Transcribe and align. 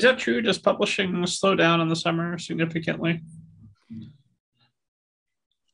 Is 0.00 0.04
that 0.04 0.18
true? 0.18 0.40
Does 0.40 0.56
publishing 0.56 1.26
slow 1.26 1.54
down 1.54 1.82
in 1.82 1.90
the 1.90 1.94
summer 1.94 2.38
significantly? 2.38 3.20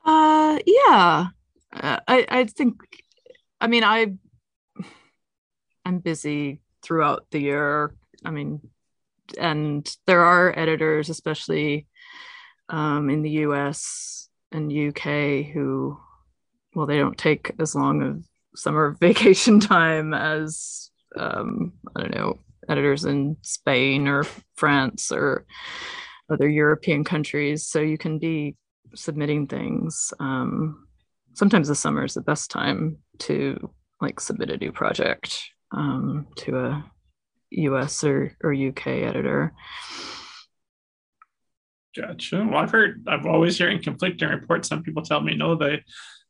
Uh, 0.05 0.59
yeah. 0.67 1.29
Uh, 1.73 2.01
I 2.09 2.27
I 2.29 2.45
think. 2.47 2.75
I 3.61 3.69
mean, 3.69 3.85
I 3.85 4.15
I'm 5.85 6.01
busy 6.01 6.61
throughout 6.83 7.27
the 7.31 7.39
year. 7.39 7.95
I 8.25 8.33
mean, 8.33 8.69
and 9.39 9.89
there 10.09 10.25
are 10.25 10.59
editors, 10.59 11.09
especially 11.09 11.87
um, 12.69 13.09
in 13.09 13.23
the 13.23 13.31
U.S. 13.47 14.29
and 14.51 14.73
UK, 14.73 15.53
who 15.55 16.01
well, 16.75 16.87
they 16.87 16.99
don't 16.99 17.17
take 17.17 17.53
as 17.61 17.77
long 17.77 18.03
of 18.03 18.25
summer 18.57 18.91
vacation 19.01 19.61
time 19.61 20.13
as 20.15 20.91
um, 21.17 21.75
I 21.95 22.01
don't 22.01 22.15
know 22.17 22.39
editors 22.69 23.05
in 23.05 23.37
Spain 23.43 24.09
or 24.09 24.25
France 24.57 25.13
or 25.13 25.47
other 26.31 26.49
European 26.49 27.05
countries. 27.05 27.67
So 27.67 27.81
you 27.81 27.99
can 27.99 28.19
be 28.19 28.57
submitting 28.95 29.47
things. 29.47 30.13
Um, 30.21 30.87
sometimes 31.35 31.69
the 31.69 31.75
summer 31.75 32.05
is 32.05 32.15
the 32.15 32.23
best 32.23 32.51
time 32.51 32.99
to 33.21 33.71
like 34.01 34.21
submit 34.21 34.51
a 34.51 34.57
new 34.57 34.73
project 34.73 35.43
um, 35.73 36.27
to 36.37 36.59
a 36.59 36.93
US 37.51 38.05
or, 38.05 38.37
or 38.43 38.55
UK 38.55 38.87
editor. 38.87 39.53
Gotcha. 41.97 42.45
Well, 42.45 42.59
I've 42.59 42.71
heard, 42.71 43.05
I've 43.09 43.27
always 43.27 43.57
hearing 43.57 43.83
conflicting 43.83 44.29
reports. 44.29 44.69
Some 44.69 44.83
people 44.83 45.03
tell 45.03 45.21
me 45.21 45.35
no, 45.35 45.55
they 45.55 45.83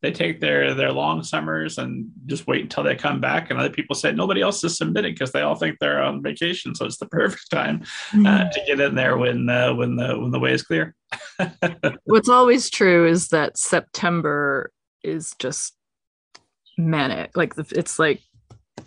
they 0.06 0.12
take 0.12 0.40
their 0.40 0.72
their 0.72 0.92
long 0.92 1.24
summers 1.24 1.78
and 1.78 2.08
just 2.26 2.46
wait 2.46 2.62
until 2.62 2.84
they 2.84 2.94
come 2.94 3.20
back, 3.20 3.50
and 3.50 3.58
other 3.58 3.70
people 3.70 3.96
say 3.96 4.12
nobody 4.12 4.40
else 4.40 4.62
is 4.62 4.76
submitting 4.76 5.14
because 5.14 5.32
they 5.32 5.42
all 5.42 5.56
think 5.56 5.78
they're 5.80 6.00
on 6.00 6.22
vacation, 6.22 6.74
so 6.74 6.86
it's 6.86 6.98
the 6.98 7.06
perfect 7.10 7.50
time 7.50 7.82
uh, 8.24 8.48
to 8.48 8.60
get 8.66 8.80
in 8.80 8.94
there 8.94 9.16
when 9.18 9.48
uh, 9.48 9.74
when 9.74 9.96
the 9.96 10.18
when 10.18 10.30
the 10.30 10.38
way 10.38 10.52
is 10.52 10.62
clear. 10.62 10.94
What's 12.04 12.28
always 12.28 12.70
true 12.70 13.08
is 13.08 13.28
that 13.28 13.58
September 13.58 14.70
is 15.02 15.34
just 15.40 15.74
manic. 16.78 17.36
Like 17.36 17.54
it's 17.56 17.98
like 17.98 18.22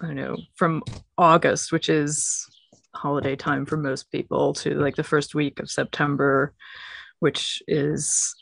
I 0.01 0.07
don't 0.07 0.15
know 0.15 0.37
from 0.55 0.83
August, 1.17 1.73
which 1.73 1.89
is 1.89 2.47
holiday 2.95 3.35
time 3.35 3.65
for 3.65 3.75
most 3.75 4.09
people, 4.09 4.53
to 4.53 4.75
like 4.75 4.95
the 4.95 5.03
first 5.03 5.35
week 5.35 5.59
of 5.59 5.69
September, 5.69 6.53
which 7.19 7.61
is 7.67 8.33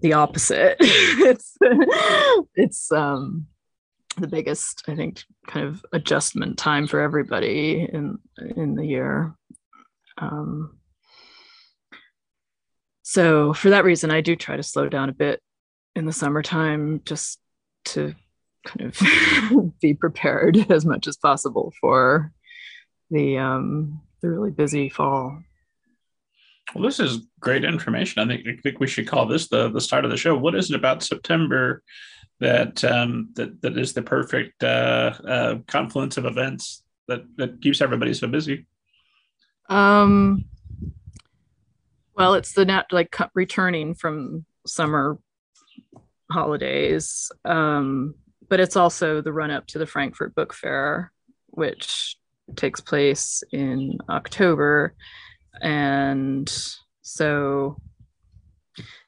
the 0.00 0.14
opposite. 0.14 0.76
it's 0.80 1.56
it's 2.54 2.92
um 2.92 3.46
the 4.16 4.26
biggest, 4.26 4.82
I 4.88 4.96
think, 4.96 5.22
kind 5.46 5.66
of 5.66 5.84
adjustment 5.92 6.58
time 6.58 6.86
for 6.86 7.00
everybody 7.00 7.88
in 7.92 8.18
in 8.56 8.74
the 8.74 8.84
year. 8.84 9.34
Um, 10.18 10.78
so 13.02 13.52
for 13.52 13.70
that 13.70 13.84
reason, 13.84 14.10
I 14.10 14.20
do 14.20 14.36
try 14.36 14.56
to 14.56 14.62
slow 14.62 14.88
down 14.88 15.08
a 15.08 15.14
bit 15.14 15.40
in 15.94 16.04
the 16.04 16.12
summertime 16.12 17.00
just 17.04 17.40
to 17.86 18.14
kind 18.66 18.92
of 18.92 19.72
be 19.80 19.94
prepared 19.94 20.56
as 20.70 20.84
much 20.84 21.06
as 21.06 21.16
possible 21.16 21.72
for 21.80 22.32
the 23.10 23.38
um, 23.38 24.02
the 24.20 24.30
really 24.30 24.50
busy 24.50 24.88
fall. 24.88 25.42
Well, 26.74 26.84
this 26.84 27.00
is 27.00 27.26
great 27.40 27.64
information. 27.64 28.22
I 28.22 28.26
think 28.26 28.46
I 28.46 28.60
think 28.60 28.80
we 28.80 28.86
should 28.86 29.08
call 29.08 29.26
this 29.26 29.48
the 29.48 29.70
the 29.70 29.80
start 29.80 30.04
of 30.04 30.10
the 30.10 30.16
show. 30.16 30.36
What 30.36 30.54
is 30.54 30.70
it 30.70 30.76
about 30.76 31.02
September 31.02 31.82
that 32.40 32.84
um, 32.84 33.30
that 33.34 33.60
that 33.62 33.78
is 33.78 33.94
the 33.94 34.02
perfect 34.02 34.62
uh, 34.62 35.12
uh, 35.26 35.54
confluence 35.66 36.16
of 36.16 36.26
events 36.26 36.82
that 37.08 37.24
that 37.36 37.62
keeps 37.62 37.80
everybody 37.80 38.12
so 38.12 38.28
busy? 38.28 38.66
Um, 39.68 40.44
well, 42.14 42.34
it's 42.34 42.52
the 42.52 42.64
net 42.64 42.86
like 42.92 43.16
returning 43.34 43.94
from 43.94 44.44
summer 44.66 45.18
holidays, 46.30 47.30
um, 47.44 48.14
but 48.48 48.60
it's 48.60 48.76
also 48.76 49.22
the 49.22 49.32
run 49.32 49.50
up 49.50 49.66
to 49.68 49.78
the 49.78 49.86
Frankfurt 49.86 50.34
Book 50.34 50.52
Fair, 50.52 51.12
which 51.48 52.16
takes 52.56 52.80
place 52.80 53.42
in 53.52 53.98
October. 54.08 54.94
And 55.60 56.48
so, 57.02 57.76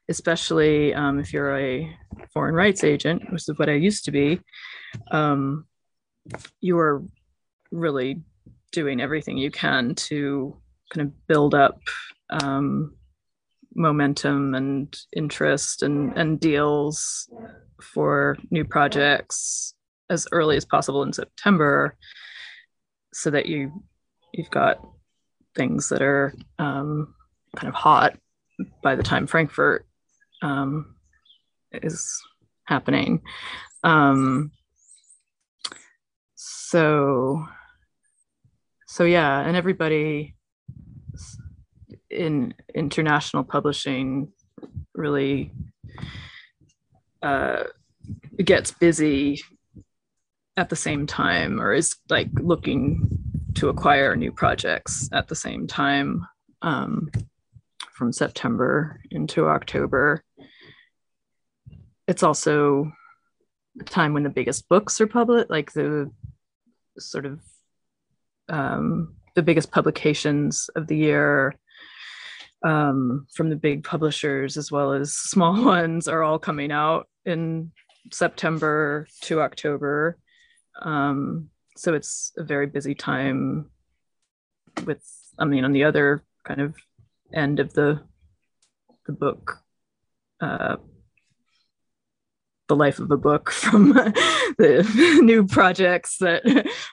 especially 0.08 0.94
um, 0.94 1.18
if 1.18 1.32
you're 1.32 1.56
a 1.56 1.96
foreign 2.32 2.54
rights 2.54 2.84
agent, 2.84 3.22
which 3.30 3.42
is 3.48 3.58
what 3.58 3.68
I 3.68 3.74
used 3.74 4.04
to 4.06 4.10
be, 4.10 4.40
um, 5.10 5.66
you 6.60 6.78
are 6.78 7.02
really 7.70 8.22
doing 8.72 9.00
everything 9.00 9.36
you 9.36 9.50
can 9.50 9.94
to 9.94 10.56
kind 10.92 11.06
of 11.06 11.26
build 11.26 11.54
up 11.54 11.78
um, 12.30 12.94
momentum 13.74 14.54
and 14.54 14.96
interest 15.16 15.82
and, 15.82 16.16
and 16.16 16.40
deals 16.40 17.28
for 17.80 18.36
new 18.50 18.64
projects 18.64 19.74
as 20.10 20.26
early 20.32 20.56
as 20.56 20.64
possible 20.64 21.02
in 21.02 21.12
September 21.12 21.96
so 23.12 23.30
that 23.30 23.46
you 23.46 23.82
you've 24.32 24.50
got 24.50 24.78
things 25.54 25.88
that 25.88 26.02
are 26.02 26.34
um, 26.58 27.14
kind 27.56 27.68
of 27.68 27.74
hot 27.74 28.16
by 28.82 28.94
the 28.94 29.02
time 29.02 29.26
Frankfurt 29.26 29.86
um, 30.42 30.94
is 31.72 32.20
happening. 32.64 33.22
Um, 33.82 34.52
so, 36.34 37.46
so 38.86 39.04
yeah, 39.04 39.40
and 39.40 39.56
everybody 39.56 40.36
in 42.10 42.54
international 42.74 43.44
publishing 43.44 44.32
really 44.94 45.52
uh, 47.22 47.64
gets 48.44 48.72
busy 48.72 49.40
at 50.56 50.68
the 50.68 50.76
same 50.76 51.06
time 51.06 51.60
or 51.60 51.72
is 51.72 51.96
like 52.08 52.28
looking 52.34 53.19
to 53.54 53.68
acquire 53.68 54.16
new 54.16 54.32
projects 54.32 55.08
at 55.12 55.28
the 55.28 55.34
same 55.34 55.66
time 55.66 56.26
um, 56.62 57.10
from 57.92 58.12
September 58.12 59.00
into 59.10 59.46
October. 59.46 60.22
It's 62.06 62.22
also 62.22 62.92
a 63.80 63.84
time 63.84 64.14
when 64.14 64.22
the 64.22 64.30
biggest 64.30 64.68
books 64.68 65.00
are 65.00 65.06
published, 65.06 65.50
like 65.50 65.72
the 65.72 66.10
sort 66.98 67.26
of 67.26 67.40
um, 68.48 69.16
the 69.34 69.42
biggest 69.42 69.70
publications 69.70 70.68
of 70.74 70.86
the 70.86 70.96
year 70.96 71.54
um, 72.64 73.26
from 73.32 73.48
the 73.48 73.56
big 73.56 73.84
publishers 73.84 74.56
as 74.56 74.70
well 74.70 74.92
as 74.92 75.14
small 75.14 75.64
ones 75.64 76.08
are 76.08 76.22
all 76.22 76.38
coming 76.38 76.72
out 76.72 77.08
in 77.24 77.70
September 78.10 79.06
to 79.22 79.40
October. 79.40 80.18
Um, 80.82 81.50
so 81.80 81.94
it's 81.94 82.32
a 82.36 82.44
very 82.44 82.66
busy 82.66 82.94
time 82.94 83.70
with, 84.84 85.02
I 85.38 85.46
mean, 85.46 85.64
on 85.64 85.72
the 85.72 85.84
other 85.84 86.22
kind 86.44 86.60
of 86.60 86.76
end 87.32 87.58
of 87.58 87.72
the 87.72 88.02
the 89.06 89.12
book, 89.12 89.56
uh, 90.42 90.76
the 92.68 92.76
life 92.76 92.98
of 92.98 93.10
a 93.10 93.16
book 93.16 93.50
from 93.62 93.94
the 93.94 95.20
new 95.22 95.46
projects 95.46 96.18
that 96.18 96.42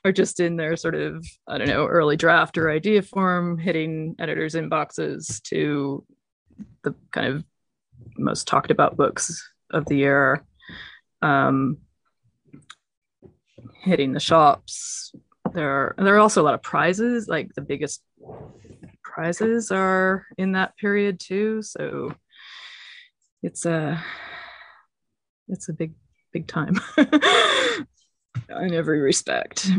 are 0.06 0.14
just 0.14 0.40
in 0.40 0.56
their 0.56 0.78
sort 0.78 0.96
of, 0.96 1.26
I 1.50 1.58
don't 1.58 1.68
know, 1.68 1.86
early 1.86 2.16
draft 2.16 2.58
or 2.58 2.72
idea 2.72 3.02
form, 3.02 3.58
hitting 3.58 4.16
editors' 4.20 4.56
inboxes 4.56 5.42
to 5.44 6.06
the 6.84 6.96
kind 7.12 7.28
of 7.28 7.44
most 8.18 8.48
talked 8.48 8.72
about 8.72 8.96
books 8.96 9.52
of 9.70 9.86
the 9.86 9.98
year. 9.98 10.46
Um, 11.22 11.80
hitting 13.82 14.14
the 14.14 14.20
shops. 14.20 15.14
There 15.54 15.70
are 15.70 15.96
there 15.98 16.16
are 16.16 16.20
also 16.20 16.42
a 16.42 16.46
lot 16.46 16.54
of 16.54 16.62
prizes. 16.62 17.28
Like 17.28 17.54
the 17.54 17.62
biggest 17.62 18.02
prizes 19.04 19.72
are 19.72 20.26
in 20.38 20.54
that 20.54 20.78
period 20.78 21.20
too. 21.20 21.62
So 21.62 22.14
it's 23.42 23.66
a 23.66 24.04
it's 25.48 25.70
a 25.70 25.74
big 25.74 25.94
big 26.34 26.48
time 26.48 26.80
in 26.98 28.74
every 28.74 29.00
respect. 29.00 29.70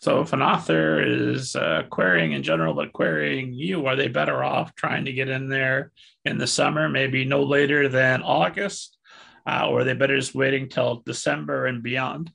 So 0.00 0.20
if 0.20 0.34
an 0.34 0.42
author 0.42 1.00
is 1.00 1.56
uh, 1.56 1.84
querying 1.88 2.32
in 2.32 2.42
general, 2.42 2.74
but 2.74 2.92
querying 2.92 3.54
you, 3.54 3.86
are 3.86 3.96
they 3.96 4.08
better 4.08 4.44
off 4.44 4.74
trying 4.74 5.06
to 5.06 5.12
get 5.12 5.30
in 5.30 5.48
there 5.48 5.92
in 6.26 6.36
the 6.36 6.46
summer, 6.46 6.90
maybe 6.90 7.24
no 7.24 7.42
later 7.42 7.88
than 7.88 8.22
August, 8.22 8.98
uh, 9.46 9.66
or 9.66 9.80
are 9.80 9.84
they 9.84 9.94
better 9.94 10.18
just 10.18 10.34
waiting 10.34 10.68
till 10.68 11.02
December 11.06 11.64
and 11.64 11.82
beyond? 11.82 12.30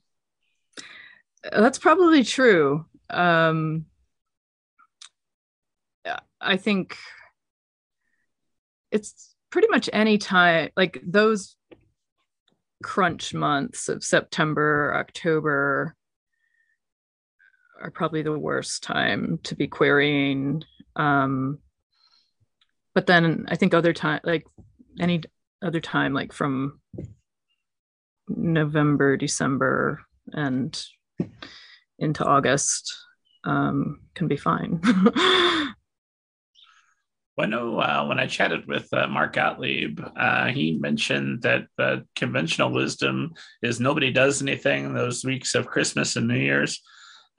That's 1.42 1.78
probably 1.78 2.24
true. 2.24 2.86
Um, 3.08 3.86
I 6.40 6.56
think 6.56 6.96
it's 8.90 9.34
pretty 9.50 9.68
much 9.68 9.90
any 9.92 10.16
time, 10.18 10.70
like 10.76 11.00
those 11.06 11.56
crunch 12.82 13.34
months 13.34 13.88
of 13.88 14.02
September, 14.02 14.94
October 14.96 15.94
are 17.80 17.90
probably 17.90 18.22
the 18.22 18.38
worst 18.38 18.82
time 18.82 19.38
to 19.42 19.54
be 19.54 19.66
querying. 19.66 20.62
Um, 20.96 21.58
but 22.94 23.06
then 23.06 23.46
I 23.48 23.56
think 23.56 23.74
other 23.74 23.92
time, 23.92 24.20
like 24.24 24.46
any 24.98 25.22
other 25.62 25.80
time, 25.80 26.14
like 26.14 26.32
from 26.32 26.80
November, 28.28 29.16
December, 29.16 30.00
and 30.32 30.82
into 31.98 32.24
August, 32.24 32.94
um, 33.44 34.00
can 34.14 34.28
be 34.28 34.36
fine. 34.36 34.80
I 37.40 37.46
know 37.46 37.78
uh, 37.80 38.04
when 38.06 38.18
I 38.18 38.26
chatted 38.26 38.66
with 38.66 38.92
uh, 38.92 39.06
Mark 39.06 39.34
Gottlieb, 39.34 40.00
uh, 40.16 40.48
he 40.48 40.78
mentioned 40.78 41.42
that 41.42 41.66
uh, 41.78 41.98
conventional 42.14 42.70
wisdom 42.70 43.32
is 43.62 43.80
nobody 43.80 44.12
does 44.12 44.42
anything 44.42 44.92
those 44.92 45.24
weeks 45.24 45.54
of 45.54 45.66
Christmas 45.66 46.16
and 46.16 46.28
New 46.28 46.38
Year's. 46.38 46.82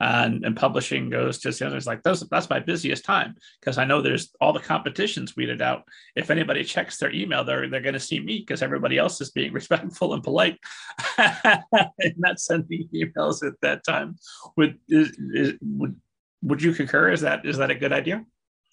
And, 0.00 0.44
and 0.44 0.56
publishing 0.56 1.10
goes 1.10 1.38
to 1.38 1.66
others 1.66 1.86
like 1.86 2.02
that's, 2.02 2.24
that's 2.28 2.50
my 2.50 2.58
busiest 2.58 3.04
time 3.04 3.36
because 3.60 3.78
I 3.78 3.84
know 3.84 4.02
there's 4.02 4.32
all 4.40 4.52
the 4.52 4.58
competitions 4.58 5.36
weeded 5.36 5.62
out. 5.62 5.84
If 6.16 6.28
anybody 6.28 6.64
checks 6.64 6.98
their 6.98 7.12
email, 7.12 7.44
they're 7.44 7.70
they're 7.70 7.80
going 7.80 7.92
to 7.92 8.00
see 8.00 8.18
me 8.18 8.40
because 8.40 8.62
everybody 8.62 8.98
else 8.98 9.20
is 9.20 9.30
being 9.30 9.52
respectful 9.60 10.12
and 10.14 10.24
polite 10.24 10.58
and 11.18 12.14
not 12.16 12.40
sending 12.40 12.88
emails 12.92 13.46
at 13.46 13.54
that 13.62 13.84
time. 13.84 14.16
Would 14.56 14.80
is, 14.88 15.16
is, 15.18 15.52
would 15.62 15.94
would 16.42 16.62
you 16.62 16.72
concur? 16.72 17.12
Is 17.12 17.20
that 17.20 17.46
is 17.46 17.58
that 17.58 17.70
a 17.70 17.74
good 17.76 17.92
idea? 17.92 18.24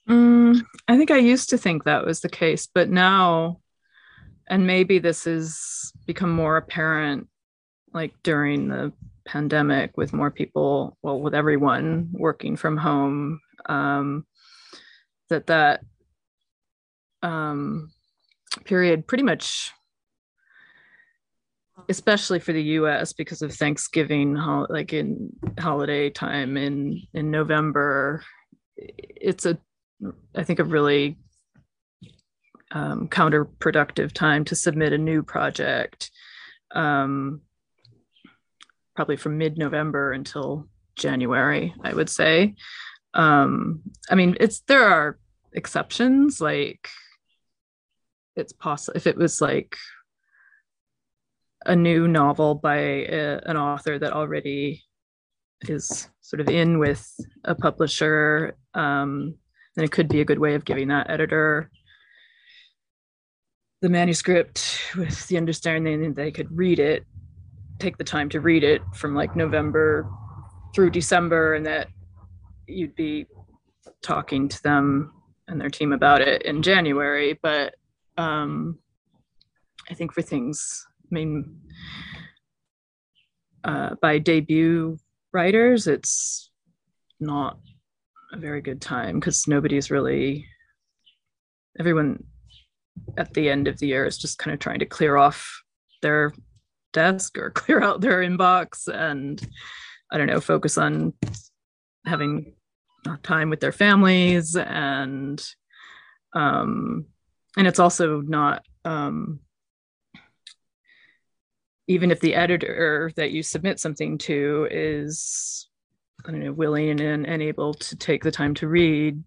Mm, 0.08 0.64
I 0.88 0.98
think 0.98 1.12
I 1.12 1.18
used 1.18 1.50
to 1.52 1.58
think 1.58 1.84
that 1.84 2.06
was 2.06 2.22
the 2.22 2.30
case, 2.30 2.68
but 2.74 2.90
now, 2.90 3.60
and 4.48 4.66
maybe 4.66 4.98
this 4.98 5.26
has 5.26 5.94
become 6.08 6.32
more 6.32 6.58
apparent 6.58 7.28
like 7.94 8.14
during 8.24 8.70
the 8.70 8.92
pandemic 9.32 9.98
with 9.98 10.14
more 10.14 10.32
people, 10.32 10.98
well, 11.02 11.20
with 11.20 11.36
everyone 11.36 12.10
working 12.12 12.56
from 12.56 12.78
home, 12.78 13.42
um, 13.68 14.26
that 15.30 15.48
that 15.48 15.82
um, 17.22 17.92
period 18.66 19.08
pretty 19.08 19.24
much 19.24 19.72
especially 21.88 22.40
for 22.40 22.52
the 22.52 22.62
US 22.62 23.14
because 23.14 23.42
of 23.42 23.54
Thanksgiving 23.54 24.36
like 24.70 24.92
in 24.94 25.32
holiday 25.58 26.10
time 26.10 26.58
in 26.58 27.02
in 27.14 27.32
November 27.32 28.22
it's 28.78 29.46
a 29.46 29.58
I 30.36 30.44
think, 30.44 30.60
a 30.60 30.64
really 30.64 31.18
um, 32.72 33.08
counterproductive 33.08 34.14
time 34.14 34.46
to 34.46 34.56
submit 34.56 34.94
a 34.94 34.98
new 34.98 35.24
project, 35.24 36.12
um, 36.74 37.42
probably 39.00 39.16
from 39.16 39.38
mid 39.38 39.58
November 39.58 40.12
until 40.12 40.68
January, 40.98 41.74
I 41.82 41.94
would 41.94 42.10
say. 42.10 42.56
Um, 43.14 43.82
I 44.10 44.16
mean, 44.16 44.36
it's 44.42 44.60
there 44.68 44.84
are 44.84 45.18
exceptions, 45.54 46.42
like 46.42 46.90
it's 48.36 48.52
possible 48.52 48.98
if 48.98 49.08
it 49.08 49.16
was 49.16 49.40
like 49.40 49.78
a 51.66 51.78
new 51.78 52.10
novel 52.10 52.56
by 52.56 52.76
a, 52.76 53.40
an 53.46 53.56
author 53.56 53.98
that 54.00 54.12
already 54.12 54.84
is 55.62 56.10
sort 56.20 56.42
of 56.42 56.50
in 56.50 56.78
with 56.78 57.10
a 57.46 57.56
publisher 57.56 58.58
um, 58.74 59.36
then 59.78 59.86
it 59.86 59.94
could 59.94 60.10
be 60.10 60.20
a 60.20 60.26
good 60.26 60.40
way 60.40 60.56
of 60.56 60.66
giving 60.66 60.90
that 60.90 61.10
editor 61.10 61.72
the 63.82 63.90
manuscript 63.90 64.82
with 64.98 65.26
the 65.28 65.38
understanding 65.38 66.02
that 66.02 66.16
they 66.16 66.32
could 66.32 66.50
read 66.52 66.80
it, 66.80 67.06
take 67.80 67.98
the 67.98 68.04
time 68.04 68.30
to 68.30 68.42
read 68.42 68.64
it 68.64 68.82
from 68.94 69.16
like 69.16 69.36
November 69.36 70.10
through 70.76 70.92
December, 70.92 71.56
and 71.56 71.66
that 71.66 71.88
you'd 72.68 72.96
be 72.96 73.26
talking 74.02 74.48
to 74.48 74.62
them 74.64 75.12
and 75.48 75.60
their 75.60 75.70
team 75.70 75.94
about 75.94 76.22
it 76.22 76.44
in 76.44 76.62
January. 76.62 77.40
But 77.42 77.76
um, 78.18 78.78
I 79.90 79.94
think 79.94 80.14
for 80.14 80.22
things, 80.22 80.86
I 81.04 81.08
mean, 81.12 81.60
uh, 83.64 83.96
by 84.02 84.20
debut 84.20 84.98
writers, 85.34 85.88
it's 85.88 86.52
not 87.20 87.60
a 88.32 88.38
very 88.38 88.62
good 88.62 88.82
time 88.82 89.20
because 89.20 89.48
nobody's 89.48 89.90
really 89.90 90.46
everyone 91.80 92.24
at 93.18 93.34
the 93.34 93.50
end 93.50 93.68
of 93.68 93.80
the 93.80 93.88
year 93.88 94.06
is 94.06 94.18
just 94.18 94.38
kind 94.38 94.54
of 94.54 94.60
trying 94.60 94.80
to 94.80 94.86
clear 94.86 95.16
off 95.18 95.64
their 96.02 96.34
desk 96.94 97.38
or 97.38 97.52
clear 97.52 97.82
out 97.82 98.02
their 98.02 98.20
inbox 98.20 98.88
and 98.88 99.42
I 100.12 100.18
don't 100.18 100.28
know, 100.28 100.42
focus 100.42 100.78
on 100.78 101.14
having 102.06 102.54
time 103.24 103.50
with 103.50 103.60
their 103.60 103.72
families 103.72 104.56
and 104.56 105.42
um 106.34 107.06
and 107.58 107.68
it's 107.68 107.80
also 107.80 108.22
not 108.22 108.66
um 108.86 109.40
even 111.88 112.12
if 112.12 112.20
the 112.20 112.36
editor 112.36 113.12
that 113.16 113.32
you 113.32 113.42
submit 113.42 113.80
something 113.80 114.18
to 114.20 114.68
is 114.70 115.70
I 116.26 116.32
don't 116.32 116.44
know, 116.44 116.52
willing 116.52 117.00
and, 117.00 117.26
and 117.26 117.42
able 117.42 117.74
to 117.74 117.96
take 117.96 118.24
the 118.24 118.32
time 118.32 118.54
to 118.56 118.68
read, 118.68 119.24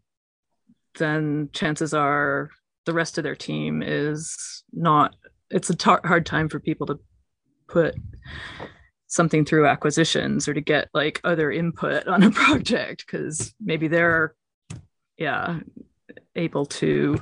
then 0.98 1.48
chances 1.52 1.94
are 1.94 2.50
the 2.84 2.92
rest 2.92 3.18
of 3.18 3.24
their 3.24 3.34
team 3.34 3.82
is 3.82 4.62
not. 4.72 5.14
It's 5.50 5.70
a 5.70 5.74
tar- 5.74 6.02
hard 6.04 6.26
time 6.26 6.48
for 6.48 6.60
people 6.60 6.86
to 6.88 7.00
put 7.72 7.94
something 9.06 9.44
through 9.44 9.66
acquisitions 9.66 10.48
or 10.48 10.54
to 10.54 10.60
get 10.60 10.88
like 10.94 11.20
other 11.24 11.50
input 11.50 12.06
on 12.06 12.22
a 12.22 12.30
project 12.42 13.04
because 13.06 13.54
maybe 13.60 13.88
they're, 13.88 14.34
yeah, 15.18 15.60
able 16.36 16.66
to 16.66 17.20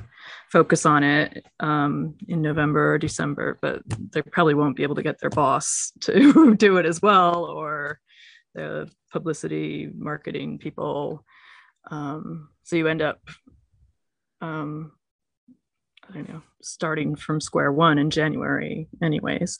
focus 0.51 0.85
on 0.85 1.03
it 1.03 1.45
um, 1.59 2.15
in 2.27 2.41
November 2.41 2.93
or 2.93 2.97
December, 2.97 3.57
but 3.61 3.81
they 3.87 4.21
probably 4.21 4.53
won't 4.53 4.75
be 4.75 4.83
able 4.83 4.95
to 4.95 5.03
get 5.03 5.19
their 5.19 5.29
boss 5.29 5.91
to 6.01 6.55
do 6.55 6.77
it 6.77 6.85
as 6.85 7.01
well 7.01 7.45
or 7.45 7.99
the 8.53 8.89
publicity 9.11 9.89
marketing 9.93 10.57
people. 10.57 11.23
Um, 11.89 12.49
so 12.63 12.75
you 12.75 12.87
end 12.87 13.01
up 13.01 13.19
um, 14.41 14.93
i 16.09 16.13
don't 16.13 16.29
know 16.29 16.41
starting 16.61 17.15
from 17.15 17.39
square 17.39 17.71
one 17.71 17.97
in 17.97 18.09
january 18.09 18.87
anyways 19.01 19.57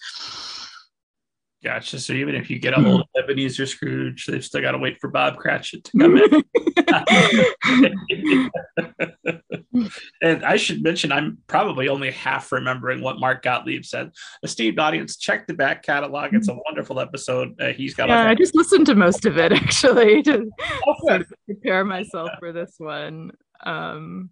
Gotcha. 1.64 2.00
So 2.00 2.14
even 2.14 2.34
if 2.34 2.50
you 2.50 2.58
get 2.58 2.76
a 2.76 2.82
hold 2.82 3.02
of 3.02 3.08
Ebenezer 3.16 3.68
Scrooge, 3.68 4.26
they've 4.26 4.44
still 4.44 4.62
got 4.62 4.72
to 4.72 4.80
wait 4.80 5.00
for 5.00 5.12
Bob 5.12 5.38
Cratchit 5.38 5.84
to 5.84 5.92
come 6.00 6.18
in. 6.18 6.44
and 10.22 10.44
I 10.44 10.58
should 10.58 10.82
mention, 10.82 11.12
I'm 11.12 11.38
probably 11.46 11.88
only 11.88 12.10
half 12.10 12.52
remembering 12.52 13.02
what 13.02 13.20
Mark 13.20 13.44
Gottlieb 13.44 13.86
said. 13.86 14.12
Esteemed 14.44 14.80
audience, 14.80 15.18
check 15.18 15.46
the 15.46 15.54
back 15.54 15.84
catalog. 15.84 16.34
It's 16.34 16.48
a 16.48 16.58
wonderful 16.66 17.00
episode. 17.00 17.60
Uh, 17.62 17.68
he's 17.68 17.94
got. 17.94 18.10
Yeah, 18.10 18.28
I 18.28 18.34
just 18.34 18.56
listened 18.56 18.88
to 18.88 18.96
most 18.96 19.26
of 19.26 19.38
it 19.38 19.52
actually 19.52 20.24
to 20.24 20.50
oh, 20.88 20.96
sort 21.08 21.22
of 21.22 21.34
prepare 21.46 21.86
myself 21.86 22.32
for 22.40 22.52
this 22.52 22.76
one. 22.80 23.32
Um, 23.64 24.32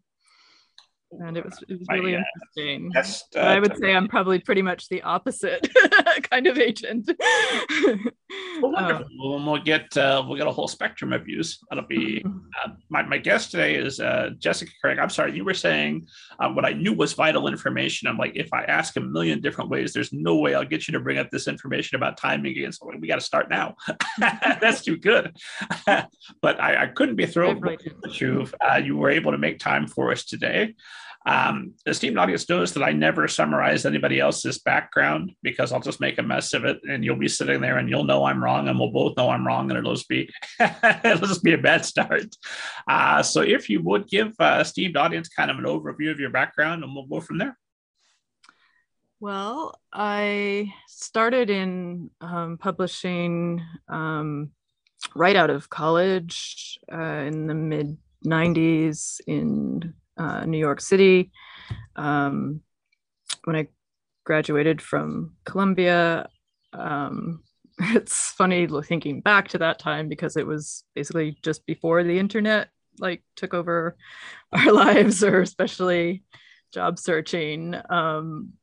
and 1.11 1.37
it 1.37 1.45
was 1.45 1.63
it 1.67 1.79
was 1.79 1.87
really 1.89 2.15
uh, 2.15 2.21
interesting. 2.55 2.91
uh, 3.35 3.39
I 3.39 3.59
would 3.59 3.77
say 3.77 3.95
I'm 3.95 4.07
probably 4.07 4.39
pretty 4.39 4.61
much 4.61 4.89
the 4.89 5.01
opposite 5.01 5.67
kind 6.29 6.47
of 6.47 6.57
agent. 6.57 7.09
well, 8.61 8.71
wonderful. 8.71 9.35
Um, 9.35 9.45
we'll 9.45 9.61
get 9.61 9.95
uh, 9.97 10.23
we'll 10.25 10.37
get 10.37 10.47
a 10.47 10.51
whole 10.51 10.67
spectrum 10.67 11.13
of 11.13 11.25
views. 11.25 11.59
That'll 11.69 11.87
be 11.87 12.23
uh, 12.63 12.69
my 12.89 13.03
my 13.03 13.17
guest 13.17 13.51
today 13.51 13.75
is 13.75 13.99
uh, 13.99 14.31
Jessica 14.37 14.71
Craig. 14.81 14.99
I'm 14.99 15.09
sorry, 15.09 15.35
you 15.35 15.43
were 15.43 15.53
saying 15.53 16.07
uh, 16.39 16.49
what 16.49 16.65
I 16.65 16.73
knew 16.73 16.93
was 16.93 17.13
vital 17.13 17.47
information. 17.47 18.07
I'm 18.07 18.17
like, 18.17 18.35
if 18.35 18.53
I 18.53 18.63
ask 18.63 18.95
a 18.97 19.01
million 19.01 19.41
different 19.41 19.69
ways, 19.69 19.93
there's 19.93 20.13
no 20.13 20.37
way 20.37 20.53
I'll 20.53 20.65
get 20.65 20.87
you 20.87 20.91
to 20.93 20.99
bring 20.99 21.17
up 21.17 21.31
this 21.31 21.47
information 21.47 21.95
about 21.95 22.17
timing 22.17 22.51
again. 22.51 22.71
So 22.71 22.89
we 22.99 23.07
got 23.07 23.15
to 23.15 23.21
start 23.21 23.49
now. 23.49 23.75
That's 24.19 24.83
too 24.83 24.97
good. 24.97 25.35
but 25.85 26.61
I, 26.61 26.83
I, 26.83 26.87
couldn't 26.87 27.15
be 27.15 27.25
thrilled 27.25 27.63
with 27.63 27.81
you. 28.21 28.47
you 28.83 28.97
were 28.97 29.09
able 29.09 29.31
to 29.31 29.37
make 29.37 29.59
time 29.59 29.87
for 29.87 30.11
us 30.11 30.25
today. 30.25 30.75
Um, 31.25 31.73
esteemed 31.85 32.17
audience 32.17 32.47
knows 32.47 32.73
that 32.73 32.83
I 32.83 32.91
never 32.91 33.27
summarize 33.27 33.85
anybody 33.85 34.19
else's 34.19 34.59
background 34.59 35.33
because 35.43 35.71
I'll 35.71 35.81
just 35.81 35.99
make 35.99 36.17
a 36.17 36.23
mess 36.23 36.53
of 36.53 36.65
it, 36.65 36.79
and 36.89 37.03
you'll 37.03 37.17
be 37.17 37.27
sitting 37.27 37.61
there 37.61 37.77
and 37.77 37.89
you'll 37.89 38.05
know 38.05 38.23
I'm 38.23 38.43
wrong, 38.43 38.67
and 38.67 38.79
we'll 38.79 38.91
both 38.91 39.17
know 39.17 39.29
I'm 39.29 39.45
wrong, 39.45 39.69
and 39.69 39.77
it'll 39.77 39.95
just 39.95 40.07
be 40.07 40.29
it'll 40.59 41.27
just 41.27 41.43
be 41.43 41.53
a 41.53 41.57
bad 41.57 41.85
start. 41.85 42.35
Uh, 42.88 43.21
so 43.21 43.41
if 43.41 43.69
you 43.69 43.81
would 43.83 44.07
give 44.07 44.33
uh, 44.39 44.59
esteemed 44.61 44.97
audience 44.97 45.27
kind 45.27 45.51
of 45.51 45.57
an 45.57 45.65
overview 45.65 46.11
of 46.11 46.19
your 46.19 46.29
background, 46.29 46.83
and 46.83 46.95
we'll 46.95 47.05
go 47.05 47.19
from 47.19 47.38
there. 47.38 47.57
Well, 49.21 49.75
I 49.91 50.73
started 50.88 51.49
in 51.49 52.09
um, 52.21 52.57
publishing 52.57 53.61
um, 53.89 54.51
right 55.13 55.35
out 55.35 55.49
of 55.49 55.69
college 55.69 56.79
uh, 56.91 57.25
in 57.27 57.47
the 57.47 57.53
mid 57.53 57.97
90s 58.25 59.19
in 59.27 59.93
uh, 60.19 60.45
New 60.45 60.59
York 60.59 60.81
City. 60.81 61.31
Um, 61.95 62.61
when 63.45 63.55
I 63.55 63.67
graduated 64.25 64.81
from 64.81 65.35
Columbia, 65.45 66.27
um, 66.73 67.43
it's 67.79 68.31
funny 68.31 68.67
thinking 68.83 69.21
back 69.21 69.47
to 69.49 69.57
that 69.59 69.79
time 69.79 70.09
because 70.09 70.35
it 70.35 70.45
was 70.45 70.83
basically 70.93 71.38
just 71.41 71.65
before 71.65 72.03
the 72.03 72.19
internet 72.19 72.69
like 72.99 73.23
took 73.35 73.53
over 73.53 73.95
our 74.51 74.71
lives 74.71 75.23
or 75.23 75.41
especially 75.41 76.23
job 76.73 76.99
searching 76.99 77.75
um, 77.89 78.53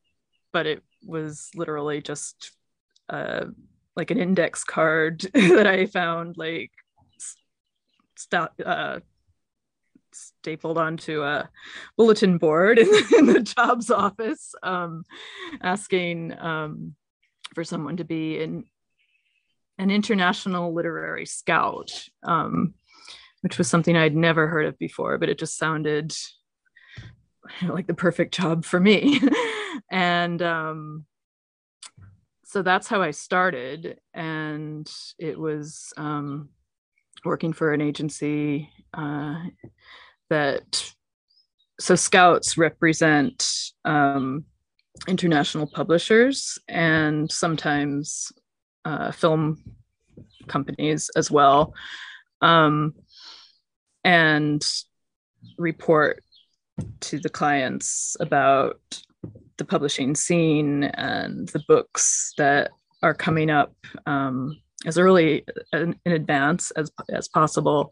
but 0.53 0.67
it 0.67 0.83
was 1.05 1.51
literally 1.55 2.03
just 2.03 2.53
uh, 3.09 3.47
like 3.97 4.11
an 4.11 4.19
index 4.19 4.65
card 4.65 5.21
that 5.35 5.67
i 5.67 5.87
found 5.87 6.37
like 6.37 6.71
st- 8.17 8.51
uh, 8.65 9.01
stapled 10.17 10.79
onto 10.79 11.23
a 11.23 11.49
bulletin 11.97 12.39
board 12.39 12.79
in, 12.79 12.89
in 13.19 13.27
the 13.27 13.41
jobs 13.41 13.91
office 13.91 14.55
um, 14.63 15.05
asking 15.63 16.37
um, 16.39 16.95
for 17.55 17.65
someone 17.65 17.97
to 17.97 18.05
be 18.05 18.41
in 18.41 18.65
an 19.79 19.91
international 19.91 20.75
literary 20.75 21.27
scout, 21.27 22.09
um, 22.23 22.75
which 23.43 23.59
was 23.59 23.69
something 23.69 23.97
I'd 23.97 24.17
never 24.17 24.49
heard 24.49 24.67
of 24.67 24.79
before, 24.79 25.19
but 25.19 25.29
it 25.29 25.39
just 25.39 25.59
sounded 25.59 26.15
like 27.63 27.87
the 27.87 27.95
perfect 27.95 28.35
job 28.35 28.65
for 28.65 28.81
me. 28.81 29.21
and 29.91 30.41
um, 30.43 31.05
so 32.45 32.63
that's 32.63 32.89
how 32.89 33.03
I 33.03 33.11
started. 33.11 33.99
And 34.15 34.91
it 35.19 35.39
was 35.39 35.93
um, 35.97 36.49
working 37.25 37.53
for 37.53 37.73
an 37.73 37.81
agency 37.81 38.71
uh, 38.95 39.37
that, 40.31 40.93
so 41.79 41.95
scouts 41.95 42.57
represent 42.57 43.47
um, 43.85 44.45
international 45.09 45.67
publishers 45.67 46.59
and 46.69 47.31
sometimes 47.31 48.33
uh, 48.85 49.11
film 49.13 49.63
companies 50.47 51.11
as 51.17 51.31
well, 51.31 51.75
um, 52.41 52.95
and 54.05 54.65
report 55.59 56.23
to 57.01 57.19
the 57.19 57.29
clients 57.29 58.17
about 58.21 58.81
the 59.57 59.65
publishing 59.65 60.15
scene 60.15 60.85
and 60.85 61.49
the 61.49 61.63
books 61.67 62.33
that 62.39 62.71
are 63.03 63.15
coming 63.15 63.51
up 63.51 63.75
um, 64.07 64.61
as 64.85 64.99
early 64.99 65.45
in, 65.73 65.99
in, 66.05 66.13
advance 66.13 66.71
as, 66.73 66.91
as 67.11 67.29
possible. 67.29 67.91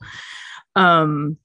Um, 0.77 1.39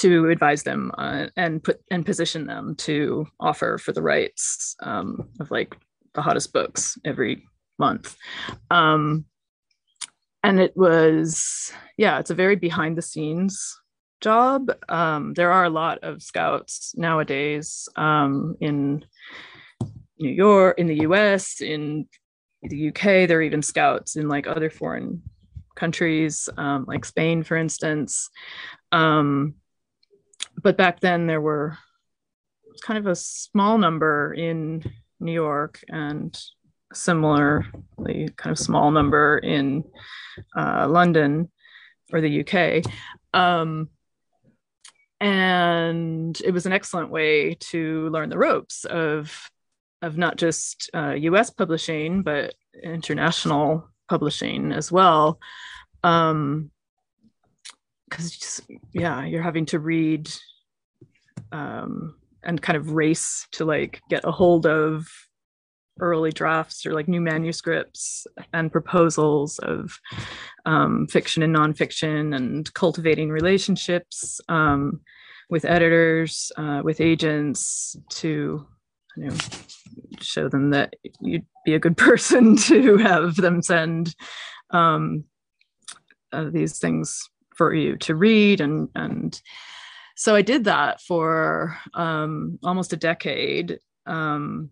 to 0.00 0.30
advise 0.30 0.62
them 0.62 0.90
uh, 0.96 1.26
and 1.36 1.62
put 1.62 1.80
and 1.90 2.06
position 2.06 2.46
them 2.46 2.74
to 2.74 3.26
offer 3.38 3.76
for 3.76 3.92
the 3.92 4.02
rights 4.02 4.74
um, 4.80 5.28
of 5.40 5.50
like 5.50 5.76
the 6.14 6.22
hottest 6.22 6.52
books 6.52 6.98
every 7.04 7.46
month. 7.78 8.16
Um, 8.70 9.26
and 10.42 10.58
it 10.58 10.74
was, 10.74 11.70
yeah, 11.98 12.18
it's 12.18 12.30
a 12.30 12.34
very 12.34 12.56
behind 12.56 12.96
the 12.96 13.02
scenes 13.02 13.78
job. 14.22 14.70
Um, 14.88 15.34
there 15.34 15.52
are 15.52 15.64
a 15.64 15.70
lot 15.70 15.98
of 16.02 16.22
scouts 16.22 16.94
nowadays 16.96 17.86
um, 17.96 18.56
in 18.60 19.04
New 20.18 20.30
York, 20.30 20.78
in 20.78 20.86
the 20.86 21.00
US, 21.00 21.60
in 21.60 22.08
the 22.62 22.88
UK. 22.88 23.28
There 23.28 23.38
are 23.38 23.42
even 23.42 23.62
scouts 23.62 24.16
in 24.16 24.28
like 24.28 24.46
other 24.46 24.70
foreign 24.70 25.22
countries, 25.74 26.48
um, 26.56 26.86
like 26.88 27.04
Spain, 27.04 27.42
for 27.42 27.58
instance. 27.58 28.30
But 30.62 30.76
back 30.76 31.00
then 31.00 31.26
there 31.26 31.40
were 31.40 31.76
kind 32.82 32.98
of 32.98 33.06
a 33.06 33.16
small 33.16 33.78
number 33.78 34.32
in 34.34 34.82
New 35.18 35.32
York 35.32 35.82
and 35.88 36.38
similarly 36.92 38.28
kind 38.36 38.50
of 38.50 38.58
small 38.58 38.90
number 38.90 39.38
in 39.38 39.84
uh, 40.56 40.86
London 40.88 41.50
or 42.12 42.20
the 42.20 42.40
UK. 42.44 42.84
Um, 43.32 43.88
and 45.20 46.40
it 46.44 46.50
was 46.52 46.66
an 46.66 46.72
excellent 46.72 47.10
way 47.10 47.54
to 47.54 48.08
learn 48.08 48.30
the 48.30 48.38
ropes 48.38 48.84
of 48.84 49.50
of 50.02 50.16
not 50.16 50.38
just 50.38 50.88
uh, 50.94 51.10
U.S. 51.10 51.50
publishing 51.50 52.22
but 52.22 52.54
international 52.82 53.86
publishing 54.08 54.72
as 54.72 54.90
well. 54.90 55.38
Um, 56.02 56.70
because 58.08 58.62
yeah, 58.92 59.24
you're 59.24 59.42
having 59.42 59.66
to 59.66 59.78
read 59.78 60.28
um, 61.52 62.14
and 62.42 62.62
kind 62.62 62.76
of 62.76 62.92
race 62.92 63.46
to 63.52 63.64
like 63.64 64.00
get 64.08 64.24
a 64.24 64.30
hold 64.30 64.66
of 64.66 65.08
early 66.00 66.32
drafts 66.32 66.86
or 66.86 66.92
like 66.92 67.08
new 67.08 67.20
manuscripts 67.20 68.26
and 68.52 68.72
proposals 68.72 69.58
of 69.60 69.98
um, 70.66 71.06
fiction 71.08 71.42
and 71.42 71.54
nonfiction 71.54 72.34
and 72.34 72.72
cultivating 72.74 73.30
relationships 73.30 74.40
um, 74.48 75.00
with 75.50 75.64
editors, 75.64 76.50
uh, 76.56 76.80
with 76.82 77.00
agents 77.00 77.96
to 78.08 78.66
you 79.16 79.24
know 79.24 79.36
show 80.20 80.48
them 80.48 80.70
that 80.70 80.94
you'd 81.20 81.46
be 81.64 81.74
a 81.74 81.80
good 81.80 81.96
person 81.96 82.56
to 82.56 82.96
have 82.98 83.36
them 83.36 83.62
send 83.62 84.14
um, 84.70 85.24
uh, 86.32 86.48
these 86.50 86.78
things 86.78 87.28
for 87.56 87.74
you 87.74 87.96
to 87.98 88.14
read 88.14 88.60
and 88.60 88.88
and 88.94 89.42
so 90.20 90.36
I 90.36 90.42
did 90.42 90.64
that 90.64 91.00
for 91.00 91.78
um, 91.94 92.58
almost 92.62 92.92
a 92.92 92.96
decade. 92.98 93.78
Um, 94.04 94.68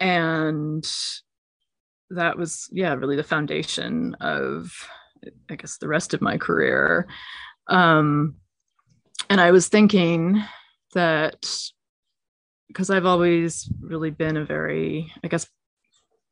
and 0.00 0.90
that 2.08 2.38
was 2.38 2.70
yeah 2.72 2.94
really 2.94 3.16
the 3.16 3.22
foundation 3.22 4.14
of 4.20 4.72
i 5.50 5.56
guess 5.56 5.76
the 5.78 5.88
rest 5.88 6.14
of 6.14 6.22
my 6.22 6.38
career 6.38 7.06
um, 7.68 8.36
and 9.30 9.40
i 9.40 9.50
was 9.50 9.68
thinking 9.68 10.42
that 10.94 11.46
because 12.68 12.90
i've 12.90 13.06
always 13.06 13.70
really 13.80 14.10
been 14.10 14.36
a 14.36 14.44
very 14.44 15.12
i 15.22 15.28
guess 15.28 15.46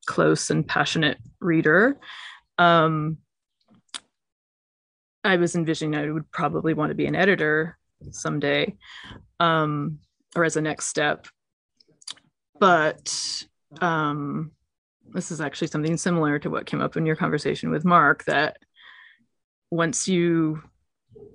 close 0.07 0.51
and 0.51 0.67
passionate 0.67 1.19
reader 1.41 1.99
um, 2.59 3.19
i 5.25 5.37
was 5.37 5.55
envisioning 5.55 5.95
i 5.95 6.11
would 6.11 6.31
probably 6.31 6.75
want 6.75 6.91
to 6.91 6.95
be 6.95 7.07
an 7.07 7.17
editor 7.17 7.79
someday 8.11 8.75
um, 9.41 9.99
or 10.35 10.45
as 10.45 10.57
a 10.57 10.63
next 10.63 10.87
step. 10.87 11.27
But 12.59 13.45
um, 13.81 14.53
this 15.11 15.31
is 15.31 15.41
actually 15.41 15.69
something 15.69 15.97
similar 15.97 16.39
to 16.39 16.51
what 16.51 16.67
came 16.67 16.81
up 16.81 16.97
in 16.97 17.07
your 17.07 17.17
conversation 17.17 17.71
with 17.71 17.85
Mark 17.85 18.25
that 18.25 18.57
once 19.71 20.07
you 20.07 20.63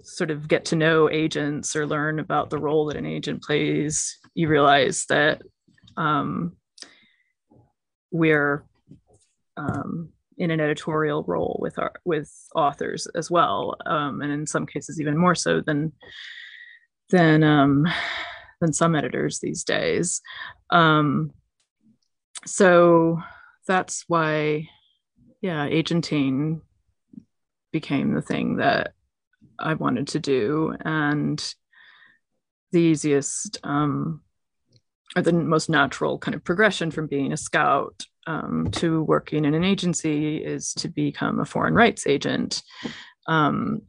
sort 0.03 0.31
of 0.31 0.47
get 0.47 0.65
to 0.65 0.75
know 0.75 1.09
agents 1.09 1.75
or 1.75 1.85
learn 1.85 2.19
about 2.19 2.49
the 2.49 2.57
role 2.57 2.85
that 2.85 2.97
an 2.97 3.05
agent 3.05 3.43
plays, 3.43 4.17
you 4.33 4.47
realize 4.47 5.05
that 5.09 5.41
um, 5.97 6.55
we're 8.11 8.63
um, 9.57 10.09
in 10.37 10.51
an 10.51 10.59
editorial 10.59 11.23
role 11.23 11.57
with 11.59 11.79
our 11.79 11.93
with 12.05 12.31
authors 12.55 13.07
as 13.15 13.29
well, 13.29 13.75
um, 13.85 14.21
and 14.21 14.31
in 14.31 14.45
some 14.45 14.65
cases 14.65 15.01
even 15.01 15.17
more 15.17 15.35
so 15.35 15.61
than 15.61 15.91
than 17.09 17.43
um, 17.43 17.87
than 18.61 18.73
some 18.73 18.95
editors 18.95 19.39
these 19.39 19.63
days. 19.63 20.21
Um, 20.69 21.31
so 22.45 23.21
that's 23.67 24.05
why, 24.07 24.69
yeah, 25.41 25.65
agenting 25.65 26.61
became 27.71 28.13
the 28.13 28.21
thing 28.21 28.57
that 28.57 28.93
I 29.59 29.73
wanted 29.73 30.07
to 30.09 30.19
do. 30.19 30.75
And 30.83 31.53
the 32.71 32.79
easiest 32.79 33.59
um, 33.63 34.21
or 35.15 35.21
the 35.21 35.33
most 35.33 35.69
natural 35.69 36.17
kind 36.17 36.35
of 36.35 36.43
progression 36.43 36.91
from 36.91 37.07
being 37.07 37.33
a 37.33 37.37
scout 37.37 38.03
um, 38.27 38.69
to 38.73 39.03
working 39.03 39.45
in 39.45 39.53
an 39.53 39.63
agency 39.63 40.37
is 40.37 40.73
to 40.73 40.89
become 40.89 41.39
a 41.39 41.45
foreign 41.45 41.73
rights 41.73 42.05
agent. 42.07 42.61
Um, 43.27 43.81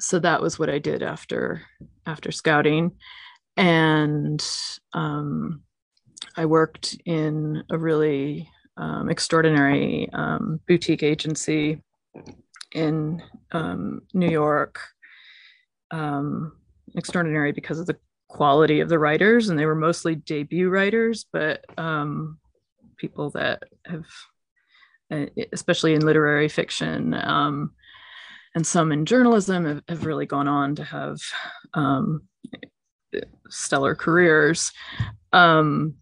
so 0.00 0.18
that 0.18 0.40
was 0.40 0.58
what 0.58 0.70
I 0.70 0.78
did 0.78 1.02
after 1.02 1.62
after 2.06 2.32
scouting, 2.32 2.92
and 3.56 4.44
um, 4.92 5.62
I 6.36 6.46
worked 6.46 6.96
in 7.04 7.62
a 7.70 7.78
really 7.78 8.48
um, 8.76 9.10
extraordinary 9.10 10.08
um, 10.12 10.60
boutique 10.66 11.02
agency 11.02 11.82
in 12.72 13.22
um, 13.52 14.02
New 14.14 14.30
York. 14.30 14.78
Um, 15.90 16.52
extraordinary 16.96 17.52
because 17.52 17.78
of 17.78 17.86
the 17.86 17.98
quality 18.28 18.80
of 18.80 18.88
the 18.88 18.98
writers, 18.98 19.48
and 19.48 19.58
they 19.58 19.66
were 19.66 19.74
mostly 19.74 20.14
debut 20.14 20.70
writers, 20.70 21.26
but 21.32 21.64
um, 21.78 22.38
people 22.96 23.30
that 23.30 23.62
have, 23.84 24.06
uh, 25.10 25.26
especially 25.52 25.94
in 25.94 26.04
literary 26.04 26.48
fiction, 26.48 27.14
and 28.54 28.66
some 28.66 28.92
in 28.92 29.06
journalism, 29.06 29.64
have, 29.64 29.82
have, 29.88 30.04
really 30.04 30.26
gone 30.26 30.48
on 30.48 30.74
to 30.76 30.84
have 30.84 31.18
stellar 33.48 33.94
careers. 33.94 34.72
Um, 35.32 35.94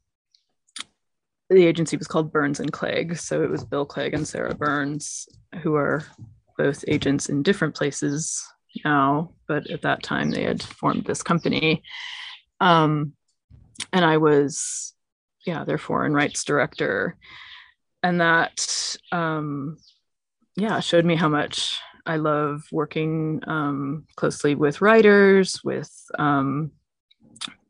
the 1.48 1.66
agency 1.66 1.96
was 1.96 2.06
called 2.06 2.32
Burnes 2.32 2.60
and 2.60 2.72
Clegg. 2.72 3.16
So 3.18 3.42
it 3.42 3.50
was 3.50 3.64
Bill 3.64 3.84
Clegg 3.84 4.14
and 4.14 4.26
Sarah 4.26 4.54
Burnes, 4.54 5.28
who 5.62 5.74
are 5.74 6.04
both 6.56 6.84
agents 6.86 7.28
in 7.28 7.42
different 7.42 7.74
places 7.74 8.44
now, 8.84 9.32
but 9.48 9.68
at 9.68 9.82
that 9.82 10.02
time 10.02 10.30
they 10.30 10.44
had 10.44 10.62
formed 10.62 11.04
this 11.04 11.22
company. 11.22 11.82
Um, 12.60 13.14
and 13.92 14.04
I 14.04 14.18
was, 14.18 14.94
yeah, 15.44 15.64
their 15.64 15.78
foreign 15.78 16.14
rights 16.14 16.44
director. 16.44 17.16
And 18.02 18.20
that, 18.20 18.96
um, 19.10 19.78
yeah, 20.56 20.80
showed 20.80 21.04
me 21.04 21.16
how 21.16 21.28
much 21.28 21.80
I 22.06 22.16
love 22.16 22.64
working 22.72 23.40
um, 23.46 24.06
closely 24.16 24.54
with 24.54 24.80
writers, 24.80 25.60
with 25.64 25.92
um, 26.18 26.72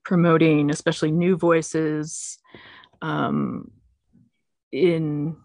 promoting, 0.04 0.70
especially 0.70 1.10
new 1.10 1.36
voices 1.36 2.38
um, 3.02 3.70
in 4.72 5.36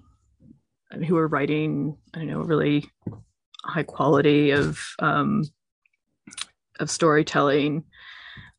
who 1.08 1.18
are 1.18 1.28
writing, 1.28 1.98
I 2.14 2.20
don't 2.20 2.28
know, 2.28 2.42
really 2.42 2.90
high 3.64 3.84
quality 3.84 4.52
of 4.52 4.80
um, 5.00 5.44
of 6.80 6.90
storytelling 6.90 7.86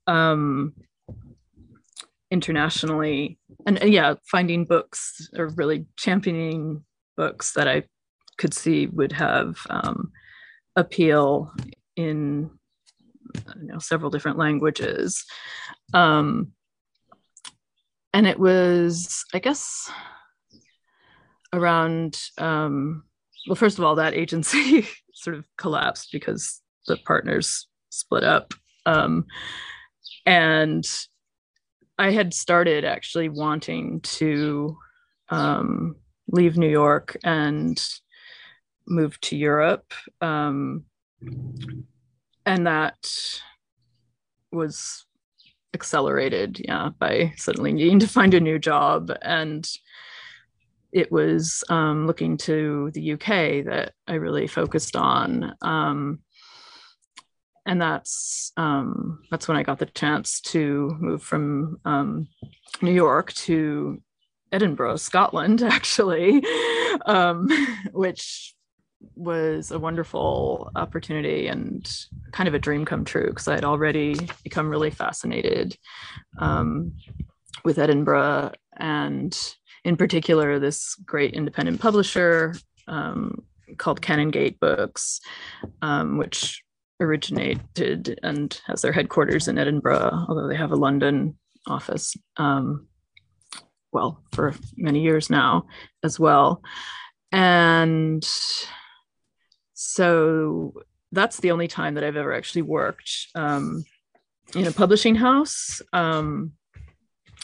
um, 0.06 0.74
internationally, 2.30 3.38
and, 3.66 3.78
and 3.80 3.92
yeah, 3.92 4.14
finding 4.30 4.64
books 4.64 5.28
or 5.36 5.48
really 5.48 5.86
championing 5.96 6.84
books 7.16 7.52
that 7.52 7.68
I 7.68 7.84
could 8.38 8.54
see 8.54 8.86
would 8.86 9.12
have 9.12 9.58
um, 9.70 10.12
appeal 10.74 11.52
in 11.96 12.50
you 13.34 13.66
know 13.66 13.78
several 13.78 14.10
different 14.10 14.38
languages. 14.38 15.24
Um, 15.92 16.52
and 18.16 18.26
it 18.26 18.38
was 18.38 19.26
i 19.34 19.38
guess 19.38 19.90
around 21.52 22.18
um, 22.38 23.04
well 23.46 23.56
first 23.56 23.78
of 23.78 23.84
all 23.84 23.96
that 23.96 24.14
agency 24.14 24.86
sort 25.14 25.36
of 25.36 25.44
collapsed 25.58 26.08
because 26.12 26.62
the 26.86 26.96
partners 27.04 27.68
split 27.90 28.24
up. 28.24 28.54
Um, 28.86 29.26
and 30.24 30.84
i 31.98 32.10
had 32.10 32.32
started 32.32 32.84
actually 32.84 33.28
wanting 33.28 34.00
to 34.00 34.76
um, 35.28 35.96
leave 36.28 36.56
new 36.56 36.68
york 36.68 37.16
and 37.24 37.84
move 38.86 39.20
to 39.20 39.36
europe 39.36 39.92
um, 40.20 40.84
and 42.44 42.66
that 42.66 42.96
was 44.52 45.04
accelerated 45.74 46.60
yeah 46.64 46.90
by 46.98 47.32
suddenly 47.36 47.72
needing 47.72 47.98
to 47.98 48.08
find 48.08 48.32
a 48.32 48.40
new 48.40 48.58
job. 48.58 49.12
And 49.20 49.68
it 50.92 51.12
was 51.12 51.62
um, 51.68 52.06
looking 52.06 52.38
to 52.38 52.90
the 52.94 53.12
uk 53.12 53.26
that 53.26 53.92
i 54.08 54.14
really 54.14 54.46
focused 54.46 54.96
on 54.96 55.54
um, 55.60 56.20
and 57.66 57.80
that's 57.82 58.52
um, 58.56 59.20
that's 59.30 59.46
when 59.46 59.56
i 59.56 59.62
got 59.62 59.78
the 59.78 59.86
chance 59.86 60.40
to 60.40 60.96
move 60.98 61.22
from 61.22 61.78
um, 61.84 62.28
new 62.80 62.92
york 62.92 63.32
to 63.34 64.00
edinburgh 64.52 64.96
scotland 64.96 65.62
actually 65.76 66.42
um, 67.04 67.48
which 67.92 68.54
was 69.14 69.70
a 69.70 69.78
wonderful 69.78 70.70
opportunity 70.74 71.48
and 71.48 71.90
kind 72.32 72.48
of 72.48 72.54
a 72.54 72.58
dream 72.58 72.84
come 72.84 73.04
true 73.04 73.28
because 73.28 73.48
I 73.48 73.54
had 73.54 73.64
already 73.64 74.16
become 74.42 74.68
really 74.68 74.90
fascinated 74.90 75.76
um, 76.38 76.92
with 77.64 77.78
Edinburgh 77.78 78.52
and, 78.76 79.38
in 79.84 79.96
particular, 79.96 80.58
this 80.58 80.94
great 81.06 81.34
independent 81.34 81.80
publisher 81.80 82.54
um, 82.88 83.42
called 83.78 84.00
Canongate 84.00 84.58
Books, 84.60 85.20
um, 85.82 86.18
which 86.18 86.62
originated 87.00 88.18
and 88.22 88.60
has 88.66 88.82
their 88.82 88.92
headquarters 88.92 89.48
in 89.48 89.58
Edinburgh, 89.58 90.26
although 90.28 90.48
they 90.48 90.56
have 90.56 90.72
a 90.72 90.76
London 90.76 91.38
office. 91.66 92.16
Um, 92.36 92.88
well, 93.92 94.22
for 94.32 94.54
many 94.76 95.00
years 95.00 95.30
now 95.30 95.66
as 96.02 96.20
well. 96.20 96.62
And 97.32 98.26
so 99.78 100.72
that's 101.12 101.38
the 101.40 101.50
only 101.50 101.68
time 101.68 101.94
that 101.94 102.04
I've 102.04 102.16
ever 102.16 102.32
actually 102.32 102.62
worked 102.62 103.28
um, 103.34 103.84
in 104.54 104.66
a 104.66 104.72
publishing 104.72 105.14
house. 105.14 105.82
Um, 105.92 106.52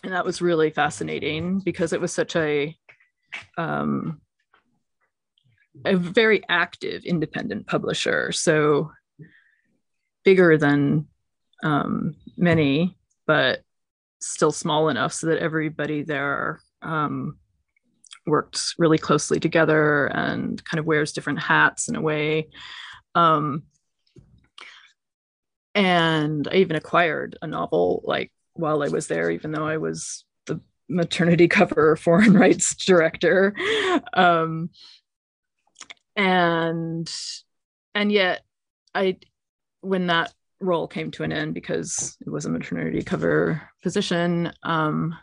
and 0.02 0.14
that 0.14 0.24
was 0.24 0.40
really 0.40 0.70
fascinating 0.70 1.60
because 1.60 1.92
it 1.92 2.00
was 2.00 2.12
such 2.12 2.34
a 2.34 2.74
um, 3.58 4.22
a 5.84 5.94
very 5.94 6.42
active 6.48 7.04
independent 7.04 7.66
publisher. 7.66 8.32
So 8.32 8.92
bigger 10.24 10.56
than 10.56 11.06
um, 11.62 12.16
many, 12.38 12.96
but 13.26 13.60
still 14.20 14.52
small 14.52 14.88
enough 14.88 15.12
so 15.12 15.26
that 15.26 15.38
everybody 15.38 16.02
there 16.02 16.60
um, 16.80 17.36
worked 18.26 18.74
really 18.78 18.98
closely 18.98 19.40
together 19.40 20.06
and 20.06 20.62
kind 20.64 20.78
of 20.78 20.86
wears 20.86 21.12
different 21.12 21.40
hats 21.40 21.88
in 21.88 21.96
a 21.96 22.00
way. 22.00 22.48
Um, 23.14 23.64
and 25.74 26.46
I 26.50 26.56
even 26.56 26.76
acquired 26.76 27.38
a 27.42 27.46
novel 27.46 28.02
like 28.04 28.30
while 28.54 28.82
I 28.82 28.88
was 28.88 29.06
there, 29.06 29.30
even 29.30 29.52
though 29.52 29.66
I 29.66 29.78
was 29.78 30.24
the 30.46 30.60
maternity 30.88 31.48
cover 31.48 31.96
foreign 31.96 32.34
rights 32.34 32.74
director. 32.76 33.54
Um, 34.12 34.70
and 36.14 37.10
and 37.94 38.12
yet 38.12 38.42
I 38.94 39.16
when 39.80 40.08
that 40.08 40.32
role 40.60 40.86
came 40.86 41.10
to 41.10 41.24
an 41.24 41.32
end 41.32 41.54
because 41.54 42.16
it 42.20 42.30
was 42.30 42.44
a 42.44 42.50
maternity 42.50 43.02
cover 43.02 43.62
position, 43.82 44.52
um, 44.62 45.16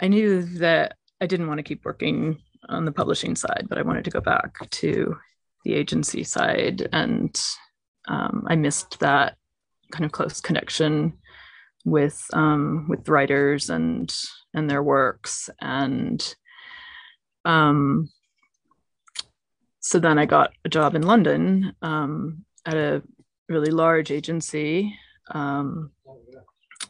I 0.00 0.08
knew 0.08 0.42
that 0.58 0.96
I 1.20 1.26
didn't 1.26 1.48
want 1.48 1.58
to 1.58 1.64
keep 1.64 1.84
working 1.84 2.38
on 2.68 2.84
the 2.84 2.92
publishing 2.92 3.36
side, 3.36 3.66
but 3.68 3.78
I 3.78 3.82
wanted 3.82 4.04
to 4.04 4.10
go 4.10 4.20
back 4.20 4.68
to 4.70 5.16
the 5.64 5.74
agency 5.74 6.24
side. 6.24 6.88
And 6.92 7.38
um, 8.08 8.46
I 8.48 8.56
missed 8.56 8.98
that 9.00 9.36
kind 9.92 10.04
of 10.04 10.12
close 10.12 10.40
connection 10.40 11.14
with 11.84 12.20
um, 12.32 12.86
with 12.88 13.08
writers 13.08 13.70
and 13.70 14.14
and 14.52 14.68
their 14.68 14.82
works. 14.82 15.48
And 15.60 16.34
um, 17.44 18.10
so 19.80 19.98
then 19.98 20.18
I 20.18 20.26
got 20.26 20.52
a 20.64 20.68
job 20.68 20.94
in 20.94 21.02
London 21.02 21.74
um, 21.80 22.44
at 22.64 22.74
a 22.74 23.02
really 23.48 23.70
large 23.70 24.10
agency 24.10 24.98
um, 25.30 25.92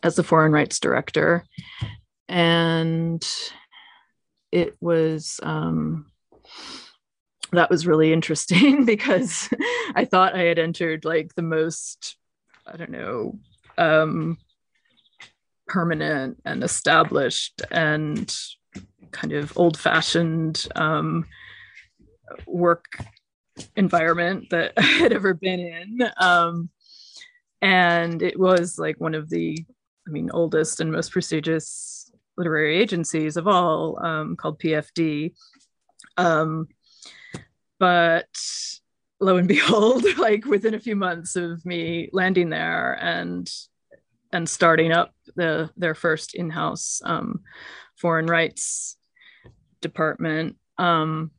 as 0.03 0.17
the 0.17 0.25
foreign 0.25 0.53
rights 0.53 0.81
director. 0.81 1.45
And 2.29 3.23
it 4.57 4.75
was 4.81 5.38
um, 5.42 6.07
that 7.53 7.69
was 7.69 7.87
really 7.87 8.11
interesting 8.11 8.85
because 8.87 9.51
I 9.95 10.07
thought 10.07 10.35
I 10.35 10.45
had 10.45 10.59
entered 10.59 11.05
like 11.05 11.35
the 11.35 11.42
most 11.42 12.16
I 12.66 12.79
don't 12.79 12.90
know 12.90 13.38
um, 13.77 14.38
permanent 15.66 16.40
and 16.47 16.64
established 16.64 17.61
and 17.71 18.35
kind 19.12 19.35
of 19.35 19.53
old 19.59 19.79
fashioned 19.79 20.66
um, 20.75 21.27
work 22.47 22.87
environment 23.77 24.49
that 24.51 24.73
I 24.79 24.83
had 24.83 25.12
ever 25.12 25.35
been 25.35 25.61
in. 25.61 26.11
Um, 26.16 26.71
and 27.61 28.23
it 28.23 28.38
was 28.38 28.79
like 28.79 28.99
one 29.01 29.14
of 29.14 29.29
the, 29.29 29.59
I 30.09 30.11
mean, 30.11 30.31
oldest 30.33 30.81
and 30.81 30.90
most 30.90 31.12
prestigious 31.12 31.96
literary 32.37 32.77
agencies 32.77 33.37
of 33.37 33.46
all 33.46 33.99
um, 34.05 34.37
called 34.37 34.59
PFD. 34.59 35.33
Um, 36.16 36.68
but 37.79 38.29
lo 39.20 39.37
and 39.37 39.49
behold, 39.57 40.05
like 40.18 40.44
within 40.44 40.75
a 40.75 40.81
few 40.81 40.96
months 40.96 41.37
of 41.37 41.64
me 41.64 42.09
landing 42.12 42.51
there 42.51 42.99
and 43.01 43.51
and 44.33 44.49
starting 44.49 44.92
up 44.92 45.14
the 45.37 45.70
their 45.77 45.94
first 45.94 46.35
in-house 46.35 47.01
um, 47.05 47.40
foreign 47.96 48.27
rights 48.27 48.96
department, 49.81 50.57
um, 50.79 51.31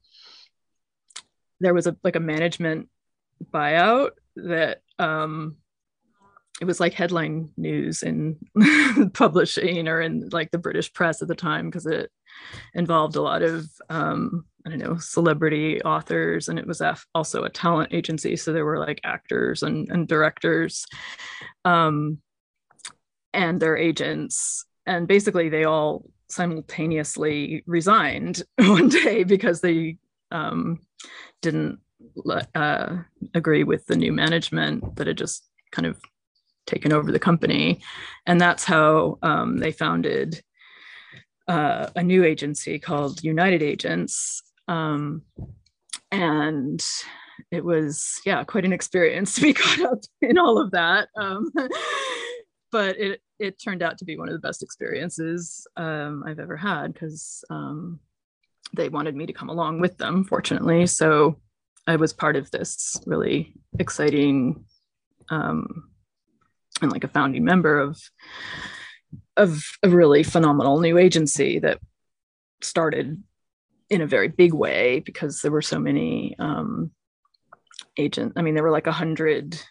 there 1.59 1.73
was 1.73 1.87
a 1.87 1.95
like 2.03 2.15
a 2.15 2.21
management 2.21 2.89
buyout 3.53 4.11
that 4.35 4.81
um, 4.99 5.57
it 6.59 6.65
was 6.65 6.79
like 6.79 6.93
headline 6.93 7.49
news 7.57 8.01
in 8.01 8.37
publishing 9.13 9.87
or 9.87 10.01
in 10.01 10.29
like 10.31 10.51
the 10.51 10.57
British 10.57 10.91
press 10.91 11.21
at 11.21 11.27
the 11.27 11.35
time 11.35 11.69
because 11.69 11.85
it 11.85 12.11
involved 12.73 13.15
a 13.15 13.21
lot 13.21 13.43
of 13.43 13.69
um, 13.89 14.45
I 14.65 14.69
don't 14.69 14.79
know 14.79 14.97
celebrity 14.97 15.81
authors 15.83 16.49
and 16.49 16.57
it 16.57 16.67
was 16.67 16.81
also 17.13 17.43
a 17.43 17.49
talent 17.49 17.93
agency 17.93 18.35
so 18.35 18.53
there 18.53 18.65
were 18.65 18.79
like 18.79 18.99
actors 19.03 19.63
and, 19.63 19.89
and 19.89 20.07
directors 20.07 20.85
um, 21.63 22.19
and 23.33 23.59
their 23.59 23.77
agents. 23.77 24.65
And 24.85 25.07
basically 25.07 25.49
they 25.49 25.63
all 25.63 26.05
simultaneously 26.29 27.63
resigned 27.67 28.43
one 28.57 28.89
day 28.89 29.23
because 29.23 29.61
they 29.61 29.97
um, 30.31 30.81
didn't 31.41 31.79
uh, 32.55 32.97
agree 33.33 33.63
with 33.63 33.85
the 33.85 33.95
new 33.95 34.11
management 34.11 34.95
that 34.95 35.07
had 35.07 35.17
just 35.17 35.45
kind 35.71 35.85
of 35.85 36.01
taken 36.67 36.93
over 36.93 37.11
the 37.11 37.19
company. 37.19 37.81
And 38.25 38.39
that's 38.39 38.63
how 38.63 39.17
um, 39.23 39.57
they 39.57 39.71
founded 39.71 40.41
uh, 41.47 41.89
a 41.95 42.03
new 42.03 42.23
agency 42.23 42.77
called 42.77 43.23
United 43.23 43.63
Agents. 43.63 44.43
Um, 44.67 45.23
and 46.11 46.85
it 47.51 47.63
was, 47.63 48.21
yeah, 48.25 48.43
quite 48.43 48.65
an 48.65 48.73
experience 48.73 49.35
to 49.35 49.41
be 49.41 49.53
caught 49.53 49.81
up 49.81 49.99
in 50.21 50.37
all 50.37 50.59
of 50.59 50.71
that. 50.71 51.07
Um, 51.15 51.51
but 52.71 52.99
it, 52.99 53.21
it 53.39 53.61
turned 53.61 53.81
out 53.81 53.97
to 53.99 54.05
be 54.05 54.17
one 54.17 54.27
of 54.27 54.33
the 54.33 54.45
best 54.47 54.61
experiences 54.61 55.65
um, 55.77 56.23
I've 56.27 56.39
ever 56.39 56.57
had 56.57 56.93
because 56.93 57.43
um, 57.49 57.99
they 58.75 58.89
wanted 58.89 59.15
me 59.15 59.25
to 59.25 59.33
come 59.33 59.49
along 59.49 59.79
with 59.79 59.97
them, 59.97 60.23
fortunately. 60.23 60.85
So 60.87 61.39
I 61.85 61.95
was 61.95 62.11
part 62.11 62.35
of 62.35 62.51
this 62.51 62.99
really 63.05 63.53
exciting 63.79 64.65
um, 65.29 65.89
and 66.81 66.91
like 66.91 67.03
a 67.03 67.09
founding 67.09 67.43
member 67.43 67.79
of 67.79 67.99
of 69.35 69.63
a 69.83 69.89
really 69.89 70.23
phenomenal 70.23 70.79
new 70.79 70.97
agency 70.97 71.59
that 71.59 71.79
started 72.61 73.21
in 73.89 74.01
a 74.01 74.07
very 74.07 74.27
big 74.27 74.53
way 74.53 74.99
because 74.99 75.41
there 75.41 75.51
were 75.51 75.61
so 75.61 75.79
many 75.79 76.35
um, 76.39 76.91
agents. 77.97 78.33
I 78.35 78.41
mean, 78.41 78.53
there 78.53 78.63
were 78.63 78.71
like 78.71 78.87
a 78.87 78.91
hundred 78.91 79.61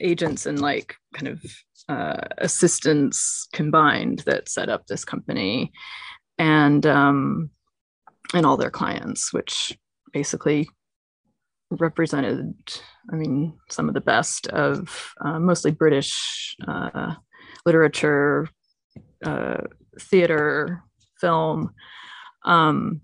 agents 0.00 0.46
and 0.46 0.60
like 0.60 0.96
kind 1.14 1.28
of 1.28 1.42
uh, 1.88 2.20
assistants 2.38 3.48
combined 3.52 4.20
that 4.20 4.48
set 4.48 4.68
up 4.68 4.86
this 4.86 5.04
company, 5.04 5.72
and 6.38 6.84
um, 6.86 7.50
and 8.34 8.44
all 8.44 8.56
their 8.56 8.70
clients, 8.70 9.32
which 9.32 9.76
basically 10.12 10.68
represented, 11.70 12.54
I 13.10 13.16
mean, 13.16 13.58
some 13.68 13.88
of 13.88 13.94
the 13.94 14.00
best 14.00 14.46
of 14.48 15.12
uh, 15.20 15.38
mostly 15.38 15.70
British 15.70 16.56
uh, 16.66 17.14
literature, 17.66 18.48
uh, 19.24 19.62
theater, 20.00 20.82
film. 21.20 21.74
Um, 22.44 23.02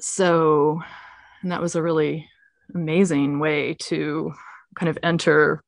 so, 0.00 0.80
and 1.42 1.52
that 1.52 1.60
was 1.60 1.76
a 1.76 1.82
really 1.82 2.28
amazing 2.74 3.38
way 3.38 3.74
to 3.74 4.32
kind 4.76 4.88
of 4.88 4.98
enter 5.02 5.62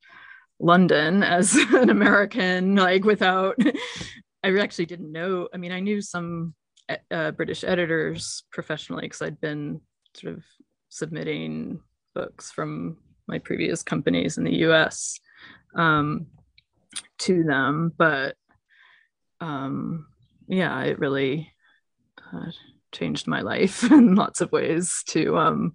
London 0.58 1.22
as 1.22 1.54
an 1.72 1.90
American, 1.90 2.76
like 2.76 3.04
without, 3.04 3.56
I 4.44 4.58
actually 4.58 4.86
didn't 4.86 5.12
know. 5.12 5.48
I 5.52 5.56
mean, 5.56 5.72
I 5.72 5.80
knew 5.80 6.00
some 6.00 6.54
uh, 7.10 7.30
British 7.32 7.64
editors 7.64 8.44
professionally 8.50 9.02
because 9.02 9.22
I'd 9.22 9.40
been 9.40 9.80
sort 10.14 10.34
of 10.34 10.44
submitting 10.88 11.80
books 12.14 12.50
from 12.50 12.96
my 13.26 13.38
previous 13.38 13.82
companies 13.82 14.38
in 14.38 14.44
the 14.44 14.56
US 14.66 15.18
um, 15.74 16.26
to 17.18 17.42
them. 17.44 17.92
But 17.96 18.36
um, 19.40 20.06
yeah, 20.48 20.82
it 20.82 20.98
really 20.98 21.52
uh, 22.32 22.50
changed 22.92 23.26
my 23.26 23.40
life 23.40 23.82
in 23.90 24.14
lots 24.14 24.40
of 24.40 24.52
ways 24.52 25.02
to 25.08 25.38
um, 25.38 25.74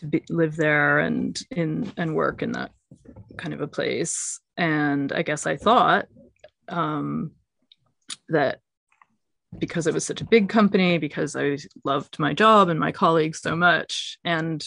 to 0.00 0.06
be, 0.06 0.22
live 0.28 0.56
there 0.56 0.98
and 1.00 1.38
in 1.50 1.92
and 1.96 2.14
work 2.14 2.42
in 2.42 2.52
that 2.52 2.72
kind 3.36 3.54
of 3.54 3.60
a 3.60 3.68
place. 3.68 4.40
And 4.56 5.12
I 5.12 5.22
guess 5.22 5.46
I 5.46 5.56
thought 5.56 6.06
um, 6.68 7.32
that 8.28 8.60
because 9.56 9.86
it 9.86 9.94
was 9.94 10.04
such 10.04 10.20
a 10.20 10.26
big 10.26 10.48
company, 10.48 10.98
because 10.98 11.34
I 11.36 11.58
loved 11.84 12.18
my 12.18 12.34
job 12.34 12.68
and 12.68 12.78
my 12.78 12.92
colleagues 12.92 13.40
so 13.40 13.56
much, 13.56 14.18
and 14.24 14.66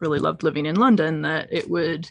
really 0.00 0.18
loved 0.18 0.42
living 0.42 0.66
in 0.66 0.76
London, 0.76 1.22
that 1.22 1.52
it 1.52 1.70
would 1.70 2.10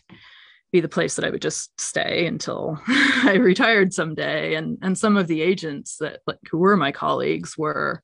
be 0.72 0.80
the 0.80 0.88
place 0.88 1.16
that 1.16 1.26
I 1.26 1.30
would 1.30 1.42
just 1.42 1.80
stay 1.80 2.28
until 2.28 2.80
I 2.88 3.36
retired 3.40 3.94
someday. 3.94 4.56
And 4.56 4.78
and 4.82 4.98
some 4.98 5.18
of 5.18 5.28
the 5.28 5.42
agents 5.42 5.98
that 5.98 6.22
like 6.28 6.38
who 6.50 6.60
were 6.60 6.78
my 6.78 6.92
colleagues 6.92 7.58
were 7.58 8.04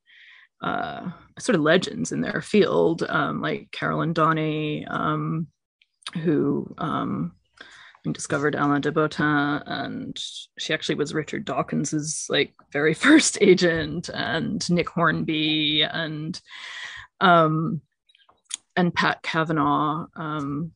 uh, 0.62 1.12
sort 1.38 1.56
of 1.56 1.62
legends 1.62 2.12
in 2.12 2.22
their 2.22 2.42
field, 2.42 3.04
um, 3.08 3.42
like 3.42 3.72
Carolyn 3.72 4.14
Dawnay, 4.14 4.90
um, 4.90 5.48
who 6.24 6.74
um, 6.78 7.34
discovered 8.14 8.56
Alain 8.56 8.82
de 8.82 8.92
Botton, 8.92 9.62
and 9.66 10.18
she 10.58 10.74
actually 10.74 10.96
was 10.96 11.14
Richard 11.14 11.46
Dawkins's 11.46 12.28
like 12.30 12.54
very 12.72 12.94
first 13.06 13.38
agent, 13.42 14.10
and 14.14 14.68
Nick 14.70 14.90
Hornby, 14.90 15.84
and 15.84 16.40
um, 17.22 17.82
and 18.76 18.94
Pat 18.94 19.22
Kavanagh 19.24 20.06
um, 20.16 20.72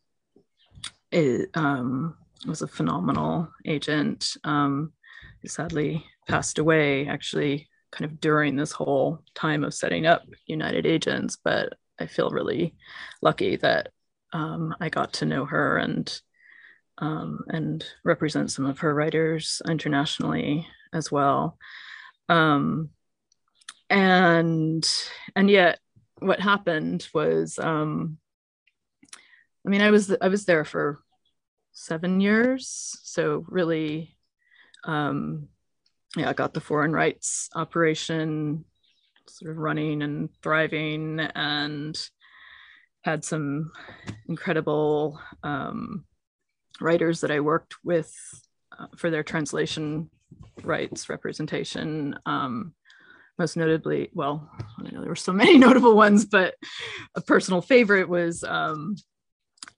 it, 1.12 1.50
um, 1.56 2.16
was 2.48 2.62
a 2.62 2.68
phenomenal 2.68 3.50
agent. 3.66 4.36
Um, 4.44 4.94
who 5.42 5.48
sadly 5.48 6.06
passed 6.28 6.60
away 6.60 7.08
actually 7.08 7.68
kind 7.92 8.10
of 8.10 8.20
during 8.20 8.56
this 8.56 8.72
whole 8.72 9.20
time 9.36 9.64
of 9.64 9.74
setting 9.74 10.06
up 10.06 10.24
United 10.46 10.86
Agents, 10.86 11.38
but 11.44 11.74
I 12.00 12.06
feel 12.06 12.30
really 12.30 12.76
lucky 13.22 13.56
that 13.58 13.90
um, 14.32 14.76
I 14.80 14.90
got 14.90 15.14
to 15.14 15.26
know 15.26 15.46
her 15.46 15.78
and 15.78 16.22
um, 17.00 17.44
and 17.48 17.84
represent 18.04 18.52
some 18.52 18.66
of 18.66 18.80
her 18.80 18.94
writers 18.94 19.62
internationally 19.68 20.68
as 20.94 21.12
well. 21.12 21.58
Um, 22.28 22.90
and 23.90 24.88
and 25.36 25.50
yet, 25.50 25.80
what 26.20 26.40
happened 26.40 27.08
was, 27.14 27.58
um, 27.58 28.18
I 29.66 29.70
mean, 29.70 29.82
I 29.82 29.92
was 29.92 30.16
I 30.22 30.28
was 30.28 30.46
there 30.46 30.66
for 30.66 31.00
seven 31.72 32.22
years, 32.22 33.00
so 33.04 33.46
really, 33.48 34.16
um, 34.84 35.48
yeah, 36.16 36.30
I 36.30 36.34
got 36.34 36.54
the 36.54 36.62
foreign 36.62 36.94
rights 36.94 37.50
operation 37.56 38.66
sort 39.28 39.52
of 39.52 39.58
running 39.58 40.02
and 40.02 40.30
thriving, 40.44 41.20
and 41.20 42.00
had 43.04 43.24
some 43.24 43.72
incredible 44.28 45.20
um, 45.44 46.06
writers 46.82 47.22
that 47.22 47.32
I 47.32 47.40
worked 47.40 47.76
with 47.84 48.14
uh, 48.78 48.88
for 48.96 49.10
their 49.10 49.24
translation 49.24 50.10
rights 50.64 51.10
representation. 51.10 52.18
Um, 52.26 52.74
most 53.38 53.56
notably, 53.56 54.10
well, 54.14 54.50
I 54.78 54.92
know 54.92 55.00
there 55.00 55.10
were 55.10 55.16
so 55.16 55.34
many 55.34 55.58
notable 55.58 55.96
ones, 55.96 56.26
but 56.26 56.56
a 57.16 57.22
personal 57.22 57.62
favorite 57.62 58.10
was 58.10 58.44
um, 58.44 58.96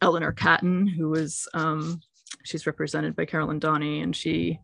Eleanor 0.01 0.31
Catton, 0.31 0.87
who 0.87 1.09
was 1.09 1.47
um, 1.53 2.01
she's 2.43 2.67
represented 2.67 3.15
by 3.15 3.25
Carolyn 3.25 3.59
Dawnay, 3.59 4.01
and 4.03 4.15
she 4.15 4.59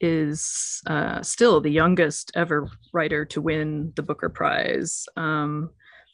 is 0.00 0.80
uh, 0.86 1.22
still 1.22 1.60
the 1.60 1.70
youngest 1.70 2.32
ever 2.34 2.70
writer 2.92 3.24
to 3.26 3.40
win 3.40 3.92
the 3.96 4.02
Booker 4.02 4.28
Prize. 4.28 5.06
Um, 5.16 5.70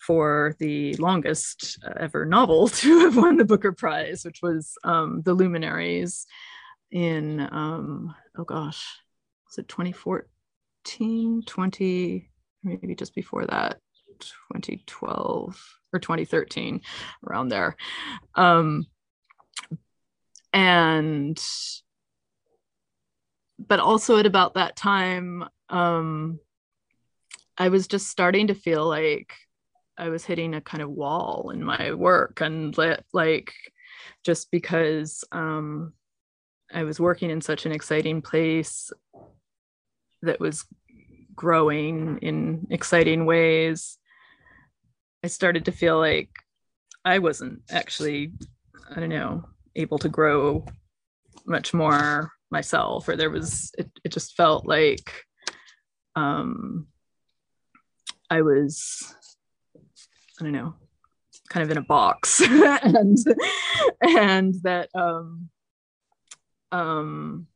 for 0.06 0.54
the 0.60 0.94
longest 0.96 1.78
uh, 1.84 1.92
ever 1.98 2.24
novel 2.24 2.68
to 2.80 3.00
have 3.00 3.16
won 3.16 3.36
the 3.36 3.44
Booker 3.44 3.72
Prize, 3.72 4.24
which 4.24 4.40
was 4.40 4.74
um, 4.84 5.22
The 5.22 5.34
Luminaries 5.34 6.26
in, 6.92 7.40
um, 7.40 8.14
oh 8.38 8.44
gosh, 8.44 9.00
was 9.48 9.58
it 9.58 9.68
2014, 9.68 11.42
20, 11.44 12.30
maybe 12.62 12.94
just 12.94 13.14
before 13.14 13.46
that, 13.46 13.80
2012 14.52 15.78
or 15.92 15.98
2013, 15.98 16.80
around 17.26 17.48
there. 17.48 17.76
Um, 18.36 18.86
and, 20.52 21.42
but 23.58 23.80
also 23.80 24.18
at 24.18 24.26
about 24.26 24.54
that 24.54 24.76
time, 24.76 25.44
um, 25.68 26.38
I 27.58 27.70
was 27.70 27.88
just 27.88 28.06
starting 28.06 28.46
to 28.48 28.54
feel 28.54 28.86
like 28.86 29.34
I 29.98 30.08
was 30.08 30.24
hitting 30.24 30.54
a 30.54 30.60
kind 30.60 30.82
of 30.82 30.90
wall 30.90 31.50
in 31.52 31.64
my 31.64 31.92
work 31.92 32.40
and 32.40 32.76
like 33.12 33.52
just 34.24 34.50
because 34.50 35.24
um, 35.32 35.92
I 36.72 36.84
was 36.84 37.00
working 37.00 37.30
in 37.30 37.40
such 37.40 37.66
an 37.66 37.72
exciting 37.72 38.22
place 38.22 38.90
that 40.22 40.40
was 40.40 40.64
growing 41.34 42.18
in 42.22 42.66
exciting 42.70 43.26
ways, 43.26 43.98
I 45.22 45.28
started 45.28 45.66
to 45.66 45.72
feel 45.72 45.98
like 45.98 46.30
I 47.04 47.18
wasn't 47.18 47.62
actually, 47.70 48.32
I 48.94 49.00
don't 49.00 49.10
know, 49.10 49.44
able 49.76 49.98
to 49.98 50.08
grow 50.08 50.64
much 51.46 51.72
more 51.72 52.32
myself, 52.50 53.08
or 53.08 53.16
there 53.16 53.30
was, 53.30 53.70
it, 53.78 53.90
it 54.04 54.12
just 54.12 54.36
felt 54.36 54.66
like 54.66 55.12
um, 56.16 56.88
I 58.30 58.42
was 58.42 59.14
I 60.40 60.44
don't 60.44 60.52
know, 60.52 60.74
kind 61.48 61.64
of 61.64 61.70
in 61.70 61.78
a 61.78 61.82
box, 61.82 62.40
and 62.44 63.16
and 64.02 64.54
that 64.62 64.88
um, 64.94 65.48
um, 66.72 67.46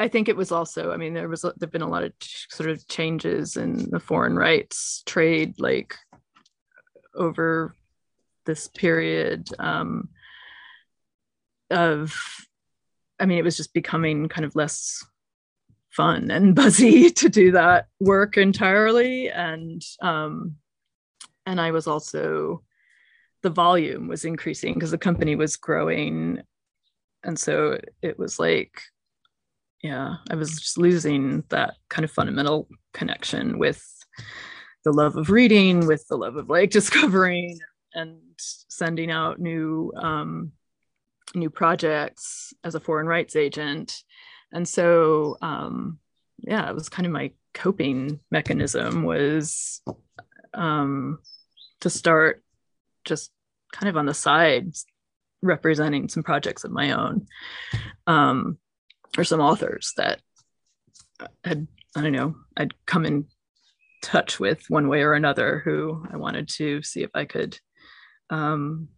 I 0.00 0.08
think 0.08 0.30
it 0.30 0.36
was 0.36 0.50
also, 0.50 0.92
I 0.92 0.96
mean, 0.96 1.12
there 1.12 1.28
was 1.28 1.44
there've 1.58 1.70
been 1.70 1.82
a 1.82 1.88
lot 1.88 2.04
of 2.04 2.12
sort 2.48 2.70
of 2.70 2.88
changes 2.88 3.58
in 3.58 3.90
the 3.90 4.00
foreign 4.00 4.34
rights 4.34 5.02
trade, 5.04 5.60
like 5.60 5.94
over 7.14 7.74
this 8.46 8.66
period 8.68 9.48
um, 9.58 10.08
of, 11.70 12.16
I 13.18 13.26
mean, 13.26 13.36
it 13.36 13.44
was 13.44 13.58
just 13.58 13.74
becoming 13.74 14.28
kind 14.30 14.46
of 14.46 14.56
less 14.56 15.04
fun 15.90 16.30
and 16.30 16.54
buzzy 16.54 17.10
to 17.10 17.28
do 17.28 17.52
that 17.52 17.88
work 18.00 18.38
entirely, 18.38 19.28
and 19.28 19.82
um, 20.00 20.56
and 21.46 21.60
I 21.60 21.70
was 21.70 21.86
also 21.86 22.62
the 23.42 23.50
volume 23.50 24.08
was 24.08 24.24
increasing 24.24 24.74
because 24.74 24.90
the 24.90 24.98
company 24.98 25.34
was 25.34 25.56
growing. 25.56 26.42
And 27.24 27.38
so 27.38 27.78
it 28.02 28.18
was 28.18 28.38
like 28.38 28.80
yeah 29.82 30.16
i 30.30 30.34
was 30.34 30.58
just 30.58 30.78
losing 30.78 31.42
that 31.48 31.74
kind 31.88 32.04
of 32.04 32.10
fundamental 32.10 32.68
connection 32.92 33.58
with 33.58 33.82
the 34.84 34.92
love 34.92 35.16
of 35.16 35.30
reading 35.30 35.86
with 35.86 36.06
the 36.08 36.16
love 36.16 36.36
of 36.36 36.48
like 36.48 36.70
discovering 36.80 37.58
and 37.94 38.18
sending 38.36 39.10
out 39.10 39.38
new 39.38 39.92
um, 39.96 40.52
new 41.34 41.50
projects 41.50 42.52
as 42.64 42.74
a 42.74 42.80
foreign 42.80 43.06
rights 43.06 43.36
agent. 43.36 44.02
And 44.52 44.66
so 44.66 45.36
um, 45.42 45.98
yeah 46.38 46.68
it 46.68 46.74
was 46.74 46.88
kind 46.88 47.06
of 47.06 47.12
my 47.12 47.32
coping 47.52 48.20
mechanism 48.30 49.02
was 49.02 49.82
um, 50.54 51.18
to 51.80 51.90
start 51.90 52.42
just 53.04 53.30
kind 53.72 53.88
of 53.88 53.96
on 53.96 54.06
the 54.06 54.14
side 54.14 54.72
representing 55.42 56.08
some 56.08 56.22
projects 56.22 56.64
of 56.64 56.70
my 56.70 56.92
own 56.92 57.26
um, 58.06 58.58
or 59.16 59.24
some 59.24 59.40
authors 59.40 59.92
that 59.96 60.20
had 61.44 61.66
i 61.96 62.00
don't 62.00 62.12
know 62.12 62.34
i'd 62.56 62.72
come 62.86 63.04
in 63.04 63.26
touch 64.02 64.40
with 64.40 64.64
one 64.68 64.88
way 64.88 65.02
or 65.02 65.14
another 65.14 65.60
who 65.64 66.06
i 66.12 66.16
wanted 66.16 66.48
to 66.48 66.82
see 66.82 67.02
if 67.02 67.10
i 67.14 67.24
could 67.24 67.58
um, 68.30 68.88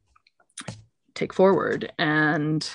take 1.15 1.33
forward. 1.33 1.93
And 1.99 2.69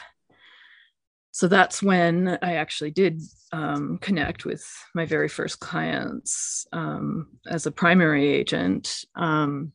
so 1.38 1.48
that's 1.48 1.84
when 1.84 2.40
i 2.42 2.56
actually 2.56 2.90
did 2.90 3.22
um, 3.52 4.00
connect 4.00 4.44
with 4.44 4.66
my 4.96 5.06
very 5.06 5.30
first 5.30 5.60
clients 5.60 6.66
um, 6.74 7.28
as 7.46 7.68
a 7.68 7.72
primary 7.72 8.28
agent 8.28 9.06
um, 9.16 9.72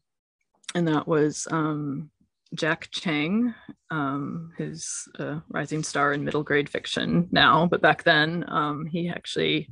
and 0.74 0.88
that 0.88 1.06
was 1.06 1.46
um, 1.50 2.10
Jack 2.54 2.88
Cheng, 2.90 3.54
um, 3.90 4.52
who's 4.58 5.08
a 5.18 5.40
rising 5.48 5.82
star 5.82 6.12
in 6.12 6.24
middle 6.24 6.42
grade 6.42 6.68
fiction 6.68 7.28
now, 7.30 7.66
but 7.66 7.80
back 7.80 8.02
then 8.02 8.44
um, 8.48 8.86
he 8.86 9.08
actually 9.08 9.70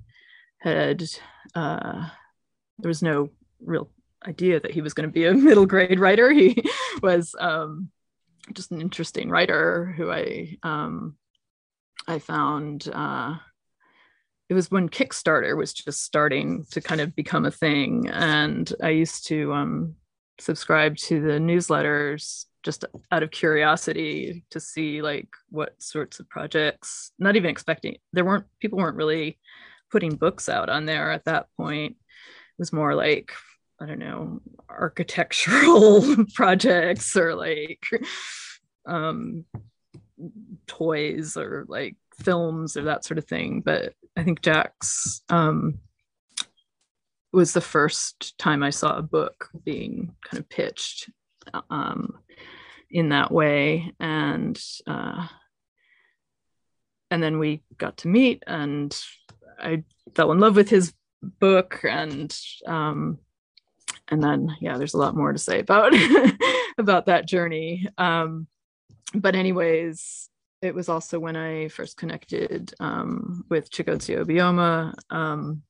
had, 0.59 1.03
uh, 1.55 2.09
there 2.79 2.89
was 2.89 3.03
no 3.03 3.31
real 3.61 3.91
idea 4.27 4.61
that 4.61 4.71
he 4.71 4.81
was 4.81 4.95
going 4.95 5.09
to 5.09 5.13
be 5.13 5.27
a 5.27 5.35
middle 5.49 5.67
grade 5.67 6.01
writer. 6.01 6.31
He 6.31 6.63
was 7.03 7.35
just 8.55 8.71
an 8.71 8.81
interesting 8.81 9.29
writer 9.29 9.93
who 9.97 10.11
I, 10.11 10.57
um, 10.63 11.17
I 12.07 12.19
found. 12.19 12.89
Uh, 12.93 13.37
it 14.49 14.55
was 14.55 14.71
when 14.71 14.89
Kickstarter 14.89 15.57
was 15.57 15.73
just 15.73 16.03
starting 16.03 16.65
to 16.73 16.81
kind 16.81 17.01
of 17.01 17.15
become 17.15 17.45
a 17.45 17.53
thing, 17.53 18.09
and 18.09 18.73
I 18.83 18.91
used 18.91 19.27
to 19.29 19.53
um, 19.53 19.95
subscribe 20.41 20.97
to 20.97 21.21
the 21.21 21.39
newsletters 21.39 22.47
just 22.63 22.85
out 23.11 23.23
of 23.23 23.31
curiosity 23.31 24.45
to 24.51 24.61
see 24.61 25.03
like 25.03 25.29
what 25.51 25.81
sorts 25.81 26.21
of 26.21 26.29
projects 26.29 27.13
not 27.19 27.37
even 27.37 27.51
expecting 27.51 27.97
there 28.13 28.25
weren't 28.25 28.45
people 28.61 28.79
weren't 28.79 28.97
really 28.97 29.39
putting 29.91 30.15
books 30.15 30.49
out 30.49 30.69
on 30.69 30.87
there 30.87 31.11
at 31.11 31.25
that 31.25 31.47
point 31.57 31.93
it 31.93 32.59
was 32.59 32.73
more 32.73 32.95
like 32.95 33.33
i 33.81 33.87
don't 33.87 33.99
know 33.99 34.41
architectural 34.69 36.05
projects 36.35 37.17
or 37.17 37.35
like 37.35 37.87
um 38.87 39.45
toys 40.67 41.37
or 41.37 41.65
like 41.69 41.97
films 42.15 42.77
or 42.77 42.83
that 42.85 43.05
sort 43.05 43.19
of 43.19 43.25
thing 43.25 43.61
but 43.61 43.95
i 44.17 44.23
think 44.23 44.43
jack's 44.43 45.23
um 45.31 45.79
was 47.33 47.53
the 47.53 47.61
first 47.61 48.37
time 48.39 48.63
i 48.63 48.71
saw 48.71 48.97
a 48.97 49.03
book 49.03 49.49
being 49.65 50.15
kind 50.25 50.39
of 50.39 50.49
pitched 50.49 51.11
um 51.71 52.19
in 52.91 53.11
that 53.11 53.31
way. 53.31 53.93
And 54.01 54.61
uh, 54.87 55.27
and 57.11 57.23
then 57.23 57.39
we 57.39 57.63
got 57.77 57.99
to 57.99 58.09
meet 58.09 58.45
and 58.47 58.97
i 59.61 59.83
fell 60.15 60.31
in 60.31 60.39
love 60.39 60.55
with 60.55 60.71
his 60.71 60.95
book 61.23 61.81
and 61.83 62.35
um, 62.67 63.19
and 64.09 64.23
then 64.23 64.57
yeah 64.61 64.79
there's 64.79 64.95
a 64.95 64.99
lot 64.99 65.17
more 65.17 65.33
to 65.33 65.39
say 65.39 65.59
about 65.59 65.93
about 66.79 67.07
that 67.07 67.27
journey. 67.27 67.87
Um, 67.99 68.47
but 69.15 69.35
anyways 69.35 70.29
it 70.63 70.75
was 70.75 70.89
also 70.89 71.19
when 71.19 71.37
i 71.37 71.69
first 71.69 71.97
connected 71.97 72.73
um, 72.81 73.45
with 73.49 73.71
Chigozie 73.71 74.23
obioma 74.23 74.93
um, 75.11 75.63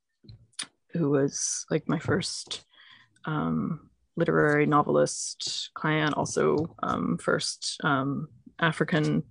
who 0.93 1.11
was 1.11 1.65
like 1.71 1.89
my 1.89 1.99
first 1.99 2.65
um, 3.25 3.91
literary 4.17 4.67
novelist 4.67 5.71
client, 5.75 6.15
also 6.15 6.77
um, 6.83 7.19
first 7.19 7.79
um, 7.85 8.29
African 8.59 9.23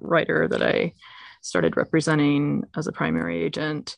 writer 0.00 0.48
that 0.48 0.62
I 0.62 0.94
started 1.42 1.76
representing 1.76 2.64
as 2.76 2.86
a 2.86 2.92
primary 2.92 3.42
agent. 3.42 3.96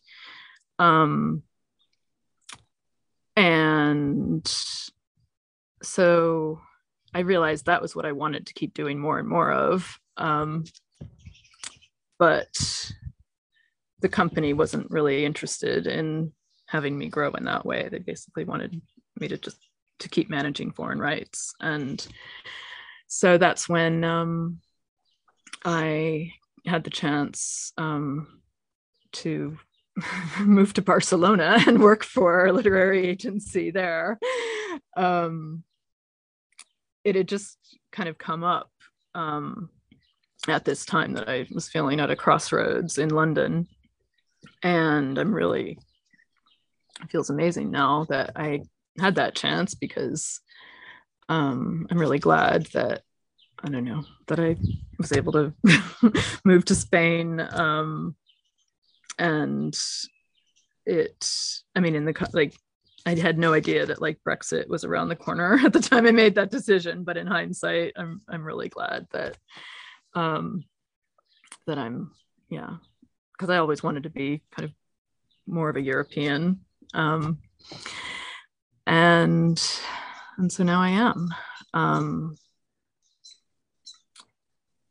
Um, 0.79 1.43
and 3.37 4.47
so 5.83 6.61
I 7.15 7.21
realized 7.21 7.67
that 7.67 7.83
was 7.83 7.95
what 7.95 8.07
I 8.07 8.13
wanted 8.13 8.47
to 8.47 8.55
keep 8.55 8.75
doing 8.75 8.99
more 8.99 9.19
and 9.19 9.29
more 9.29 9.53
of. 9.53 9.99
Um, 10.17 10.65
but 12.19 12.93
the 14.01 14.09
company 14.09 14.53
wasn't 14.53 14.91
really 14.91 15.25
interested 15.25 15.87
in 15.87 16.33
having 16.67 16.97
me 16.97 17.09
grow 17.09 17.31
in 17.33 17.45
that 17.45 17.67
way. 17.67 17.89
They 17.91 17.99
basically 17.99 18.45
wanted 18.45 18.81
me 19.19 19.29
to 19.29 19.37
just 19.37 19.59
to 20.01 20.09
keep 20.09 20.31
managing 20.31 20.73
foreign 20.73 20.99
rights. 20.99 21.55
And 21.61 22.05
so 23.09 23.39
that's 23.39 23.69
when 23.69 24.05
um, 24.05 24.59
I 25.65 26.33
had 26.67 26.85
the 26.85 26.91
chance 26.91 27.73
um, 27.77 28.41
to 29.13 29.59
move 30.41 30.73
to 30.75 30.83
Barcelona 30.83 31.59
and 31.67 31.83
work 31.83 32.05
for 32.05 32.47
a 32.47 32.53
literary 32.53 33.07
agency 33.07 33.71
there. 33.71 34.19
Um, 34.97 35.65
it 37.05 37.17
had 37.17 37.29
just 37.29 37.59
kind 37.91 38.09
of 38.09 38.19
come 38.19 38.45
up 38.45 38.71
um, 39.15 39.69
at 40.49 40.65
this 40.65 40.85
time 40.85 41.13
that 41.15 41.29
I 41.29 41.47
was 41.53 41.69
feeling 41.69 42.01
at 42.01 42.11
a 42.11 42.17
crossroads 42.17 42.99
in 42.99 43.11
London. 43.11 43.69
And 44.63 45.19
I'm 45.19 45.35
really, 45.35 45.79
it 47.01 47.11
feels 47.11 47.31
amazing 47.31 47.71
now 47.71 48.07
that 48.09 48.33
I 48.37 48.63
had 48.99 49.17
that 49.17 49.35
chance 49.35 49.75
because 49.75 50.41
um, 51.29 51.87
I'm 51.91 51.99
really 51.99 52.19
glad 52.19 52.67
that 52.75 53.03
I 53.65 53.69
don't 53.69 53.85
know 53.85 54.05
that 54.27 54.41
I 54.41 54.57
was 54.99 55.13
able 55.13 55.33
to 55.33 55.53
move 56.45 56.65
to 56.67 56.75
Spain 56.75 57.41
um, 57.41 58.17
and 59.19 59.79
it 60.85 61.25
I 61.77 61.81
mean 61.81 61.95
in 61.95 62.05
the 62.05 62.29
like 62.33 62.57
I 63.05 63.15
had 63.15 63.39
no 63.39 63.53
idea 63.53 63.87
that 63.87 64.01
like 64.01 64.21
Brexit 64.27 64.69
was 64.69 64.85
around 64.85 65.09
the 65.09 65.17
corner 65.17 65.59
at 65.65 65.73
the 65.73 65.81
time 65.81 66.07
I 66.07 66.13
made 66.13 66.35
that 66.37 66.51
decision 66.51 67.05
but 67.05 67.17
in 67.17 67.27
hindsight 67.27 67.93
I'm 67.97 68.21
I'm 68.29 68.45
really 68.45 68.69
glad 68.69 69.07
that 69.13 69.37
um 70.15 70.65
that 71.67 71.79
I'm 71.79 72.13
yeah 72.49 72.77
because 73.33 73.51
I 73.51 73.59
always 73.59 73.83
wanted 73.83 74.05
to 74.05 74.11
be 74.11 74.43
kind 74.51 74.69
of 74.69 74.75
more 75.47 75.69
of 75.69 75.77
a 75.77 75.81
European 75.81 76.61
um 76.95 77.39
and 78.87 79.63
and 80.39 80.51
so 80.51 80.65
now 80.65 80.81
I 80.81 80.91
am. 80.91 81.29
Um, 81.75 82.37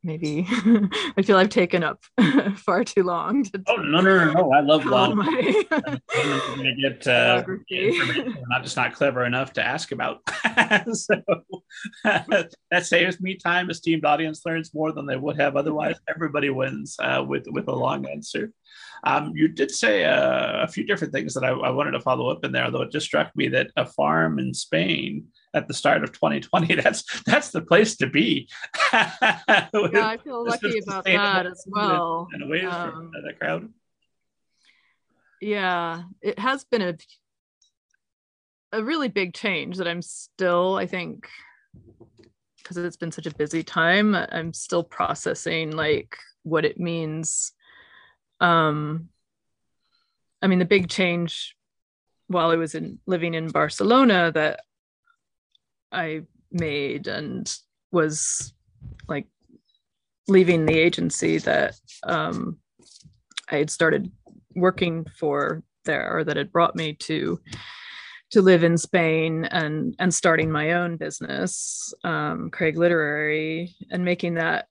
maybe 0.02 0.46
I 1.16 1.22
feel 1.22 1.36
I've 1.36 1.48
taken 1.48 1.82
up 1.82 2.02
far 2.56 2.84
too 2.84 3.02
long. 3.02 3.44
To 3.44 3.62
oh 3.68 3.76
no 3.76 4.00
no 4.00 4.24
no 4.24 4.32
no! 4.32 4.52
I 4.52 4.60
love 4.60 4.84
long. 4.84 5.16
My 5.16 5.64
going 6.10 6.64
to 6.64 6.74
get 6.80 7.06
uh, 7.06 7.44
information 7.46 8.36
I'm 8.54 8.62
just 8.62 8.76
not 8.76 8.94
clever 8.94 9.24
enough 9.24 9.52
to 9.54 9.64
ask 9.64 9.92
about. 9.92 10.20
so 10.92 11.14
that 12.04 12.86
saves 12.86 13.20
me 13.20 13.36
time. 13.36 13.70
Esteemed 13.70 14.04
audience 14.04 14.42
learns 14.44 14.74
more 14.74 14.92
than 14.92 15.06
they 15.06 15.16
would 15.16 15.40
have 15.40 15.56
otherwise. 15.56 15.96
Everybody 16.08 16.50
wins 16.50 16.96
uh, 16.98 17.24
with 17.26 17.46
with 17.48 17.68
a 17.68 17.74
long 17.74 18.06
answer. 18.06 18.52
Um, 19.04 19.32
you 19.34 19.48
did 19.48 19.70
say 19.70 20.04
uh, 20.04 20.62
a 20.62 20.68
few 20.68 20.84
different 20.84 21.12
things 21.12 21.34
that 21.34 21.44
I, 21.44 21.50
I, 21.50 21.70
wanted 21.70 21.90
to 21.90 22.00
follow 22.00 22.30
up 22.30 22.44
in 22.44 22.52
there, 22.52 22.70
though 22.70 22.82
it 22.82 22.92
just 22.92 23.06
struck 23.06 23.34
me 23.34 23.48
that 23.48 23.70
a 23.76 23.84
farm 23.84 24.38
in 24.38 24.54
Spain 24.54 25.26
at 25.54 25.68
the 25.68 25.74
start 25.74 26.02
of 26.02 26.12
2020, 26.12 26.74
that's 26.82 27.22
that's 27.22 27.50
the 27.50 27.62
place 27.62 27.96
to 27.96 28.06
be. 28.06 28.48
yeah, 28.92 29.28
I 29.72 30.18
feel 30.22 30.44
lucky 30.46 30.78
about 30.78 31.04
that 31.04 31.46
as 31.46 31.64
well. 31.66 32.28
And 32.32 32.42
away 32.42 32.64
um, 32.64 32.90
from 32.90 33.12
the 33.12 33.32
crowd. 33.38 33.68
yeah, 35.40 36.02
it 36.20 36.38
has 36.38 36.64
been 36.64 36.82
a 36.82 36.96
a 38.72 38.82
really 38.82 39.08
big 39.08 39.34
change 39.34 39.76
that 39.76 39.86
I'm 39.86 40.02
still, 40.02 40.76
I 40.76 40.86
think, 40.86 41.28
because 42.56 42.78
it's 42.78 42.96
been 42.96 43.12
such 43.12 43.26
a 43.26 43.34
busy 43.34 43.62
time, 43.62 44.14
I'm 44.14 44.52
still 44.54 44.82
processing 44.82 45.72
like 45.72 46.16
what 46.42 46.64
it 46.64 46.80
means. 46.80 47.52
Um, 48.40 49.10
I 50.40 50.46
mean, 50.46 50.58
the 50.58 50.64
big 50.64 50.88
change 50.88 51.54
while 52.28 52.50
I 52.50 52.56
was 52.56 52.74
in 52.74 52.98
living 53.06 53.34
in 53.34 53.48
Barcelona 53.48 54.32
that 54.32 54.60
I 55.92 56.22
made 56.50 57.06
and 57.06 57.52
was 57.90 58.52
like 59.08 59.26
leaving 60.28 60.66
the 60.66 60.78
agency 60.78 61.38
that 61.38 61.76
um, 62.04 62.58
I 63.50 63.56
had 63.56 63.70
started 63.70 64.10
working 64.54 65.06
for 65.18 65.62
there 65.84 66.16
or 66.16 66.24
that 66.24 66.36
had 66.36 66.52
brought 66.52 66.76
me 66.76 66.94
to 66.94 67.40
to 68.30 68.40
live 68.40 68.64
in 68.64 68.78
Spain 68.78 69.44
and 69.44 69.94
and 69.98 70.12
starting 70.12 70.50
my 70.50 70.72
own 70.72 70.96
business, 70.96 71.92
um, 72.02 72.50
Craig 72.50 72.78
Literary, 72.78 73.74
and 73.90 74.04
making 74.04 74.34
that 74.34 74.66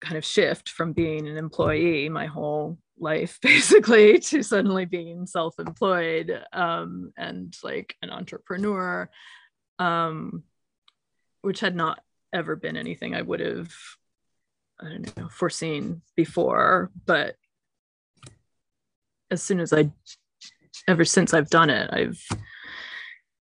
kind 0.00 0.16
of 0.16 0.24
shift 0.24 0.68
from 0.68 0.92
being 0.92 1.28
an 1.28 1.36
employee 1.36 2.08
my 2.08 2.26
whole 2.26 2.76
life 2.98 3.38
basically 3.42 4.18
to 4.18 4.42
suddenly 4.42 4.84
being 4.84 5.26
self-employed 5.26 6.44
um, 6.52 7.12
and 7.16 7.56
like 7.62 7.96
an 8.02 8.10
entrepreneur. 8.10 9.08
Um, 9.78 10.42
which 11.44 11.60
had 11.60 11.76
not 11.76 12.00
ever 12.32 12.56
been 12.56 12.76
anything 12.76 13.14
i 13.14 13.22
would 13.22 13.40
have 13.40 13.72
i 14.80 14.88
don't 14.88 15.16
know 15.16 15.28
foreseen 15.28 16.02
before 16.16 16.90
but 17.06 17.36
as 19.30 19.42
soon 19.42 19.60
as 19.60 19.72
i 19.72 19.90
ever 20.88 21.04
since 21.04 21.32
i've 21.32 21.50
done 21.50 21.70
it 21.70 21.90
i've 21.92 22.26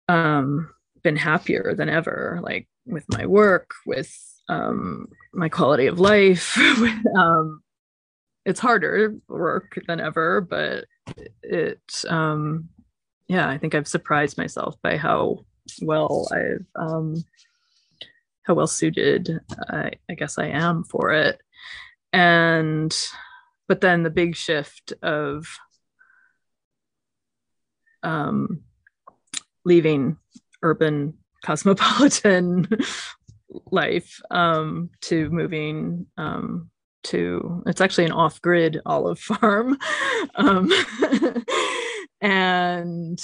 um, 0.08 0.68
been 1.02 1.16
happier 1.16 1.74
than 1.74 1.88
ever 1.88 2.40
like 2.42 2.68
with 2.84 3.04
my 3.08 3.24
work 3.24 3.70
with 3.86 4.12
um, 4.48 5.06
my 5.32 5.48
quality 5.48 5.86
of 5.86 6.00
life 6.00 6.58
um, 7.16 7.62
it's 8.44 8.60
harder 8.60 9.14
work 9.28 9.78
than 9.86 10.00
ever, 10.00 10.40
but 10.40 10.86
it, 11.42 11.80
um, 12.08 12.68
yeah, 13.28 13.48
I 13.48 13.58
think 13.58 13.74
I've 13.74 13.88
surprised 13.88 14.36
myself 14.36 14.76
by 14.82 14.96
how 14.96 15.44
well 15.80 16.28
I've, 16.32 16.66
um, 16.74 17.24
how 18.44 18.54
well 18.54 18.66
suited 18.66 19.40
I, 19.68 19.92
I 20.10 20.14
guess 20.14 20.38
I 20.38 20.46
am 20.48 20.84
for 20.84 21.12
it. 21.12 21.40
And, 22.12 22.96
but 23.68 23.80
then 23.80 24.02
the 24.02 24.10
big 24.10 24.36
shift 24.36 24.92
of, 25.02 25.46
um, 28.02 28.62
leaving 29.64 30.16
urban 30.62 31.14
cosmopolitan 31.44 32.68
life 33.70 34.20
um, 34.30 34.90
to 35.02 35.28
moving 35.30 36.06
um, 36.16 36.70
to 37.04 37.62
it's 37.66 37.80
actually 37.80 38.04
an 38.04 38.12
off-grid 38.12 38.80
olive 38.86 39.18
farm 39.18 39.76
um, 40.36 40.70
and 42.20 43.18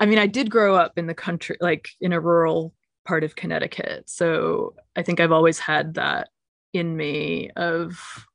i 0.00 0.06
mean 0.06 0.18
i 0.18 0.26
did 0.26 0.50
grow 0.50 0.74
up 0.74 0.98
in 0.98 1.06
the 1.06 1.14
country 1.14 1.56
like 1.60 1.88
in 2.00 2.12
a 2.12 2.20
rural 2.20 2.74
part 3.04 3.24
of 3.24 3.36
connecticut. 3.36 4.08
So 4.08 4.74
i 4.94 5.02
think 5.02 5.20
i've 5.20 5.32
always 5.32 5.58
had 5.58 5.94
that 5.94 6.28
in 6.72 6.96
me 6.96 7.50
of 7.56 8.26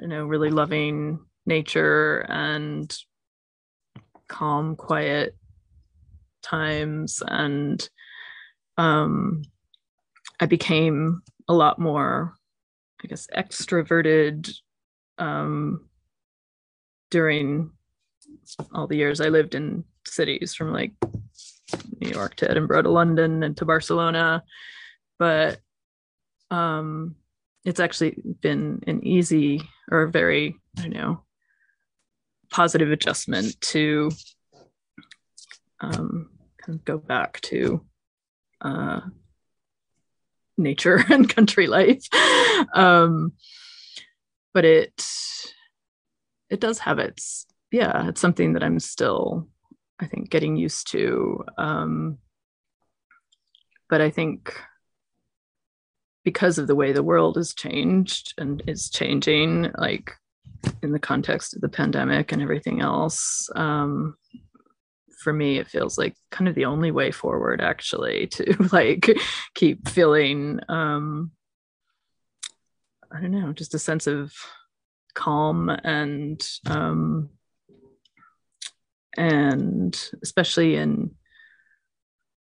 you 0.00 0.08
know 0.08 0.24
really 0.24 0.50
loving 0.50 1.18
nature 1.46 2.26
and 2.28 2.96
calm 4.28 4.76
quiet 4.76 5.36
times. 6.42 7.22
And 7.26 7.88
um 8.78 9.42
i 10.40 10.46
became 10.46 11.22
a 11.48 11.54
lot 11.54 11.78
more 11.78 12.34
I 13.04 13.08
guess, 13.08 13.26
extroverted 13.34 14.52
um, 15.18 15.88
during 17.10 17.70
all 18.72 18.86
the 18.86 18.96
years 18.96 19.20
I 19.20 19.28
lived 19.28 19.54
in 19.54 19.84
cities 20.06 20.54
from 20.54 20.72
like 20.72 20.92
New 22.00 22.10
York 22.10 22.36
to 22.36 22.50
Edinburgh 22.50 22.82
to 22.82 22.90
London 22.90 23.42
and 23.42 23.56
to 23.56 23.64
Barcelona. 23.64 24.42
But 25.18 25.60
um, 26.50 27.16
it's 27.64 27.80
actually 27.80 28.16
been 28.40 28.82
an 28.86 29.06
easy 29.06 29.62
or 29.90 30.02
a 30.02 30.10
very, 30.10 30.56
I 30.78 30.82
don't 30.82 30.92
know, 30.92 31.24
positive 32.50 32.90
adjustment 32.90 33.60
to 33.60 34.10
um, 35.80 36.30
kind 36.58 36.78
of 36.78 36.84
go 36.84 36.98
back 36.98 37.40
to 37.42 37.84
uh, 38.60 39.00
nature 40.58 41.04
and 41.10 41.28
country 41.28 41.66
life 41.66 42.04
um 42.74 43.32
but 44.54 44.64
it 44.64 45.06
it 46.50 46.60
does 46.60 46.78
have 46.78 46.98
its 46.98 47.46
yeah 47.70 48.08
it's 48.08 48.20
something 48.20 48.52
that 48.52 48.62
i'm 48.62 48.78
still 48.78 49.48
i 50.02 50.06
think 50.06 50.30
getting 50.30 50.56
used 50.56 50.90
to 50.90 51.44
um 51.58 52.18
but 53.88 54.00
i 54.00 54.10
think 54.10 54.54
because 56.24 56.58
of 56.58 56.66
the 56.66 56.74
way 56.74 56.92
the 56.92 57.02
world 57.02 57.36
has 57.36 57.54
changed 57.54 58.34
and 58.38 58.62
is 58.66 58.90
changing 58.90 59.70
like 59.76 60.12
in 60.82 60.92
the 60.92 60.98
context 60.98 61.54
of 61.54 61.60
the 61.60 61.68
pandemic 61.68 62.32
and 62.32 62.42
everything 62.42 62.80
else 62.80 63.48
um 63.56 64.16
for 65.22 65.32
me 65.32 65.58
it 65.58 65.68
feels 65.68 65.96
like 65.96 66.14
kind 66.30 66.48
of 66.48 66.54
the 66.54 66.64
only 66.64 66.90
way 66.90 67.10
forward 67.10 67.60
actually 67.60 68.26
to 68.28 68.56
like 68.72 69.08
keep 69.54 69.88
feeling 69.88 70.60
um 70.68 71.30
i 73.12 73.20
don't 73.20 73.30
know 73.30 73.52
just 73.52 73.74
a 73.74 73.78
sense 73.78 74.06
of 74.06 74.32
calm 75.14 75.68
and 75.68 76.46
um 76.66 77.28
and 79.16 80.10
especially 80.22 80.76
in 80.76 81.10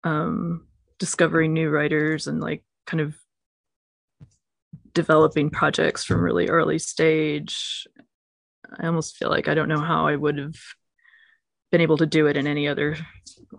um 0.04 0.66
discovering 0.98 1.52
new 1.52 1.68
writers 1.70 2.26
and 2.26 2.40
like 2.40 2.64
kind 2.86 3.00
of 3.00 3.16
developing 4.94 5.50
projects 5.50 6.04
from 6.04 6.20
really 6.20 6.48
early 6.48 6.78
stage 6.78 7.86
i 8.78 8.86
almost 8.86 9.16
feel 9.16 9.28
like 9.28 9.48
i 9.48 9.54
don't 9.54 9.68
know 9.68 9.80
how 9.80 10.06
i 10.06 10.16
would 10.16 10.38
have 10.38 10.56
been 11.70 11.80
able 11.80 11.96
to 11.96 12.06
do 12.06 12.26
it 12.26 12.36
in 12.36 12.46
any 12.46 12.68
other 12.68 12.96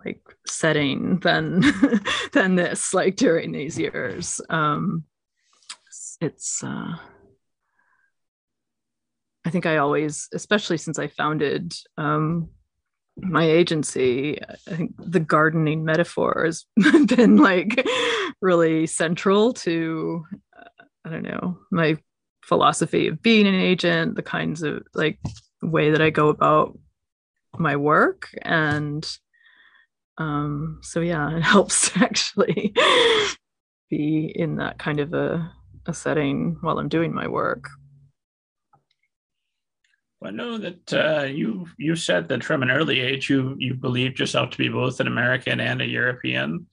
like 0.06 0.22
setting 0.48 1.20
than 1.20 1.62
than 2.34 2.56
this 2.56 2.93
like 2.93 3.15
during 3.15 3.52
these 3.52 3.78
years. 3.78 4.41
Um 4.50 5.04
it's 6.20 6.63
uh 6.63 6.96
i 9.46 9.50
think 9.52 9.67
i 9.67 9.78
always 9.78 10.28
especially 10.34 10.78
since 10.78 10.98
i 10.98 11.08
founded 11.08 11.74
um 11.96 12.50
my 13.17 13.43
agency 13.43 14.39
i 14.49 14.56
think 14.75 14.93
the 14.97 15.19
gardening 15.19 15.84
metaphor 15.84 16.43
has 16.45 16.65
been 17.08 17.38
like 17.38 17.86
really 18.41 18.86
central 18.86 19.53
to 19.53 20.23
uh, 20.58 20.84
i 21.06 21.10
don't 21.10 21.23
know 21.23 21.58
my 21.71 21.97
philosophy 22.43 23.08
of 23.08 23.21
being 23.21 23.47
an 23.47 23.56
agent 23.56 24.15
the 24.15 24.21
kinds 24.21 24.62
of 24.62 24.82
like 24.93 25.19
way 25.62 25.91
that 25.91 26.01
i 26.01 26.10
go 26.10 26.30
about 26.30 26.77
my 27.60 27.75
work. 27.75 28.30
And 28.43 29.08
um 30.19 30.79
so 30.81 31.00
yeah 31.00 31.29
it 31.37 31.44
helps 31.44 31.92
to 31.92 32.00
actually 32.00 32.73
be 33.89 34.31
in 34.35 34.56
that 34.56 34.79
kind 34.79 35.00
of 35.00 35.13
a, 35.13 35.52
a 35.85 35.94
setting 35.94 36.58
while 36.62 36.79
i'm 36.79 36.89
doing 36.89 37.13
my 37.13 37.27
work 37.27 37.69
I 40.24 40.32
know 40.32 40.58
that 40.58 40.94
uh, 40.94 41.24
you 41.26 41.68
you 41.78 41.96
said 41.96 42.28
that 42.30 42.44
from 42.44 42.63
an 42.63 42.72
early 42.72 43.00
age 43.00 43.30
you 43.30 43.56
you 43.60 43.76
believed 43.76 44.20
yourself 44.20 44.50
to 44.52 44.58
be 44.58 44.68
both 44.68 45.00
an 45.00 45.08
American 45.08 45.60
and 45.60 45.80
a 45.80 45.86
European, 45.86 46.65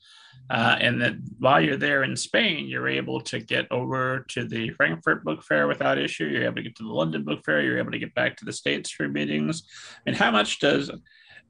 uh, 0.49 0.77
and 0.81 1.01
that 1.03 1.15
while 1.39 1.61
you're 1.61 1.77
there 1.77 2.05
in 2.05 2.17
Spain, 2.17 2.67
you're 2.67 2.89
able 2.89 3.21
to 3.21 3.41
get 3.41 3.71
over 3.71 4.25
to 4.31 4.47
the 4.47 4.71
Frankfurt 4.71 5.25
Book 5.25 5.43
Fair 5.43 5.69
without 5.69 5.99
issue. 5.99 6.25
You're 6.25 6.45
able 6.45 6.57
to 6.57 6.63
get 6.63 6.77
to 6.77 6.85
the 6.85 6.93
London 6.93 7.23
Book 7.23 7.45
Fair. 7.45 7.61
You're 7.61 7.79
able 7.79 7.93
to 7.93 7.99
get 7.99 8.15
back 8.15 8.37
to 8.39 8.47
the 8.47 8.53
States 8.53 8.91
for 8.91 9.09
meetings. 9.09 9.65
And 10.07 10.17
how 10.17 10.31
much 10.31 10.59
does 10.59 10.91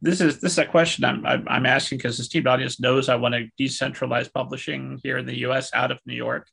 this 0.03 0.21
is 0.21 0.41
this 0.41 0.53
is 0.53 0.59
a 0.59 0.67
question 0.67 1.05
I'm 1.05 1.25
I'm 1.25 1.67
asking 1.67 1.99
because 1.99 2.17
the 2.17 2.23
esteemed 2.23 2.49
audience 2.49 2.81
knows 2.81 3.09
I 3.09 3.15
want 3.15 3.35
to 3.35 3.49
decentralize 3.59 4.33
publishing 4.33 4.99
here 5.05 5.19
in 5.19 5.27
the 5.27 5.39
U.S. 5.41 5.71
out 5.73 5.93
of 5.93 6.01
New 6.07 6.15
York 6.15 6.49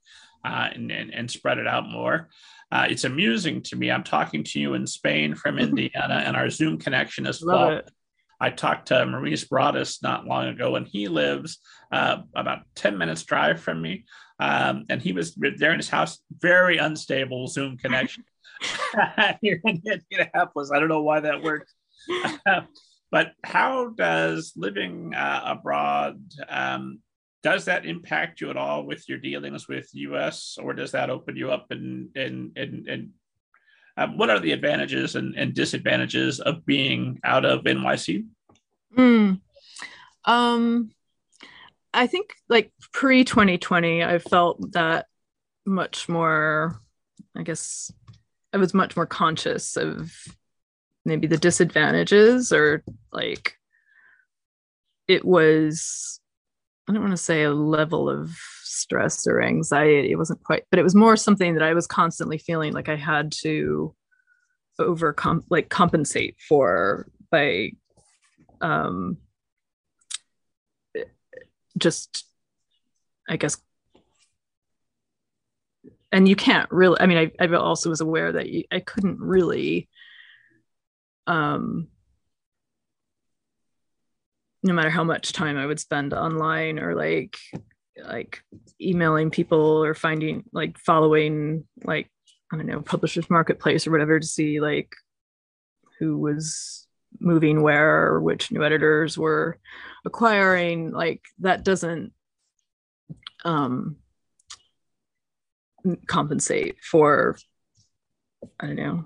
uh, 0.46 0.70
and, 0.74 0.92
and, 0.92 1.14
and 1.14 1.30
spread 1.30 1.58
it 1.58 1.68
out 1.68 1.89
more. 1.89 2.30
Uh, 2.72 2.88
it's 2.89 3.03
amusing 3.03 3.61
to 3.63 3.76
me. 3.76 3.91
I'm 3.91 4.03
talking 4.03 4.43
to 4.45 4.59
you 4.59 4.74
in 4.74 4.88
Spain 4.88 5.36
from 5.36 5.59
Indiana, 5.59 6.24
and 6.26 6.36
our 6.36 6.49
Zoom 6.49 6.78
connection 6.78 7.26
is 7.26 7.39
flawed. 7.39 7.89
I 8.39 8.49
talked 8.49 8.88
to 8.88 9.05
Maurice 9.05 9.45
Broaddus 9.45 10.01
not 10.01 10.26
long 10.26 10.47
ago, 10.47 10.76
and 10.76 10.88
he 10.88 11.07
lives 11.07 11.59
uh, 11.91 12.17
about 12.36 12.61
10 12.74 12.97
minutes 12.97 13.24
drive 13.24 13.61
from 13.61 13.82
me. 13.82 14.05
Um, 14.39 14.86
and 14.89 14.99
he 14.99 15.13
was 15.13 15.36
there 15.36 15.72
in 15.72 15.78
his 15.78 15.89
house, 15.89 16.17
very 16.39 16.78
unstable 16.78 17.47
Zoom 17.47 17.78
connection 17.78 18.24
here 19.41 19.61
in 19.63 19.82
Indianapolis. 19.86 20.72
I 20.74 20.80
don't 20.80 20.89
know 20.89 21.03
why 21.03 21.19
that 21.19 21.43
works. 21.43 21.72
but 23.11 23.34
how 23.43 23.89
does 23.89 24.53
living 24.55 25.13
uh, 25.13 25.41
abroad 25.45 26.19
um, 26.49 26.99
does 27.44 27.66
that 27.66 27.86
impact 27.86 28.42
you 28.42 28.50
at 28.50 28.58
all 28.58 28.86
with 28.86 29.08
your 29.10 29.18
dealings 29.18 29.68
with 29.68 29.89
us 29.96 30.58
or 30.62 30.74
does 30.74 30.92
that 30.92 31.10
open 31.10 31.36
you 31.36 31.52
up 31.52 31.68
and 31.72 32.16
and 32.16 32.58
and, 32.58 32.88
and 32.88 33.10
um, 33.98 34.18
what 34.18 34.30
are 34.30 34.39
the 34.39 34.54
advantages 34.54 35.16
and, 35.16 35.36
and, 35.36 35.54
disadvantages 35.54 36.39
of 36.39 36.66
being 36.66 37.20
out 37.24 37.46
of 37.46 37.64
nyc 37.64 38.26
mm. 38.96 39.39
um 40.26 40.92
i 41.94 42.08
think 42.08 42.36
like 42.48 42.72
pre 42.94 43.24
2020 43.24 44.04
i 44.04 44.20
felt 44.20 44.72
that 44.74 45.08
much 45.66 46.08
more 46.08 46.80
i 47.36 47.44
guess 47.44 47.92
i 48.54 48.58
was 48.58 48.74
much 48.74 48.96
more 48.96 49.06
conscious 49.06 49.76
of 49.78 50.12
maybe 51.06 51.28
the 51.28 51.38
disadvantages 51.38 52.54
or 52.54 52.84
like 53.12 53.56
it 55.08 55.26
was 55.26 56.20
I 56.88 56.93
don't 56.93 57.01
want 57.01 57.11
to 57.11 57.17
say 57.17 57.43
a 57.43 57.53
level 57.53 58.09
of 58.09 58.32
stress 58.63 59.27
or 59.27 59.41
anxiety. 59.41 60.11
It 60.11 60.17
wasn't 60.17 60.43
quite, 60.43 60.63
but 60.69 60.79
it 60.79 60.84
was 60.84 60.95
more 60.95 61.15
something 61.15 61.53
that 61.53 61.63
I 61.63 61.73
was 61.73 61.88
constantly 61.88 62.38
feeling 62.38 62.73
like 62.73 62.89
I 62.89 62.95
had 62.95 63.32
to 63.43 63.95
overcome, 64.79 65.43
like 65.49 65.69
compensate 65.69 66.38
for 66.47 67.07
by 67.29 67.71
um, 68.61 69.17
just, 71.77 72.25
I 73.29 73.38
guess. 73.38 73.57
And 76.11 76.27
you 76.27 76.36
can't 76.36 76.69
really, 76.71 76.97
I 76.99 77.05
mean, 77.05 77.17
I, 77.17 77.43
I 77.43 77.47
also 77.55 77.89
was 77.89 78.01
aware 78.01 78.32
that 78.34 78.49
you, 78.49 78.63
I 78.71 78.79
couldn't 78.79 79.19
really 79.19 79.88
um, 81.27 81.88
no 84.64 84.74
matter 84.74 84.89
how 84.89 85.03
much 85.03 85.34
time 85.34 85.57
I 85.57 85.66
would 85.66 85.80
spend 85.80 86.14
online 86.14 86.80
or 86.80 86.95
like 86.95 87.38
like 88.03 88.41
emailing 88.80 89.30
people 89.30 89.84
or 89.84 89.93
finding 89.93 90.43
like 90.53 90.78
following 90.78 91.66
like 91.84 92.09
I 92.51 92.57
don't 92.57 92.68
know 92.68 92.82
publishers 92.82 93.30
marketplace 93.30 93.88
or 93.88 93.91
whatever 93.91 94.20
to 94.20 94.26
see 94.26 94.59
like 94.59 94.93
who 95.99 96.18
was 96.18 96.88
moving 97.20 97.62
where 97.62 98.07
or 98.07 98.22
which 98.22 98.51
new 98.51 98.64
editors 98.64 99.18
were 99.18 99.59
acquiring 100.05 100.91
like 100.91 101.22
that 101.39 101.64
doesn't 101.64 102.14
um 103.43 103.97
compensate 106.07 106.78
for 106.84 107.38
I 108.59 108.68
don't 108.68 108.76
know 108.76 109.05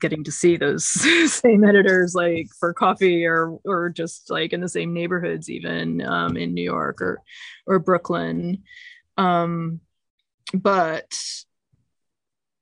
getting 0.00 0.24
to 0.24 0.32
see 0.32 0.56
those 0.56 0.84
same 1.32 1.64
editors 1.64 2.14
like 2.14 2.48
for 2.58 2.72
coffee 2.72 3.24
or 3.24 3.58
or 3.64 3.90
just 3.90 4.30
like 4.30 4.52
in 4.52 4.60
the 4.60 4.68
same 4.68 4.92
neighborhoods 4.92 5.48
even 5.50 6.00
um, 6.02 6.36
in 6.36 6.54
New 6.54 6.62
York 6.64 7.00
or 7.00 7.20
or 7.66 7.78
Brooklyn. 7.78 8.62
Um, 9.16 9.80
but 10.54 11.16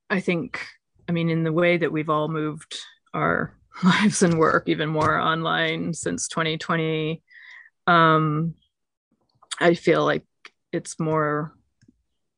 I 0.09 0.19
think 0.19 0.65
I 1.07 1.11
mean 1.11 1.29
in 1.29 1.43
the 1.43 1.53
way 1.53 1.77
that 1.77 1.91
we've 1.91 2.09
all 2.09 2.27
moved 2.27 2.77
our 3.13 3.55
lives 3.83 4.21
and 4.21 4.37
work 4.37 4.67
even 4.67 4.89
more 4.89 5.17
online 5.17 5.93
since 5.93 6.27
2020 6.27 7.23
um, 7.89 8.53
I 9.59 9.73
feel 9.73 10.05
like 10.05 10.25
it's 10.71 10.99
more 10.99 11.55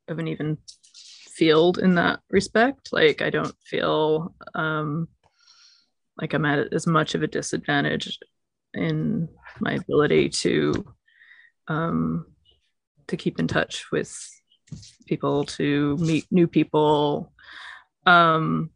of 0.07 0.17
an 0.17 0.27
even 0.29 0.57
field 1.41 1.79
in 1.79 1.95
that 1.95 2.19
respect. 2.29 2.93
Like 2.93 3.23
I 3.23 3.31
don't 3.31 3.55
feel 3.65 4.35
um, 4.53 5.07
like 6.15 6.35
I'm 6.35 6.45
at 6.45 6.71
as 6.71 6.85
much 6.85 7.15
of 7.15 7.23
a 7.23 7.27
disadvantage 7.27 8.19
in 8.75 9.27
my 9.59 9.73
ability 9.73 10.29
to 10.29 10.85
um, 11.67 12.27
to 13.07 13.17
keep 13.17 13.39
in 13.39 13.47
touch 13.47 13.91
with 13.91 14.15
people, 15.07 15.45
to 15.57 15.97
meet 15.97 16.27
new 16.29 16.45
people. 16.45 17.33
Um, 18.05 18.69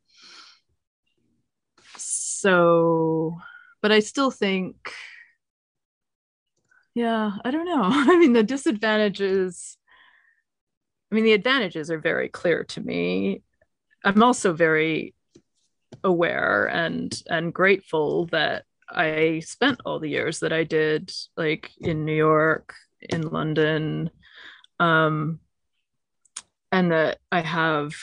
so, 1.97 3.37
but 3.79 3.91
I 3.91 3.99
still 3.99 4.31
think, 4.31 4.75
yeah, 6.95 7.33
I 7.45 7.51
don't 7.51 7.65
know. 7.65 7.83
I 7.91 8.17
mean, 8.17 8.33
the 8.33 8.41
disadvantages 8.41 9.77
I 11.11 11.15
mean, 11.15 11.23
the 11.23 11.33
advantages 11.33 11.91
are 11.91 11.99
very 11.99 12.29
clear 12.29 12.63
to 12.65 12.81
me. 12.81 13.41
I'm 14.03 14.23
also 14.23 14.53
very 14.53 15.13
aware 16.03 16.65
and 16.65 17.13
and 17.27 17.53
grateful 17.53 18.25
that 18.27 18.65
I 18.89 19.41
spent 19.45 19.81
all 19.85 19.99
the 19.99 20.09
years 20.09 20.39
that 20.39 20.53
I 20.53 20.63
did, 20.63 21.11
like 21.35 21.71
in 21.79 22.05
New 22.05 22.15
York, 22.15 22.73
in 23.01 23.21
London, 23.21 24.09
um, 24.79 25.39
and 26.71 26.91
that 26.91 27.19
I 27.31 27.41
have 27.41 27.93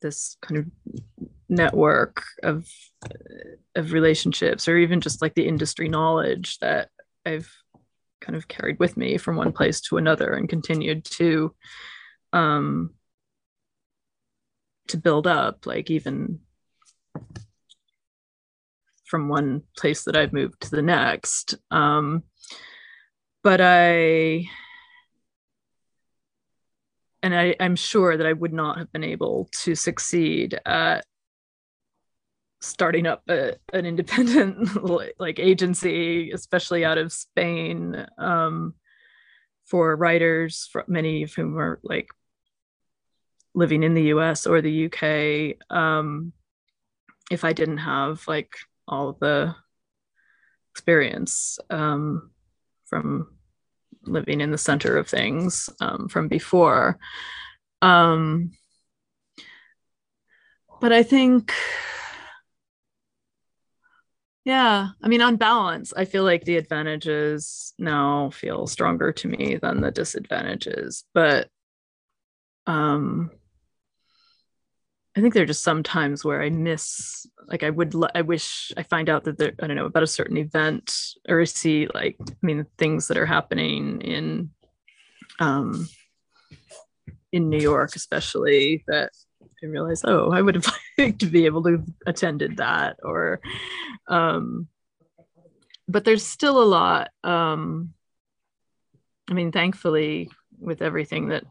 this 0.00 0.36
kind 0.42 0.58
of 0.58 1.02
network 1.48 2.24
of 2.42 2.68
of 3.74 3.92
relationships, 3.92 4.68
or 4.68 4.76
even 4.78 5.00
just 5.00 5.20
like 5.20 5.34
the 5.34 5.46
industry 5.46 5.88
knowledge 5.88 6.58
that 6.58 6.90
I've 7.26 7.50
kind 8.24 8.36
of 8.36 8.48
carried 8.48 8.78
with 8.78 8.96
me 8.96 9.18
from 9.18 9.36
one 9.36 9.52
place 9.52 9.80
to 9.82 9.98
another 9.98 10.32
and 10.32 10.48
continued 10.48 11.04
to 11.04 11.54
um 12.32 12.90
to 14.88 14.96
build 14.96 15.26
up 15.26 15.66
like 15.66 15.90
even 15.90 16.40
from 19.04 19.28
one 19.28 19.62
place 19.76 20.04
that 20.04 20.16
I've 20.16 20.32
moved 20.32 20.62
to 20.62 20.70
the 20.70 20.82
next. 20.82 21.54
Um 21.70 22.24
but 23.42 23.60
I 23.60 24.46
and 27.22 27.34
I, 27.34 27.56
I'm 27.58 27.76
sure 27.76 28.16
that 28.16 28.26
I 28.26 28.32
would 28.32 28.52
not 28.52 28.76
have 28.78 28.92
been 28.92 29.04
able 29.04 29.48
to 29.62 29.74
succeed 29.74 30.58
at 30.66 31.06
starting 32.64 33.06
up 33.06 33.22
a, 33.28 33.56
an 33.72 33.86
independent 33.86 34.84
like 35.18 35.38
agency, 35.38 36.30
especially 36.30 36.84
out 36.84 36.98
of 36.98 37.12
Spain, 37.12 38.06
um, 38.18 38.74
for 39.64 39.96
writers, 39.96 40.68
many 40.86 41.22
of 41.22 41.32
whom 41.34 41.58
are 41.58 41.80
like 41.82 42.08
living 43.54 43.82
in 43.82 43.94
the 43.94 44.04
U.S. 44.04 44.46
or 44.46 44.60
the 44.60 44.70
U.K. 44.70 45.56
Um, 45.70 46.32
if 47.30 47.44
I 47.44 47.52
didn't 47.52 47.78
have 47.78 48.26
like 48.28 48.56
all 48.86 49.16
the 49.18 49.54
experience 50.72 51.58
um, 51.70 52.30
from 52.86 53.28
living 54.02 54.40
in 54.40 54.50
the 54.50 54.58
center 54.58 54.96
of 54.96 55.08
things 55.08 55.70
um, 55.80 56.08
from 56.08 56.28
before. 56.28 56.98
Um, 57.80 58.52
but 60.80 60.92
I 60.92 61.02
think 61.02 61.52
yeah, 64.44 64.88
I 65.02 65.08
mean, 65.08 65.22
on 65.22 65.36
balance, 65.36 65.94
I 65.96 66.04
feel 66.04 66.22
like 66.22 66.44
the 66.44 66.56
advantages 66.56 67.72
now 67.78 68.30
feel 68.30 68.66
stronger 68.66 69.10
to 69.12 69.28
me 69.28 69.56
than 69.56 69.80
the 69.80 69.90
disadvantages. 69.90 71.04
But 71.14 71.48
um, 72.66 73.30
I 75.16 75.20
think 75.20 75.32
there 75.32 75.44
are 75.44 75.46
just 75.46 75.62
some 75.62 75.82
times 75.82 76.24
where 76.24 76.42
I 76.42 76.50
miss, 76.50 77.26
like, 77.46 77.62
I 77.62 77.70
would, 77.70 77.94
I 78.14 78.20
wish 78.20 78.70
I 78.76 78.82
find 78.82 79.08
out 79.08 79.24
that 79.24 79.38
there, 79.38 79.52
I 79.62 79.66
don't 79.66 79.76
know, 79.76 79.86
about 79.86 80.02
a 80.02 80.06
certain 80.06 80.36
event 80.36 80.94
or 81.26 81.46
see, 81.46 81.88
like, 81.94 82.16
I 82.20 82.34
mean, 82.42 82.66
things 82.76 83.08
that 83.08 83.16
are 83.16 83.26
happening 83.26 84.02
in, 84.02 84.50
um, 85.40 85.88
in 87.32 87.48
New 87.48 87.60
York, 87.60 87.96
especially 87.96 88.84
that 88.88 89.10
I 89.64 89.68
realized, 89.68 90.04
oh, 90.06 90.30
I 90.30 90.42
would 90.42 90.54
have 90.54 90.66
liked 90.98 91.20
to 91.20 91.26
be 91.26 91.46
able 91.46 91.62
to 91.64 91.72
have 91.72 91.86
attended 92.06 92.58
that 92.58 92.98
or 93.02 93.40
um 94.08 94.68
but 95.88 96.04
there's 96.04 96.24
still 96.24 96.62
a 96.62 96.64
lot 96.64 97.10
um 97.24 97.94
I 99.28 99.32
mean, 99.32 99.52
thankfully, 99.52 100.30
with 100.58 100.82
everything 100.82 101.28
that 101.28 101.44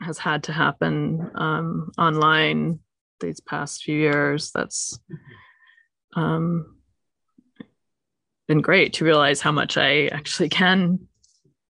has 0.00 0.18
had 0.18 0.44
to 0.44 0.52
happen 0.52 1.30
um, 1.34 1.92
online 1.98 2.80
these 3.20 3.40
past 3.40 3.84
few 3.84 3.96
years, 3.96 4.50
that's 4.52 4.98
um, 6.14 6.76
been 8.48 8.60
great 8.60 8.94
to 8.94 9.04
realize 9.04 9.40
how 9.40 9.52
much 9.52 9.76
I 9.76 10.08
actually 10.08 10.48
can 10.48 11.06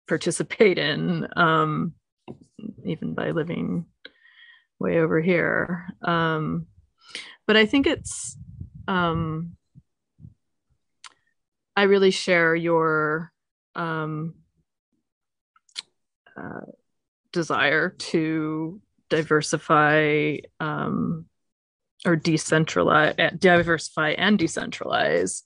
participate 0.08 0.78
in, 0.78 1.28
um, 1.36 1.94
even 2.86 3.14
by 3.14 3.32
living 3.32 3.86
way 4.80 5.00
over 5.00 5.22
here. 5.22 5.88
Um, 6.02 6.68
but 7.48 7.58
I 7.58 7.66
think 7.66 7.88
it's, 7.88 8.38
um, 8.88 9.56
I 11.76 11.84
really 11.84 12.12
share 12.12 12.56
your 12.56 13.32
um, 13.76 14.36
uh, 16.38 16.62
desire 17.32 17.90
to 17.90 18.82
diversify 19.10 20.38
um, 20.60 21.26
or 22.06 22.16
decentralize, 22.16 23.40
diversify 23.40 24.12
and 24.12 24.38
decentralize 24.38 25.42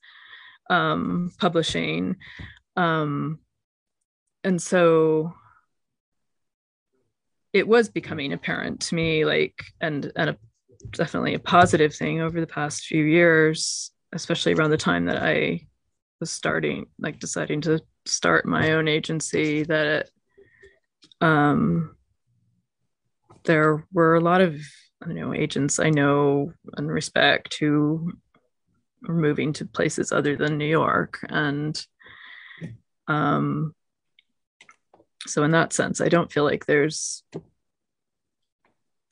um, 0.69 1.31
publishing. 1.37 2.17
Um, 2.75 3.39
and 4.43 4.61
so 4.61 5.33
it 7.53 7.67
was 7.67 7.89
becoming 7.89 8.33
apparent 8.33 8.81
to 8.81 8.95
me, 8.95 9.25
like, 9.25 9.63
and, 9.81 10.11
and 10.15 10.31
a, 10.31 10.37
definitely 10.91 11.33
a 11.33 11.39
positive 11.39 11.95
thing 11.95 12.21
over 12.21 12.39
the 12.39 12.47
past 12.47 12.85
few 12.85 13.03
years, 13.03 13.91
especially 14.13 14.53
around 14.53 14.71
the 14.71 14.77
time 14.77 15.05
that 15.05 15.21
I 15.21 15.67
was 16.19 16.31
starting, 16.31 16.87
like, 16.99 17.19
deciding 17.19 17.61
to 17.61 17.81
start 18.05 18.45
my 18.45 18.71
own 18.71 18.87
agency, 18.87 19.63
that 19.63 19.85
it, 19.85 20.11
um, 21.21 21.95
there 23.45 23.85
were 23.93 24.15
a 24.15 24.21
lot 24.21 24.41
of 24.41 24.59
I 25.03 25.13
know 25.13 25.33
agents 25.33 25.79
I 25.79 25.89
know 25.89 26.53
and 26.75 26.91
respect 26.91 27.57
who 27.59 28.13
are 29.07 29.13
moving 29.13 29.53
to 29.53 29.65
places 29.65 30.11
other 30.11 30.35
than 30.35 30.57
New 30.57 30.65
York, 30.65 31.19
and 31.29 31.79
um, 33.07 33.73
so 35.27 35.43
in 35.43 35.51
that 35.51 35.73
sense, 35.73 36.01
I 36.01 36.09
don't 36.09 36.31
feel 36.31 36.43
like 36.43 36.65
there's 36.65 37.23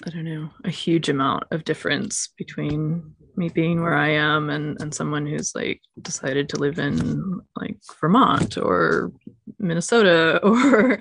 I 0.05 0.09
don't 0.09 0.25
know 0.25 0.49
a 0.63 0.69
huge 0.69 1.07
amount 1.07 1.45
of 1.51 1.63
difference 1.63 2.29
between 2.37 3.15
me 3.37 3.49
being 3.49 3.81
where 3.81 3.95
I 3.95 4.09
am 4.09 4.49
and 4.49 4.79
and 4.81 4.93
someone 4.93 5.25
who's 5.25 5.55
like 5.55 5.81
decided 6.01 6.49
to 6.49 6.57
live 6.57 6.79
in 6.79 7.41
like 7.55 7.77
Vermont 7.99 8.57
or 8.57 9.11
Minnesota 9.57 10.39
or 10.43 10.99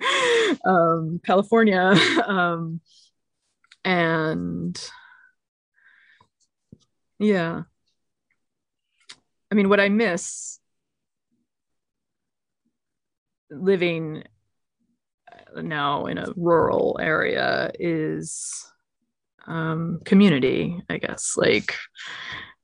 um, 0.65 1.21
California. 1.25 1.95
Um, 2.27 2.81
and 3.85 4.81
yeah. 7.19 7.63
I 9.51 9.55
mean, 9.55 9.69
what 9.69 9.81
I 9.81 9.89
miss 9.91 10.59
living 13.51 14.25
now 15.63 16.07
in 16.07 16.19
a 16.19 16.33
rural 16.37 16.99
area 17.01 17.71
is 17.79 18.67
um, 19.47 20.01
community, 20.05 20.83
I 20.89 20.99
guess. 20.99 21.35
Like, 21.37 21.75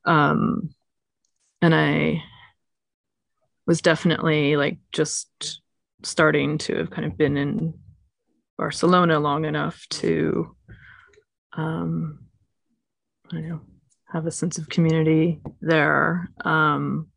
um, 0.05 0.74
and 1.62 1.74
I 1.74 2.22
was 3.66 3.80
definitely 3.82 4.57
like 4.57 4.78
just 4.93 5.61
starting 6.03 6.59
to 6.59 6.76
have 6.76 6.91
kind 6.91 7.07
of 7.07 7.16
been 7.16 7.36
in 7.36 7.74
Barcelona 8.57 9.20
long 9.20 9.45
enough 9.45 9.86
to 9.91 10.57
um, 11.53 12.20
I 13.30 13.36
don't 13.36 13.49
know, 13.49 13.61
have 14.12 14.26
a 14.26 14.30
sense 14.30 14.59
of 14.59 14.68
community 14.68 15.41
there. 15.61 16.30
Um, 16.45 17.09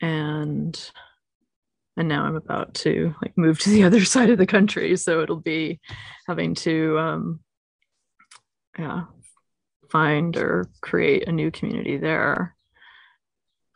and 0.00 0.90
and 1.96 2.08
now 2.08 2.24
I'm 2.24 2.36
about 2.36 2.74
to 2.74 3.14
like 3.22 3.36
move 3.36 3.58
to 3.60 3.70
the 3.70 3.84
other 3.88 4.04
side 4.04 4.30
of 4.30 4.38
the 4.38 4.46
country, 4.46 4.96
so 4.96 5.22
it'll 5.22 5.40
be 5.40 5.80
having 6.26 6.54
to 6.56 6.98
um, 6.98 7.40
yeah 8.78 9.04
find 9.90 10.36
or 10.36 10.68
create 10.80 11.28
a 11.28 11.32
new 11.32 11.50
community 11.50 11.96
there. 11.96 12.54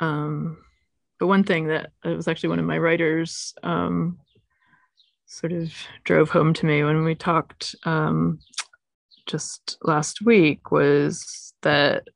Um, 0.01 0.59
but 1.19 1.27
one 1.27 1.45
thing 1.45 1.69
that 1.69 1.93
it 2.05 2.17
was 2.17 2.27
actually 2.27 2.49
one 2.49 2.59
of 2.59 2.65
my 2.65 2.79
writers 2.79 3.55
um, 3.63 4.19
sort 5.27 5.53
of 5.53 5.73
drove 6.05 6.31
home 6.31 6.53
to 6.55 6.67
me 6.67 6.83
when 6.83 7.05
we 7.05 7.15
talked 7.15 7.75
um, 7.85 8.41
just 9.27 9.79
last 9.83 10.23
week 10.23 10.71
was 10.73 11.55
that 11.63 12.09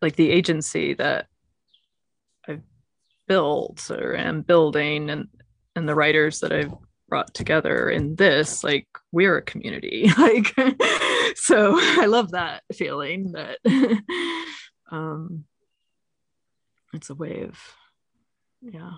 like 0.00 0.16
the 0.16 0.30
agency 0.30 0.94
that 0.94 1.26
built 3.32 3.90
or 3.90 4.16
am 4.16 4.42
building 4.42 5.10
and 5.10 5.28
and 5.74 5.88
the 5.88 5.94
writers 5.94 6.40
that 6.40 6.52
I've 6.52 6.74
brought 7.08 7.32
together 7.34 7.88
in 7.88 8.16
this 8.16 8.62
like 8.62 8.86
we're 9.10 9.38
a 9.38 9.42
community 9.42 10.10
like 10.18 10.54
so 11.36 11.76
I 11.78 12.06
love 12.06 12.32
that 12.32 12.62
feeling 12.72 13.32
that 13.32 13.58
um 14.90 15.44
it's 16.92 17.10
a 17.10 17.14
way 17.14 17.42
of 17.42 17.58
yeah 18.60 18.92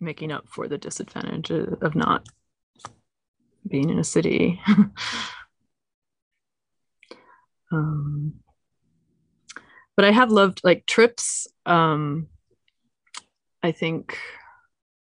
making 0.00 0.32
up 0.32 0.46
for 0.48 0.68
the 0.68 0.78
disadvantage 0.78 1.50
of 1.50 1.94
not 1.94 2.26
being 3.66 3.90
in 3.90 3.98
a 3.98 4.04
city. 4.04 4.60
um, 7.72 8.34
but 9.96 10.04
I 10.04 10.12
have 10.12 10.30
loved 10.30 10.60
like 10.62 10.86
trips. 10.86 11.46
Um, 11.64 12.28
I 13.66 13.72
think 13.72 14.16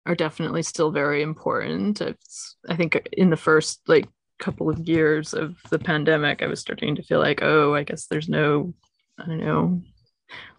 are 0.06 0.14
definitely 0.14 0.62
still 0.62 0.90
very 0.90 1.20
important. 1.20 2.00
It's, 2.00 2.56
I 2.66 2.76
think 2.76 3.08
in 3.12 3.28
the 3.28 3.36
first 3.36 3.82
like 3.86 4.08
couple 4.38 4.70
of 4.70 4.88
years 4.88 5.34
of 5.34 5.56
the 5.70 5.78
pandemic, 5.78 6.42
I 6.42 6.46
was 6.46 6.60
starting 6.60 6.96
to 6.96 7.02
feel 7.02 7.18
like, 7.18 7.42
oh, 7.42 7.74
I 7.74 7.82
guess 7.82 8.06
there's 8.06 8.28
no, 8.28 8.72
I 9.18 9.26
don't 9.26 9.38
know, 9.38 9.82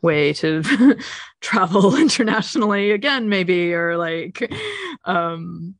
way 0.03 0.33
to 0.33 0.61
travel 1.41 1.95
internationally 1.99 2.91
again, 2.91 3.27
maybe, 3.27 3.73
or 3.73 3.97
like, 3.97 4.53
um, 5.05 5.73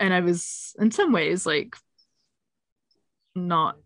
and 0.00 0.14
I 0.14 0.20
was 0.20 0.74
in 0.78 0.90
some 0.92 1.12
ways 1.12 1.44
like 1.44 1.76
not 3.34 3.76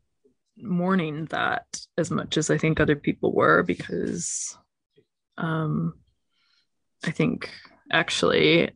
mourning 0.57 1.25
that 1.27 1.67
as 1.99 2.13
much 2.13 2.37
as 2.37 2.51
I 2.51 2.57
think 2.57 2.79
other 2.79 2.97
people 2.97 3.33
were 3.33 3.65
because 3.65 4.57
um, 5.39 5.95
I 7.07 7.11
think 7.11 7.51
actually, 7.93 8.71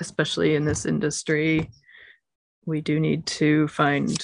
especially 0.00 0.54
in 0.54 0.64
this 0.64 0.86
industry, 0.86 1.70
we 2.66 2.80
do 2.80 2.98
need 2.98 3.26
to 3.26 3.68
find 3.68 4.16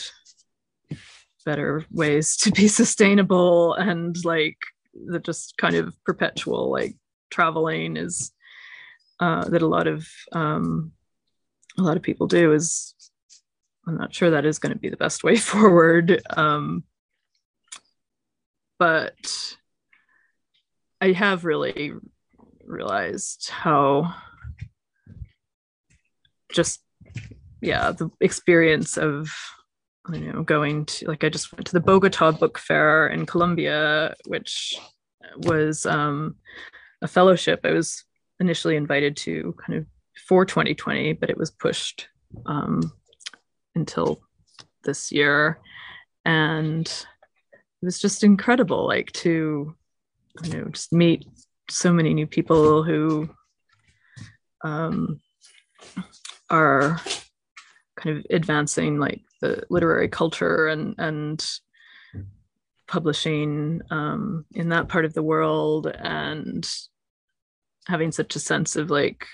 better 1.45 1.85
ways 1.91 2.37
to 2.39 2.51
be 2.53 2.69
sustainable 2.83 3.75
and 3.75 4.17
like 4.25 4.57
the 4.95 5.21
just 5.21 5.57
kind 5.57 5.75
of 5.75 5.95
perpetual 6.05 6.71
like 6.71 6.97
traveling 7.31 7.97
is 7.97 8.33
uh, 9.21 9.45
that 9.45 9.63
a 9.63 9.67
lot 9.67 9.87
of 9.87 10.09
um, 10.33 10.93
a 11.79 11.83
lot 11.83 11.97
of 11.97 12.03
people 12.03 12.27
do 12.27 12.53
is 12.53 12.95
I'm 13.87 13.97
not 13.97 14.15
sure 14.15 14.31
that 14.31 14.47
is 14.47 14.59
going 14.59 14.73
to 14.73 14.79
be 14.79 14.89
the 14.89 14.97
best 14.97 15.23
way 15.23 15.37
forward. 15.53 16.23
Um, 16.31 16.85
but 18.79 19.57
I 21.01 21.13
have 21.13 21.45
really 21.45 21.93
realized 22.71 23.51
how 23.51 24.15
just 26.53 26.81
yeah 27.61 27.93
the 27.93 28.11
experience 28.21 28.97
of 28.97 29.31
you 30.13 30.33
know 30.33 30.43
going 30.43 30.85
to 30.87 31.07
like 31.07 31.25
I 31.25 31.29
just 31.29 31.53
went 31.53 31.67
to 31.67 31.73
the 31.73 31.81
Bogota 31.81 32.33
Book 32.33 32.59
Fair 32.59 33.09
in 33.09 33.27
Colombia, 33.27 34.15
which 34.27 34.79
was 35.37 35.87
um, 35.87 36.37
a 37.03 37.09
fellowship. 37.09 37.61
I 37.65 37.73
was 37.73 38.05
initially 38.41 38.77
invited 38.77 39.17
to 39.19 39.55
kind 39.65 39.79
of 39.79 39.87
for 40.27 40.45
2020, 40.45 41.15
but 41.15 41.31
it 41.31 41.37
was 41.37 41.51
pushed 41.51 42.09
um, 42.47 42.93
until 43.75 44.21
this 44.85 45.13
year. 45.13 45.59
And 46.25 46.87
it 46.87 47.85
was 47.85 47.99
just 47.99 48.25
incredible, 48.25 48.87
like 48.87 49.13
to, 49.13 49.75
you 50.43 50.53
know, 50.53 50.65
just 50.67 50.93
meet 50.93 51.27
so 51.71 51.93
many 51.93 52.15
new 52.15 52.27
people 52.27 52.83
who 52.83 53.29
um, 54.63 55.21
are 56.49 57.01
kind 57.97 58.19
of 58.19 58.27
advancing 58.31 58.99
like 58.99 59.23
the 59.41 59.63
literary 59.71 60.09
culture 60.09 60.67
and 60.67 60.95
and 60.99 61.47
publishing 62.89 63.81
um, 63.91 64.45
in 64.53 64.71
that 64.71 64.89
part 64.89 65.05
of 65.05 65.15
the 65.15 65.23
world 65.23 65.87
and 65.87 66.69
having 67.87 68.11
such 68.11 68.37
a 68.37 68.41
sense 68.41 68.77
of 68.77 68.91
like 68.91 69.27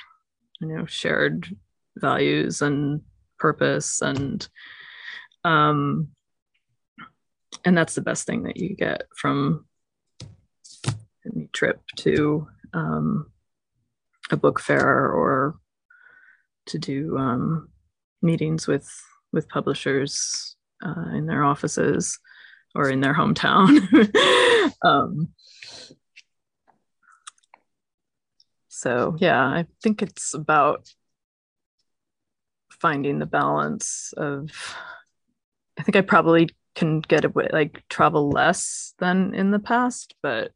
you 0.60 0.68
know 0.68 0.86
shared 0.86 1.48
values 1.96 2.62
and 2.62 3.00
purpose 3.38 4.00
and 4.02 4.48
um 5.44 6.08
and 7.64 7.76
that's 7.76 7.94
the 7.94 8.00
best 8.00 8.26
thing 8.26 8.44
that 8.44 8.56
you 8.56 8.74
get 8.74 9.02
from 9.16 9.66
trip 11.56 11.80
to 11.96 12.46
um 12.74 13.26
a 14.30 14.36
book 14.36 14.60
fair 14.60 15.10
or 15.10 15.56
to 16.66 16.78
do 16.78 17.16
um 17.16 17.68
meetings 18.22 18.66
with 18.66 18.88
with 19.32 19.48
publishers 19.48 20.56
uh, 20.84 21.10
in 21.14 21.26
their 21.26 21.42
offices 21.42 22.18
or 22.74 22.90
in 22.90 23.00
their 23.00 23.14
hometown. 23.14 23.68
Um 24.84 25.28
So, 28.76 29.16
yeah, 29.18 29.42
I 29.42 29.64
think 29.82 30.02
it's 30.02 30.34
about 30.34 30.86
finding 32.70 33.18
the 33.18 33.24
balance 33.24 34.12
of, 34.18 34.50
I 35.78 35.82
think 35.82 35.96
I 35.96 36.02
probably 36.02 36.50
can 36.74 37.00
get 37.00 37.24
away, 37.24 37.48
like 37.50 37.82
travel 37.88 38.28
less 38.28 38.92
than 38.98 39.34
in 39.34 39.50
the 39.50 39.58
past, 39.58 40.14
but 40.22 40.52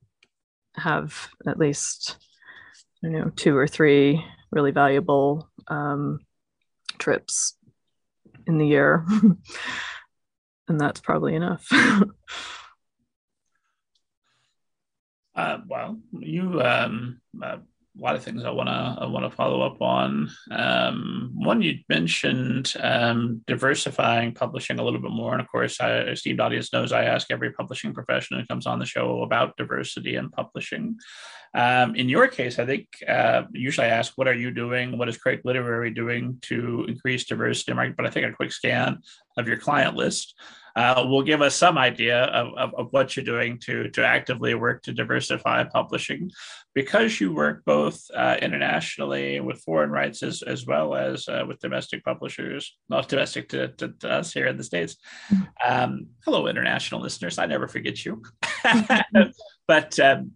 have 0.76 1.28
at 1.46 1.58
least 1.58 2.16
you 3.02 3.10
know 3.10 3.30
two 3.36 3.56
or 3.56 3.66
three 3.66 4.24
really 4.50 4.70
valuable 4.70 5.48
um, 5.68 6.20
trips 6.98 7.56
in 8.46 8.58
the 8.58 8.66
year. 8.66 9.06
And 10.68 10.80
that's 10.80 11.00
probably 11.00 11.34
enough. 11.34 11.66
Uh, 15.34 15.58
well 15.68 15.98
you 16.18 16.60
um, 16.60 17.20
uh, 17.42 17.58
a 18.00 18.02
lot 18.02 18.16
of 18.16 18.24
things 18.24 18.44
I 18.44 18.50
want 18.50 18.68
to 18.68 18.96
I 19.02 19.06
want 19.06 19.30
to 19.30 19.36
follow 19.36 19.60
up 19.60 19.80
on. 19.82 20.30
Um, 20.50 21.32
one 21.34 21.60
you 21.60 21.78
mentioned 21.88 22.72
um, 22.80 23.42
diversifying 23.46 24.32
publishing 24.32 24.78
a 24.78 24.84
little 24.84 25.00
bit 25.00 25.10
more, 25.10 25.32
and 25.32 25.40
of 25.40 25.48
course, 25.48 25.80
I, 25.80 25.98
esteemed 26.00 26.40
audience 26.40 26.72
knows 26.72 26.92
I 26.92 27.04
ask 27.04 27.30
every 27.30 27.52
publishing 27.52 27.92
professional 27.92 28.40
who 28.40 28.46
comes 28.46 28.66
on 28.66 28.78
the 28.78 28.86
show 28.86 29.22
about 29.22 29.56
diversity 29.56 30.16
in 30.16 30.30
publishing. 30.30 30.96
Um, 31.52 31.94
in 31.94 32.08
your 32.08 32.28
case, 32.28 32.58
I 32.58 32.64
think 32.64 32.86
uh, 33.06 33.42
usually 33.52 33.88
I 33.88 33.90
ask, 33.90 34.12
"What 34.16 34.28
are 34.28 34.34
you 34.34 34.50
doing? 34.50 34.96
What 34.96 35.08
is 35.08 35.18
Craig 35.18 35.40
Literary 35.44 35.90
doing 35.90 36.38
to 36.42 36.86
increase 36.88 37.24
diversity?" 37.24 37.72
But 37.72 38.06
I 38.06 38.10
think 38.10 38.26
a 38.26 38.32
quick 38.32 38.52
scan 38.52 39.00
of 39.36 39.46
your 39.46 39.58
client 39.58 39.94
list 39.94 40.34
uh, 40.76 41.04
will 41.08 41.22
give 41.22 41.42
us 41.42 41.54
some 41.54 41.78
idea 41.78 42.24
of, 42.24 42.54
of, 42.56 42.74
of, 42.74 42.92
what 42.92 43.16
you're 43.16 43.24
doing 43.24 43.58
to, 43.58 43.88
to 43.90 44.06
actively 44.06 44.54
work 44.54 44.82
to 44.82 44.92
diversify 44.92 45.64
publishing. 45.64 46.30
Because 46.74 47.20
you 47.20 47.34
work 47.34 47.64
both 47.64 48.00
uh, 48.14 48.36
internationally 48.40 49.40
with 49.40 49.60
foreign 49.62 49.90
rights 49.90 50.22
as, 50.22 50.42
as 50.42 50.66
well 50.66 50.94
as 50.94 51.28
uh, 51.28 51.44
with 51.46 51.58
domestic 51.58 52.04
publishers, 52.04 52.76
not 52.88 53.08
domestic 53.08 53.48
to, 53.50 53.68
to, 53.68 53.88
to, 54.00 54.10
us 54.10 54.32
here 54.32 54.46
in 54.46 54.56
the 54.56 54.64
States. 54.64 54.96
Um, 55.66 56.08
hello, 56.24 56.46
international 56.46 57.00
listeners. 57.00 57.38
I 57.38 57.46
never 57.46 57.66
forget 57.66 58.04
you. 58.04 58.22
but 59.66 59.98
um, 59.98 60.32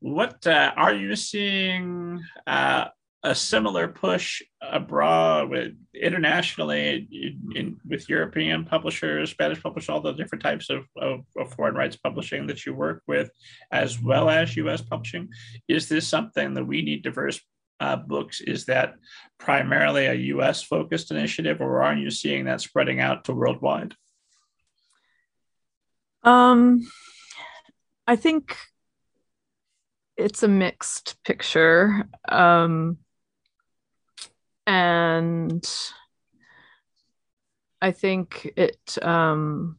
what 0.00 0.46
uh, 0.46 0.72
are 0.76 0.94
you 0.94 1.16
seeing 1.16 2.22
uh, 2.46 2.86
a 3.24 3.34
similar 3.34 3.88
push 3.88 4.42
abroad 4.62 5.50
with 5.50 5.74
internationally 5.94 7.08
in, 7.10 7.56
in, 7.56 7.76
with 7.84 8.08
European 8.08 8.64
publishers, 8.64 9.30
Spanish 9.30 9.60
publishers, 9.60 9.88
all 9.88 10.00
the 10.00 10.12
different 10.12 10.42
types 10.42 10.70
of, 10.70 10.84
of, 10.96 11.20
of, 11.36 11.52
foreign 11.54 11.74
rights 11.74 11.96
publishing 11.96 12.46
that 12.46 12.64
you 12.64 12.74
work 12.74 13.02
with, 13.08 13.30
as 13.72 14.00
well 14.00 14.30
as 14.30 14.56
US 14.56 14.82
publishing. 14.82 15.28
Is 15.66 15.88
this 15.88 16.06
something 16.06 16.54
that 16.54 16.64
we 16.64 16.82
need 16.82 17.02
diverse 17.02 17.40
uh, 17.80 17.96
books? 17.96 18.40
Is 18.40 18.66
that 18.66 18.94
primarily 19.38 20.06
a 20.06 20.14
US 20.14 20.62
focused 20.62 21.10
initiative, 21.10 21.60
or 21.60 21.82
are 21.82 21.94
you 21.94 22.10
seeing 22.10 22.44
that 22.44 22.60
spreading 22.60 23.00
out 23.00 23.24
to 23.24 23.34
worldwide? 23.34 23.94
Um, 26.22 26.88
I 28.06 28.14
think 28.16 28.56
it's 30.16 30.42
a 30.42 30.48
mixed 30.48 31.16
picture. 31.24 32.08
Um, 32.28 32.98
and 34.68 35.66
I 37.80 37.90
think 37.92 38.52
it, 38.54 38.98
um, 39.00 39.78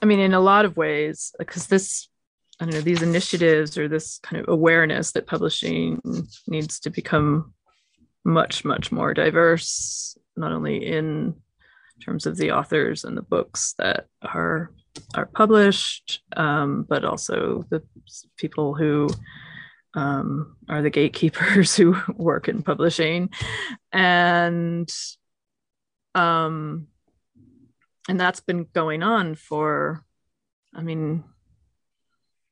I 0.00 0.06
mean, 0.06 0.20
in 0.20 0.32
a 0.32 0.40
lot 0.40 0.64
of 0.64 0.76
ways, 0.76 1.34
because 1.40 1.66
this, 1.66 2.08
I 2.60 2.64
don't 2.64 2.74
know, 2.74 2.80
these 2.80 3.02
initiatives 3.02 3.76
or 3.76 3.88
this 3.88 4.18
kind 4.22 4.40
of 4.40 4.48
awareness 4.48 5.10
that 5.12 5.26
publishing 5.26 6.00
needs 6.46 6.78
to 6.80 6.90
become 6.90 7.52
much, 8.24 8.64
much 8.64 8.92
more 8.92 9.12
diverse, 9.12 10.16
not 10.36 10.52
only 10.52 10.86
in 10.86 11.34
terms 12.00 12.26
of 12.26 12.36
the 12.36 12.52
authors 12.52 13.02
and 13.02 13.16
the 13.16 13.22
books 13.22 13.74
that 13.78 14.06
are 14.22 14.70
are 15.14 15.26
published, 15.26 16.20
um, 16.36 16.84
but 16.88 17.04
also 17.04 17.64
the 17.70 17.82
people 18.36 18.74
who 18.74 19.08
um, 19.94 20.56
are 20.68 20.82
the 20.82 20.90
gatekeepers 20.90 21.76
who 21.76 21.96
work 22.16 22.48
in 22.48 22.62
publishing, 22.62 23.30
and 23.92 24.92
um, 26.14 26.88
and 28.08 28.20
that's 28.20 28.40
been 28.40 28.66
going 28.74 29.02
on 29.02 29.34
for, 29.34 30.04
I 30.74 30.82
mean, 30.82 31.24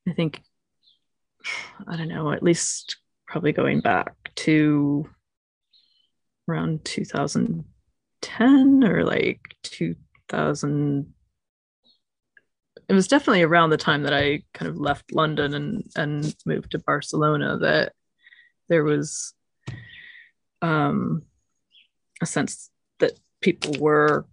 I 0.09 0.13
think 0.13 0.43
I 1.87 1.97
don't 1.97 2.09
know, 2.09 2.33
at 2.33 2.43
least 2.43 2.97
probably 3.27 3.53
going 3.53 3.81
back 3.81 4.15
to 4.37 5.09
around 6.49 6.85
2010 6.85 8.85
or 8.85 9.05
like 9.05 9.41
2000 9.63 11.13
it 12.91 12.95
was 12.95 13.07
definitely 13.07 13.43
around 13.43 13.71
the 13.71 13.77
time 13.77 14.03
that 14.03 14.13
I 14.13 14.43
kind 14.53 14.69
of 14.69 14.77
left 14.77 15.13
London 15.13 15.55
and 15.55 15.85
and 15.95 16.35
moved 16.45 16.73
to 16.73 16.81
Barcelona 16.81 17.57
that 17.59 17.93
there 18.69 18.83
was 18.83 19.33
um, 20.61 21.23
a 22.21 22.27
sense 22.27 22.69
that 22.99 23.13
people 23.41 23.75
were 23.79 24.27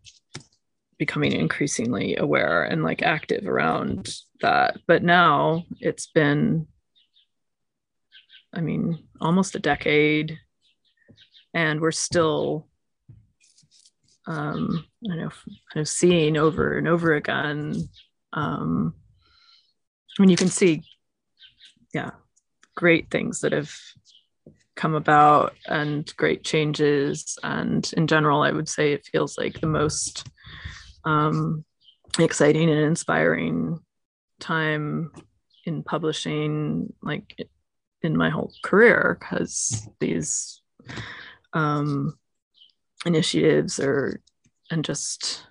becoming 0.98 1.34
increasingly 1.34 2.16
aware 2.16 2.64
and 2.64 2.82
like 2.82 3.04
active 3.04 3.46
around 3.46 4.10
that. 4.42 4.78
But 4.88 5.04
now 5.04 5.64
it's 5.80 6.08
been, 6.08 6.66
I 8.52 8.62
mean, 8.62 9.08
almost 9.22 9.56
a 9.56 9.60
decade, 9.60 10.40
and 11.54 11.80
we're 11.80 11.92
still 11.92 12.68
um, 14.26 14.84
I 15.12 15.16
know, 15.16 15.30
kind 15.72 15.82
of 15.82 15.88
seeing 15.88 16.38
over 16.38 16.76
and 16.76 16.88
over 16.88 17.14
again 17.14 17.88
um, 18.38 18.94
I 20.18 20.22
mean, 20.22 20.30
you 20.30 20.38
can 20.38 20.48
see, 20.48 20.84
yeah, 21.92 22.12
great 22.76 23.10
things 23.10 23.42
that 23.42 23.52
have 23.52 23.74
come 24.76 24.94
about 24.94 25.56
and 25.68 26.16
great 26.18 26.44
changes. 26.44 27.40
And 27.42 27.92
in 27.98 28.06
general, 28.06 28.44
I 28.44 28.52
would 28.52 28.70
say 28.70 28.94
it 28.94 29.08
feels 29.12 29.40
like 29.40 29.60
the 29.60 29.68
most 29.68 30.28
um, 31.04 31.66
exciting 32.20 32.70
and 32.70 32.80
inspiring 32.80 33.80
time 34.40 35.12
in 35.66 35.82
publishing, 35.82 36.94
like 37.02 37.36
in 38.04 38.16
my 38.16 38.30
whole 38.30 38.54
career, 38.64 39.18
because 39.20 39.90
these 40.00 40.62
um, 41.54 42.16
initiatives 43.04 43.80
are 43.80 44.22
and 44.70 44.86
just 44.86 45.47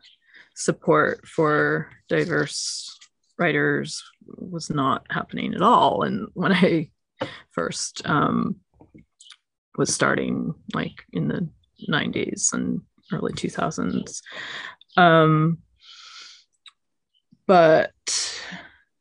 support 0.57 1.27
for 1.29 1.91
diverse 2.09 2.99
writers 3.39 4.03
was 4.27 4.71
not 4.71 5.07
happening 5.11 5.55
at 5.55 5.63
all. 5.63 6.03
And 6.03 6.29
when 6.35 6.53
I 6.53 6.91
first 7.53 8.03
um, 8.09 8.57
was 9.77 9.95
starting, 9.95 10.55
like 10.75 11.05
in 11.13 11.29
the 11.29 11.49
90s 11.89 12.53
and 12.53 12.81
early 13.13 13.33
2000s. 13.33 14.23
Um, 14.97 15.59
but 17.47 17.93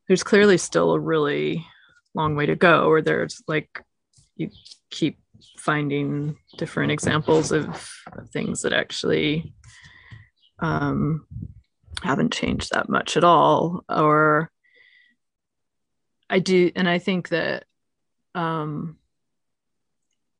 there's 0.08 0.24
clearly 0.24 0.58
still 0.58 0.91
a 0.91 0.99
really 0.99 1.66
long 2.14 2.36
way 2.36 2.45
to 2.45 2.56
go, 2.56 2.86
or 2.86 3.01
there's 3.01 3.41
like 3.47 3.82
you 4.36 4.49
keep 4.89 5.18
finding 5.58 6.38
different 6.58 6.91
examples 6.91 7.51
of, 7.51 7.66
of 8.14 8.30
things 8.32 8.62
that 8.62 8.74
actually 8.74 9.53
um, 10.60 11.28
haven't 12.01 12.34
changed 12.34 12.72
that 12.72 12.89
much 12.89 13.18
at 13.18 13.24
all. 13.24 13.84
Or 13.89 14.51
I 16.30 16.39
do, 16.39 16.72
and 16.76 16.88
I 16.88 16.99
think 16.99 17.30
that 17.30 17.66
um, 18.34 18.97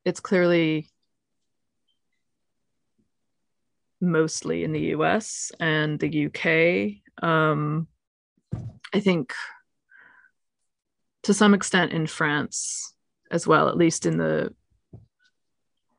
it's 0.04 0.20
clearly 0.20 0.88
mostly 4.00 4.64
in 4.64 4.72
the 4.72 4.94
US 4.96 5.52
and 5.58 5.98
the 5.98 6.26
UK. 6.26 7.24
Um, 7.28 7.88
I 8.92 9.00
think 9.00 9.32
to 11.24 11.34
some 11.34 11.54
extent 11.54 11.92
in 11.92 12.06
France 12.06 12.94
as 13.30 13.46
well, 13.46 13.68
at 13.68 13.76
least 13.76 14.06
in 14.06 14.16
the 14.16 14.54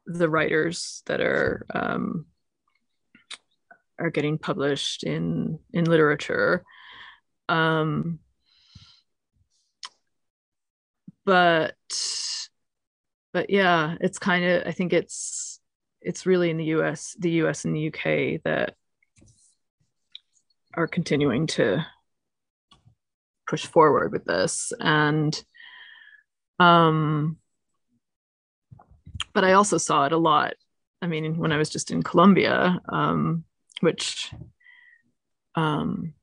the 0.05 0.29
writers 0.29 1.03
that 1.05 1.19
are 1.19 1.65
um, 1.75 2.25
are 3.99 4.09
getting 4.09 4.37
published 4.37 5.03
in 5.03 5.59
in 5.73 5.85
literature. 5.85 6.63
Um, 7.49 8.19
but 11.27 11.75
but 13.33 13.49
yeah 13.49 13.95
it's 13.99 14.17
kind 14.17 14.45
of 14.45 14.63
i 14.65 14.71
think 14.71 14.93
it's 14.93 15.59
it's 16.01 16.25
really 16.25 16.49
in 16.49 16.55
the 16.57 16.63
us 16.63 17.15
the 17.19 17.31
us 17.41 17.65
and 17.65 17.75
the 17.75 17.89
uk 17.89 18.41
that 18.45 18.73
are 20.73 20.87
continuing 20.87 21.47
to 21.47 21.85
push 23.47 23.65
forward 23.65 24.11
with 24.11 24.25
this. 24.25 24.71
And 24.79 25.43
um 26.59 27.37
but 29.33 29.43
i 29.43 29.53
also 29.53 29.77
saw 29.77 30.05
it 30.05 30.11
a 30.11 30.17
lot 30.17 30.53
i 31.01 31.07
mean 31.07 31.37
when 31.37 31.51
i 31.51 31.57
was 31.57 31.69
just 31.69 31.91
in 31.91 32.01
colombia 32.01 32.79
um 32.89 33.43
which 33.81 34.31
um, 35.55 36.13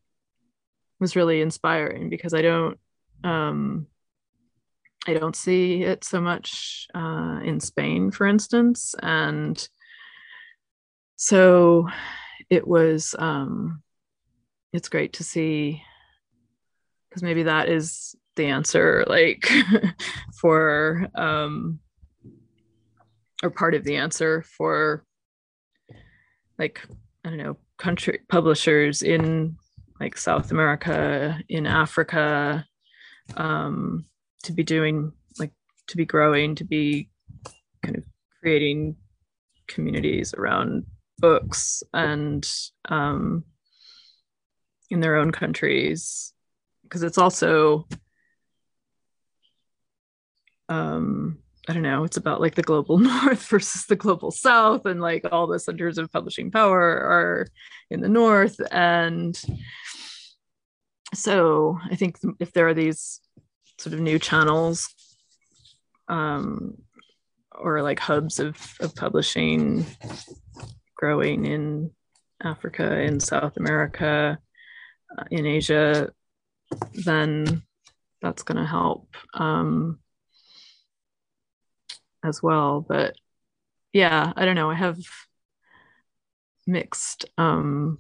was 1.01 1.17
really 1.17 1.41
inspiring 1.41 2.09
because 2.11 2.35
I 2.35 2.43
don't 2.43 2.79
Um, 3.23 3.89
I 5.07 5.13
don't 5.15 5.37
see 5.37 5.83
it 5.83 6.03
so 6.03 6.21
much 6.21 6.87
uh, 6.95 7.41
in 7.45 7.61
Spain, 7.61 8.11
for 8.11 8.27
instance. 8.27 8.95
And 9.03 9.69
so 11.17 11.89
it 12.49 12.67
was, 12.67 13.15
um, 13.19 13.83
it's 14.73 14.89
great 14.89 15.15
to 15.15 15.25
see 15.25 15.83
because 17.09 17.23
maybe 17.23 17.45
that 17.45 17.69
is 17.69 18.17
the 18.37 18.47
answer, 18.47 19.05
like 19.07 19.49
for, 20.41 21.07
um, 21.15 21.81
or 23.43 23.51
part 23.51 23.75
of 23.75 23.85
the 23.85 23.97
answer 23.97 24.43
for 24.43 25.05
like, 26.59 26.81
I 27.25 27.31
don't 27.31 27.39
know, 27.39 27.57
country 27.79 28.21
publishers 28.29 29.03
in 29.03 29.57
like 29.99 30.19
South 30.19 30.51
America, 30.51 31.41
in 31.49 31.67
Africa, 31.67 32.67
um, 33.37 34.05
to 34.43 34.53
be 34.53 34.63
doing 34.63 35.13
like 35.39 35.53
to 35.87 35.97
be 35.97 36.05
growing, 36.05 36.55
to 36.57 36.65
be 36.65 37.09
kind 37.83 37.97
of 37.97 38.05
creating 38.41 38.97
communities 39.67 40.35
around 40.35 40.85
books 41.19 41.83
and 41.95 42.47
um, 42.91 43.45
in 44.91 45.01
their 45.01 45.17
own 45.17 45.33
countries. 45.33 46.33
Because 46.83 47.03
it's 47.03 47.17
also 47.17 47.87
um, 50.69 51.39
I 51.69 51.73
don't 51.73 51.83
know, 51.83 52.05
it's 52.05 52.19
about 52.19 52.41
like 52.41 52.55
the 52.55 52.63
global 52.63 52.99
north 53.11 53.47
versus 53.47 53.87
the 53.87 53.97
global 53.97 54.31
south, 54.31 54.87
and 54.87 55.01
like 55.01 55.25
all 55.31 55.47
the 55.47 55.59
centers 55.59 55.99
of 55.99 56.13
publishing 56.13 56.51
power 56.51 56.81
are 56.81 57.47
in 57.91 58.01
the 58.01 58.09
north. 58.09 58.61
And 58.71 59.41
so 61.15 61.79
I 61.91 61.97
think 61.97 62.19
if 62.39 62.53
there 62.53 62.69
are 62.69 62.75
these 62.75 63.21
sort 63.79 63.95
of 63.95 64.01
new 64.01 64.19
channels 64.19 64.89
um, 66.09 66.77
or 67.55 67.83
like 67.83 67.99
hubs 67.99 68.39
of, 68.39 68.57
of 68.81 68.95
publishing 68.95 69.87
growing 70.97 71.47
in 71.47 71.91
Africa, 72.43 73.01
in 73.01 73.21
South 73.21 73.57
America, 73.57 74.39
uh, 75.17 75.25
in 75.31 75.47
Asia, 75.47 76.11
then 77.05 77.63
that's 78.21 78.43
going 78.43 78.59
to 78.59 78.67
help 78.67 79.09
um, 79.35 79.99
as 82.25 82.43
well. 82.43 82.81
But 82.81 83.15
yeah, 83.93 84.33
I 84.35 84.45
don't 84.45 84.57
know. 84.57 84.71
I 84.71 84.75
have 84.75 84.99
mixed 86.67 87.27
um, 87.39 87.99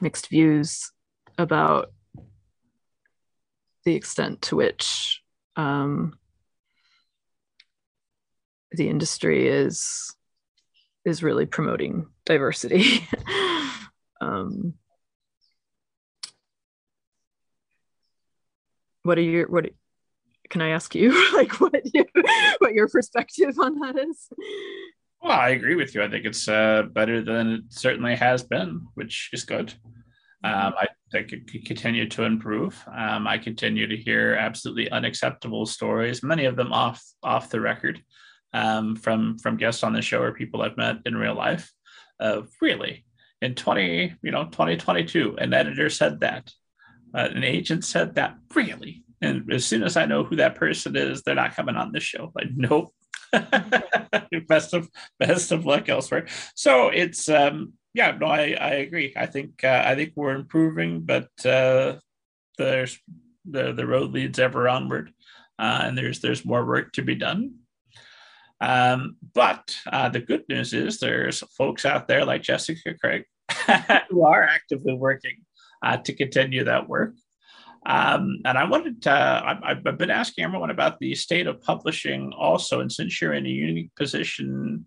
mixed 0.00 0.28
views 0.28 0.90
about 1.38 1.92
the 3.84 3.94
extent 3.94 4.42
to 4.42 4.56
which 4.56 5.20
um, 5.56 6.18
the 8.72 8.88
industry 8.88 9.46
is 9.48 10.14
is 11.04 11.22
really 11.22 11.46
promoting 11.46 12.06
diversity. 12.24 13.06
um, 14.20 14.74
what 19.02 19.18
are 19.18 19.22
your 19.22 19.48
what 19.48 19.70
can 20.54 20.62
I 20.62 20.68
ask 20.68 20.94
you 20.94 21.10
like 21.36 21.60
what 21.60 21.82
you, 21.92 22.04
what 22.58 22.74
your 22.74 22.88
perspective 22.88 23.58
on 23.58 23.80
that 23.80 23.98
is? 23.98 24.28
Well, 25.20 25.32
I 25.32 25.48
agree 25.48 25.74
with 25.74 25.96
you. 25.96 26.02
I 26.02 26.08
think 26.08 26.24
it's 26.24 26.46
uh, 26.48 26.84
better 26.92 27.22
than 27.22 27.50
it 27.54 27.62
certainly 27.70 28.14
has 28.14 28.44
been, 28.44 28.86
which 28.94 29.30
is 29.32 29.42
good. 29.42 29.74
Um, 30.44 30.74
I 30.78 30.86
think 31.10 31.32
it 31.32 31.50
could 31.50 31.64
continue 31.66 32.08
to 32.10 32.22
improve. 32.22 32.80
Um, 32.86 33.26
I 33.26 33.38
continue 33.38 33.88
to 33.88 33.96
hear 33.96 34.34
absolutely 34.34 34.88
unacceptable 34.92 35.66
stories, 35.66 36.22
many 36.22 36.44
of 36.44 36.54
them 36.54 36.72
off 36.72 37.02
off 37.24 37.50
the 37.50 37.60
record, 37.60 38.00
um, 38.52 38.94
from 38.94 39.38
from 39.38 39.56
guests 39.56 39.82
on 39.82 39.92
the 39.92 40.02
show 40.02 40.22
or 40.22 40.32
people 40.32 40.62
I've 40.62 40.76
met 40.76 40.98
in 41.04 41.16
real 41.16 41.34
life. 41.34 41.72
Of 42.20 42.48
really, 42.60 43.06
in 43.42 43.56
twenty 43.56 44.14
you 44.22 44.30
know 44.30 44.44
twenty 44.52 44.76
twenty 44.76 45.04
two, 45.04 45.36
an 45.38 45.52
editor 45.52 45.90
said 45.90 46.20
that, 46.20 46.52
uh, 47.12 47.28
an 47.34 47.42
agent 47.42 47.84
said 47.84 48.14
that. 48.14 48.36
Really, 48.54 49.03
and 49.24 49.52
as 49.52 49.64
soon 49.64 49.82
as 49.82 49.96
I 49.96 50.06
know 50.06 50.24
who 50.24 50.36
that 50.36 50.54
person 50.54 50.96
is, 50.96 51.22
they're 51.22 51.34
not 51.34 51.56
coming 51.56 51.76
on 51.76 51.92
this 51.92 52.02
show. 52.02 52.32
Like, 52.34 52.48
nope. 52.54 52.92
best 54.48 54.74
of 54.74 54.88
best 55.18 55.50
of 55.50 55.66
luck 55.66 55.88
elsewhere. 55.88 56.26
So 56.54 56.88
it's 56.88 57.28
um 57.28 57.72
yeah, 57.94 58.16
no, 58.20 58.26
I, 58.26 58.56
I 58.60 58.70
agree. 58.70 59.14
I 59.16 59.26
think 59.26 59.62
uh, 59.62 59.82
I 59.86 59.94
think 59.94 60.12
we're 60.16 60.34
improving, 60.34 61.02
but 61.02 61.28
uh, 61.46 61.96
there's 62.58 62.98
the 63.48 63.72
the 63.72 63.86
road 63.86 64.10
leads 64.10 64.40
ever 64.40 64.68
onward, 64.68 65.12
uh, 65.58 65.82
and 65.84 65.96
there's 65.96 66.20
there's 66.20 66.44
more 66.44 66.64
work 66.64 66.92
to 66.94 67.02
be 67.02 67.14
done. 67.14 67.54
Um, 68.60 69.16
but 69.32 69.76
uh, 69.90 70.08
the 70.08 70.20
good 70.20 70.44
news 70.48 70.72
is 70.72 70.98
there's 70.98 71.40
folks 71.56 71.84
out 71.84 72.08
there 72.08 72.24
like 72.24 72.42
Jessica 72.42 72.94
Craig 73.00 73.24
who 74.10 74.24
are 74.24 74.42
actively 74.42 74.94
working 74.94 75.44
uh, 75.84 75.98
to 75.98 76.14
continue 76.14 76.64
that 76.64 76.88
work. 76.88 77.14
Um, 77.86 78.38
and 78.44 78.56
I 78.56 78.64
wanted 78.64 79.02
to, 79.02 79.10
I've, 79.10 79.84
I've 79.86 79.98
been 79.98 80.10
asking 80.10 80.44
everyone 80.44 80.70
about 80.70 80.98
the 80.98 81.14
state 81.14 81.46
of 81.46 81.60
publishing 81.60 82.32
also. 82.36 82.80
And 82.80 82.90
since 82.90 83.20
you're 83.20 83.34
in 83.34 83.46
a 83.46 83.50
unique 83.50 83.94
position 83.94 84.86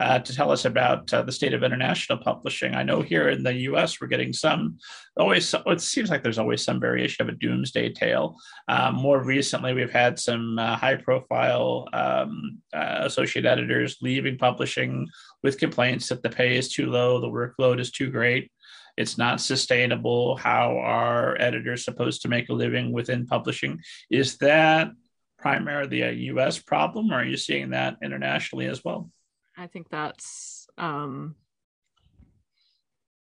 uh, 0.00 0.18
to 0.18 0.34
tell 0.34 0.50
us 0.50 0.64
about 0.64 1.12
uh, 1.12 1.20
the 1.22 1.32
state 1.32 1.52
of 1.52 1.62
international 1.62 2.18
publishing. 2.18 2.74
I 2.74 2.82
know 2.82 3.02
here 3.02 3.28
in 3.28 3.42
the 3.42 3.52
US, 3.52 4.00
we're 4.00 4.06
getting 4.06 4.32
some, 4.32 4.78
always, 5.18 5.54
it 5.66 5.80
seems 5.80 6.08
like 6.08 6.22
there's 6.22 6.38
always 6.38 6.64
some 6.64 6.80
variation 6.80 7.22
of 7.22 7.34
a 7.34 7.36
doomsday 7.36 7.90
tale. 7.92 8.36
Um, 8.68 8.94
more 8.94 9.22
recently, 9.22 9.74
we've 9.74 9.92
had 9.92 10.18
some 10.18 10.58
uh, 10.58 10.76
high 10.76 10.96
profile 10.96 11.86
um, 11.92 12.58
uh, 12.72 13.00
associate 13.02 13.44
editors 13.44 13.98
leaving 14.00 14.38
publishing 14.38 15.06
with 15.42 15.58
complaints 15.58 16.08
that 16.08 16.22
the 16.22 16.30
pay 16.30 16.56
is 16.56 16.72
too 16.72 16.86
low, 16.86 17.20
the 17.20 17.26
workload 17.26 17.78
is 17.78 17.90
too 17.90 18.10
great. 18.10 18.50
It's 18.96 19.18
not 19.18 19.40
sustainable. 19.40 20.36
How 20.36 20.78
are 20.78 21.40
editors 21.40 21.84
supposed 21.84 22.22
to 22.22 22.28
make 22.28 22.48
a 22.48 22.54
living 22.54 22.92
within 22.92 23.26
publishing? 23.26 23.80
Is 24.10 24.38
that 24.38 24.90
primarily 25.38 26.02
a 26.02 26.12
US 26.12 26.58
problem, 26.58 27.10
or 27.10 27.20
are 27.20 27.24
you 27.24 27.36
seeing 27.36 27.70
that 27.70 27.96
internationally 28.02 28.66
as 28.66 28.84
well? 28.84 29.10
I 29.56 29.66
think 29.66 29.88
that's 29.90 30.66
um, 30.78 31.34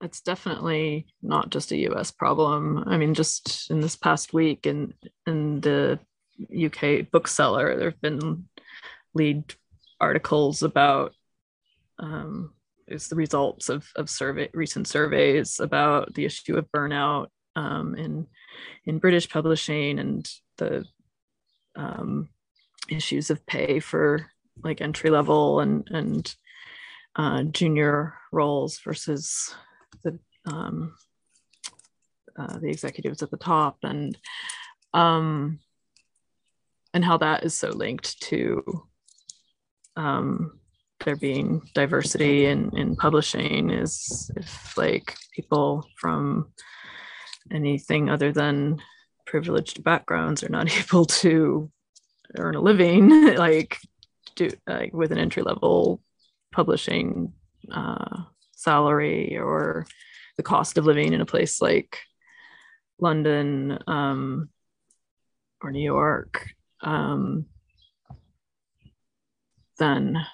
it's 0.01 0.22
definitely 0.22 1.07
not 1.22 1.49
just 1.49 1.72
a 1.72 1.78
US 1.89 2.11
problem. 2.11 2.84
I 2.88 2.97
mean, 2.97 3.13
just 3.13 3.70
in 3.70 3.80
this 3.80 3.95
past 3.95 4.34
week 4.34 4.65
in 4.65 4.93
in 5.26 5.61
the 5.61 5.99
UK 6.53 7.09
bookseller, 7.11 7.76
there 7.76 7.89
have 7.89 8.01
been 8.01 8.45
lead 9.13 9.53
articles 9.99 10.63
about 10.63 11.13
um, 11.97 12.53
it's 12.90 13.08
the 13.08 13.16
results 13.16 13.70
of 13.70 13.88
of 13.96 14.10
survey 14.10 14.50
recent 14.54 14.88
surveys 14.88 15.60
about 15.60 16.14
the 16.14 16.26
issue 16.26 16.58
of 16.58 16.72
burnout 16.72 17.28
um, 17.56 17.96
in 17.96 18.28
in 18.86 19.00
British 19.00 19.30
publishing 19.30 20.00
and 20.00 20.30
the 20.58 20.86
um, 21.76 22.30
issues 22.90 23.30
of 23.30 23.46
pay 23.46 23.80
for 23.80 24.26
like 24.64 24.82
entry 24.82 25.10
level 25.10 25.60
and 25.60 25.88
and 25.92 26.36
uh, 27.16 27.44
junior 27.44 28.16
roles 28.32 28.80
versus 28.80 29.54
the 30.04 30.20
um, 30.46 30.96
uh, 32.38 32.58
the 32.60 32.70
executives 32.70 33.22
at 33.22 33.32
the 33.32 33.38
top 33.38 33.78
and 33.84 34.18
um, 34.94 35.60
and 36.94 37.06
how 37.06 37.18
that 37.18 37.44
is 37.44 37.54
so 37.54 37.70
linked 37.70 38.20
to 38.22 38.64
um, 39.96 40.59
there 41.06 41.16
being 41.16 41.62
diversity 41.74 42.45
in, 42.45 42.76
in 42.78 42.95
publishing 42.95 43.70
is 43.70 44.32
if 44.36 44.78
like 44.78 45.16
people 45.34 45.86
from 45.95 46.52
anything 47.52 48.10
other 48.10 48.32
than 48.32 48.82
privileged 49.26 49.84
backgrounds 49.84 50.43
are 50.43 50.50
not 50.50 50.70
able 50.80 51.06
to 51.06 51.72
earn 52.38 52.56
a 52.56 52.62
living 52.62 53.36
like 53.36 53.78
do 54.36 54.50
like 54.68 54.93
with 54.93 55.12
an 55.12 55.18
entry 55.18 55.43
level 55.43 56.02
publishing 56.52 57.34
uh, 57.72 58.24
salary 58.56 59.38
or 59.38 59.86
the 60.38 60.43
cost 60.43 60.78
of 60.78 60.86
living 60.86 61.14
in 61.14 61.22
a 61.22 61.26
place 61.26 61.62
like 61.62 61.97
London 63.00 63.80
um, 63.88 64.50
or 65.62 65.72
New 65.72 65.84
York, 65.84 66.50
um, 66.82 67.45
then 69.78 70.26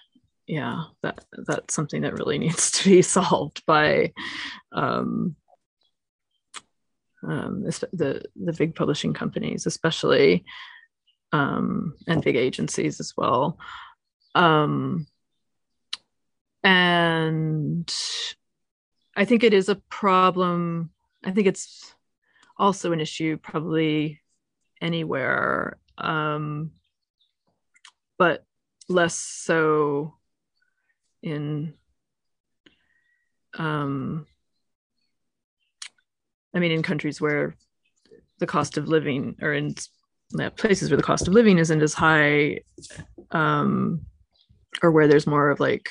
yeah, 0.47 0.83
that 1.01 1.25
that's 1.47 1.73
something 1.73 2.01
that 2.01 2.13
really 2.13 2.37
needs 2.39 2.71
to 2.71 2.89
be 2.89 3.01
solved 3.01 3.65
by 3.65 4.13
um, 4.71 5.35
um, 7.27 7.63
the 7.63 8.23
the 8.35 8.53
big 8.53 8.75
publishing 8.75 9.13
companies, 9.13 9.65
especially, 9.65 10.45
um, 11.31 11.95
and 12.07 12.23
big 12.23 12.35
agencies 12.35 12.99
as 12.99 13.13
well. 13.17 13.57
Um, 14.35 15.07
and 16.63 17.93
I 19.15 19.25
think 19.25 19.43
it 19.43 19.53
is 19.53 19.69
a 19.69 19.75
problem. 19.89 20.91
I 21.23 21.31
think 21.31 21.47
it's 21.47 21.93
also 22.57 22.91
an 22.91 22.99
issue, 22.99 23.37
probably 23.37 24.21
anywhere 24.81 25.77
um, 25.97 26.71
but 28.17 28.43
less 28.87 29.15
so 29.15 30.14
in 31.26 31.73
um, 33.57 34.28
I 36.53 36.59
mean, 36.59 36.71
in 36.71 36.84
countries 36.84 37.19
where 37.19 37.55
the 38.39 38.47
cost 38.47 38.78
of 38.78 38.88
living 38.88 39.36
or 39.41 39.53
in 39.53 39.76
places 40.55 40.89
where 40.89 40.97
the 40.97 41.03
cost 41.03 41.28
of 41.28 41.34
living 41.34 41.57
isn't 41.57 41.82
as 41.82 41.93
high, 41.93 42.59
um, 43.32 44.05
or 44.82 44.91
where 44.91 45.07
there's 45.07 45.28
more 45.28 45.49
of 45.49 45.59
like, 45.59 45.89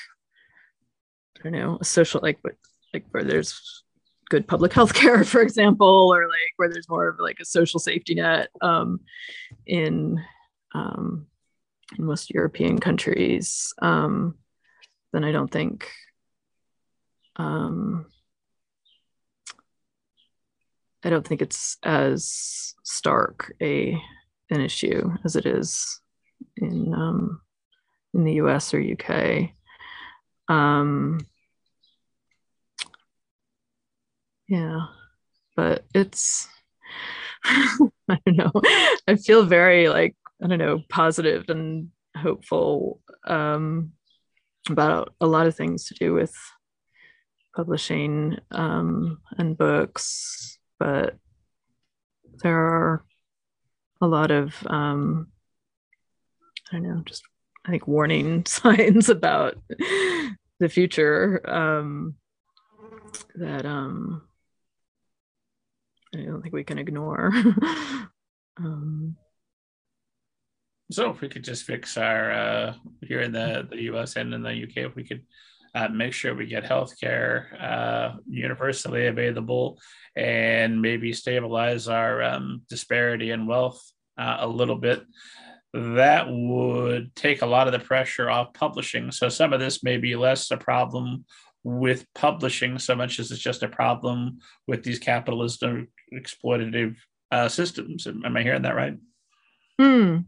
I 1.39 1.43
don't 1.45 1.53
know, 1.53 1.79
a 1.81 1.85
social, 1.85 2.21
like, 2.23 2.39
but 2.43 2.53
like 2.93 3.05
where 3.11 3.25
there's 3.25 3.83
good 4.31 4.47
public 4.47 4.73
health 4.75 4.95
care, 4.95 5.25
for 5.25 5.41
example, 5.41 6.13
or 6.15 6.29
like 6.29 6.53
where 6.57 6.71
there's 6.71 6.89
more 6.89 7.09
of 7.09 7.17
like 7.19 7.39
a 7.41 7.45
social 7.45 7.81
safety 7.81 8.15
net 8.15 8.49
um, 8.61 9.01
in, 9.67 10.23
um, 10.75 11.27
in 11.99 12.05
most 12.05 12.31
European 12.31 12.79
countries, 12.79 13.73
um, 13.83 14.37
then 15.15 15.23
I 15.23 15.31
don't 15.31 15.51
think 15.51 15.89
um, 17.37 18.07
I 21.05 21.11
don't 21.11 21.27
think 21.27 21.41
it's 21.41 21.77
as 21.85 22.75
stark 22.83 23.55
a 23.63 23.97
an 24.51 24.61
issue 24.61 25.11
as 25.25 25.37
it 25.37 25.47
is 25.47 26.01
in 26.57 26.93
um, 26.93 27.41
in 28.13 28.25
the 28.25 28.35
U.S. 28.35 28.75
or 28.75 28.81
UK. 28.83 29.51
Um, 30.49 31.21
yeah, 34.49 34.87
but 35.55 35.85
it's 35.95 36.49
I 37.45 37.79
don't 38.27 38.37
know. 38.37 38.53
I 39.07 39.15
feel 39.15 39.45
very 39.45 39.89
like 39.89 40.17
I 40.43 40.49
don't 40.49 40.59
know 40.59 40.81
positive 40.89 41.45
and 41.49 41.91
hopeful 42.17 43.01
um, 43.27 43.93
about 44.71 45.15
a 45.21 45.27
lot 45.27 45.47
of 45.47 45.55
things 45.55 45.85
to 45.87 45.95
do 45.95 46.13
with 46.15 46.35
publishing 47.55 48.39
um, 48.51 49.19
and 49.39 49.57
books, 49.57 50.59
but 50.79 51.17
there 52.43 52.59
are 52.59 53.05
a 54.01 54.07
lot 54.07 54.31
of 54.31 54.55
um, 54.67 55.29
I 56.73 56.77
don't 56.77 56.83
know, 56.83 57.03
just 57.05 57.23
I 57.65 57.71
think 57.71 57.87
warning 57.87 58.45
signs 58.47 59.09
about 59.09 59.57
the 60.59 60.69
future 60.69 61.41
um, 61.49 62.17
that 63.37 63.65
um, 63.65 64.23
I 66.15 66.23
don't 66.23 66.43
think 66.43 66.55
we 66.55 66.65
can 66.65 66.79
ignore. 66.79 67.33
um, 68.57 69.17
so 70.91 71.11
if 71.11 71.21
we 71.21 71.29
could 71.29 71.45
just 71.45 71.65
fix 71.65 71.97
our 71.97 72.31
uh, 72.31 72.75
here 73.01 73.21
in 73.21 73.33
the 73.33 73.67
the 73.71 73.83
U.S. 73.85 74.17
and 74.17 74.35
in 74.35 74.43
the 74.43 74.63
UK, 74.65 74.89
if 74.89 74.95
we 74.95 75.05
could 75.05 75.23
uh, 75.75 75.89
make 75.89 76.13
sure 76.13 76.35
we 76.35 76.47
get 76.47 76.65
healthcare 76.65 77.61
uh, 77.61 78.17
universally 78.29 79.07
available, 79.07 79.79
and 80.15 80.81
maybe 80.81 81.13
stabilize 81.13 81.89
our 81.89 82.23
um, 82.23 82.63
disparity 82.69 83.31
in 83.31 83.47
wealth 83.47 83.83
uh, 84.17 84.39
a 84.41 84.47
little 84.47 84.77
bit. 84.77 85.03
That 85.73 86.27
would 86.29 87.17
take 87.17 87.43
a 87.43 87.47
lot 87.47 87.67
of 87.67 87.73
the 87.73 87.81
pressure 87.81 88.31
off 88.31 88.55
publishing. 88.55 89.11
So 89.11 89.29
some 89.29 89.53
of 89.53 89.59
this 89.59 89.83
may 89.83 89.97
be 89.97 90.15
less 90.15 90.51
a 90.53 90.57
problem 90.57 91.25
with 91.65 92.07
publishing 92.15 92.79
so 92.79 92.95
much 92.95 93.19
as 93.19 93.33
it's 93.33 93.41
just 93.41 93.65
a 93.65 93.69
problem 93.69 94.39
with 94.69 94.85
these 94.85 95.01
capitalist 95.01 95.65
exploitative 96.13 96.95
uh, 97.33 97.49
systems. 97.49 98.07
Am 98.07 98.37
I 98.37 98.43
hearing 98.43 98.63
that 98.63 98.77
right? 98.77 98.97
Hmm. 99.81 100.19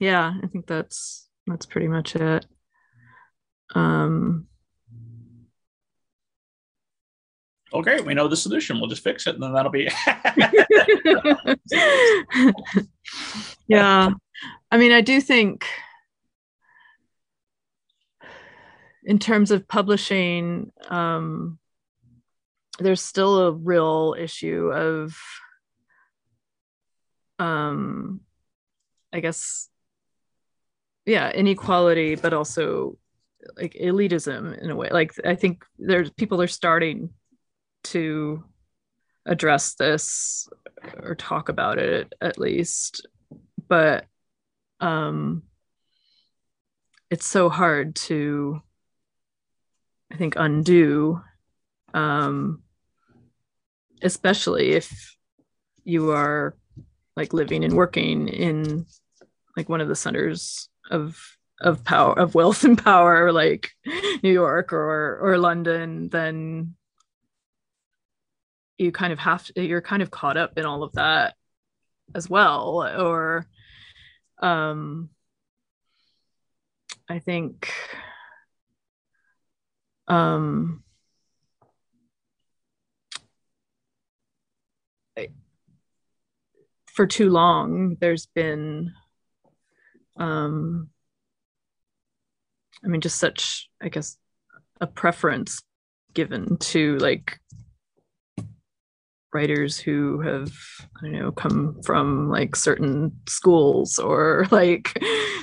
Yeah, 0.00 0.34
I 0.42 0.46
think 0.48 0.66
that's 0.66 1.28
that's 1.46 1.66
pretty 1.66 1.88
much 1.88 2.16
it. 2.16 2.46
Um, 3.74 4.46
okay, 7.72 8.00
we 8.00 8.14
know 8.14 8.28
the 8.28 8.36
solution. 8.36 8.78
We'll 8.78 8.88
just 8.88 9.04
fix 9.04 9.26
it, 9.26 9.34
and 9.34 9.42
then 9.42 9.52
that'll 9.52 9.70
be. 9.70 9.90
yeah, 13.68 14.10
I 14.70 14.78
mean, 14.78 14.92
I 14.92 15.00
do 15.00 15.20
think, 15.20 15.66
in 19.04 19.18
terms 19.18 19.50
of 19.50 19.68
publishing, 19.68 20.72
um, 20.88 21.58
there's 22.78 23.02
still 23.02 23.38
a 23.38 23.52
real 23.52 24.16
issue 24.18 24.70
of, 24.72 25.16
um, 27.38 28.20
I 29.12 29.20
guess, 29.20 29.68
yeah, 31.06 31.30
inequality, 31.30 32.14
but 32.14 32.32
also 32.32 32.98
like 33.56 33.74
elitism 33.74 34.58
in 34.60 34.70
a 34.70 34.76
way. 34.76 34.88
Like 34.90 35.12
I 35.24 35.34
think 35.34 35.64
there's 35.78 36.10
people 36.10 36.40
are 36.40 36.46
starting 36.46 37.10
to 37.84 38.42
address 39.26 39.74
this 39.74 40.48
or 41.02 41.14
talk 41.14 41.48
about 41.48 41.78
it 41.78 42.12
at 42.20 42.38
least 42.38 43.06
but 43.68 44.04
um 44.80 45.42
it's 47.10 47.26
so 47.26 47.48
hard 47.48 47.94
to 47.94 48.60
i 50.12 50.16
think 50.16 50.34
undo 50.36 51.20
um 51.94 52.62
especially 54.02 54.72
if 54.72 55.16
you 55.84 56.10
are 56.10 56.56
like 57.16 57.32
living 57.32 57.64
and 57.64 57.74
working 57.74 58.28
in 58.28 58.84
like 59.56 59.68
one 59.68 59.80
of 59.80 59.88
the 59.88 59.96
centers 59.96 60.68
of 60.90 61.36
of 61.60 61.84
power 61.84 62.18
of 62.18 62.34
wealth 62.34 62.64
and 62.64 62.82
power 62.82 63.32
like 63.32 63.70
new 64.22 64.32
york 64.32 64.72
or 64.72 65.18
or 65.22 65.38
london 65.38 66.08
then 66.08 66.74
you 68.78 68.90
kind 68.92 69.12
of 69.12 69.18
have 69.18 69.44
to 69.44 69.62
you're 69.62 69.80
kind 69.80 70.02
of 70.02 70.10
caught 70.10 70.36
up 70.36 70.58
in 70.58 70.64
all 70.64 70.82
of 70.82 70.92
that 70.92 71.34
as 72.14 72.28
well. 72.28 72.82
Or 72.98 73.46
um 74.40 75.10
i 77.08 77.18
think 77.18 77.72
um 80.08 80.82
for 86.86 87.06
too 87.06 87.30
long 87.30 87.96
there's 88.00 88.26
been 88.26 88.92
um 90.16 90.88
i 92.84 92.88
mean 92.88 93.00
just 93.00 93.18
such 93.18 93.68
i 93.82 93.88
guess 93.88 94.16
a 94.80 94.86
preference 94.86 95.62
given 96.14 96.56
to 96.58 96.96
like 96.98 97.38
writers 99.34 99.76
who 99.76 100.20
have 100.20 100.52
I 100.96 101.02
don't 101.02 101.12
know 101.12 101.32
come 101.32 101.82
from 101.82 102.30
like 102.30 102.54
certain 102.54 103.20
schools 103.28 103.98
or 103.98 104.46
like 104.50 104.96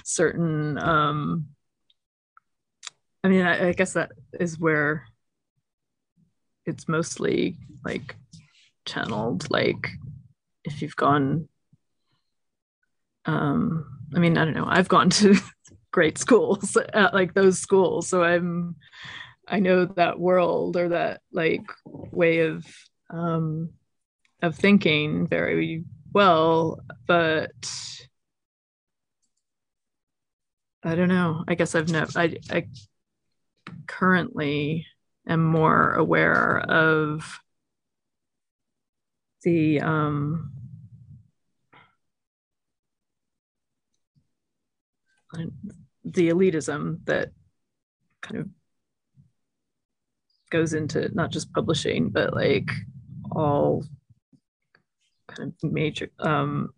certain 0.05 0.77
um 0.79 1.47
I 3.23 3.27
mean 3.27 3.45
I, 3.45 3.69
I 3.69 3.73
guess 3.73 3.93
that 3.93 4.13
is 4.39 4.57
where 4.57 5.05
it's 6.65 6.87
mostly 6.87 7.57
like 7.83 8.15
channeled 8.85 9.51
like 9.51 9.89
if 10.63 10.81
you've 10.81 10.95
gone 10.95 11.49
um 13.25 14.00
I 14.15 14.19
mean 14.19 14.37
I 14.37 14.45
don't 14.45 14.53
know 14.53 14.67
I've 14.67 14.89
gone 14.89 15.09
to 15.11 15.35
great 15.91 16.17
schools 16.17 16.77
at 16.93 17.13
like 17.13 17.33
those 17.33 17.59
schools 17.59 18.07
so 18.07 18.23
I'm 18.23 18.75
I 19.47 19.59
know 19.59 19.85
that 19.85 20.19
world 20.19 20.77
or 20.77 20.89
that 20.89 21.21
like 21.31 21.65
way 21.85 22.39
of 22.39 22.65
um 23.09 23.71
of 24.41 24.55
thinking 24.55 25.27
very 25.27 25.83
well, 26.13 26.79
but 27.07 27.51
I 30.83 30.95
don't 30.95 31.09
know. 31.09 31.43
I 31.47 31.55
guess 31.55 31.75
I've 31.75 31.89
never, 31.89 32.11
I, 32.17 32.37
I 32.49 32.67
currently 33.87 34.87
am 35.27 35.43
more 35.43 35.93
aware 35.93 36.59
of 36.59 37.39
the, 39.43 39.81
um, 39.81 40.51
the 46.03 46.29
elitism 46.29 47.03
that 47.05 47.31
kind 48.21 48.41
of 48.41 48.49
goes 50.49 50.73
into 50.73 51.09
not 51.15 51.31
just 51.31 51.53
publishing, 51.53 52.09
but 52.09 52.33
like 52.33 52.69
all 53.31 53.83
kind 55.27 55.53
of 55.63 55.71
major 55.71 56.09
um 56.19 56.73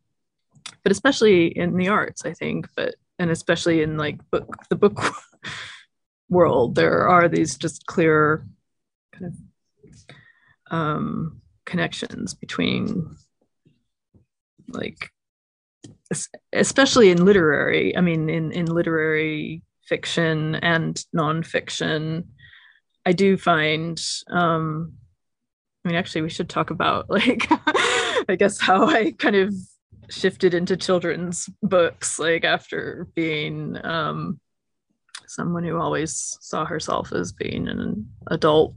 but 0.83 0.91
especially 0.91 1.47
in 1.47 1.75
the 1.75 1.87
arts 1.87 2.25
i 2.25 2.33
think 2.33 2.67
but 2.75 2.95
and 3.19 3.31
especially 3.31 3.81
in 3.81 3.97
like 3.97 4.19
book 4.31 4.55
the 4.69 4.75
book 4.75 4.99
world 6.29 6.75
there 6.75 7.07
are 7.07 7.27
these 7.27 7.57
just 7.57 7.85
clear 7.85 8.45
kind 9.11 9.33
of 9.33 10.75
um 10.75 11.41
connections 11.65 12.33
between 12.33 13.15
like 14.67 15.11
especially 16.51 17.09
in 17.09 17.25
literary 17.25 17.95
i 17.97 18.01
mean 18.01 18.29
in 18.29 18.51
in 18.51 18.65
literary 18.65 19.61
fiction 19.85 20.55
and 20.55 21.05
nonfiction 21.15 22.25
i 23.05 23.11
do 23.11 23.37
find 23.37 24.01
um 24.29 24.93
i 25.83 25.89
mean 25.89 25.97
actually 25.97 26.21
we 26.21 26.29
should 26.29 26.49
talk 26.49 26.69
about 26.69 27.09
like 27.09 27.47
i 28.29 28.35
guess 28.35 28.59
how 28.59 28.87
i 28.87 29.11
kind 29.11 29.35
of 29.35 29.53
shifted 30.09 30.53
into 30.53 30.77
children's 30.77 31.49
books 31.61 32.19
like 32.19 32.43
after 32.43 33.07
being 33.15 33.77
um 33.85 34.39
someone 35.27 35.63
who 35.63 35.79
always 35.79 36.37
saw 36.41 36.65
herself 36.65 37.11
as 37.13 37.31
being 37.31 37.67
an 37.67 38.07
adult 38.27 38.75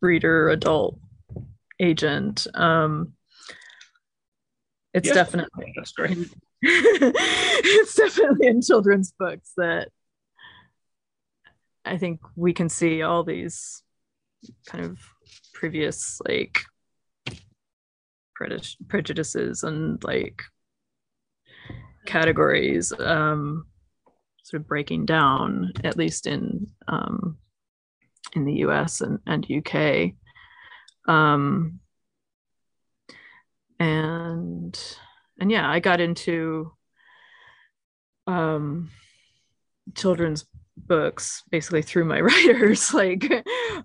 reader 0.00 0.50
adult 0.50 0.98
agent 1.80 2.46
um 2.54 3.12
it's 4.92 5.08
yes, 5.08 5.14
definitely 5.14 5.72
that's 5.76 5.92
great 5.92 6.30
it's 6.66 7.94
definitely 7.94 8.46
in 8.46 8.62
children's 8.62 9.12
books 9.18 9.52
that 9.58 9.88
I 11.84 11.98
think 11.98 12.20
we 12.36 12.54
can 12.54 12.70
see 12.70 13.02
all 13.02 13.22
these 13.22 13.82
kind 14.66 14.82
of 14.82 14.98
previous 15.52 16.20
like 16.26 16.62
prejudices 18.88 19.62
and 19.62 20.02
like 20.04 20.42
categories 22.06 22.92
um 22.98 23.66
sort 24.42 24.62
of 24.62 24.68
breaking 24.68 25.04
down 25.04 25.70
at 25.84 25.98
least 25.98 26.26
in 26.26 26.66
um 26.88 27.36
in 28.34 28.46
the 28.46 28.54
US 28.66 29.02
and, 29.02 29.18
and 29.26 29.46
UK 29.50 30.12
um 31.06 31.78
and 33.78 34.78
and 35.40 35.50
yeah 35.50 35.68
i 35.68 35.80
got 35.80 36.00
into 36.00 36.72
um 38.26 38.90
children's 39.94 40.46
books 40.76 41.42
basically 41.50 41.82
through 41.82 42.04
my 42.04 42.20
writers. 42.28 42.92
Like 42.92 43.30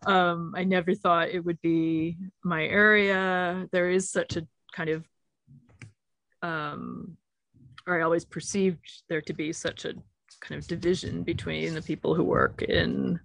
um 0.06 0.54
i 0.56 0.64
never 0.64 0.94
thought 0.96 1.30
it 1.30 1.44
would 1.44 1.62
be 1.62 2.18
my 2.44 2.64
area. 2.64 3.68
There 3.72 3.90
is 3.90 4.10
such 4.10 4.38
a 4.38 4.48
kind 4.74 4.90
of 4.90 5.06
um 6.42 7.18
or 7.86 8.00
i 8.00 8.04
always 8.04 8.24
perceived 8.24 8.80
there 9.10 9.20
to 9.20 9.34
be 9.34 9.52
such 9.52 9.84
a 9.84 9.94
kind 10.40 10.58
of 10.58 10.68
division 10.68 11.24
between 11.24 11.74
the 11.74 11.82
people 11.82 12.16
who 12.16 12.24
work 12.24 12.62
in 12.62 13.20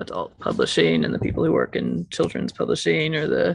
adult 0.00 0.36
publishing 0.40 1.04
and 1.04 1.14
the 1.14 1.18
people 1.18 1.44
who 1.44 1.52
work 1.52 1.76
in 1.76 2.08
children's 2.10 2.52
publishing 2.52 3.14
or 3.14 3.28
the 3.28 3.54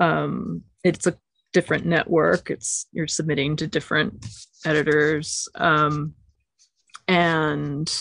um 0.00 0.62
it's 0.82 1.06
a 1.06 1.14
different 1.52 1.84
network 1.84 2.50
it's 2.50 2.86
you're 2.92 3.06
submitting 3.06 3.56
to 3.56 3.66
different 3.66 4.26
editors 4.64 5.48
um 5.56 6.14
and 7.08 7.92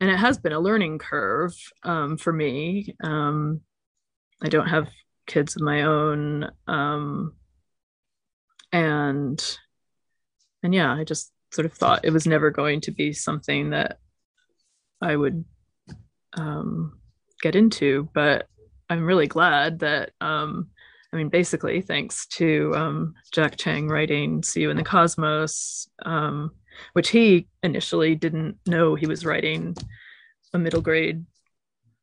and 0.00 0.10
it 0.10 0.16
has 0.16 0.38
been 0.38 0.52
a 0.52 0.60
learning 0.60 0.98
curve 0.98 1.54
um, 1.82 2.16
for 2.18 2.32
me. 2.32 2.94
Um, 3.02 3.60
I 4.42 4.48
don't 4.48 4.68
have 4.68 4.90
kids 5.26 5.56
of 5.56 5.62
my 5.62 5.82
own, 5.82 6.50
um, 6.66 7.34
and 8.72 9.58
and 10.62 10.74
yeah, 10.74 10.92
I 10.92 11.04
just 11.04 11.32
sort 11.52 11.64
of 11.66 11.72
thought 11.72 12.04
it 12.04 12.12
was 12.12 12.26
never 12.26 12.50
going 12.50 12.82
to 12.82 12.90
be 12.90 13.12
something 13.12 13.70
that 13.70 13.98
I 15.00 15.16
would 15.16 15.44
um, 16.34 16.98
get 17.40 17.54
into. 17.54 18.08
But 18.12 18.46
I'm 18.90 19.04
really 19.04 19.26
glad 19.26 19.78
that 19.78 20.10
um, 20.20 20.68
I 21.14 21.16
mean, 21.16 21.28
basically, 21.28 21.80
thanks 21.80 22.26
to 22.26 22.72
um, 22.74 23.14
Jack 23.30 23.56
Cheng 23.56 23.86
writing 23.86 24.42
"See 24.42 24.62
You 24.62 24.70
in 24.70 24.76
the 24.76 24.82
Cosmos," 24.82 25.88
um, 26.04 26.50
which 26.94 27.10
he 27.10 27.46
initially 27.62 28.16
didn't 28.16 28.58
know 28.66 28.96
he 28.96 29.06
was 29.06 29.24
writing 29.24 29.76
a 30.52 30.58
middle 30.58 30.80
grade 30.80 31.24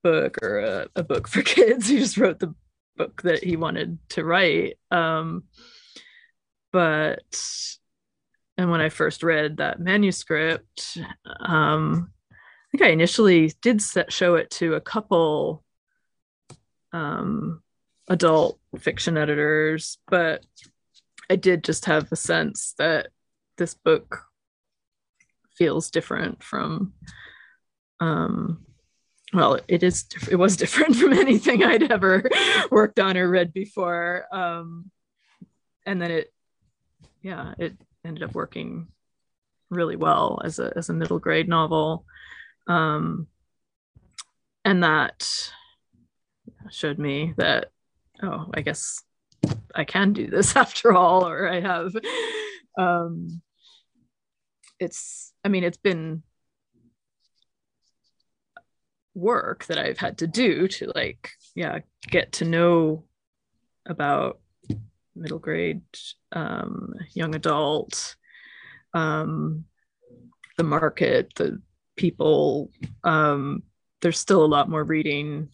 book 0.01 0.41
or 0.41 0.59
a, 0.59 0.88
a 0.95 1.03
book 1.03 1.28
for 1.28 1.41
kids. 1.43 1.89
He 1.89 1.99
just 1.99 2.18
wrote 2.18 2.39
the 2.39 2.55
book 2.95 3.22
that 3.24 3.43
he 3.43 3.57
wanted 3.57 3.99
to 4.12 4.24
write. 4.24 4.80
Um, 4.91 5.43
but 6.72 7.20
and 8.57 8.72
when 8.72 8.80
I 8.80 8.88
first 8.88 9.24
read 9.24 9.57
that 9.57 9.82
manuscript, 9.82 10.97
um, 11.41 12.14
I 12.32 12.78
think 12.78 12.82
I 12.82 12.93
initially 12.93 13.51
did 13.62 13.82
set, 13.82 14.14
show 14.14 14.36
it 14.36 14.51
to 14.51 14.76
a 14.76 14.82
couple 14.82 15.66
um, 16.93 17.62
adult 18.12 18.59
fiction 18.80 19.18
editors, 19.18 19.97
but 20.07 20.45
I 21.30 21.36
did 21.36 21.64
just 21.64 21.86
have 21.86 22.12
a 22.12 22.16
sense 22.16 22.74
that 22.78 23.07
this 23.57 23.74
book 23.74 24.26
feels 25.55 25.91
different 25.91 26.41
from 26.41 26.93
um 27.99 28.66
well 29.34 29.59
it 29.68 29.84
is 29.84 30.05
it 30.30 30.36
was 30.38 30.57
different 30.64 30.95
from 30.95 31.14
anything 31.14 31.62
i'd 31.64 31.91
ever 31.91 32.28
worked 32.72 32.99
on 32.99 33.16
or 33.16 33.30
read 33.30 33.53
before 33.53 34.26
um 34.32 34.89
and 35.86 36.01
then 36.01 36.09
it 36.09 36.34
yeah 37.22 37.53
it 37.59 37.76
ended 38.03 38.24
up 38.24 38.34
working 38.34 38.88
really 39.72 39.95
well 39.95 40.41
as 40.43 40.59
a 40.59 40.72
as 40.76 40.89
a 40.89 40.93
middle 40.93 41.18
grade 41.18 41.49
novel. 41.49 42.05
Um 42.68 43.28
and 44.64 44.84
that 44.84 45.51
showed 46.70 46.99
me 46.99 47.34
that 47.38 47.72
oh 48.24 48.49
i 48.53 48.61
guess 48.61 49.01
i 49.76 49.84
can 49.84 50.13
do 50.13 50.28
this 50.28 50.55
after 50.55 50.93
all 50.93 51.28
or 51.28 51.49
i 51.49 51.59
have 51.59 51.95
um 52.78 53.41
it's 54.80 55.34
i 55.43 55.47
mean 55.47 55.63
it's 55.63 55.78
been 55.78 56.24
work 59.13 59.65
that 59.65 59.78
i've 59.78 59.97
had 59.97 60.17
to 60.17 60.28
do 60.28 60.67
to 60.67 60.91
like 60.95 61.32
yeah 61.53 61.80
get 62.09 62.32
to 62.32 62.45
know 62.45 63.03
about 63.86 64.39
middle 65.15 65.39
grade 65.39 65.82
um, 66.32 66.93
young 67.13 67.36
adult 67.36 68.15
um, 68.93 69.65
the 70.57 70.63
market 70.63 71.34
the 71.36 71.61
people 71.95 72.72
um, 73.03 73.63
there's 74.01 74.19
still 74.19 74.43
a 74.43 74.47
lot 74.47 74.69
more 74.69 74.84
reading 74.84 75.49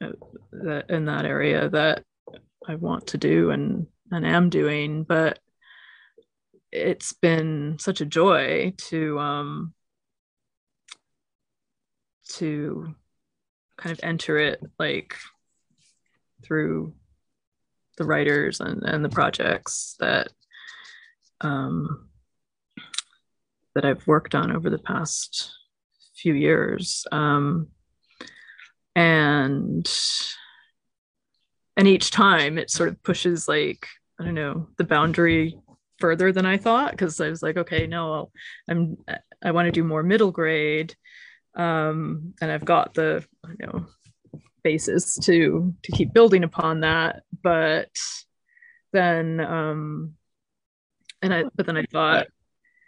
that, 0.00 0.84
in 0.88 1.06
that 1.06 1.24
area 1.24 1.68
that 1.68 2.04
i 2.66 2.74
want 2.74 3.06
to 3.08 3.18
do 3.18 3.50
and 3.50 3.86
and 4.10 4.26
am 4.26 4.50
doing 4.50 5.04
but 5.04 5.38
it's 6.72 7.12
been 7.12 7.76
such 7.78 8.00
a 8.00 8.06
joy 8.06 8.72
to 8.76 9.18
um 9.18 9.72
to 12.28 12.94
kind 13.76 13.92
of 13.92 14.00
enter 14.02 14.38
it 14.38 14.60
like 14.78 15.14
through 16.42 16.94
the 17.96 18.04
writers 18.04 18.60
and, 18.60 18.82
and 18.82 19.04
the 19.04 19.08
projects 19.08 19.96
that 20.00 20.28
um 21.40 22.08
that 23.74 23.84
I've 23.84 24.06
worked 24.06 24.34
on 24.34 24.54
over 24.54 24.70
the 24.70 24.78
past 24.78 25.52
few 26.16 26.34
years. 26.34 27.06
Um 27.10 27.68
and 28.94 29.90
and 31.76 31.88
each 31.88 32.10
time 32.10 32.58
it 32.58 32.70
sort 32.70 32.88
of 32.88 33.02
pushes 33.02 33.48
like 33.48 33.88
i 34.20 34.24
don't 34.24 34.34
know 34.34 34.68
the 34.78 34.84
boundary 34.84 35.56
further 35.98 36.32
than 36.32 36.46
I 36.46 36.56
thought 36.56 36.90
because 36.90 37.20
I 37.20 37.28
was 37.28 37.42
like, 37.42 37.56
okay, 37.56 37.86
no, 37.86 38.30
I'm 38.68 38.98
I 39.42 39.50
want 39.52 39.66
to 39.66 39.72
do 39.72 39.84
more 39.84 40.02
middle 40.02 40.30
grade, 40.30 40.94
um, 41.54 42.34
and 42.40 42.50
I've 42.50 42.64
got 42.64 42.94
the 42.94 43.24
you 43.58 43.66
know 43.66 43.86
basis 44.62 45.16
to 45.20 45.74
to 45.82 45.92
keep 45.92 46.12
building 46.12 46.44
upon 46.44 46.80
that. 46.80 47.22
But 47.42 47.96
then, 48.92 49.40
um, 49.40 50.14
and 51.22 51.32
I 51.32 51.44
but 51.54 51.66
then 51.66 51.76
I 51.76 51.84
thought, 51.90 52.26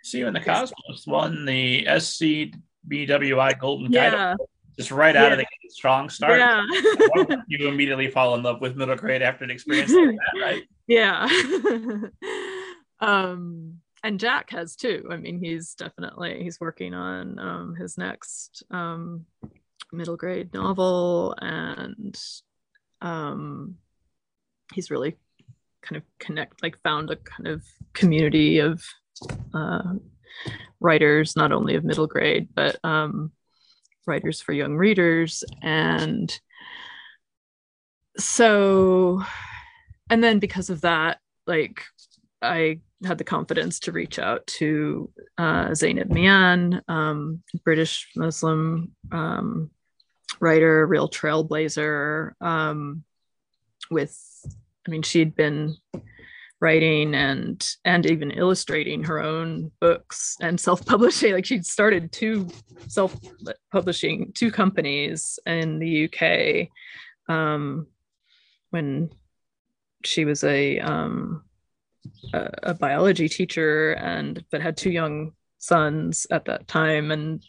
see 0.02 0.18
you 0.18 0.26
in 0.26 0.34
the 0.34 0.40
Cosmos 0.40 1.06
won 1.06 1.44
the 1.44 1.84
SCBWI 1.84 3.58
Golden 3.58 3.92
yeah. 3.92 4.10
Title 4.10 4.50
just 4.76 4.90
right 4.90 5.14
yeah. 5.14 5.24
out 5.24 5.32
of 5.32 5.38
the 5.38 5.46
strong 5.68 6.08
start. 6.08 6.38
Yeah. 6.38 6.64
you 7.48 7.68
immediately 7.68 8.10
fall 8.10 8.34
in 8.34 8.42
love 8.42 8.60
with 8.60 8.76
middle 8.76 8.96
grade 8.96 9.22
after 9.22 9.44
an 9.44 9.50
experience 9.50 9.92
like 9.92 10.16
that, 10.16 10.40
right? 10.42 10.62
Yeah 10.86 11.28
um 13.00 13.74
and 14.02 14.20
jack 14.20 14.50
has 14.50 14.76
too 14.76 15.06
i 15.10 15.16
mean 15.16 15.38
he's 15.38 15.74
definitely 15.74 16.42
he's 16.42 16.60
working 16.60 16.94
on 16.94 17.38
um 17.38 17.74
his 17.74 17.98
next 17.98 18.62
um 18.70 19.26
middle 19.92 20.16
grade 20.16 20.52
novel 20.54 21.34
and 21.40 22.18
um 23.02 23.76
he's 24.72 24.90
really 24.90 25.16
kind 25.82 25.96
of 25.96 26.02
connect 26.18 26.62
like 26.62 26.80
found 26.82 27.10
a 27.10 27.16
kind 27.16 27.46
of 27.46 27.62
community 27.92 28.58
of 28.58 28.82
uh 29.54 29.94
writers 30.80 31.36
not 31.36 31.52
only 31.52 31.74
of 31.74 31.84
middle 31.84 32.06
grade 32.06 32.48
but 32.54 32.76
um 32.84 33.30
writers 34.06 34.40
for 34.40 34.52
young 34.52 34.76
readers 34.76 35.44
and 35.62 36.38
so 38.18 39.22
and 40.08 40.22
then 40.22 40.38
because 40.38 40.70
of 40.70 40.80
that 40.82 41.18
like 41.46 41.82
I 42.42 42.80
had 43.04 43.18
the 43.18 43.24
confidence 43.24 43.80
to 43.80 43.92
reach 43.92 44.18
out 44.18 44.46
to 44.46 45.10
uh, 45.36 45.68
Zanib 45.68 46.10
Mian, 46.10 46.82
um, 46.88 47.42
British 47.64 48.08
Muslim 48.16 48.94
um, 49.12 49.70
writer, 50.40 50.86
real 50.86 51.08
trailblazer. 51.08 52.32
Um, 52.40 53.04
with, 53.90 54.18
I 54.86 54.90
mean, 54.90 55.02
she'd 55.02 55.34
been 55.34 55.76
writing 56.60 57.14
and 57.14 57.68
and 57.84 58.06
even 58.06 58.30
illustrating 58.30 59.04
her 59.04 59.20
own 59.20 59.70
books 59.80 60.36
and 60.40 60.58
self-publishing. 60.58 61.32
Like 61.36 61.44
she'd 61.44 61.66
started 61.66 62.12
two 62.12 62.48
self-publishing 62.88 64.32
two 64.34 64.50
companies 64.50 65.38
in 65.44 65.78
the 65.78 66.08
UK 66.08 66.68
um, 67.34 67.86
when 68.70 69.10
she 70.04 70.24
was 70.24 70.44
a 70.44 70.78
um, 70.78 71.44
a, 72.32 72.50
a 72.62 72.74
biology 72.74 73.28
teacher 73.28 73.92
and 73.92 74.44
but 74.50 74.62
had 74.62 74.76
two 74.76 74.90
young 74.90 75.32
sons 75.58 76.26
at 76.30 76.44
that 76.46 76.68
time 76.68 77.10
and 77.10 77.42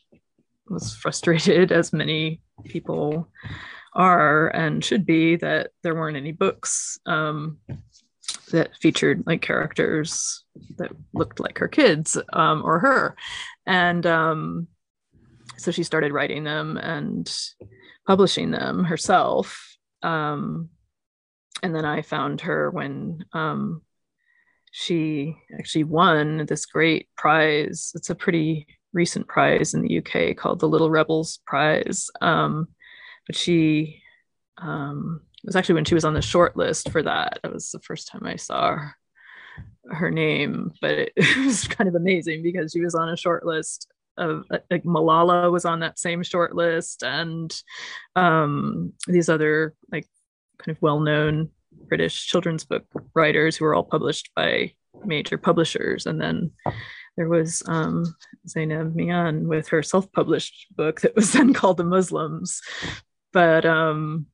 was 0.70 0.96
frustrated 0.96 1.72
as 1.72 1.94
many 1.94 2.42
people 2.66 3.30
are 3.94 4.50
and 4.50 4.84
should 4.84 5.06
be 5.06 5.36
that 5.36 5.72
there 5.84 5.96
weren't 5.96 6.18
any 6.18 6.32
books 6.32 7.00
um, 7.06 7.58
that 8.52 8.76
featured 8.78 9.24
like 9.26 9.42
characters 9.42 10.44
that 10.78 10.92
looked 11.14 11.40
like 11.40 11.58
her 11.58 11.68
kids 11.68 12.18
um, 12.34 12.62
or 12.64 12.80
her 12.80 13.16
and 13.66 14.06
um, 14.06 14.68
so 15.58 15.72
she 15.72 15.84
started 15.84 16.12
writing 16.12 16.44
them 16.44 16.78
and 16.78 17.34
publishing 18.06 18.52
them 18.52 18.84
herself 18.84 19.78
um, 20.04 20.70
and 21.64 21.76
then 21.76 21.86
i 21.86 22.02
found 22.02 22.42
her 22.42 22.70
when 22.70 23.24
um, 23.34 23.82
she 24.80 25.36
actually 25.58 25.86
won 25.86 26.46
this 26.46 26.68
great 26.68 27.10
prize. 27.18 27.92
It's 27.96 28.12
a 28.12 28.16
pretty 28.16 28.68
recent 28.94 29.28
prize 29.28 29.74
in 29.74 29.82
the 29.82 29.98
UK 29.98 30.38
called 30.38 30.60
the 30.60 30.68
Little 30.68 30.92
Rebels 30.92 31.40
Prize. 31.48 32.12
Um, 32.22 32.68
but 33.26 33.36
she 33.36 34.04
um, 34.60 35.22
was 35.48 35.56
actually 35.56 35.76
when 35.76 35.86
she 35.86 35.96
was 35.96 36.06
on 36.06 36.14
the 36.14 36.22
short 36.22 36.56
list 36.56 36.90
for 36.92 37.02
that. 37.02 37.40
That 37.42 37.54
was 37.54 37.72
the 37.72 37.80
first 37.80 38.10
time 38.10 38.26
I 38.26 38.36
saw 38.36 38.76
her, 38.76 38.96
her 39.90 40.12
name, 40.12 40.72
but 40.82 40.92
it, 40.92 41.14
it, 41.16 41.46
was 41.46 41.68
kind 41.68 41.88
of 41.88 41.96
amazing 41.96 42.44
because 42.44 42.72
she 42.72 42.82
was 42.82 42.94
on 42.94 43.10
a 43.10 43.18
short 43.18 43.46
list 43.46 43.88
of 44.18 44.46
like 44.70 44.84
Malala 44.84 45.52
was 45.52 45.66
on 45.66 45.80
that 45.80 45.98
same 45.98 46.22
short 46.24 46.56
list, 46.56 47.04
and 47.04 47.56
um, 48.16 48.94
these 49.08 49.30
other 49.30 49.74
like 49.92 50.08
kind 50.58 50.76
of 50.76 50.82
well-known 50.82 51.50
British 51.88 52.28
children's 52.28 52.66
book 52.66 52.86
writers 53.14 53.56
who 53.56 53.66
were 53.66 53.76
all 53.76 53.84
published 53.84 54.32
by 54.36 54.74
major 55.06 55.38
publishers. 55.38 56.06
And 56.06 56.20
then 56.20 56.52
there 57.16 57.30
was 57.30 57.64
um, 57.68 58.16
Zanib 58.48 58.96
Mian 58.96 59.48
with 59.48 59.68
her 59.70 59.84
self-published 59.84 60.68
book 60.76 61.02
that 61.02 61.16
was 61.16 61.32
then 61.32 61.54
called 61.54 61.78
The 61.78 61.84
Muslims. 61.84 62.62
But 63.34 63.66
um, 63.66 64.26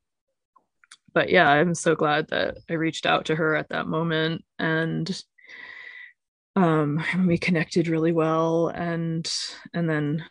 but 1.14 1.30
yeah, 1.30 1.50
I'm 1.50 1.76
so 1.76 1.96
glad 1.96 2.28
that 2.30 2.58
I 2.70 2.74
reached 2.74 3.06
out 3.06 3.26
to 3.26 3.36
her 3.36 3.56
at 3.56 3.70
that 3.70 3.88
moment 3.88 4.44
and 4.60 5.24
um, 6.56 7.04
we 7.28 7.38
connected 7.38 7.88
really 7.88 8.12
well 8.12 8.68
and 8.68 9.32
and 9.74 9.90
then 9.90 10.24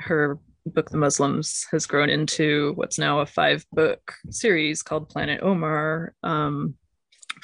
her 0.00 0.38
book 0.66 0.88
the 0.90 0.96
muslims 0.96 1.66
has 1.70 1.86
grown 1.86 2.08
into 2.08 2.72
what's 2.74 2.98
now 2.98 3.20
a 3.20 3.26
five 3.26 3.66
book 3.72 4.14
series 4.30 4.82
called 4.82 5.10
planet 5.10 5.40
omar 5.42 6.14
um, 6.22 6.74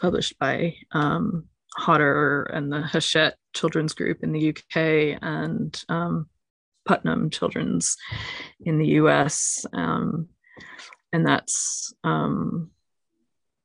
published 0.01 0.39
by 0.39 0.74
um, 0.93 1.45
Hodder 1.76 2.45
and 2.45 2.72
the 2.72 2.81
hachette 2.81 3.37
children's 3.55 3.93
group 3.93 4.18
in 4.22 4.33
the 4.33 4.49
uk 4.49 4.76
and 4.76 5.85
um, 5.89 6.28
putnam 6.87 7.28
children's 7.31 7.97
in 8.61 8.78
the 8.78 8.87
us 8.87 9.66
um, 9.74 10.28
and 11.13 11.27
that's 11.27 11.93
um, 12.05 12.71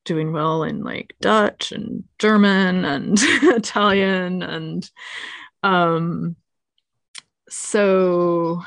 doing 0.03 0.31
well 0.31 0.63
in 0.63 0.83
like 0.83 1.15
dutch 1.19 1.71
and 1.71 2.03
german 2.19 2.85
and 2.85 3.17
italian 3.21 4.43
and 4.43 4.89
um, 5.63 6.35
so 7.49 8.61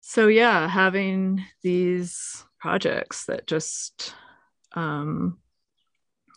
so 0.00 0.28
yeah 0.28 0.68
having 0.68 1.44
these 1.62 2.44
projects 2.60 3.26
that 3.26 3.46
just 3.46 4.14
um, 4.74 5.38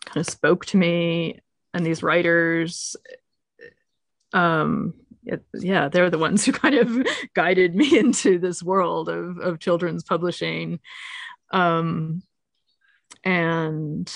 kind 0.04 0.26
of 0.26 0.26
spoke 0.26 0.66
to 0.66 0.76
me 0.76 1.40
and 1.72 1.86
these 1.86 2.02
writers 2.02 2.96
um, 4.32 4.94
yeah 5.54 5.88
they're 5.88 6.10
the 6.10 6.18
ones 6.18 6.44
who 6.44 6.52
kind 6.52 6.74
of 6.74 7.06
guided 7.34 7.74
me 7.74 7.98
into 7.98 8.38
this 8.38 8.62
world 8.62 9.08
of, 9.08 9.38
of 9.38 9.58
children's 9.58 10.04
publishing. 10.04 10.80
Um, 11.52 12.22
and 13.24 14.12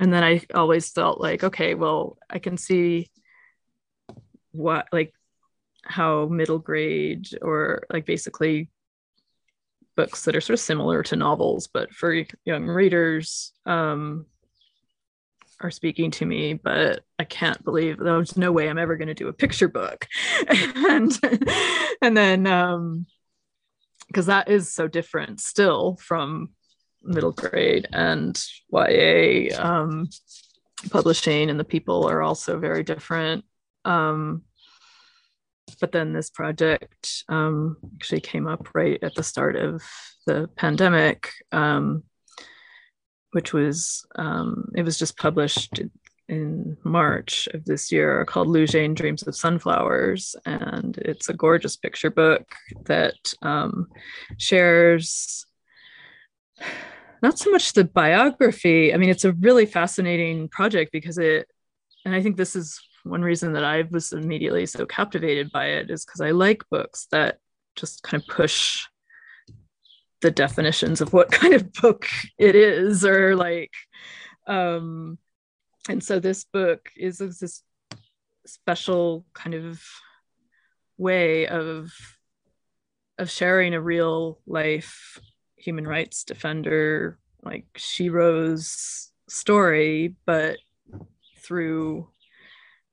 and 0.00 0.12
then 0.12 0.24
i 0.24 0.40
always 0.54 0.90
felt 0.90 1.20
like 1.20 1.44
okay 1.44 1.74
well 1.74 2.18
i 2.28 2.38
can 2.38 2.56
see 2.56 3.10
what 4.52 4.88
like 4.92 5.12
how 5.84 6.26
middle 6.26 6.58
grade 6.58 7.28
or 7.40 7.84
like 7.92 8.04
basically 8.04 8.68
books 9.96 10.24
that 10.24 10.36
are 10.36 10.40
sort 10.40 10.54
of 10.54 10.60
similar 10.60 11.02
to 11.02 11.16
novels 11.16 11.68
but 11.68 11.92
for 11.92 12.24
young 12.44 12.66
readers 12.66 13.52
um, 13.64 14.26
are 15.60 15.70
speaking 15.70 16.10
to 16.10 16.26
me 16.26 16.54
but 16.54 17.04
i 17.18 17.24
can't 17.24 17.64
believe 17.64 17.98
there's 17.98 18.36
no 18.36 18.52
way 18.52 18.68
i'm 18.68 18.78
ever 18.78 18.96
going 18.96 19.08
to 19.08 19.14
do 19.14 19.28
a 19.28 19.32
picture 19.32 19.68
book. 19.68 20.06
And 20.48 21.18
and 22.02 22.16
then 22.16 22.46
um 22.46 23.06
because 24.06 24.26
that 24.26 24.48
is 24.48 24.72
so 24.72 24.86
different 24.86 25.40
still 25.40 25.96
from 26.00 26.50
middle 27.02 27.32
grade 27.32 27.88
and 27.92 28.40
ya 28.70 29.48
um 29.58 30.08
publishing 30.90 31.50
and 31.50 31.58
the 31.58 31.64
people 31.64 32.08
are 32.08 32.22
also 32.22 32.58
very 32.58 32.82
different. 32.82 33.44
Um 33.84 34.42
but 35.80 35.92
then 35.92 36.12
this 36.12 36.30
project 36.30 37.24
um, 37.28 37.76
actually 37.96 38.20
came 38.20 38.46
up 38.46 38.74
right 38.74 39.02
at 39.02 39.14
the 39.14 39.22
start 39.22 39.56
of 39.56 39.82
the 40.26 40.48
pandemic, 40.56 41.30
um, 41.52 42.04
which 43.32 43.52
was 43.52 44.06
um, 44.16 44.70
it 44.74 44.82
was 44.82 44.98
just 44.98 45.16
published 45.16 45.80
in 46.28 46.76
March 46.82 47.48
of 47.54 47.64
this 47.64 47.92
year 47.92 48.24
called 48.24 48.48
Loujain 48.48 48.94
Dreams 48.94 49.26
of 49.26 49.36
Sunflowers. 49.36 50.34
And 50.44 50.96
it's 50.98 51.28
a 51.28 51.34
gorgeous 51.34 51.76
picture 51.76 52.10
book 52.10 52.46
that 52.86 53.14
um, 53.42 53.88
shares 54.38 55.46
not 57.22 57.38
so 57.38 57.50
much 57.50 57.72
the 57.72 57.84
biography. 57.84 58.92
I 58.92 58.96
mean, 58.96 59.10
it's 59.10 59.24
a 59.24 59.32
really 59.32 59.66
fascinating 59.66 60.48
project 60.48 60.92
because 60.92 61.18
it, 61.18 61.48
and 62.04 62.14
I 62.14 62.22
think 62.22 62.36
this 62.36 62.56
is 62.56 62.80
one 63.04 63.22
reason 63.22 63.52
that 63.52 63.64
I 63.64 63.84
was 63.90 64.12
immediately 64.12 64.66
so 64.66 64.84
captivated 64.84 65.52
by 65.52 65.66
it 65.66 65.90
is 65.90 66.04
because 66.04 66.20
I 66.20 66.32
like 66.32 66.68
books 66.70 67.06
that 67.12 67.38
just 67.76 68.02
kind 68.02 68.22
of 68.22 68.28
push 68.28 68.84
the 70.26 70.30
definitions 70.32 71.00
of 71.00 71.12
what 71.12 71.30
kind 71.40 71.54
of 71.54 71.72
book 71.72 72.08
it 72.36 72.56
is 72.56 73.04
or 73.04 73.36
like 73.36 73.72
um 74.48 75.18
and 75.88 76.02
so 76.02 76.18
this 76.18 76.42
book 76.42 76.90
is 76.96 77.18
this 77.18 77.62
special 78.44 79.24
kind 79.34 79.54
of 79.54 79.80
way 80.98 81.46
of 81.46 81.92
of 83.18 83.30
sharing 83.30 83.72
a 83.72 83.80
real 83.80 84.40
life 84.48 85.20
human 85.56 85.86
rights 85.86 86.24
defender. 86.24 87.18
Like 87.44 87.66
Shiro's 87.76 89.12
story 89.28 90.16
but 90.26 90.58
through 91.38 92.08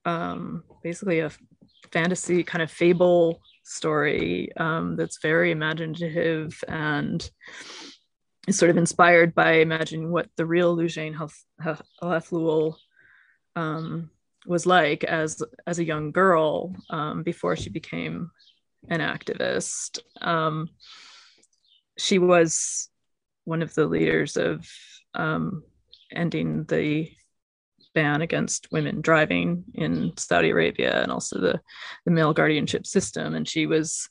um, 0.04 0.62
basically 0.84 1.18
a 1.18 1.32
fantasy 1.90 2.44
kind 2.44 2.62
of 2.62 2.70
fable 2.70 3.40
story 3.64 4.54
um, 4.56 4.96
that's 4.96 5.18
very 5.20 5.50
imaginative 5.50 6.62
and 6.68 7.28
is 8.46 8.58
sort 8.58 8.70
of 8.70 8.76
inspired 8.76 9.34
by 9.34 9.54
imagining 9.54 10.10
what 10.12 10.28
the 10.36 10.46
real 10.46 10.76
Loujain 10.76 11.16
Alhathloul 12.02 12.76
um, 13.56 14.10
was 14.46 14.66
like 14.66 15.04
as 15.04 15.42
as 15.66 15.78
a 15.78 15.84
young 15.84 16.12
girl 16.12 16.74
um, 16.90 17.22
before 17.22 17.56
she 17.56 17.70
became 17.70 18.30
an 18.88 19.00
activist. 19.00 19.98
Um, 20.20 20.68
she 21.96 22.18
was 22.18 22.88
one 23.44 23.62
of 23.62 23.74
the 23.74 23.86
leaders 23.86 24.36
of 24.36 24.68
um, 25.14 25.62
ending 26.12 26.64
the 26.64 27.10
ban 27.94 28.22
against 28.22 28.70
women 28.72 29.00
driving 29.00 29.64
in 29.74 30.12
Saudi 30.16 30.50
Arabia 30.50 31.02
and 31.02 31.10
also 31.12 31.40
the, 31.40 31.60
the 32.04 32.10
male 32.10 32.32
guardianship 32.32 32.86
system. 32.86 33.34
And 33.34 33.48
she 33.48 33.66
was 33.66 34.08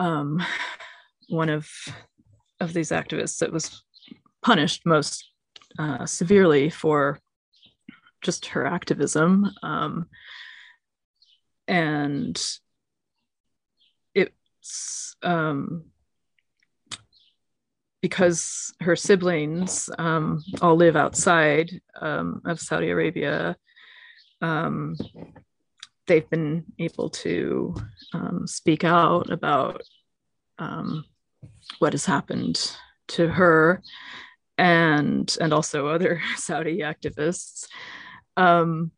um, 0.00 0.42
one 1.28 1.50
of, 1.50 1.68
of 2.60 2.72
these 2.72 2.90
activists 2.90 3.38
that 3.38 3.52
was 3.52 3.84
punished 4.42 4.86
most 4.86 5.30
uh, 5.78 6.06
severely 6.06 6.70
for 6.70 7.20
just 8.22 8.46
her 8.46 8.66
activism. 8.66 9.50
Um, 9.62 10.06
and 11.66 12.42
it's 14.14 15.16
um, 15.22 15.84
because 18.00 18.72
her 18.80 18.96
siblings 18.96 19.90
um, 19.98 20.42
all 20.62 20.76
live 20.76 20.96
outside 20.96 21.80
um, 22.00 22.40
of 22.44 22.60
Saudi 22.60 22.90
Arabia, 22.90 23.56
um, 24.40 24.96
they've 26.06 26.28
been 26.30 26.64
able 26.78 27.10
to 27.10 27.74
um, 28.14 28.46
speak 28.46 28.84
out 28.84 29.30
about 29.30 29.82
um, 30.58 31.04
what 31.80 31.92
has 31.92 32.04
happened 32.04 32.72
to 33.08 33.28
her 33.28 33.82
and 34.56 35.36
and 35.40 35.52
also 35.52 35.86
other 35.86 36.20
Saudi 36.36 36.78
activists. 36.78 37.66
Um, 38.36 38.92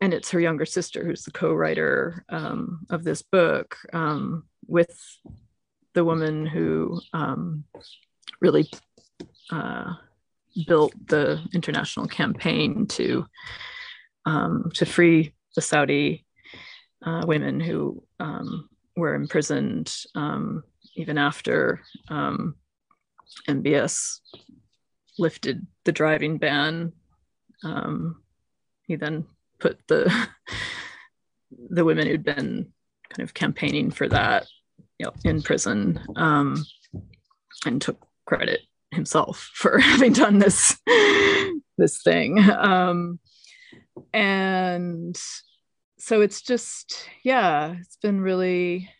and 0.00 0.14
it's 0.14 0.30
her 0.30 0.40
younger 0.40 0.64
sister 0.64 1.04
who's 1.04 1.24
the 1.24 1.30
co-writer 1.30 2.24
of 2.30 3.04
this 3.04 3.20
book 3.20 3.76
with 4.66 4.98
the 5.94 6.04
woman 6.04 6.46
who 6.46 7.00
um, 7.12 7.64
really 8.40 8.70
uh, 9.50 9.94
built 10.66 10.94
the 11.06 11.40
international 11.52 12.06
campaign 12.06 12.86
to 12.86 13.26
um, 14.26 14.70
to 14.74 14.86
free 14.86 15.34
the 15.54 15.62
Saudi 15.62 16.24
uh, 17.04 17.24
women 17.26 17.60
who 17.60 18.02
um, 18.20 18.68
were 18.96 19.14
imprisoned 19.14 19.94
um, 20.14 20.62
even 20.96 21.18
after 21.18 21.80
MBS 23.48 24.20
lifted 25.18 25.66
the 25.84 25.92
driving 25.92 26.38
ban. 26.38 26.92
he 28.82 28.96
then 28.96 29.26
put 29.58 29.78
the 29.88 30.12
the 31.70 31.84
women 31.84 32.06
who'd 32.06 32.24
been 32.24 32.72
kind 33.10 33.22
of 33.22 33.34
campaigning 33.34 33.90
for 33.90 34.08
that 34.08 34.46
know, 35.04 35.12
in 35.24 35.42
prison 35.42 36.00
um, 36.16 36.64
and 37.66 37.80
took 37.80 38.06
credit 38.26 38.60
himself 38.90 39.50
for 39.54 39.78
having 39.80 40.12
done 40.12 40.38
this 40.38 40.78
this 41.78 42.02
thing 42.02 42.38
um, 42.50 43.18
and 44.12 45.18
so 45.98 46.20
it's 46.20 46.42
just 46.42 47.08
yeah 47.22 47.74
it's 47.80 47.96
been 47.96 48.20
really 48.20 48.90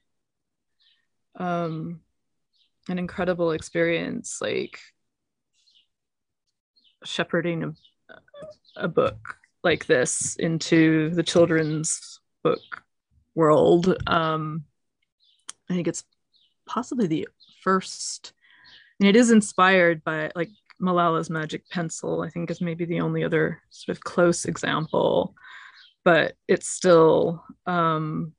um, 1.38 2.00
an 2.88 2.98
incredible 2.98 3.52
experience 3.52 4.38
like 4.40 4.78
shepherding 7.04 7.74
a, 8.10 8.14
a 8.76 8.88
book 8.88 9.36
like 9.62 9.86
this 9.86 10.36
into 10.36 11.10
the 11.10 11.22
children's 11.22 12.20
book 12.42 12.60
world. 13.34 13.96
Um, 14.06 14.64
I 15.70 15.74
think 15.74 15.86
it's 15.86 16.04
possibly 16.66 17.06
the 17.06 17.28
first, 17.62 18.32
and 18.98 19.08
it 19.08 19.14
is 19.14 19.30
inspired 19.30 20.02
by 20.02 20.30
like 20.34 20.50
Malala's 20.80 21.30
Magic 21.30 21.68
Pencil, 21.70 22.22
I 22.22 22.28
think 22.28 22.50
is 22.50 22.60
maybe 22.60 22.84
the 22.84 23.00
only 23.00 23.22
other 23.22 23.62
sort 23.70 23.96
of 23.96 24.02
close 24.02 24.46
example, 24.46 25.34
but 26.04 26.34
it's 26.48 26.68
still 26.68 27.44
um, 27.66 28.32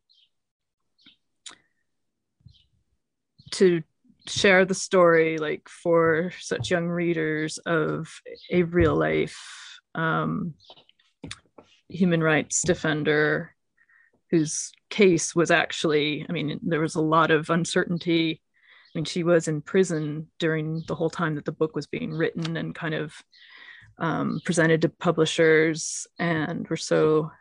to 3.52 3.82
share 4.28 4.66
the 4.66 4.74
story 4.74 5.38
like 5.38 5.68
for 5.70 6.32
such 6.40 6.70
young 6.70 6.88
readers 6.88 7.58
of 7.60 8.14
a 8.52 8.64
real 8.64 8.96
life 8.96 9.80
um, 9.96 10.54
human 11.90 12.22
rights 12.22 12.62
defender 12.62 13.56
whose 14.30 14.72
case 14.92 15.36
was 15.36 15.50
actually, 15.50 16.26
I 16.30 16.32
mean, 16.32 16.60
there 16.62 16.82
was 16.82 16.96
a 16.96 17.02
lot 17.02 17.32
of 17.32 17.50
uncertainty. 17.50 18.42
I 18.94 18.98
mean, 18.98 19.06
she 19.06 19.24
was 19.24 19.48
in 19.48 19.62
prison 19.62 20.28
during 20.38 20.84
the 20.88 20.96
whole 20.96 21.10
time 21.10 21.36
that 21.36 21.46
the 21.46 21.52
book 21.52 21.76
was 21.76 21.88
being 21.88 22.14
written 22.14 22.58
and 22.58 22.76
kind 22.76 22.94
of 22.94 23.14
um, 23.98 24.42
presented 24.44 24.82
to 24.82 24.90
publishers. 24.90 26.06
And 26.20 26.68
we're 26.70 26.76
so 26.76 27.32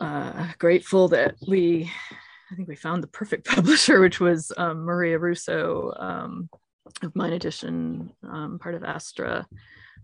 uh, 0.00 0.48
grateful 0.58 1.08
that 1.08 1.36
we, 1.46 1.90
I 2.50 2.56
think 2.56 2.68
we 2.68 2.76
found 2.76 3.02
the 3.02 3.08
perfect 3.08 3.46
publisher, 3.54 4.00
which 4.00 4.20
was 4.20 4.52
um, 4.56 4.84
Maria 4.84 5.18
Russo 5.18 5.94
um, 5.96 6.48
of 7.02 7.14
minedition, 7.14 8.10
um, 8.28 8.58
part 8.58 8.74
of 8.74 8.84
Astra 8.84 9.46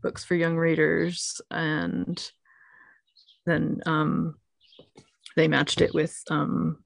Books 0.03 0.25
for 0.25 0.35
Young 0.35 0.57
Readers. 0.57 1.41
And 1.51 2.33
then 3.45 3.83
um, 3.87 4.37
they 5.37 5.49
matched 5.49 5.81
it 5.81 5.95
with 5.95 6.23
um, 6.31 6.83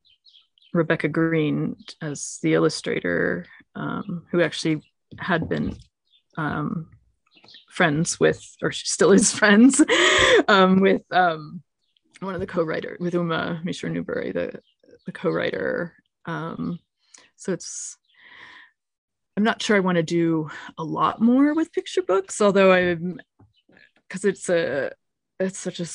Rebecca 0.72 1.08
Green 1.08 1.76
as 2.02 2.38
the 2.42 2.54
illustrator, 2.54 3.46
um, 3.74 4.26
who 4.30 4.40
actually 4.40 4.82
had 5.18 5.48
been 5.48 5.76
um, 6.36 6.90
friends 7.70 8.20
with, 8.20 8.42
or 8.62 8.72
she 8.72 8.86
still 8.86 9.12
is 9.12 9.32
friends 9.38 9.82
um, 10.48 10.80
with 10.80 11.02
um, 11.12 11.62
one 12.20 12.34
of 12.34 12.40
the 12.40 12.46
co-writer 12.46 12.96
with 13.00 13.14
Uma 13.14 13.60
Mishra 13.64 13.90
Newbery, 13.90 14.32
the, 14.32 14.60
the 15.06 15.12
co-writer. 15.12 15.94
Um, 16.26 16.78
so 17.36 17.52
it's 17.52 17.96
I'm 19.36 19.44
not 19.44 19.60
sure 19.60 19.76
I 19.76 19.80
want 19.80 19.96
to 19.96 20.02
do 20.02 20.48
a 20.78 20.84
lot 20.84 21.20
more 21.20 21.54
with 21.54 21.72
picture 21.72 22.02
books, 22.02 22.40
although 22.40 22.72
I'm 22.72 23.20
because 24.08 24.24
it's 24.24 24.48
a 24.48 24.92
it's 25.38 25.58
such 25.58 25.80
a 25.80 25.86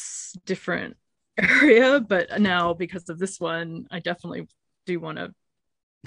different 0.45 0.95
area 1.37 1.99
but 1.99 2.39
now 2.41 2.73
because 2.73 3.09
of 3.09 3.17
this 3.17 3.39
one 3.39 3.85
i 3.91 3.99
definitely 3.99 4.47
do 4.85 4.99
want 4.99 5.17
to 5.17 5.33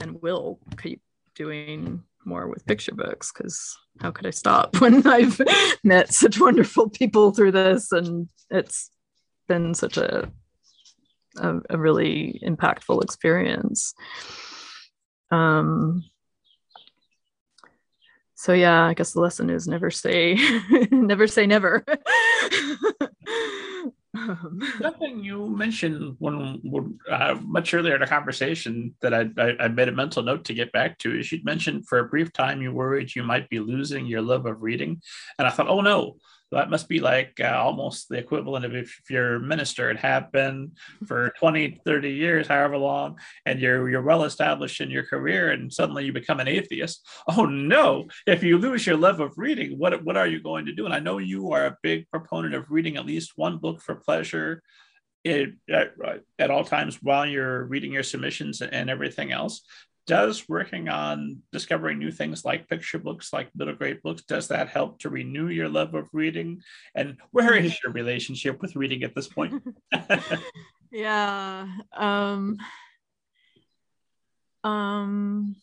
and 0.01 0.21
will 0.23 0.59
keep 0.77 1.01
doing 1.35 2.03
more 2.25 2.49
with 2.49 2.67
picture 2.67 2.95
books 2.95 3.33
because 3.33 3.77
how 4.01 4.11
could 4.11 4.27
i 4.27 4.31
stop 4.31 4.77
when 4.81 5.07
i've 5.07 5.41
met 5.83 6.13
such 6.13 6.41
wonderful 6.41 6.89
people 6.89 7.33
through 7.33 7.53
this? 7.53 7.93
And 7.93 8.29
it's 8.51 8.91
been 9.49 9.75
such 9.75 9.97
a 9.97 10.31
a, 11.37 11.61
a 11.71 11.79
really 11.79 12.41
impactful 12.47 13.03
experience. 13.03 13.93
Um 15.31 16.05
so 18.37 18.53
yeah 18.53 18.85
i 18.85 18.95
guess 18.95 19.13
the 19.13 19.21
lesson 19.21 19.49
is 19.49 19.67
never 19.67 19.91
say 19.91 20.37
never 20.91 21.27
say 21.27 21.47
never 21.47 21.85
Something 24.81 25.24
you 25.24 25.49
mentioned 25.49 26.16
when 26.19 26.61
uh, 27.11 27.35
much 27.43 27.74
earlier 27.74 27.95
in 27.95 28.01
the 28.01 28.07
conversation 28.07 28.95
that 29.01 29.12
I, 29.12 29.28
I, 29.36 29.65
I, 29.65 29.69
made 29.69 29.89
a 29.89 29.93
mental 29.93 30.23
note 30.23 30.45
to 30.45 30.55
get 30.55 30.70
back 30.73 30.99
to 30.99 31.19
is 31.19 31.32
you'd 31.32 31.45
mentioned 31.45 31.89
for 31.89 31.99
a 31.99 32.09
brief 32.09 32.32
time 32.32 32.62
you 32.62 32.73
worried 32.73 33.15
you 33.15 33.24
might 33.24 33.49
be 33.49 33.59
losing 33.59 34.07
your 34.07 34.23
love 34.23 34.47
of 34.47 34.62
reading, 34.62 35.03
and 35.39 35.49
I 35.49 35.51
thought, 35.51 35.69
oh 35.69 35.81
no, 35.81 36.16
that 36.55 36.70
must 36.70 36.89
be 36.89 37.01
like 37.01 37.40
uh, 37.40 37.56
almost 37.56 38.09
the 38.09 38.18
equivalent 38.18 38.64
of 38.64 38.74
if, 38.74 39.01
a 39.10 39.39
minister. 39.39 39.94
Have 39.94 40.32
been 40.32 40.72
for 41.06 41.32
20 41.39 41.81
30 41.85 42.10
years 42.10 42.48
however 42.48 42.76
long 42.76 43.18
and 43.47 43.60
you're 43.60 43.89
you're 43.89 44.02
well 44.02 44.24
established 44.24 44.81
in 44.81 44.90
your 44.90 45.05
career 45.05 45.51
and 45.51 45.72
suddenly 45.72 46.05
you 46.05 46.12
become 46.12 46.40
an 46.40 46.48
atheist. 46.48 47.06
Oh 47.36 47.47
no. 47.47 48.06
If 48.26 48.43
you 48.43 48.59
lose 48.59 48.86
your 48.86 48.97
love 48.97 49.20
of 49.20 49.32
reading 49.36 49.78
what 49.78 50.05
what 50.05 50.16
are 50.16 50.26
you 50.26 50.40
going 50.43 50.66
to 50.66 50.72
do? 50.72 50.85
And 50.85 50.94
i 50.94 50.98
know 50.98 51.18
you 51.18 51.52
are 51.52 51.66
a 51.66 51.76
big 51.82 52.09
proponent 52.10 52.55
of 52.55 52.70
reading 52.70 52.97
at 52.97 53.06
least 53.06 53.32
one 53.36 53.59
book 53.59 53.81
for 53.81 53.94
pleasure 53.94 54.62
it, 55.24 55.55
at, 55.70 55.94
at 56.39 56.51
all 56.51 56.64
times 56.64 56.98
while 57.02 57.26
you're 57.26 57.64
reading 57.64 57.93
your 57.93 58.02
submissions 58.02 58.60
and 58.60 58.90
everything 58.90 59.32
else 59.32 59.62
does 60.06 60.48
working 60.48 60.89
on 60.89 61.43
discovering 61.52 61.98
new 61.98 62.10
things 62.10 62.44
like 62.44 62.68
picture 62.68 62.98
books, 62.98 63.32
like 63.32 63.48
middle 63.55 63.74
grade 63.74 64.02
books, 64.02 64.22
does 64.22 64.48
that 64.48 64.68
help 64.68 64.98
to 65.01 65.09
renew 65.09 65.48
your 65.48 65.68
love 65.68 65.94
of 65.94 66.09
reading? 66.12 66.62
And 66.94 67.16
where 67.31 67.55
is 67.55 67.82
your 67.82 67.93
relationship 67.93 68.60
with 68.60 68.76
reading 68.76 69.02
at 69.02 69.14
this 69.14 69.28
point? 69.28 69.62
yeah. 70.90 71.66
Um, 71.97 72.59
um, 74.62 75.56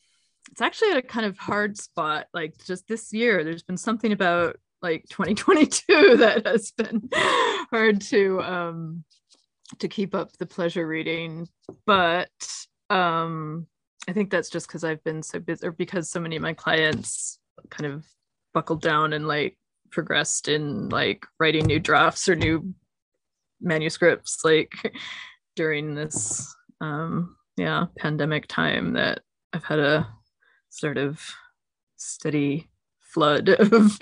it's 0.52 0.62
actually 0.62 0.92
at 0.92 0.98
a 0.98 1.04
kind 1.04 1.26
of 1.26 1.38
hard 1.38 1.78
spot. 1.78 2.28
Like 2.34 2.56
just 2.66 2.88
this 2.88 3.14
year, 3.14 3.44
there's 3.44 3.64
been 3.64 3.78
something 3.78 4.12
about 4.12 4.58
like 4.82 5.06
2022 5.10 5.84
that 6.18 6.46
has 6.46 6.72
been 6.72 7.10
hard 7.14 8.02
to 8.02 8.42
um 8.42 9.04
to 9.80 9.88
keep 9.88 10.14
up 10.16 10.32
the 10.34 10.46
pleasure 10.46 10.86
reading 10.86 11.48
but 11.86 12.30
um 12.90 13.68
I 14.08 14.14
think 14.14 14.30
that's 14.30 14.50
just 14.50 14.68
because 14.68 14.84
I've 14.84 15.04
been 15.04 15.22
so 15.22 15.40
busy, 15.40 15.68
or 15.68 15.72
because 15.72 16.10
so 16.10 16.20
many 16.20 16.36
of 16.36 16.42
my 16.42 16.54
clients 16.54 17.40
kind 17.70 17.92
of 17.92 18.06
buckled 18.54 18.82
down 18.82 19.14
and 19.14 19.28
like 19.28 19.58
progressed 19.92 20.48
in 20.48 20.90
like 20.90 21.26
writing 21.40 21.66
new 21.66 21.80
drafts 21.80 22.28
or 22.28 22.36
new 22.36 22.74
manuscripts, 23.62 24.44
like 24.44 24.74
during 25.56 25.96
this, 25.96 26.54
um, 26.80 27.36
yeah, 27.58 27.86
pandemic 27.98 28.48
time 28.48 28.94
that 28.94 29.20
I've 29.54 29.66
had 29.66 29.80
a 29.80 30.08
sort 30.70 30.98
of 30.98 31.22
steady 31.98 32.70
flood 33.02 33.50
of, 33.60 33.98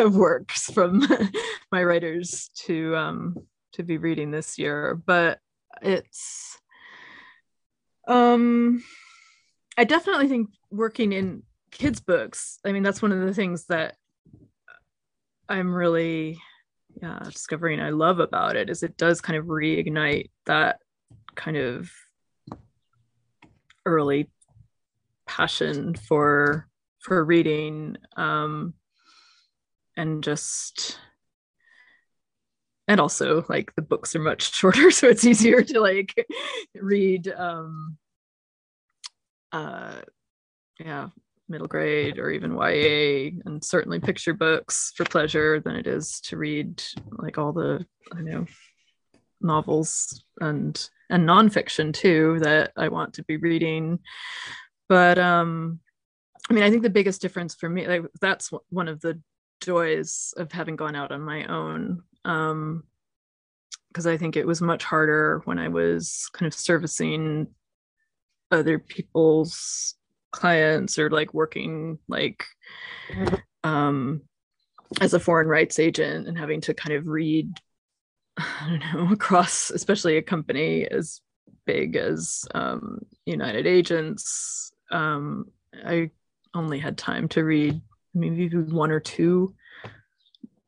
of 0.00 0.16
works 0.16 0.70
from 0.70 1.06
my 1.72 1.82
writers 1.82 2.50
to 2.66 2.94
um 2.96 3.36
to 3.72 3.82
be 3.82 3.96
reading 3.96 4.30
this 4.30 4.58
year. 4.58 5.00
But 5.06 5.38
it's 5.82 6.58
um 8.08 8.82
i 9.76 9.84
definitely 9.84 10.28
think 10.28 10.48
working 10.70 11.12
in 11.12 11.42
kids 11.70 12.00
books 12.00 12.58
i 12.64 12.72
mean 12.72 12.82
that's 12.82 13.02
one 13.02 13.12
of 13.12 13.20
the 13.20 13.34
things 13.34 13.66
that 13.66 13.96
i'm 15.48 15.72
really 15.72 16.38
yeah 17.00 17.20
discovering 17.24 17.80
i 17.80 17.90
love 17.90 18.18
about 18.18 18.56
it 18.56 18.70
is 18.70 18.82
it 18.82 18.96
does 18.96 19.20
kind 19.20 19.38
of 19.38 19.46
reignite 19.46 20.30
that 20.46 20.80
kind 21.34 21.56
of 21.56 21.90
early 23.84 24.30
passion 25.26 25.94
for 25.94 26.66
for 27.00 27.24
reading 27.24 27.96
um 28.16 28.72
and 29.96 30.24
just 30.24 30.98
and 32.88 33.00
also 33.00 33.44
like 33.48 33.74
the 33.76 33.82
books 33.82 34.16
are 34.16 34.20
much 34.20 34.54
shorter 34.54 34.90
so 34.90 35.06
it's 35.06 35.24
easier 35.24 35.62
to 35.62 35.80
like 35.80 36.26
read 36.74 37.28
um 37.28 37.96
uh 39.52 40.00
yeah 40.80 41.08
middle 41.48 41.66
grade 41.66 42.18
or 42.18 42.30
even 42.30 42.54
YA 42.54 43.30
and 43.46 43.64
certainly 43.64 43.98
picture 43.98 44.34
books 44.34 44.92
for 44.96 45.04
pleasure 45.04 45.60
than 45.60 45.76
it 45.76 45.86
is 45.86 46.20
to 46.20 46.36
read 46.36 46.82
like 47.12 47.38
all 47.38 47.52
the 47.52 47.86
I 48.12 48.20
know 48.20 48.46
novels 49.40 50.24
and 50.40 50.88
and 51.10 51.26
nonfiction 51.26 51.94
too 51.94 52.38
that 52.40 52.72
I 52.76 52.88
want 52.88 53.14
to 53.14 53.22
be 53.24 53.36
reading. 53.36 54.00
But 54.88 55.18
um 55.18 55.80
I 56.50 56.52
mean 56.52 56.64
I 56.64 56.70
think 56.70 56.82
the 56.82 56.90
biggest 56.90 57.22
difference 57.22 57.54
for 57.54 57.68
me 57.68 57.86
like 57.86 58.02
that's 58.20 58.50
one 58.68 58.88
of 58.88 59.00
the 59.00 59.20
joys 59.62 60.34
of 60.36 60.52
having 60.52 60.76
gone 60.76 60.94
out 60.94 61.12
on 61.12 61.22
my 61.22 61.44
own. 61.46 62.02
Um 62.24 62.84
because 63.88 64.06
I 64.06 64.16
think 64.16 64.36
it 64.36 64.46
was 64.46 64.60
much 64.60 64.84
harder 64.84 65.40
when 65.44 65.58
I 65.58 65.68
was 65.68 66.28
kind 66.32 66.46
of 66.46 66.54
servicing 66.54 67.48
other 68.50 68.78
people's 68.78 69.94
clients 70.30 70.98
or 70.98 71.10
like 71.10 71.32
working 71.32 71.98
like 72.06 72.44
um 73.64 74.20
as 75.00 75.14
a 75.14 75.20
foreign 75.20 75.48
rights 75.48 75.78
agent 75.78 76.28
and 76.28 76.38
having 76.38 76.60
to 76.62 76.74
kind 76.74 76.94
of 76.94 77.06
read 77.06 77.50
I 78.36 78.68
don't 78.68 79.06
know 79.06 79.12
across 79.12 79.70
especially 79.70 80.16
a 80.16 80.22
company 80.22 80.86
as 80.86 81.20
big 81.66 81.96
as 81.96 82.46
um, 82.54 83.00
United 83.26 83.66
Agents 83.66 84.72
um, 84.90 85.46
I 85.84 86.10
only 86.54 86.78
had 86.78 86.96
time 86.96 87.28
to 87.28 87.44
read 87.44 87.80
maybe 88.14 88.48
one 88.48 88.90
or 88.90 89.00
two 89.00 89.54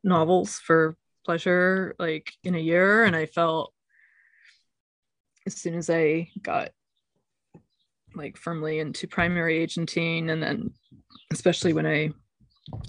novels 0.03 0.59
for 0.59 0.95
pleasure 1.25 1.95
like 1.99 2.31
in 2.43 2.55
a 2.55 2.59
year 2.59 3.03
and 3.03 3.15
I 3.15 3.25
felt 3.25 3.73
as 5.45 5.55
soon 5.55 5.75
as 5.75 5.89
I 5.89 6.29
got 6.41 6.71
like 8.15 8.37
firmly 8.37 8.79
into 8.79 9.07
primary 9.07 9.59
agenting 9.59 10.29
and 10.29 10.41
then 10.41 10.71
especially 11.31 11.73
when 11.73 11.85
i 11.85 12.11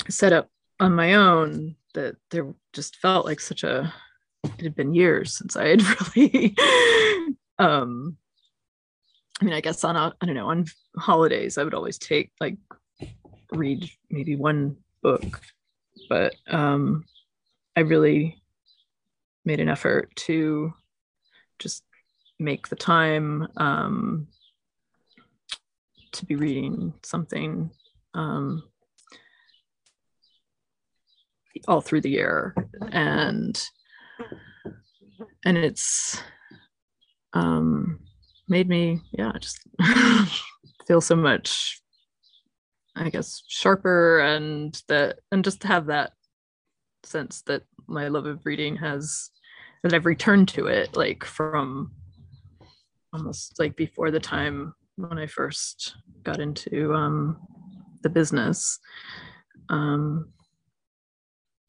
set 0.09 0.33
up 0.33 0.49
on 0.81 0.95
my 0.95 1.15
own 1.15 1.77
that 1.95 2.17
there 2.31 2.53
just 2.73 2.97
felt 2.97 3.27
like 3.27 3.41
such 3.41 3.65
a 3.65 3.93
it 4.45 4.63
had 4.63 4.75
been 4.75 4.95
years 4.95 5.37
since 5.37 5.57
i 5.57 5.69
had 5.69 5.83
really 6.17 6.55
um 7.59 8.17
i 9.41 9.45
mean 9.45 9.55
i 9.55 9.61
guess 9.61 9.85
on 9.85 9.97
a, 9.97 10.13
i 10.21 10.27
don't 10.27 10.35
know 10.35 10.49
on 10.49 10.65
holidays 10.97 11.59
i 11.59 11.65
would 11.65 11.75
always 11.75 11.99
take 11.99 12.31
like 12.41 12.57
read 13.53 13.89
maybe 14.11 14.35
one 14.35 14.77
book 15.03 15.41
but 16.09 16.35
um 16.49 17.05
i 17.77 17.81
really 17.81 18.43
made 19.44 19.61
an 19.61 19.69
effort 19.69 20.15
to 20.16 20.73
just 21.59 21.82
make 22.39 22.69
the 22.69 22.77
time 22.77 23.47
um 23.57 24.27
to 26.12 26.27
be 26.27 26.36
reading 26.36 26.93
something 27.03 27.70
um, 28.15 28.62
all 31.66 31.81
through 31.81 32.03
the 32.03 32.11
year. 32.11 32.55
And 32.90 33.61
and 35.44 35.57
it's 35.57 36.20
um, 37.32 38.01
made 38.49 38.69
me 38.69 39.01
yeah 39.12 39.32
just 39.40 39.59
feel 40.86 41.01
so 41.01 41.16
much 41.16 41.81
i 42.97 43.09
guess 43.09 43.43
sharper 43.49 44.19
and 44.19 44.82
that 44.89 45.20
and 45.31 45.44
just 45.44 45.62
have 45.62 45.86
that 45.86 46.12
sense 47.05 47.43
that 47.43 47.62
my 47.87 48.09
love 48.09 48.27
of 48.27 48.45
reading 48.45 48.77
has 48.77 49.31
that 49.83 49.93
i've 49.93 50.07
returned 50.07 50.49
to 50.49 50.66
it 50.66 50.97
like 50.97 51.24
from 51.24 51.91
almost 53.12 53.59
like 53.59 53.77
before 53.77 54.11
the 54.11 54.20
time 54.20 54.74
when 54.97 55.19
I 55.19 55.27
first 55.27 55.97
got 56.23 56.41
into 56.41 56.95
um, 56.95 57.39
the 58.03 58.09
business. 58.09 58.79
Um, 59.69 60.33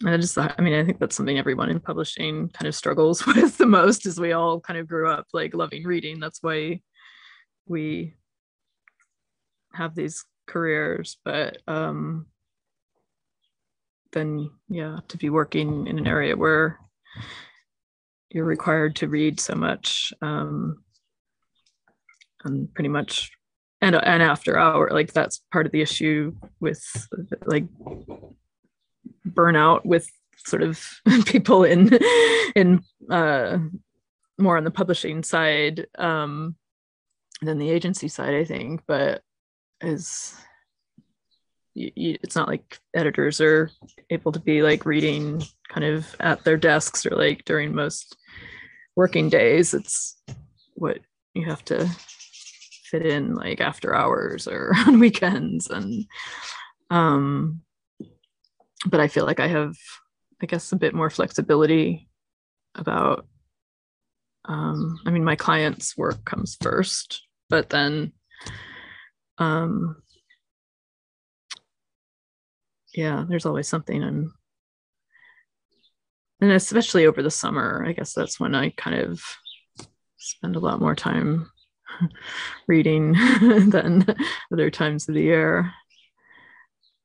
I 0.05 0.18
just, 0.18 0.35
thought, 0.35 0.55
I 0.57 0.61
mean, 0.61 0.73
I 0.73 0.84
think 0.84 0.99
that's 0.99 1.15
something 1.15 1.38
everyone 1.38 1.69
in 1.69 1.80
publishing 1.80 2.49
kind 2.49 2.68
of 2.68 2.76
struggles 2.76 3.26
with 3.27 3.57
the 3.57 3.65
most 3.65 4.05
is 4.05 4.19
we 4.19 4.34
all 4.34 4.60
kind 4.60 4.80
of 4.80 4.88
grew 4.88 5.10
up 5.10 5.27
like 5.34 5.53
loving 5.53 5.84
reading. 5.84 6.19
That's 6.19 6.41
why 6.41 6.81
we 7.68 8.15
have 9.73 9.95
these 9.95 10.26
careers. 10.47 11.18
But 11.23 11.57
um, 11.68 12.27
then, 14.14 14.49
yeah, 14.69 14.99
to 15.10 15.18
be 15.18 15.30
working 15.30 15.88
in 15.88 15.98
an 15.99 16.07
area 16.07 16.35
where 16.35 16.80
you're 18.30 18.45
required 18.45 18.95
to 18.98 19.07
read 19.07 19.40
so 19.40 19.56
much 19.56 20.14
um, 20.22 20.84
and 22.44 22.73
pretty 22.73 22.90
much 22.90 23.31
and 23.81 23.95
and 23.95 24.23
after 24.23 24.57
hour 24.57 24.90
like 24.91 25.14
that's 25.14 25.41
part 25.52 25.65
of 25.65 25.72
the 25.72 25.81
issue 25.81 26.34
with 26.60 27.07
like 27.45 27.65
burnout 29.27 29.85
with 29.85 30.10
sort 30.45 30.64
of 30.64 30.84
people 31.26 31.64
in 31.64 31.91
in 32.56 32.81
uh 33.11 33.57
more 34.40 34.57
on 34.57 34.64
the 34.64 34.72
publishing 34.72 35.22
side 35.22 35.85
um 35.98 36.56
than 37.41 37.57
the 37.57 37.69
agency 37.69 38.07
side 38.07 38.34
i 38.34 38.44
think 38.44 38.81
but 38.88 39.22
is 39.81 40.35
it's 41.75 42.35
not 42.35 42.47
like 42.47 42.79
editors 42.93 43.41
are 43.41 43.69
able 44.09 44.31
to 44.31 44.39
be 44.39 44.61
like 44.61 44.85
reading 44.85 45.43
kind 45.69 45.85
of 45.85 46.15
at 46.19 46.43
their 46.43 46.57
desks 46.57 47.05
or 47.05 47.15
like 47.15 47.43
during 47.45 47.73
most 47.73 48.15
working 48.95 49.29
days. 49.29 49.73
It's 49.73 50.21
what 50.75 50.99
you 51.33 51.45
have 51.45 51.65
to 51.65 51.89
fit 52.93 53.05
in 53.05 53.33
like 53.33 53.59
after 53.59 53.95
hours 53.95 54.47
or 54.47 54.71
on 54.87 54.99
weekends 54.99 55.67
and 55.67 56.05
um 56.91 57.61
but 58.85 58.99
i 58.99 59.07
feel 59.07 59.25
like 59.25 59.39
i 59.39 59.47
have 59.47 59.75
i 60.41 60.45
guess 60.45 60.71
a 60.71 60.75
bit 60.75 60.93
more 60.93 61.09
flexibility 61.09 62.07
about 62.75 63.25
um 64.45 64.99
i 65.07 65.09
mean 65.09 65.23
my 65.23 65.35
clients 65.35 65.97
work 65.97 66.23
comes 66.23 66.55
first 66.61 67.23
but 67.49 67.69
then 67.69 68.11
um 69.39 69.95
yeah 72.94 73.26
there's 73.28 73.45
always 73.45 73.68
something 73.68 74.03
and 74.03 74.30
and 76.41 76.52
especially 76.52 77.06
over 77.06 77.22
the 77.22 77.32
summer 77.32 77.86
i 77.88 77.91
guess 77.91 78.14
that's 78.14 78.40
when 78.40 78.53
i 78.56 78.70
kind 78.72 78.95
of 78.95 79.22
spend 80.18 80.56
a 80.56 80.60
lot 80.60 80.80
more 80.80 80.95
time 80.95 81.49
reading 82.68 83.14
than 83.70 84.06
other 84.52 84.70
times 84.70 85.07
of 85.07 85.15
the 85.15 85.22
year. 85.22 85.72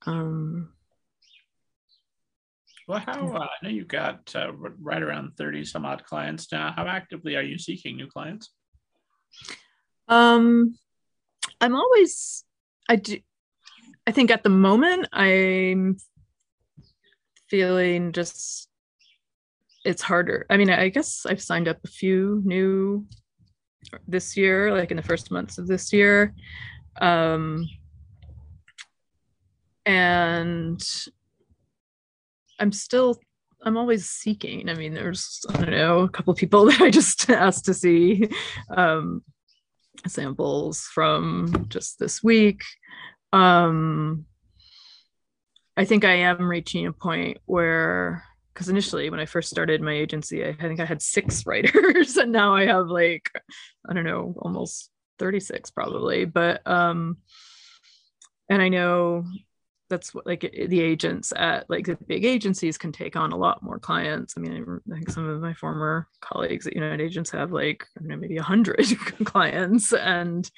Um, 0.06 0.72
well, 2.86 3.00
how 3.00 3.28
uh, 3.34 3.40
I 3.40 3.48
know 3.62 3.68
you've 3.68 3.88
got 3.88 4.34
uh, 4.34 4.52
right 4.52 5.02
around 5.02 5.32
30 5.36 5.64
some 5.64 5.84
odd 5.84 6.04
clients 6.04 6.50
now. 6.50 6.72
How 6.74 6.86
actively 6.86 7.36
are 7.36 7.42
you 7.42 7.58
seeking 7.58 7.96
new 7.96 8.06
clients? 8.06 8.50
Um, 10.08 10.78
I'm 11.60 11.74
always, 11.74 12.44
I 12.88 12.96
do, 12.96 13.18
I 14.08 14.10
think 14.10 14.30
at 14.30 14.42
the 14.42 14.48
moment 14.48 15.06
I'm 15.12 15.98
feeling 17.50 18.12
just, 18.12 18.70
it's 19.84 20.00
harder. 20.00 20.46
I 20.48 20.56
mean, 20.56 20.70
I 20.70 20.88
guess 20.88 21.26
I've 21.26 21.42
signed 21.42 21.68
up 21.68 21.76
a 21.84 21.88
few 21.88 22.40
new 22.42 23.04
this 24.06 24.34
year, 24.34 24.74
like 24.74 24.90
in 24.90 24.96
the 24.96 25.02
first 25.02 25.30
months 25.30 25.58
of 25.58 25.66
this 25.66 25.92
year. 25.92 26.32
Um, 27.02 27.68
and 29.84 30.82
I'm 32.58 32.72
still, 32.72 33.18
I'm 33.62 33.76
always 33.76 34.08
seeking. 34.08 34.70
I 34.70 34.74
mean, 34.74 34.94
there's, 34.94 35.44
I 35.50 35.58
don't 35.58 35.70
know, 35.70 35.98
a 35.98 36.08
couple 36.08 36.32
people 36.32 36.64
that 36.70 36.80
I 36.80 36.88
just 36.88 37.28
asked 37.28 37.66
to 37.66 37.74
see 37.74 38.26
um, 38.74 39.22
samples 40.06 40.88
from 40.94 41.66
just 41.68 41.98
this 41.98 42.22
week. 42.22 42.62
Um, 43.32 44.26
I 45.76 45.84
think 45.84 46.04
I 46.04 46.14
am 46.14 46.48
reaching 46.48 46.86
a 46.86 46.92
point 46.92 47.38
where 47.46 48.24
because 48.52 48.68
initially 48.68 49.08
when 49.08 49.20
I 49.20 49.26
first 49.26 49.50
started 49.50 49.80
my 49.80 49.92
agency, 49.92 50.44
I, 50.44 50.48
I 50.48 50.62
think 50.62 50.80
I 50.80 50.84
had 50.84 51.00
six 51.00 51.46
writers, 51.46 52.16
and 52.16 52.32
now 52.32 52.54
I 52.54 52.66
have 52.66 52.88
like 52.88 53.30
I 53.88 53.94
don't 53.94 54.04
know, 54.04 54.34
almost 54.38 54.90
36 55.18 55.70
probably. 55.70 56.24
But 56.24 56.66
um, 56.66 57.18
and 58.48 58.60
I 58.60 58.68
know 58.68 59.24
that's 59.88 60.12
what 60.12 60.26
like 60.26 60.40
the 60.40 60.80
agents 60.80 61.32
at 61.34 61.68
like 61.70 61.86
the 61.86 61.96
big 62.06 62.24
agencies 62.24 62.76
can 62.76 62.92
take 62.92 63.16
on 63.16 63.32
a 63.32 63.36
lot 63.36 63.62
more 63.62 63.78
clients. 63.78 64.34
I 64.36 64.40
mean, 64.40 64.80
I 64.90 64.94
think 64.94 65.10
some 65.10 65.28
of 65.28 65.40
my 65.40 65.54
former 65.54 66.08
colleagues 66.20 66.66
at 66.66 66.74
United 66.74 67.00
Agents 67.00 67.30
have 67.30 67.52
like 67.52 67.86
I 67.96 68.00
don't 68.00 68.08
know 68.08 68.16
maybe 68.16 68.36
a 68.36 68.42
hundred 68.42 68.84
clients, 69.24 69.92
and 69.92 70.50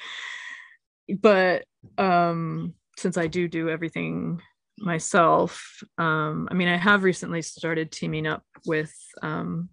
but 1.14 1.64
um, 1.98 2.74
since 2.96 3.16
I 3.16 3.26
do 3.26 3.48
do 3.48 3.68
everything 3.68 4.40
myself, 4.78 5.82
um, 5.98 6.48
I 6.50 6.54
mean, 6.54 6.68
I 6.68 6.76
have 6.76 7.02
recently 7.02 7.42
started 7.42 7.92
teaming 7.92 8.26
up 8.26 8.44
with 8.66 8.94
um, 9.22 9.68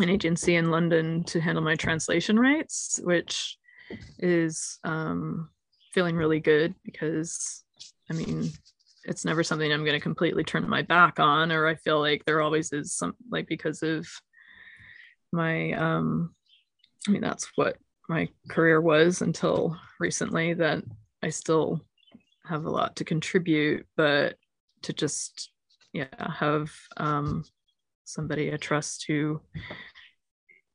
an 0.00 0.08
agency 0.08 0.56
in 0.56 0.70
London 0.70 1.24
to 1.24 1.40
handle 1.40 1.64
my 1.64 1.74
translation 1.74 2.38
rights, 2.38 3.00
which 3.02 3.56
is 4.18 4.78
um, 4.84 5.50
feeling 5.92 6.16
really 6.16 6.40
good 6.40 6.74
because 6.84 7.64
I 8.10 8.14
mean, 8.14 8.50
it's 9.04 9.24
never 9.24 9.42
something 9.42 9.72
I'm 9.72 9.84
going 9.84 9.98
to 9.98 10.00
completely 10.00 10.44
turn 10.44 10.68
my 10.68 10.82
back 10.82 11.18
on, 11.18 11.50
or 11.50 11.66
I 11.66 11.74
feel 11.74 12.00
like 12.00 12.24
there 12.24 12.40
always 12.40 12.72
is 12.72 12.94
some 12.94 13.14
like 13.30 13.48
because 13.48 13.82
of 13.82 14.06
my, 15.32 15.72
um, 15.72 16.34
I 17.08 17.10
mean, 17.10 17.22
that's 17.22 17.50
what 17.56 17.78
my 18.08 18.28
career 18.48 18.80
was 18.80 19.22
until 19.22 19.76
recently 20.00 20.54
that 20.54 20.82
I 21.22 21.30
still 21.30 21.80
have 22.44 22.64
a 22.64 22.70
lot 22.70 22.96
to 22.96 23.04
contribute, 23.04 23.86
but 23.96 24.36
to 24.82 24.92
just 24.92 25.50
yeah 25.92 26.06
have 26.18 26.72
um, 26.96 27.44
somebody 28.04 28.52
I 28.52 28.56
trust 28.56 29.04
who 29.06 29.40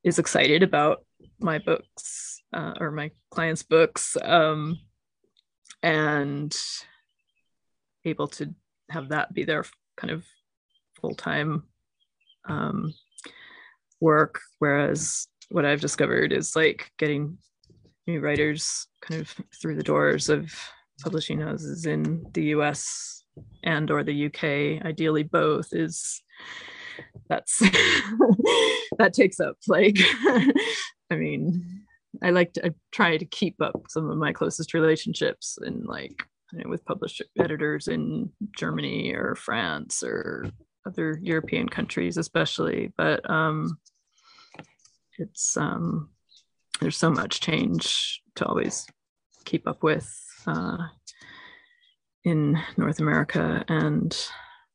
is 0.04 0.20
excited 0.20 0.64
about 0.64 1.04
my 1.40 1.60
books 1.60 2.41
uh, 2.54 2.74
or 2.80 2.91
my 2.91 3.12
clients' 3.30 3.64
books 3.64 4.16
um, 4.24 4.80
and 5.84 6.56
able 8.06 8.28
to 8.28 8.54
have 8.90 9.10
that 9.10 9.34
be 9.34 9.44
their 9.44 9.66
kind 9.98 10.12
of 10.12 10.24
full 10.99 11.14
time 11.14 11.64
um, 12.48 12.94
work. 13.99 14.40
Whereas 14.60 15.28
what 15.49 15.65
I've 15.65 15.82
discovered 15.82 16.32
is 16.32 16.56
like 16.56 16.91
getting 16.98 17.38
new 18.06 18.19
writers 18.19 18.88
kind 19.02 19.22
of 19.22 19.36
through 19.61 19.76
the 19.76 19.84
doors 19.84 20.30
of 20.30 20.53
publishing 21.02 21.41
houses 21.41 21.86
in 21.86 22.26
the 22.34 22.45
US 22.56 23.24
and 23.64 23.91
or 23.91 24.03
the 24.03 24.26
UK, 24.28 24.86
ideally 24.86 25.24
both, 25.24 25.68
is 25.72 26.22
that's 27.30 27.60
that 28.98 29.14
takes 29.14 29.40
up 29.40 29.57
like 29.68 29.98
I 31.11 31.15
mean, 31.15 31.84
I 32.24 32.32
like 32.32 32.53
to 32.53 32.68
I 32.68 32.72
try 32.91 33.18
to 33.18 33.26
keep 33.26 33.61
up 33.61 33.84
some 33.90 34.10
of 34.10 34.18
my 34.18 34.34
closest 34.34 34.74
relationships 34.74 35.57
and 35.61 35.86
like 35.86 36.24
you 36.53 36.64
know, 36.64 36.69
with 36.69 36.86
published 36.86 37.22
editors 37.40 37.88
in 37.88 38.30
Germany 38.56 39.14
or 39.14 39.36
France 39.36 40.03
or 40.03 40.49
other 40.86 41.19
European 41.22 41.68
countries, 41.68 42.18
especially. 42.18 42.94
But 42.98 43.30
um, 43.30 43.78
it's 45.18 45.57
um, 45.57 46.10
there's 46.80 46.98
so 46.98 47.10
much 47.10 47.39
change 47.41 48.22
to 48.35 48.45
always 48.45 48.88
keep 49.45 49.68
up 49.68 49.84
with 49.84 50.14
uh, 50.45 50.77
in 52.23 52.60
North 52.76 52.99
America 52.99 53.64
and 53.68 54.15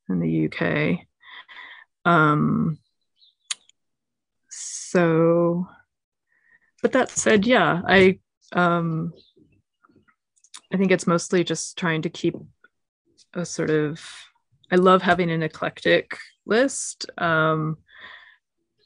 in 0.09 0.21
the 0.21 0.49
UK. 0.49 1.07
Um, 2.05 2.79
so, 4.51 5.67
but 6.83 6.93
that 6.93 7.11
said, 7.11 7.47
yeah, 7.47 7.83
I 7.87 8.19
um, 8.53 9.13
I 10.73 10.77
think 10.77 10.91
it's 10.91 11.07
mostly 11.07 11.45
just 11.45 11.79
trying 11.79 12.03
to 12.03 12.11
keep 12.11 12.35
a 13.35 13.45
sort 13.45 13.71
of 13.71 14.01
I 14.71 14.77
love 14.77 15.03
having 15.03 15.31
an 15.31 15.43
eclectic 15.43 16.17
list. 16.47 17.07
Um, 17.19 17.79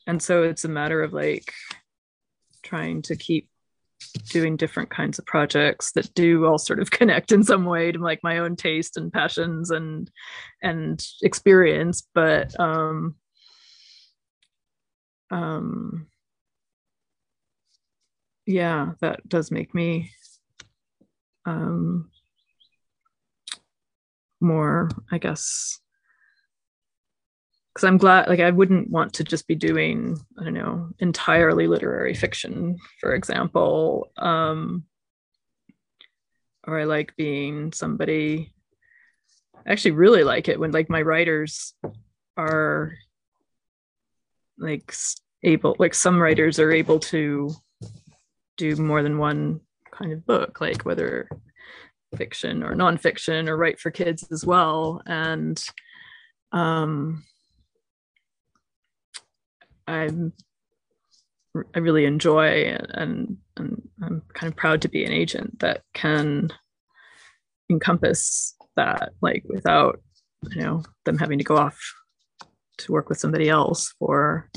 and 0.07 0.23
so 0.23 0.43
it's 0.43 0.65
a 0.65 0.69
matter 0.69 1.03
of 1.03 1.13
like 1.13 1.53
trying 2.63 3.03
to 3.03 3.17
keep 3.17 3.49
doing 4.31 4.57
different 4.57 4.91
kinds 4.91 5.19
of 5.19 5.27
projects 5.27 5.93
that 5.93 6.13
do 6.15 6.47
all 6.47 6.59
sort 6.59 6.81
of 6.81 6.91
connect 6.99 7.33
in 7.33 7.43
some 7.43 7.65
way 7.65 7.93
to 7.93 7.99
like 7.99 8.21
my 8.23 8.39
own 8.39 8.57
taste 8.57 8.97
and 8.97 9.13
passions 9.13 9.71
and 9.71 10.11
and 10.63 11.05
experience. 11.23 12.07
But 12.15 12.59
um 12.61 13.17
um 15.31 16.07
yeah 18.47 18.93
that 19.01 19.29
does 19.29 19.51
make 19.51 19.75
me 19.75 20.13
um, 21.47 22.11
more, 24.41 24.91
I 25.11 25.19
guess, 25.19 25.81
because 27.77 27.85
I'm 27.85 27.99
glad, 27.99 28.27
like, 28.27 28.41
I 28.41 28.53
wouldn't 28.53 28.89
want 28.89 29.13
to 29.15 29.25
just 29.25 29.47
be 29.47 29.55
doing, 29.55 30.17
I 30.41 30.45
don't 30.45 30.55
know, 30.55 30.89
entirely 30.99 31.67
literary 31.67 32.15
fiction, 32.15 32.79
for 33.03 33.15
example. 33.15 34.11
Um, 34.17 34.85
or 36.67 36.81
I 36.81 36.85
like 36.85 37.15
being 37.17 37.75
somebody, 37.75 38.55
I 39.67 39.73
actually 39.73 39.91
really 39.91 40.25
like 40.25 40.49
it 40.49 40.59
when, 40.59 40.71
like, 40.71 40.89
my 40.89 41.03
writers 41.03 41.75
are 42.39 42.95
like 44.57 44.95
able, 45.43 45.77
like, 45.79 45.93
some 45.93 46.19
writers 46.19 46.59
are 46.59 46.73
able 46.73 46.99
to 47.01 47.51
do 48.57 48.75
more 48.77 49.03
than 49.03 49.19
one 49.19 49.61
kind 49.93 50.15
of 50.15 50.25
book, 50.25 50.63
like 50.63 50.87
whether 50.87 51.29
fiction 52.17 52.63
or 52.63 52.75
nonfiction 52.75 53.49
or 53.49 53.57
write 53.59 53.79
for 53.79 53.91
kids 53.91 54.27
as 54.33 54.47
well. 54.47 55.03
And 55.05 55.63
um, 56.53 57.23
I'm 59.87 60.33
I 61.75 61.79
really 61.79 62.05
enjoy 62.05 62.65
and, 62.93 63.39
and 63.57 63.89
I'm 64.03 64.23
kind 64.35 64.53
of 64.53 64.57
proud 64.57 64.83
to 64.83 64.89
be 64.89 65.05
an 65.05 65.13
agent 65.13 65.61
that 65.61 65.83
can 65.95 66.51
encompass 67.71 68.55
that, 68.77 69.13
like 69.23 69.43
without 69.47 70.01
you 70.51 70.63
know 70.63 70.83
them 71.05 71.19
having 71.19 71.39
to 71.39 71.45
go 71.45 71.57
off 71.57 71.79
to 72.79 72.93
work 72.93 73.09
with 73.09 73.19
somebody 73.19 73.49
else 73.49 73.95
for 73.99 74.51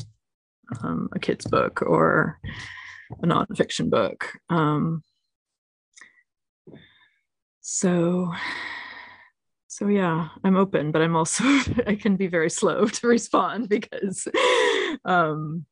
um, 0.84 1.10
a 1.14 1.20
kid's 1.20 1.46
book 1.46 1.82
or 1.82 2.38
a 3.24 3.26
nonfiction 3.26 3.90
book. 3.90 4.34
Um, 4.50 5.04
so 7.62 8.34
so 9.80 9.88
yeah 9.88 10.28
i'm 10.44 10.58
open 10.58 10.92
but 10.92 11.02
i'm 11.02 11.16
also 11.16 11.44
i 11.88 11.96
can 11.96 12.18
be 12.18 12.28
very 12.28 12.50
slow 12.50 12.86
to 12.88 13.08
respond 13.08 13.70
because 13.70 14.28
um 15.06 15.66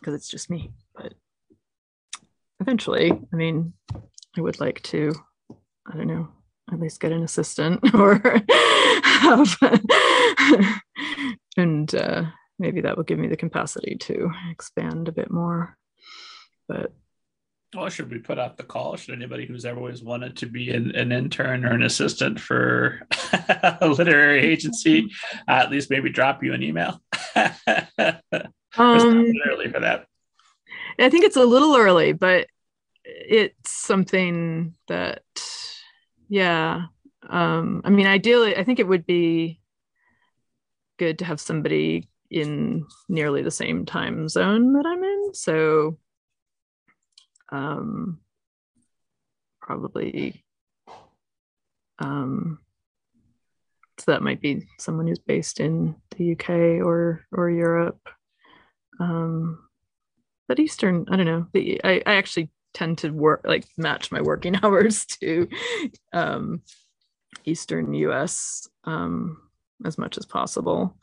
because 0.00 0.14
it's 0.14 0.28
just 0.28 0.50
me 0.50 0.72
but 0.96 1.14
eventually 2.60 3.12
i 3.12 3.36
mean 3.36 3.72
i 4.36 4.40
would 4.40 4.58
like 4.58 4.82
to 4.82 5.12
i 5.86 5.96
don't 5.96 6.08
know 6.08 6.28
at 6.72 6.80
least 6.80 7.00
get 7.00 7.12
an 7.12 7.22
assistant 7.22 7.78
or 7.94 8.20
have 9.04 9.56
and 11.56 11.94
uh, 11.94 12.24
maybe 12.58 12.80
that 12.80 12.96
will 12.96 13.04
give 13.04 13.18
me 13.18 13.28
the 13.28 13.36
capacity 13.36 13.96
to 14.00 14.30
expand 14.50 15.06
a 15.06 15.12
bit 15.12 15.30
more 15.30 15.76
but 16.68 16.92
well, 17.74 17.88
should 17.88 18.10
we 18.10 18.18
put 18.18 18.38
out 18.38 18.56
the 18.56 18.62
call? 18.62 18.96
Should 18.96 19.14
anybody 19.14 19.46
who's 19.46 19.64
ever 19.64 19.78
always 19.78 20.02
wanted 20.02 20.36
to 20.38 20.46
be 20.46 20.70
an, 20.70 20.94
an 20.94 21.10
intern 21.10 21.64
or 21.64 21.72
an 21.72 21.82
assistant 21.82 22.38
for 22.38 23.06
a 23.80 23.88
literary 23.88 24.40
agency 24.40 25.10
uh, 25.48 25.52
at 25.52 25.70
least 25.70 25.90
maybe 25.90 26.10
drop 26.10 26.42
you 26.42 26.52
an 26.52 26.62
email? 26.62 27.00
um, 28.76 29.32
early 29.48 29.70
for 29.70 29.80
that. 29.80 30.06
I 30.98 31.08
think 31.08 31.24
it's 31.24 31.36
a 31.36 31.44
little 31.44 31.74
early, 31.76 32.12
but 32.12 32.46
it's 33.04 33.70
something 33.70 34.74
that, 34.88 35.22
yeah. 36.28 36.82
Um, 37.28 37.80
I 37.84 37.90
mean, 37.90 38.06
ideally, 38.06 38.56
I 38.56 38.64
think 38.64 38.78
it 38.78 38.88
would 38.88 39.06
be 39.06 39.60
good 40.98 41.18
to 41.20 41.24
have 41.24 41.40
somebody 41.40 42.08
in 42.30 42.86
nearly 43.08 43.42
the 43.42 43.50
same 43.50 43.86
time 43.86 44.28
zone 44.28 44.74
that 44.74 44.86
I'm 44.86 45.02
in. 45.02 45.30
So 45.32 45.98
um, 47.52 48.18
probably 49.60 50.44
um, 51.98 52.58
so 53.98 54.10
that 54.10 54.22
might 54.22 54.40
be 54.40 54.66
someone 54.78 55.06
who's 55.06 55.18
based 55.18 55.60
in 55.60 55.94
the 56.16 56.32
UK 56.32 56.84
or 56.84 57.24
or 57.30 57.50
Europe. 57.50 58.00
Um, 58.98 59.58
but 60.48 60.58
Eastern, 60.58 61.06
I 61.10 61.16
don't 61.16 61.26
know. 61.26 61.46
The, 61.52 61.80
I, 61.84 62.02
I 62.04 62.14
actually 62.14 62.50
tend 62.74 62.98
to 62.98 63.10
work 63.10 63.42
like 63.44 63.64
match 63.76 64.10
my 64.10 64.20
working 64.20 64.56
hours 64.62 65.04
to 65.20 65.48
um, 66.12 66.62
eastern 67.44 67.94
us 67.94 68.66
um, 68.84 69.38
as 69.84 69.98
much 69.98 70.18
as 70.18 70.26
possible 70.26 70.96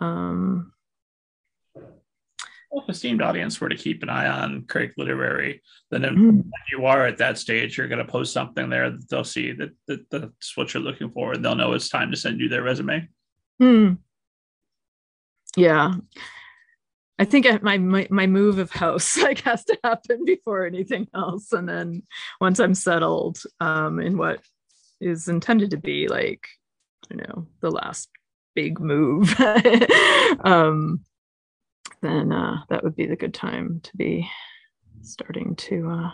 um, 0.00 0.72
esteemed 2.88 3.22
audience 3.22 3.60
were 3.60 3.68
to 3.68 3.76
keep 3.76 4.02
an 4.02 4.08
eye 4.08 4.28
on 4.28 4.64
Craig 4.68 4.92
Literary, 4.96 5.62
then 5.90 6.02
mm. 6.02 6.44
you 6.70 6.86
are 6.86 7.06
at 7.06 7.18
that 7.18 7.38
stage, 7.38 7.76
you're 7.76 7.88
going 7.88 8.04
to 8.04 8.10
post 8.10 8.32
something 8.32 8.68
there 8.68 8.90
that 8.90 9.08
they'll 9.08 9.24
see 9.24 9.52
that, 9.52 9.70
that 9.86 10.10
that's 10.10 10.56
what 10.56 10.72
you're 10.72 10.82
looking 10.82 11.10
for, 11.10 11.32
and 11.32 11.44
they'll 11.44 11.54
know 11.54 11.72
it's 11.72 11.88
time 11.88 12.10
to 12.10 12.16
send 12.16 12.40
you 12.40 12.48
their 12.48 12.62
resume. 12.62 13.08
Mm. 13.60 13.98
Yeah, 15.56 15.94
I 17.18 17.24
think 17.24 17.62
my, 17.62 17.76
my 17.76 18.06
my 18.10 18.26
move 18.26 18.58
of 18.58 18.70
house 18.70 19.16
like 19.22 19.40
has 19.40 19.64
to 19.66 19.78
happen 19.84 20.24
before 20.24 20.64
anything 20.64 21.06
else, 21.14 21.52
and 21.52 21.68
then 21.68 22.02
once 22.40 22.58
I'm 22.58 22.74
settled 22.74 23.42
um, 23.60 24.00
in 24.00 24.16
what 24.16 24.40
is 25.00 25.28
intended 25.28 25.70
to 25.70 25.76
be 25.76 26.08
like, 26.08 26.46
you 27.10 27.16
know, 27.16 27.46
the 27.60 27.70
last 27.70 28.08
big 28.54 28.80
move. 28.80 29.34
um, 30.44 31.04
then 32.02 32.32
uh, 32.32 32.62
that 32.68 32.82
would 32.82 32.96
be 32.96 33.06
the 33.06 33.16
good 33.16 33.34
time 33.34 33.80
to 33.82 33.96
be 33.96 34.28
starting 35.02 35.54
to 35.56 35.90
uh, 35.90 36.10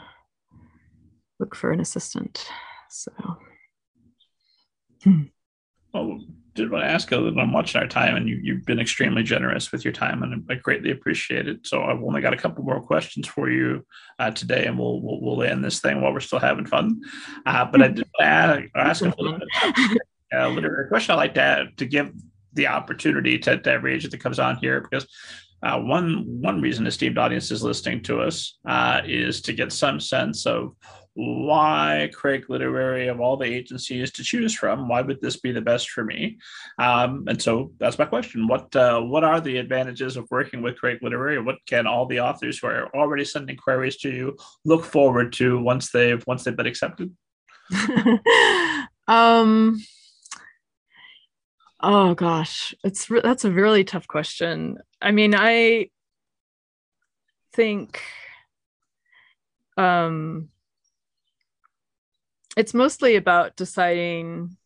look 1.39 1.55
for 1.55 1.71
an 1.71 1.81
assistant. 1.81 2.47
So, 2.91 3.13
hmm. 5.03 5.23
well, 5.93 6.21
did 6.55 6.71
want 6.71 6.85
to 6.85 6.91
ask 6.91 7.11
you 7.11 7.27
I'm 7.27 7.53
watching 7.53 7.81
our 7.81 7.87
time, 7.87 8.17
and 8.17 8.29
you, 8.29 8.41
you've 8.43 8.65
been 8.65 8.81
extremely 8.81 9.23
generous 9.23 9.71
with 9.71 9.85
your 9.85 9.93
time, 9.93 10.23
and 10.23 10.45
I 10.51 10.55
greatly 10.55 10.91
appreciate 10.91 11.47
it. 11.47 11.67
So 11.67 11.83
I've 11.83 12.03
only 12.03 12.23
got 12.23 12.33
a 12.33 12.39
couple 12.39 12.65
more 12.65 12.81
questions 12.81 13.29
for 13.29 13.51
you 13.51 13.87
uh, 14.19 14.31
today, 14.31 14.65
and 14.67 14.79
we'll, 14.79 15.01
we'll, 15.01 15.21
we'll 15.21 15.43
end 15.43 15.65
this 15.65 15.81
thing 15.81 16.01
while 16.01 16.13
we're 16.13 16.21
still 16.21 16.39
having 16.39 16.67
fun. 16.67 17.03
Uh, 17.45 17.67
but 17.67 17.83
I 17.83 17.89
did 17.89 18.09
ask, 18.21 18.63
ask 18.75 19.03
a 19.03 19.15
little 19.19 19.39
bit 19.39 20.01
uh, 20.35 20.49
literary 20.49 20.89
question. 20.89 21.13
I 21.13 21.17
like 21.17 21.35
to 21.35 21.69
to 21.77 21.87
give 21.87 22.13
the 22.55 22.67
opportunity 22.67 23.39
to, 23.39 23.59
to 23.59 23.71
every 23.71 23.95
agent 23.95 24.13
that 24.13 24.23
comes 24.23 24.39
on 24.39 24.57
here 24.57 24.81
because 24.81 25.07
uh, 25.63 25.81
one 25.81 26.25
one 26.27 26.61
reason 26.61 26.87
esteemed 26.87 27.19
audience 27.19 27.51
is 27.51 27.63
listening 27.63 28.03
to 28.03 28.21
us 28.21 28.59
uh, 28.69 29.01
is 29.07 29.41
to 29.43 29.53
get 29.53 29.73
some 29.73 30.01
sense 30.01 30.47
of 30.47 30.75
why 31.17 32.11
Craig 32.13 32.45
Literary 32.51 33.09
of 33.09 33.21
all 33.21 33.39
the 33.39 33.47
agencies 33.47 34.13
to 34.13 34.23
choose 34.23 34.53
from, 34.55 34.87
why 34.87 35.01
would 35.01 35.21
this 35.23 35.39
be 35.39 35.51
the 35.51 35.63
best 35.63 35.89
for 35.89 36.05
me? 36.05 36.37
Um, 36.79 37.25
and 37.27 37.41
so 37.41 37.73
that's 37.79 37.99
my 37.99 38.05
question. 38.05 38.47
What 38.47 38.77
uh, 38.77 39.01
what 39.01 39.25
are 39.25 39.41
the 39.41 39.57
advantages 39.57 40.19
of 40.19 40.29
working 40.31 40.61
with 40.61 40.77
Craig 40.77 40.99
Literary? 41.01 41.41
What 41.41 41.57
can 41.67 41.87
all 41.87 42.05
the 42.07 42.21
authors 42.21 42.59
who 42.59 42.67
are 42.67 42.95
already 42.95 43.25
sending 43.25 43.57
queries 43.57 43.97
to 43.99 44.11
you 44.11 44.37
look 44.67 44.85
forward 44.85 45.33
to 45.35 45.59
once 45.59 45.91
they've 45.91 46.23
once 46.27 46.45
they've 46.45 46.57
been 46.57 46.67
accepted? 46.67 47.15
um 49.09 49.81
Oh 51.89 52.15
gosh, 52.17 52.75
it's 52.83 53.07
that's 53.07 53.45
a 53.45 53.51
really 53.53 53.85
tough 53.85 54.09
question. 54.09 54.79
I 55.01 55.13
mean, 55.13 55.37
I 55.37 55.91
think 57.53 58.03
um 59.77 60.49
it's 62.57 62.75
mostly 62.75 63.15
about 63.15 63.55
deciding 63.55 64.57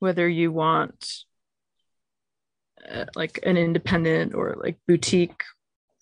whether 0.00 0.28
you 0.28 0.52
want 0.52 1.24
uh, 2.92 3.06
like 3.14 3.40
an 3.44 3.56
independent 3.56 4.34
or 4.34 4.56
like 4.62 4.76
boutique 4.86 5.42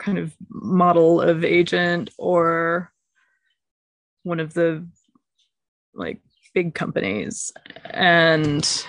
kind 0.01 0.19
of 0.19 0.35
model 0.49 1.21
of 1.21 1.45
agent 1.45 2.11
or 2.19 2.91
one 4.25 4.41
of 4.41 4.53
the 4.53 4.85
like 5.95 6.21
big 6.55 6.75
companies 6.75 7.53
and 7.85 8.85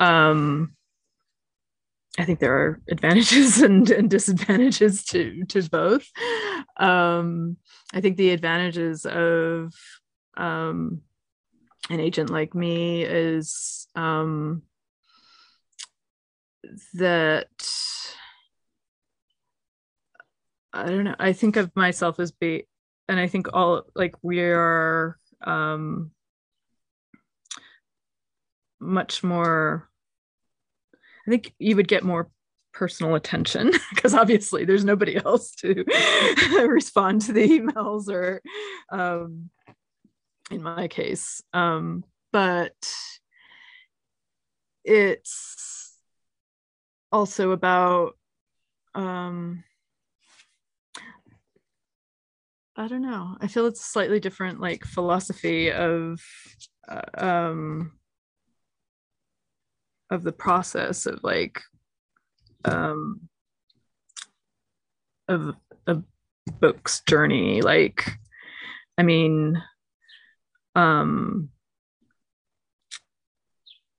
um, 0.00 0.74
I 2.18 2.24
think 2.24 2.38
there 2.38 2.56
are 2.56 2.80
advantages 2.88 3.60
and, 3.62 3.88
and 3.90 4.08
disadvantages 4.08 5.04
to 5.06 5.44
to 5.46 5.68
both. 5.68 6.06
Um, 6.76 7.56
I 7.92 8.00
think 8.00 8.16
the 8.16 8.30
advantages 8.30 9.04
of 9.06 9.74
um, 10.36 11.02
an 11.90 12.00
agent 12.00 12.30
like 12.30 12.54
me 12.54 13.02
is 13.02 13.86
um, 13.94 14.62
that 16.94 17.48
I 20.72 20.86
don't 20.86 21.04
know. 21.04 21.16
I 21.18 21.32
think 21.32 21.56
of 21.56 21.74
myself 21.76 22.18
as 22.18 22.32
be, 22.32 22.66
and 23.08 23.18
I 23.18 23.28
think 23.28 23.48
all 23.52 23.84
like 23.94 24.14
we 24.22 24.40
are 24.40 25.16
um, 25.44 26.10
much 28.84 29.22
more 29.22 29.88
i 31.26 31.30
think 31.30 31.54
you 31.58 31.76
would 31.76 31.88
get 31.88 32.04
more 32.04 32.30
personal 32.74 33.14
attention 33.14 33.70
because 33.94 34.14
obviously 34.14 34.64
there's 34.64 34.84
nobody 34.84 35.16
else 35.24 35.54
to 35.54 35.84
respond 36.68 37.22
to 37.22 37.32
the 37.32 37.48
emails 37.48 38.08
or 38.08 38.42
um, 38.90 39.48
in 40.50 40.62
my 40.62 40.88
case. 40.88 41.42
Um, 41.52 42.04
but 42.32 42.74
it's 44.84 45.96
also 47.10 47.52
about 47.52 48.14
um, 48.94 49.64
i 52.76 52.88
don't 52.88 53.02
know. 53.02 53.36
I 53.40 53.46
feel 53.46 53.66
it's 53.66 53.80
a 53.80 53.84
slightly 53.84 54.18
different 54.18 54.60
like 54.60 54.84
philosophy 54.84 55.70
of 55.70 56.20
uh, 56.88 57.02
um 57.16 57.92
of 60.10 60.22
the 60.22 60.32
process 60.32 61.06
of 61.06 61.20
like 61.22 61.60
um 62.64 63.28
of 65.28 65.54
a 65.86 65.98
book's 66.60 67.00
journey 67.00 67.62
like 67.62 68.10
i 68.98 69.02
mean 69.02 69.62
um 70.74 71.48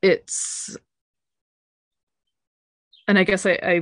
it's 0.02 0.78
and 3.08 3.18
i 3.18 3.24
guess 3.24 3.46
I, 3.46 3.60
I 3.62 3.82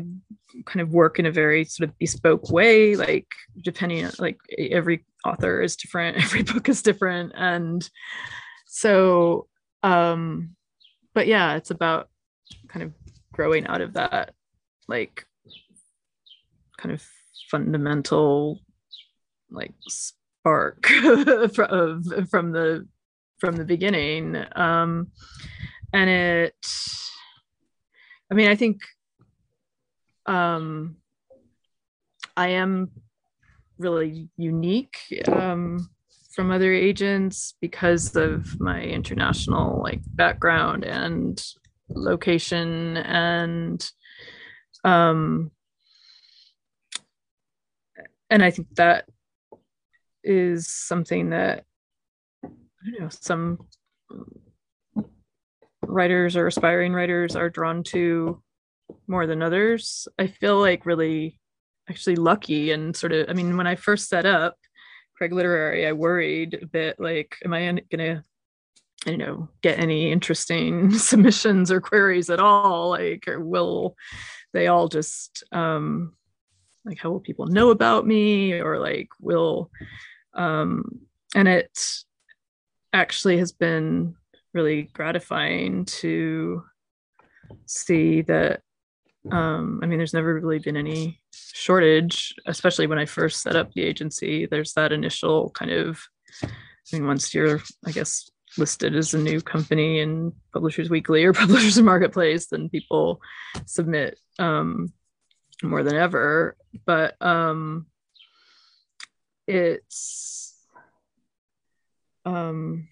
kind 0.66 0.82
of 0.82 0.94
work 0.94 1.20
in 1.20 1.26
a 1.26 1.32
very 1.32 1.66
sort 1.66 1.90
of 1.90 1.98
bespoke 1.98 2.50
way 2.50 2.96
like 2.96 3.28
depending 3.62 4.06
on 4.06 4.12
like 4.20 4.38
every 4.58 5.06
author 5.26 5.62
is 5.62 5.76
different 5.76 6.18
every 6.24 6.44
book 6.44 6.70
is 6.70 6.82
different 6.82 7.34
and 7.36 7.88
so 8.66 9.48
um 9.82 10.56
but 11.14 11.28
yeah 11.28 11.56
it's 11.56 11.72
about 11.72 12.10
kind 12.68 12.84
of 12.84 12.94
growing 13.32 13.66
out 13.68 13.82
of 13.82 13.94
that 13.94 14.34
like 14.88 15.26
kind 16.78 16.94
of 16.94 17.04
fundamental 17.50 18.60
like 19.50 19.74
spark 19.88 20.86
from 21.54 22.04
from 22.30 22.52
the 22.52 22.88
from 23.40 23.56
the 23.56 23.66
beginning. 23.66 24.44
Um 24.56 25.12
and 25.94 26.10
it 26.10 26.56
i 28.32 28.34
mean 28.34 28.50
i 28.50 28.56
think 28.56 28.82
um 30.26 30.98
i 32.36 32.48
am 32.50 32.90
really 33.78 34.28
unique 34.38 34.98
um 35.32 35.90
from 36.34 36.50
other 36.50 36.74
agents 36.74 37.54
because 37.62 38.16
of 38.16 38.60
my 38.60 38.82
international 38.82 39.82
like 39.84 40.02
background 40.16 40.84
and 40.84 41.46
location 41.94 42.98
and 42.98 43.92
um 44.84 45.52
and 48.30 48.44
i 48.44 48.52
think 48.52 48.68
that 48.76 49.06
is 50.24 50.68
something 50.68 51.30
that 51.30 51.64
i 52.44 52.50
don't 52.86 53.00
know 53.00 53.10
some 53.10 53.60
writers 55.86 56.36
or 56.36 56.48
aspiring 56.48 56.94
writers 56.94 57.36
are 57.36 57.50
drawn 57.50 57.84
to 57.84 58.42
more 59.08 59.28
than 59.28 59.42
others. 59.42 60.08
I 60.18 60.28
feel 60.28 60.60
like 60.60 60.86
really 60.86 61.40
actually 61.90 62.16
lucky 62.16 62.72
and 62.72 62.96
sort 62.96 63.12
of 63.12 63.30
i 63.30 63.34
mean 63.34 63.58
when 63.58 63.68
i 63.68 63.76
first 63.76 64.08
set 64.08 64.26
up 64.26 64.56
craig 65.18 65.34
literary 65.34 65.86
i 65.86 65.92
worried 65.92 66.58
a 66.62 66.66
bit 66.66 66.98
like 67.00 67.36
am 67.44 67.54
i 67.54 67.60
you 69.06 69.18
know 69.18 69.50
get 69.62 69.80
any 69.80 70.12
interesting 70.12 70.92
submissions 70.98 71.72
or 71.72 71.82
queries 71.82 72.30
at 72.30 72.40
all 72.40 72.90
like 72.90 73.28
or 73.28 73.40
will 73.40 73.96
they 74.54 74.68
all 74.68 74.88
just 74.88 75.44
um 75.52 76.14
like 76.86 77.00
how 77.00 77.10
will 77.10 77.20
people 77.20 77.48
know 77.48 77.70
about 77.70 78.06
me? 78.06 78.60
Or 78.60 78.80
like 78.80 79.10
will 79.20 79.72
um 80.34 81.02
and 81.36 81.48
it 81.48 82.04
actually 82.92 83.38
has 83.38 83.52
been 83.52 84.16
really 84.54 84.84
gratifying 84.94 85.86
to 85.86 86.64
see 87.66 88.22
that 88.22 88.62
um 89.32 89.80
i 89.82 89.86
mean 89.86 89.98
there's 89.98 90.14
never 90.14 90.34
really 90.34 90.60
been 90.60 90.76
any 90.76 91.22
shortage 91.32 92.34
especially 92.46 92.88
when 92.88 93.00
i 93.00 93.06
first 93.06 93.42
set 93.42 93.56
up 93.56 93.72
the 93.74 93.84
agency. 93.84 94.46
There's 94.46 94.74
that 94.74 94.92
initial 94.92 95.52
kind 95.52 95.72
of 95.72 96.02
i 96.44 96.48
mean 96.92 97.06
once 97.08 97.34
you're 97.34 97.62
i 97.86 97.92
guess 97.92 98.30
listed 98.58 98.96
as 98.96 99.14
a 99.14 99.20
new 99.20 99.42
company 99.42 100.00
in 100.00 100.34
Publishers 100.52 100.90
Weekly 100.90 101.24
or 101.24 101.34
Publishers 101.34 101.82
Marketplace, 101.82 102.48
then 102.48 102.70
people 102.70 103.22
submit 103.66 104.20
um, 104.40 104.94
more 105.62 105.84
than 105.84 105.96
ever. 105.96 106.56
But 106.86 107.16
um, 107.22 107.88
it's 109.48 110.56
um, 112.26 112.88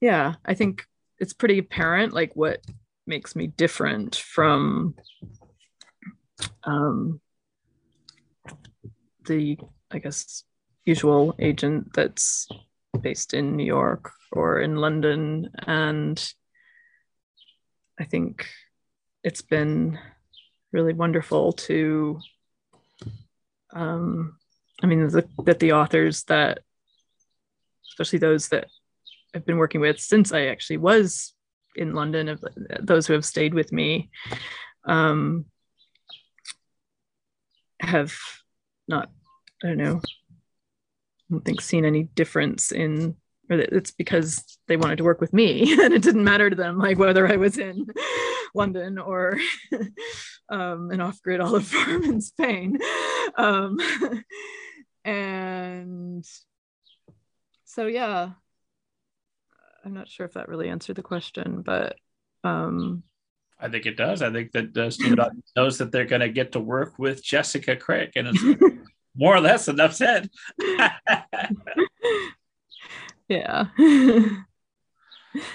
yeah, 0.00 0.34
I 0.44 0.54
think 0.54 0.86
it's 1.18 1.32
pretty 1.32 1.58
apparent 1.58 2.12
like 2.12 2.34
what 2.34 2.60
makes 3.06 3.36
me 3.36 3.46
different 3.46 4.16
from 4.16 4.94
um, 6.64 7.20
the 9.26 9.58
I 9.90 9.98
guess 9.98 10.44
usual 10.84 11.34
agent 11.38 11.92
that's 11.94 12.48
based 13.00 13.34
in 13.34 13.56
New 13.56 13.64
York 13.64 14.12
or 14.32 14.60
in 14.60 14.76
London. 14.76 15.50
And 15.66 16.32
I 17.98 18.04
think 18.04 18.46
it's 19.24 19.42
been 19.42 19.98
really 20.72 20.92
wonderful 20.92 21.52
to, 21.52 22.20
um, 23.72 24.38
I 24.82 24.86
mean, 24.86 25.06
the, 25.08 25.28
that 25.44 25.60
the 25.60 25.72
authors 25.72 26.24
that, 26.24 26.60
especially 27.90 28.18
those 28.18 28.48
that 28.48 28.68
I've 29.34 29.46
been 29.46 29.58
working 29.58 29.80
with 29.80 30.00
since 30.00 30.32
I 30.32 30.46
actually 30.46 30.78
was 30.78 31.34
in 31.76 31.94
London, 31.94 32.28
of 32.28 32.44
those 32.80 33.06
who 33.06 33.12
have 33.14 33.24
stayed 33.24 33.54
with 33.54 33.72
me, 33.72 34.10
um, 34.84 35.46
have 37.80 38.14
not, 38.88 39.10
I 39.62 39.68
don't 39.68 39.78
know, 39.78 40.00
don't 41.32 41.44
think 41.44 41.60
seen 41.60 41.84
any 41.84 42.04
difference 42.04 42.70
in 42.70 43.16
or 43.50 43.56
that 43.56 43.72
it's 43.72 43.90
because 43.90 44.44
they 44.68 44.76
wanted 44.76 44.98
to 44.98 45.04
work 45.04 45.20
with 45.20 45.32
me 45.32 45.72
and 45.82 45.92
it 45.92 46.02
didn't 46.02 46.24
matter 46.24 46.48
to 46.48 46.56
them 46.56 46.78
like 46.78 46.98
whether 46.98 47.26
I 47.26 47.36
was 47.36 47.58
in 47.58 47.86
London 48.54 48.98
or 48.98 49.38
um, 50.50 50.90
an 50.90 51.00
off-grid 51.00 51.40
olive 51.40 51.66
farm 51.66 52.04
in 52.04 52.20
Spain. 52.20 52.78
Um, 53.36 53.78
and 55.04 56.24
so 57.64 57.86
yeah, 57.86 58.30
I'm 59.84 59.94
not 59.94 60.08
sure 60.08 60.26
if 60.26 60.34
that 60.34 60.48
really 60.48 60.68
answered 60.68 60.96
the 60.96 61.02
question, 61.02 61.62
but 61.62 61.96
um, 62.44 63.02
I 63.58 63.68
think 63.68 63.86
it 63.86 63.96
does. 63.96 64.22
I 64.22 64.30
think 64.30 64.52
that 64.52 64.92
student 64.92 65.44
knows 65.56 65.78
that 65.78 65.92
they're 65.92 66.04
going 66.04 66.20
to 66.20 66.28
get 66.28 66.52
to 66.52 66.60
work 66.60 66.98
with 66.98 67.24
Jessica 67.24 67.76
Craig, 67.76 68.12
and 68.16 68.28
it's 68.28 68.42
more 69.14 69.34
or 69.36 69.40
less 69.40 69.68
enough 69.68 69.94
said. 69.94 70.30
yeah. 73.28 73.66
I 73.78 74.42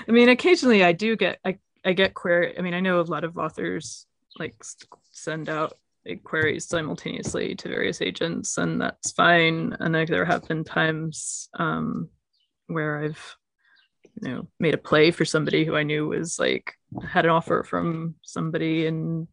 mean, 0.07 0.29
occasionally 0.29 0.83
I 0.83 0.91
do 0.91 1.15
get 1.15 1.39
I, 1.45 1.57
I 1.85 1.93
get 1.93 2.13
query. 2.13 2.57
I 2.57 2.61
mean, 2.61 2.73
I 2.73 2.79
know 2.79 2.99
a 2.99 3.01
lot 3.01 3.23
of 3.23 3.37
authors 3.37 4.05
like 4.39 4.55
send 5.11 5.49
out 5.49 5.73
queries 6.23 6.67
simultaneously 6.67 7.55
to 7.55 7.69
various 7.69 8.01
agents, 8.01 8.57
and 8.57 8.81
that's 8.81 9.11
fine. 9.11 9.75
And 9.79 9.93
like, 9.93 10.07
there 10.07 10.25
have 10.25 10.47
been 10.47 10.63
times 10.63 11.49
um, 11.57 12.09
where 12.67 13.03
I've 13.03 13.35
you 14.21 14.29
know 14.29 14.47
made 14.59 14.73
a 14.73 14.79
play 14.79 15.11
for 15.11 15.25
somebody 15.25 15.63
who 15.63 15.75
I 15.75 15.83
knew 15.83 16.07
was 16.07 16.39
like 16.39 16.73
had 17.07 17.25
an 17.25 17.31
offer 17.31 17.63
from 17.63 18.15
somebody 18.23 18.87
in 18.87 19.27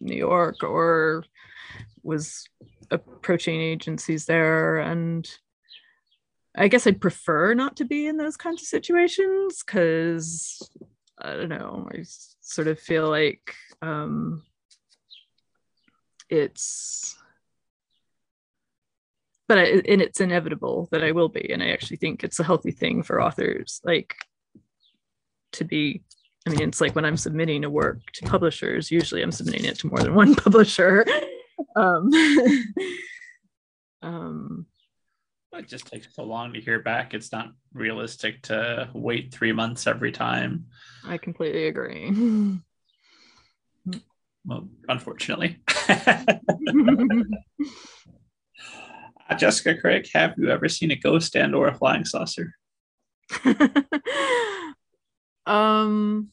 New 0.00 0.16
York 0.16 0.62
or 0.62 1.24
was 2.02 2.48
approaching 2.90 3.60
agencies 3.60 4.26
there 4.26 4.78
and 4.78 5.30
I 6.54 6.68
guess 6.68 6.86
I'd 6.86 7.00
prefer 7.00 7.54
not 7.54 7.76
to 7.76 7.84
be 7.84 8.06
in 8.06 8.16
those 8.16 8.36
kinds 8.36 8.62
of 8.62 8.68
situations 8.68 9.62
because 9.64 10.68
I 11.18 11.34
don't 11.34 11.48
know, 11.48 11.88
I 11.92 12.04
sort 12.40 12.68
of 12.68 12.80
feel 12.80 13.08
like 13.08 13.54
um, 13.82 14.42
it's, 16.28 17.16
but 19.48 19.58
I, 19.58 19.64
and 19.88 20.02
it's 20.02 20.20
inevitable 20.20 20.88
that 20.92 21.04
I 21.04 21.12
will 21.12 21.28
be, 21.28 21.52
and 21.52 21.62
I 21.62 21.70
actually 21.70 21.98
think 21.98 22.24
it's 22.24 22.40
a 22.40 22.44
healthy 22.44 22.70
thing 22.70 23.02
for 23.02 23.22
authors, 23.22 23.80
like 23.84 24.16
to 25.52 25.64
be. 25.64 26.02
I 26.46 26.50
mean, 26.50 26.62
it's 26.62 26.80
like 26.80 26.94
when 26.94 27.04
I'm 27.04 27.18
submitting 27.18 27.64
a 27.64 27.70
work 27.70 28.00
to 28.14 28.24
publishers, 28.24 28.90
usually 28.90 29.22
I'm 29.22 29.32
submitting 29.32 29.66
it 29.66 29.78
to 29.80 29.88
more 29.88 29.98
than 29.98 30.14
one 30.14 30.34
publisher. 30.36 31.04
Um, 31.76 32.10
um, 34.02 34.66
it 35.52 35.68
just 35.68 35.86
takes 35.86 36.14
so 36.14 36.24
long 36.24 36.52
to 36.52 36.60
hear 36.60 36.80
back. 36.80 37.14
It's 37.14 37.32
not 37.32 37.52
realistic 37.72 38.42
to 38.42 38.88
wait 38.94 39.32
three 39.32 39.52
months 39.52 39.86
every 39.86 40.12
time. 40.12 40.66
I 41.06 41.18
completely 41.18 41.66
agree. 41.66 42.60
Well, 44.44 44.68
unfortunately. 44.88 45.58
uh, 45.88 46.24
Jessica 49.36 49.76
Craig, 49.78 50.08
have 50.14 50.34
you 50.38 50.50
ever 50.50 50.68
seen 50.68 50.90
a 50.90 50.96
ghost 50.96 51.36
and 51.36 51.54
or 51.54 51.68
a 51.68 51.74
flying 51.74 52.04
saucer? 52.04 52.54
um 55.46 56.30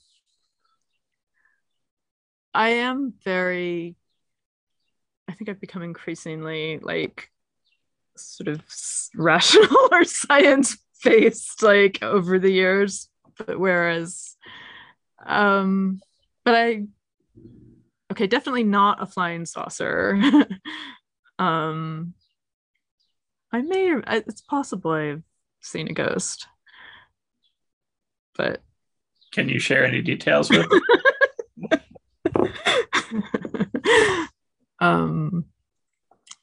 I 2.53 2.69
am 2.69 3.13
very 3.23 3.95
I 5.27 5.33
think 5.33 5.49
I've 5.49 5.61
become 5.61 5.83
increasingly 5.83 6.79
like 6.79 7.29
sort 8.15 8.47
of 8.47 8.61
rational 9.15 9.89
or 9.91 10.03
science 10.03 10.77
based 11.03 11.61
like 11.63 11.99
over 12.01 12.39
the 12.39 12.51
years. 12.51 13.09
But 13.37 13.59
whereas, 13.59 14.35
um, 15.25 16.01
but 16.43 16.55
I, 16.55 16.85
okay, 18.11 18.27
definitely 18.27 18.63
not 18.63 19.01
a 19.01 19.05
flying 19.05 19.45
saucer. 19.45 20.19
um, 21.39 22.13
I 23.51 23.61
may, 23.61 23.95
it's 24.07 24.41
possible 24.41 24.91
I've 24.91 25.23
seen 25.61 25.87
a 25.87 25.93
ghost, 25.93 26.47
but 28.35 28.61
can 29.31 29.49
you 29.49 29.59
share 29.59 29.85
any 29.85 30.01
details 30.01 30.49
with? 30.49 30.67
um 34.79 35.45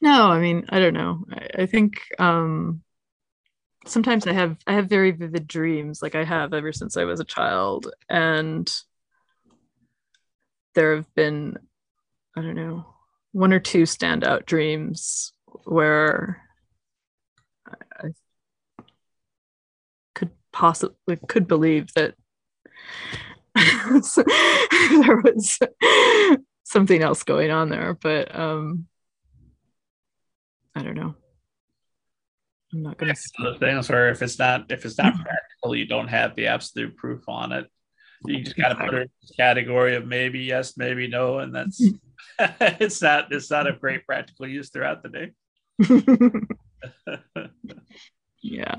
no 0.00 0.28
i 0.28 0.40
mean 0.40 0.64
i 0.68 0.78
don't 0.78 0.94
know. 0.94 1.24
I, 1.30 1.62
I 1.62 1.66
think 1.66 2.00
um 2.18 2.82
sometimes 3.86 4.26
i 4.26 4.32
have 4.32 4.56
i 4.66 4.72
have 4.72 4.88
very 4.88 5.10
vivid 5.10 5.46
dreams 5.46 6.00
like 6.02 6.14
i 6.14 6.24
have 6.24 6.54
ever 6.54 6.72
since 6.72 6.96
i 6.96 7.04
was 7.04 7.20
a 7.20 7.24
child 7.24 7.92
and 8.08 8.72
there 10.74 10.96
have 10.96 11.14
been 11.14 11.56
i 12.36 12.40
don't 12.40 12.54
know 12.54 12.86
one 13.32 13.52
or 13.52 13.60
two 13.60 13.82
standout 13.82 14.46
dreams 14.46 15.32
where 15.64 16.40
i 17.66 18.08
could 20.14 20.30
possibly 20.52 21.18
could 21.28 21.46
believe 21.46 21.92
that 21.94 22.14
there 23.54 25.22
was 25.22 25.58
something 26.74 27.02
else 27.02 27.22
going 27.22 27.52
on 27.52 27.68
there 27.68 27.94
but 27.94 28.34
um 28.34 28.86
i 30.74 30.82
don't 30.82 30.96
know. 30.96 31.14
I'm 32.72 32.82
not 32.82 32.98
gonna 32.98 33.14
the 33.38 33.56
things 33.60 33.88
where 33.88 34.10
if 34.10 34.20
it's 34.20 34.38
not 34.38 34.70
if 34.72 34.84
it's 34.84 34.98
not 34.98 35.14
practical 35.24 35.76
you 35.76 35.86
don't 35.86 36.08
have 36.08 36.34
the 36.34 36.48
absolute 36.48 36.96
proof 36.96 37.28
on 37.28 37.52
it. 37.52 37.70
You 38.26 38.42
just 38.42 38.56
got 38.56 38.70
to 38.70 38.76
put 38.76 38.94
it 38.94 39.02
in 39.02 39.10
the 39.28 39.34
category 39.36 39.94
of 39.94 40.06
maybe 40.06 40.40
yes 40.40 40.76
maybe 40.76 41.06
no 41.06 41.38
and 41.38 41.54
that's 41.54 41.80
it's 42.38 43.00
not 43.00 43.30
it's 43.30 43.50
not 43.50 43.68
a 43.68 43.72
great 43.72 44.04
practical 44.04 44.48
use 44.48 44.70
throughout 44.70 45.02
the 45.02 45.08
day. 45.08 45.30
Yeah 48.46 48.74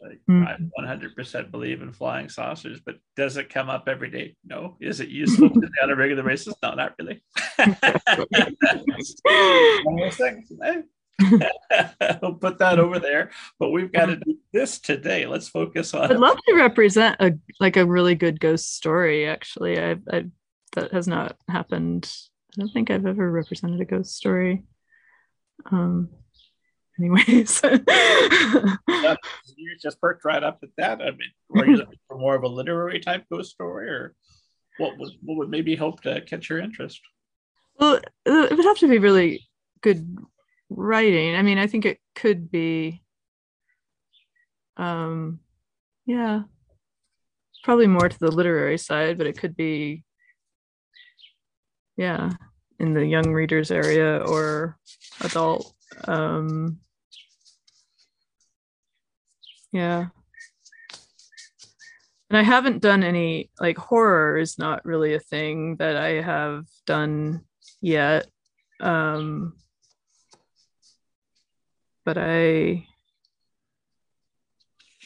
like 0.00 0.20
mm. 0.28 0.46
I 0.46 0.56
100% 0.80 1.50
believe 1.50 1.82
in 1.82 1.92
flying 1.92 2.28
saucers, 2.28 2.80
but 2.84 2.96
does 3.16 3.36
it 3.36 3.52
come 3.52 3.68
up 3.68 3.88
every 3.88 4.10
day? 4.10 4.36
No. 4.44 4.76
Is 4.80 5.00
it 5.00 5.08
useful 5.08 5.50
on 5.82 5.90
a 5.90 5.96
regular 5.96 6.22
basis? 6.22 6.54
No, 6.62 6.74
not 6.74 6.94
really. 6.98 7.22
we'll 12.22 12.34
put 12.34 12.58
that 12.58 12.78
over 12.78 13.00
there, 13.00 13.30
but 13.58 13.70
we've 13.70 13.92
got 13.92 14.06
to 14.06 14.16
do 14.16 14.36
this 14.52 14.78
today. 14.78 15.26
Let's 15.26 15.48
focus 15.48 15.92
on. 15.92 16.12
I'd 16.12 16.16
love 16.18 16.38
to 16.48 16.54
represent 16.54 17.16
a 17.18 17.32
like 17.58 17.76
a 17.76 17.84
really 17.84 18.14
good 18.14 18.38
ghost 18.38 18.76
story. 18.76 19.26
Actually, 19.26 19.80
I, 19.80 19.96
I 20.12 20.26
that 20.76 20.92
has 20.92 21.08
not 21.08 21.36
happened. 21.48 22.12
I 22.56 22.60
don't 22.60 22.72
think 22.72 22.90
I've 22.90 23.06
ever 23.06 23.30
represented 23.30 23.80
a 23.80 23.84
ghost 23.84 24.14
story. 24.14 24.62
Um, 25.72 26.10
anyways. 26.98 27.60
you 29.56 29.76
just 29.80 30.00
perked 30.00 30.24
right 30.24 30.42
up 30.42 30.58
at 30.62 30.70
that. 30.76 31.00
I 31.00 31.10
mean, 31.10 31.30
were 31.48 31.66
you 31.66 31.76
looking 31.76 31.98
for 32.08 32.18
more 32.18 32.34
of 32.34 32.42
a 32.42 32.48
literary 32.48 33.00
type 33.00 33.24
ghost 33.30 33.50
story, 33.50 33.88
or 33.88 34.14
what 34.78 34.98
would 34.98 35.12
what 35.22 35.38
would 35.38 35.50
maybe 35.50 35.76
help 35.76 36.02
to 36.02 36.20
catch 36.22 36.48
your 36.50 36.60
interest? 36.60 37.00
Well, 37.78 38.00
it 38.26 38.56
would 38.56 38.64
have 38.64 38.78
to 38.78 38.88
be 38.88 38.98
really 38.98 39.48
good 39.82 40.16
writing. 40.70 41.36
I 41.36 41.42
mean, 41.42 41.58
I 41.58 41.66
think 41.66 41.86
it 41.86 41.98
could 42.14 42.50
be 42.50 43.02
um 44.78 45.40
yeah 46.06 46.42
probably 47.64 47.86
more 47.86 48.08
to 48.08 48.18
the 48.18 48.30
literary 48.30 48.78
side 48.78 49.18
but 49.18 49.26
it 49.26 49.36
could 49.36 49.56
be 49.56 50.04
yeah 51.96 52.30
in 52.78 52.94
the 52.94 53.04
young 53.04 53.32
readers 53.32 53.70
area 53.70 54.18
or 54.18 54.78
adult 55.22 55.74
um 56.06 56.78
yeah. 59.72 60.06
And 62.30 62.36
i 62.36 62.42
haven't 62.42 62.82
done 62.82 63.02
any 63.02 63.50
like 63.58 63.78
horror 63.78 64.36
is 64.36 64.58
not 64.58 64.84
really 64.84 65.14
a 65.14 65.20
thing 65.20 65.76
that 65.76 65.96
i 65.96 66.20
have 66.20 66.66
done 66.86 67.44
yet 67.80 68.26
um 68.80 69.54
but 72.04 72.18
i 72.18 72.86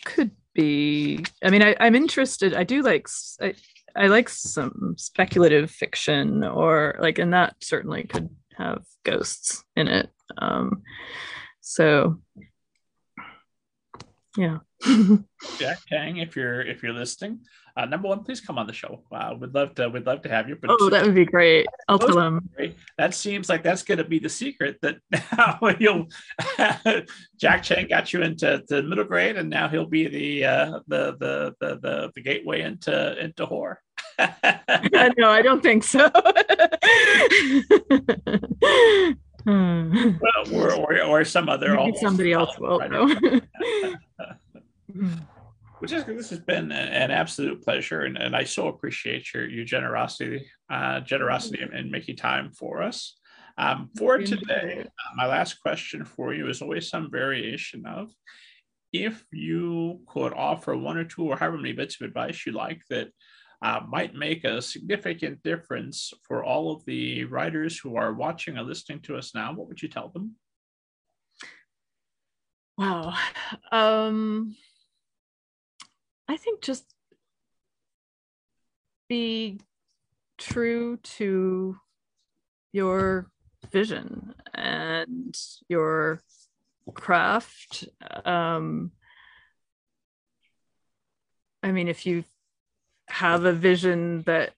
could 0.05 0.33
be 0.55 1.25
i 1.45 1.51
mean 1.51 1.63
I, 1.63 1.77
i'm 1.81 1.95
interested 1.95 2.55
i 2.55 2.65
do 2.65 2.83
like 2.83 3.09
I, 3.41 3.55
I 3.95 4.07
like 4.09 4.29
some 4.29 4.95
speculative 4.99 5.71
fiction 5.71 6.45
or 6.45 6.97
like 7.01 7.19
and 7.19 7.33
that 7.35 7.57
certainly 7.61 8.05
could 8.05 8.31
have 8.57 8.85
ghosts 9.05 9.65
in 9.77 9.89
it 9.89 10.11
um 10.39 10.83
so 11.61 12.21
yeah. 14.37 14.59
Jack 15.59 15.79
Cheng 15.89 16.17
if 16.19 16.35
you're 16.37 16.63
if 16.63 16.83
you're 16.83 16.93
listening. 16.93 17.41
Uh, 17.77 17.87
number 17.87 18.09
one 18.09 18.23
please 18.23 18.41
come 18.41 18.59
on 18.59 18.67
the 18.67 18.73
show. 18.73 19.03
Uh, 19.11 19.35
we'd 19.39 19.55
love 19.55 19.75
to 19.75 19.89
we'd 19.89 20.07
love 20.07 20.23
to 20.23 20.29
have 20.29 20.49
you 20.49 20.57
but 20.57 20.71
oh 20.71 20.91
that 20.91 21.05
would 21.05 21.15
be 21.15 21.25
great. 21.25 21.67
I'll 21.89 21.99
tell 21.99 22.19
him. 22.19 22.49
that 22.99 23.15
seems 23.15 23.49
like 23.49 23.63
that's 23.63 23.83
going 23.83 23.99
to 23.99 24.05
be 24.05 24.19
the 24.19 24.29
secret 24.29 24.79
that 24.83 24.97
now 25.11 25.59
you'll 25.79 26.09
Jack 27.41 27.63
Cheng 27.63 27.89
got 27.89 28.13
you 28.13 28.23
into 28.23 28.63
the 28.69 28.83
middle 28.83 29.05
grade 29.05 29.37
and 29.37 29.49
now 29.49 29.69
he'll 29.69 29.87
be 29.87 30.09
the 30.09 30.45
uh 30.45 30.81
the 30.89 31.17
the 31.19 31.55
the 31.61 31.79
the, 31.81 32.13
the 32.15 32.21
gateway 32.21 32.63
into 32.63 33.19
into 33.23 33.47
horror. 33.47 33.81
No 35.17 35.31
i 35.31 35.43
don't 35.43 35.63
think 35.63 35.85
so 35.85 36.11
well, 39.45 40.55
or, 40.55 40.75
or, 40.75 41.03
or 41.03 41.25
some 41.25 41.49
other 41.49 41.77
somebody 42.01 42.33
else 42.33 42.59
will 42.59 42.81
which 45.79 45.93
is 45.93 46.05
this 46.05 46.31
has 46.31 46.39
been 46.39 46.71
an 46.71 47.11
absolute 47.11 47.63
pleasure 47.63 48.03
and, 48.03 48.17
and 48.17 48.37
i 48.37 48.45
so 48.45 48.69
appreciate 48.69 49.35
your 49.35 49.49
your 49.49 49.65
generosity 49.65 50.47
uh, 50.71 51.01
generosity 51.01 51.61
in 51.75 51.91
making 51.91 52.17
time 52.17 52.51
for 52.51 52.83
us. 52.83 53.19
Um, 53.59 53.91
for 53.99 54.17
today 54.19 54.85
uh, 54.87 55.15
my 55.17 55.27
last 55.27 55.61
question 55.61 56.05
for 56.05 56.33
you 56.33 56.49
is 56.49 56.63
always 56.63 56.89
some 56.89 57.11
variation 57.11 57.85
of 57.85 58.11
if 58.93 59.25
you 59.33 60.01
could 60.07 60.33
offer 60.33 60.77
one 60.77 60.97
or 60.97 61.05
two 61.05 61.25
or 61.25 61.37
however 61.37 61.57
many 61.59 61.73
bits 61.73 62.01
of 62.01 62.07
advice 62.07 62.47
you 62.47 62.53
like 62.53 62.81
that 62.89 63.09
uh, 63.63 63.81
might 63.89 64.15
make 64.15 64.45
a 64.45 64.61
significant 64.61 65.43
difference 65.43 66.13
for 66.27 66.45
all 66.45 66.73
of 66.73 66.85
the 66.85 67.25
writers 67.25 67.79
who 67.79 67.97
are 67.97 68.13
watching 68.13 68.59
or 68.59 68.63
listening 68.63 69.01
to 69.01 69.17
us 69.17 69.35
now, 69.35 69.53
what 69.55 69.69
would 69.69 69.81
you 69.81 69.89
tell 69.89 70.09
them? 70.09 70.35
Wow. 72.77 73.15
Um, 73.71 74.57
I 76.27 76.37
think 76.37 76.63
just 76.63 76.85
be 79.09 79.61
true 80.39 80.97
to 80.97 81.77
your 82.73 83.31
vision 83.71 84.35
and 84.55 85.39
your 85.69 86.21
craft. 86.95 87.87
Um, 88.25 88.91
I 91.63 91.71
mean, 91.71 91.87
if 91.87 92.07
you 92.07 92.25
have 93.13 93.45
a 93.45 93.53
vision 93.53 94.23
that 94.23 94.55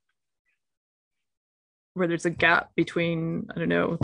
where 1.95 2.07
there's 2.07 2.25
a 2.25 2.31
gap 2.31 2.71
between 2.77 3.49
i 3.55 3.59
don't 3.59 3.69
know 3.69 3.99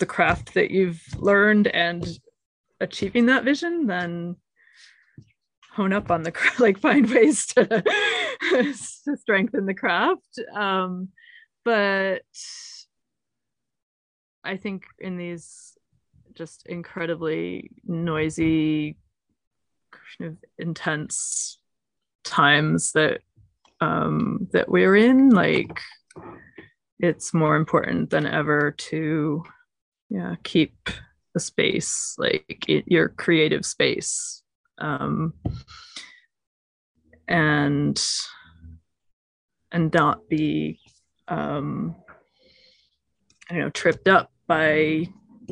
the 0.00 0.06
craft 0.06 0.54
that 0.54 0.72
you've 0.72 1.00
learned 1.16 1.68
and 1.68 2.18
achieving 2.80 3.26
that 3.26 3.44
vision 3.44 3.86
then 3.86 4.34
hone 5.70 5.92
up 5.92 6.10
on 6.10 6.24
the 6.24 6.32
like 6.58 6.78
find 6.78 7.08
ways 7.08 7.46
to, 7.46 7.64
to 8.50 9.16
strengthen 9.16 9.66
the 9.66 9.74
craft. 9.74 10.40
Um, 10.54 11.08
but 11.64 12.22
i 14.44 14.56
think 14.56 14.84
in 14.98 15.16
these 15.16 15.72
just 16.34 16.66
incredibly 16.66 17.70
noisy 17.86 18.96
kind 19.92 20.32
of 20.32 20.36
intense 20.58 21.58
times 22.24 22.92
that 22.92 23.20
um, 23.80 24.48
that 24.52 24.68
we're 24.68 24.96
in, 24.96 25.30
like 25.30 25.80
it's 26.98 27.34
more 27.34 27.56
important 27.56 28.10
than 28.10 28.26
ever 28.26 28.72
to 28.72 29.42
yeah 30.10 30.36
keep 30.44 30.90
the 31.34 31.40
space 31.40 32.14
like 32.18 32.64
it, 32.68 32.84
your 32.86 33.08
creative 33.08 33.64
space. 33.64 34.42
Um, 34.78 35.34
and 37.28 38.02
and 39.72 39.92
not 39.92 40.28
be 40.28 40.80
um, 41.28 41.96
I 43.50 43.54
don't 43.54 43.62
know 43.62 43.70
tripped 43.70 44.08
up 44.08 44.30
by 44.46 45.06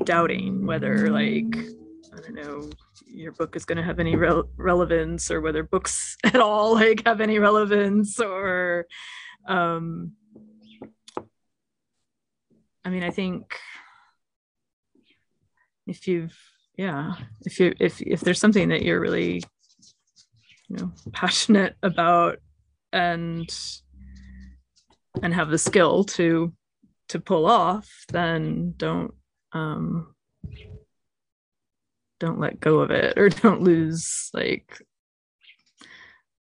doubting 0.05 0.66
whether 0.66 1.11
like 1.11 1.57
I 1.57 2.20
don't 2.20 2.35
know 2.35 2.70
your 3.07 3.33
book 3.33 3.57
is 3.57 3.65
going 3.65 3.77
to 3.77 3.83
have 3.85 3.99
any 3.99 4.16
re- 4.16 4.43
relevance 4.57 5.31
or 5.31 5.41
whether 5.41 5.62
books 5.62 6.16
at 6.24 6.37
all 6.37 6.74
like 6.74 7.07
have 7.07 7.20
any 7.20 7.39
relevance 7.39 8.20
or 8.20 8.87
um 9.49 10.12
i 12.85 12.89
mean 12.89 13.03
i 13.03 13.11
think 13.11 13.59
if 15.87 16.07
you've 16.07 16.37
yeah 16.77 17.15
if 17.43 17.59
you 17.61 17.74
if 17.81 18.01
if 18.01 18.20
there's 18.20 18.41
something 18.41 18.69
that 18.69 18.83
you're 18.83 19.01
really 19.01 19.43
you 20.69 20.77
know 20.77 20.93
passionate 21.12 21.77
about 21.83 22.39
and 22.93 23.55
and 25.23 25.35
have 25.35 25.51
the 25.51 25.59
skill 25.59 26.05
to 26.05 26.53
to 27.09 27.20
pull 27.20 27.47
off 27.47 28.05
then 28.09 28.74
don't 28.77 29.12
um 29.53 30.11
don't 32.23 32.39
let 32.39 32.61
go 32.61 32.78
of 32.78 32.90
it 32.93 33.19
or 33.19 33.28
don't 33.44 33.62
lose 33.62 34.31
like 34.32 34.81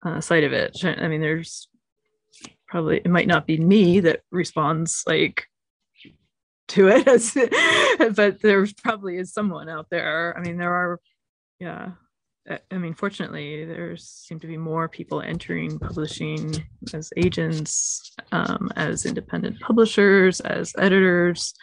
uh, 0.06 0.22
sight 0.22 0.44
of 0.44 0.54
it. 0.54 0.78
I 0.84 1.08
mean, 1.08 1.22
there's 1.22 1.68
probably 2.68 2.98
it 2.98 3.10
might 3.10 3.28
not 3.28 3.48
be 3.48 3.58
me 3.58 4.00
that 4.02 4.22
responds 4.32 5.04
like 5.06 5.48
to 6.70 6.88
it 6.88 7.08
as 7.08 7.34
but 8.16 8.42
there 8.42 8.66
probably 8.82 9.18
is 9.18 9.34
someone 9.34 9.68
out 9.70 9.88
there. 9.90 10.36
I 10.38 10.42
mean, 10.42 10.58
there 10.58 10.74
are 10.74 11.00
yeah. 11.60 11.92
I 12.72 12.78
mean, 12.78 12.96
fortunately, 12.96 13.66
there 13.66 13.96
seem 13.98 14.40
to 14.40 14.48
be 14.48 14.58
more 14.58 14.90
people 14.90 15.22
entering 15.22 15.78
publishing 15.78 16.52
as 16.92 17.12
agents, 17.16 18.14
um, 18.32 18.72
as 18.76 19.06
independent 19.06 19.60
publishers, 19.60 20.40
as 20.40 20.74
editors 20.78 21.54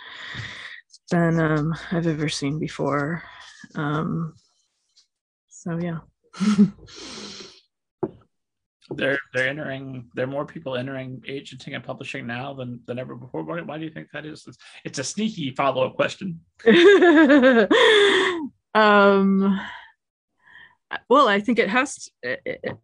than 1.11 1.40
um, 1.40 1.74
I've 1.90 2.07
ever 2.07 2.28
seen 2.28 2.61
before. 2.61 3.24
Um, 3.74 4.35
so 5.48 5.78
yeah. 5.78 5.98
they're 8.90 9.18
they're 9.35 9.48
entering 9.48 10.09
there 10.14 10.24
are 10.24 10.28
more 10.28 10.47
people 10.47 10.74
entering 10.76 11.22
agenting 11.28 11.74
and 11.74 11.85
publishing 11.85 12.26
now 12.26 12.55
than 12.55 12.80
than 12.86 12.98
ever 12.98 13.14
before. 13.14 13.43
Why, 13.43 13.60
why 13.60 13.78
do 13.78 13.85
you 13.85 13.90
think 13.90 14.09
that 14.12 14.24
is? 14.24 14.44
It's, 14.47 14.59
it's 14.85 14.98
a 14.98 15.05
sneaky 15.05 15.55
follow-up 15.55 15.94
question. 15.97 16.40
Um 18.74 19.59
well 21.09 21.28
i 21.28 21.40
think 21.40 21.59
it 21.59 21.68
has 21.68 21.97
to, 21.97 22.10
it, 22.22 22.60
it 22.62 22.78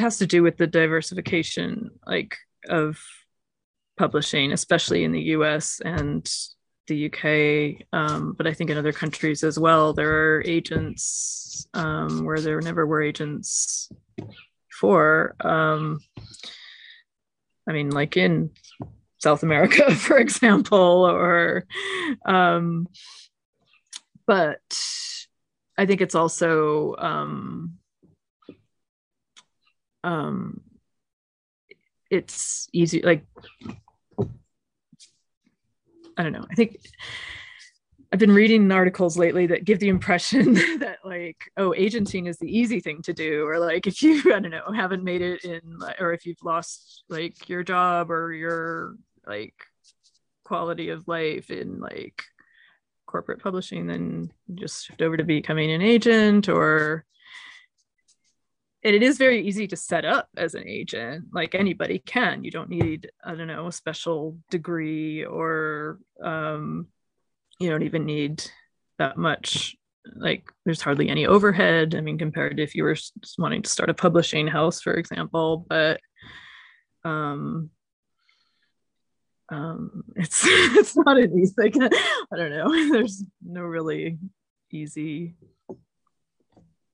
has 0.00 0.18
to 0.18 0.26
do 0.26 0.42
with 0.42 0.56
the 0.56 0.66
diversification 0.66 1.90
like 2.06 2.36
of 2.68 2.98
publishing 3.96 4.52
especially 4.52 5.04
in 5.04 5.12
the 5.12 5.20
us 5.20 5.80
and 5.84 6.30
the 6.90 7.06
UK, 7.06 7.86
um, 7.92 8.34
but 8.36 8.46
I 8.46 8.52
think 8.52 8.68
in 8.68 8.76
other 8.76 8.92
countries 8.92 9.44
as 9.44 9.58
well, 9.58 9.92
there 9.92 10.36
are 10.36 10.42
agents 10.44 11.66
um, 11.72 12.24
where 12.24 12.40
there 12.40 12.60
never 12.60 12.84
were 12.84 13.00
agents 13.00 13.88
before. 14.68 15.36
Um, 15.40 16.00
I 17.68 17.72
mean, 17.72 17.90
like 17.90 18.16
in 18.16 18.50
South 19.18 19.44
America, 19.44 19.94
for 19.94 20.18
example, 20.18 21.06
or, 21.06 21.64
um, 22.26 22.88
but 24.26 24.60
I 25.78 25.86
think 25.86 26.00
it's 26.00 26.16
also, 26.16 26.96
um, 26.98 27.78
um, 30.02 30.60
it's 32.10 32.68
easy, 32.72 33.00
like 33.02 33.24
I 36.20 36.22
don't 36.22 36.32
know. 36.32 36.46
I 36.50 36.54
think 36.54 36.76
I've 38.12 38.18
been 38.18 38.32
reading 38.32 38.70
articles 38.70 39.16
lately 39.16 39.46
that 39.46 39.64
give 39.64 39.78
the 39.78 39.88
impression 39.88 40.52
that 40.80 40.98
like, 41.02 41.50
oh, 41.56 41.72
agenting 41.72 42.26
is 42.26 42.36
the 42.36 42.58
easy 42.58 42.78
thing 42.78 43.00
to 43.02 43.14
do, 43.14 43.46
or 43.46 43.58
like 43.58 43.86
if 43.86 44.02
you, 44.02 44.20
I 44.34 44.40
don't 44.40 44.50
know, 44.50 44.70
haven't 44.70 45.02
made 45.02 45.22
it 45.22 45.44
in, 45.44 45.78
or 45.98 46.12
if 46.12 46.26
you've 46.26 46.42
lost 46.42 47.04
like 47.08 47.48
your 47.48 47.62
job 47.62 48.10
or 48.10 48.34
your 48.34 48.96
like 49.26 49.54
quality 50.44 50.90
of 50.90 51.08
life 51.08 51.50
in 51.50 51.80
like 51.80 52.22
corporate 53.06 53.42
publishing, 53.42 53.86
then 53.86 54.30
just 54.54 54.84
shift 54.84 55.00
over 55.00 55.16
to 55.16 55.24
becoming 55.24 55.70
an 55.72 55.80
agent 55.80 56.50
or 56.50 57.06
and 58.82 58.96
it 58.96 59.02
is 59.02 59.18
very 59.18 59.46
easy 59.46 59.66
to 59.66 59.76
set 59.76 60.04
up 60.04 60.28
as 60.36 60.54
an 60.54 60.66
agent 60.66 61.26
like 61.32 61.54
anybody 61.54 61.98
can. 61.98 62.44
You 62.44 62.50
don't 62.50 62.70
need 62.70 63.10
i 63.24 63.34
don't 63.34 63.46
know 63.46 63.66
a 63.66 63.72
special 63.72 64.38
degree 64.50 65.24
or 65.24 65.98
um, 66.22 66.88
you 67.58 67.70
don't 67.70 67.82
even 67.82 68.04
need 68.04 68.42
that 68.98 69.16
much 69.16 69.76
like 70.16 70.44
there's 70.64 70.80
hardly 70.80 71.08
any 71.08 71.26
overhead. 71.26 71.94
I 71.94 72.00
mean 72.00 72.18
compared 72.18 72.56
to 72.56 72.62
if 72.62 72.74
you 72.74 72.84
were 72.84 72.96
wanting 73.38 73.62
to 73.62 73.70
start 73.70 73.90
a 73.90 73.94
publishing 73.94 74.46
house 74.48 74.80
for 74.80 74.94
example 74.94 75.66
but 75.68 76.00
um 77.04 77.70
um 79.50 80.04
it's 80.16 80.42
it's 80.46 80.96
not 80.96 81.18
an 81.18 81.38
easy 81.38 81.54
like, 81.58 81.74
i 82.32 82.36
don't 82.36 82.50
know. 82.50 82.70
There's 82.92 83.24
no 83.44 83.62
really 83.62 84.18
easy 84.70 85.34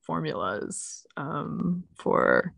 formulas 0.07 1.05
um, 1.17 1.83
for 1.99 2.53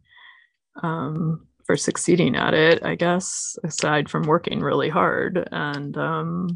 um, 0.82 1.48
for 1.66 1.76
succeeding 1.76 2.36
at 2.36 2.54
it, 2.54 2.86
I 2.86 2.96
guess, 2.96 3.58
aside 3.64 4.10
from 4.10 4.24
working 4.24 4.62
really 4.62 4.90
hard 4.90 5.50
and 5.52 5.98
um, 5.98 6.56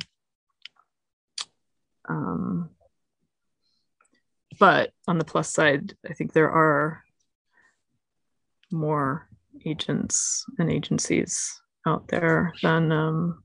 um, 2.08 2.70
but 4.60 4.92
on 5.08 5.18
the 5.18 5.26
plus 5.26 5.50
side, 5.50 5.96
I 6.08 6.14
think 6.14 6.32
there 6.32 6.52
are 6.52 7.04
more 8.72 9.28
agents 9.66 10.46
and 10.60 10.72
agencies 10.72 11.60
out 11.86 12.08
there 12.08 12.54
than 12.62 12.92
um, 12.92 13.44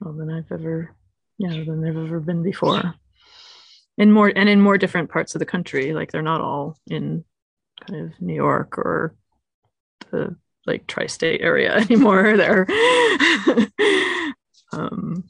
well, 0.00 0.14
than 0.14 0.30
I've 0.30 0.50
ever 0.50 0.94
yeah 1.38 1.64
than 1.64 1.84
have 1.84 1.96
ever 1.96 2.20
been 2.20 2.42
before 2.42 2.94
in 3.98 4.12
more 4.12 4.32
and 4.34 4.48
in 4.48 4.60
more 4.60 4.78
different 4.78 5.10
parts 5.10 5.34
of 5.34 5.38
the 5.38 5.46
country 5.46 5.92
like 5.92 6.12
they're 6.12 6.22
not 6.22 6.40
all 6.40 6.78
in 6.86 7.24
kind 7.86 8.04
of 8.04 8.20
new 8.20 8.34
york 8.34 8.78
or 8.78 9.14
the 10.10 10.36
like 10.66 10.86
tri-state 10.86 11.40
area 11.40 11.72
anymore. 11.76 12.36
They're 12.36 12.66
um 14.72 15.24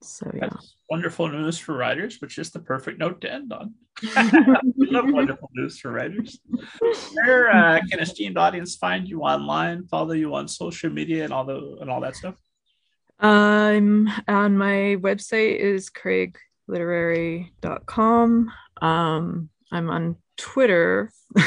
so 0.00 0.30
yeah. 0.32 0.48
That's 0.50 0.76
wonderful 0.88 1.28
news 1.28 1.58
for 1.58 1.76
writers 1.76 2.20
which 2.20 2.38
is 2.38 2.50
the 2.50 2.60
perfect 2.60 2.98
note 2.98 3.20
to 3.22 3.32
end 3.32 3.52
on. 3.52 3.74
Love 4.76 5.06
wonderful 5.08 5.50
news 5.54 5.78
for 5.78 5.92
writers. 5.92 6.38
Where 7.14 7.50
uh, 7.50 7.80
can 7.90 8.00
esteemed 8.00 8.38
audience 8.38 8.76
find 8.76 9.08
you 9.08 9.22
online 9.22 9.86
follow 9.86 10.12
you 10.12 10.34
on 10.34 10.46
social 10.46 10.90
media 10.90 11.24
and 11.24 11.32
all 11.32 11.44
the 11.44 11.78
and 11.80 11.90
all 11.90 12.00
that 12.00 12.16
stuff 12.16 12.36
um, 13.24 14.08
on 14.28 14.56
my 14.58 14.98
website 15.00 15.56
is 15.56 15.88
craigliterary.com. 15.88 18.52
Um, 18.82 19.48
I'm 19.72 19.88
on 19.88 20.16
Twitter 20.36 21.10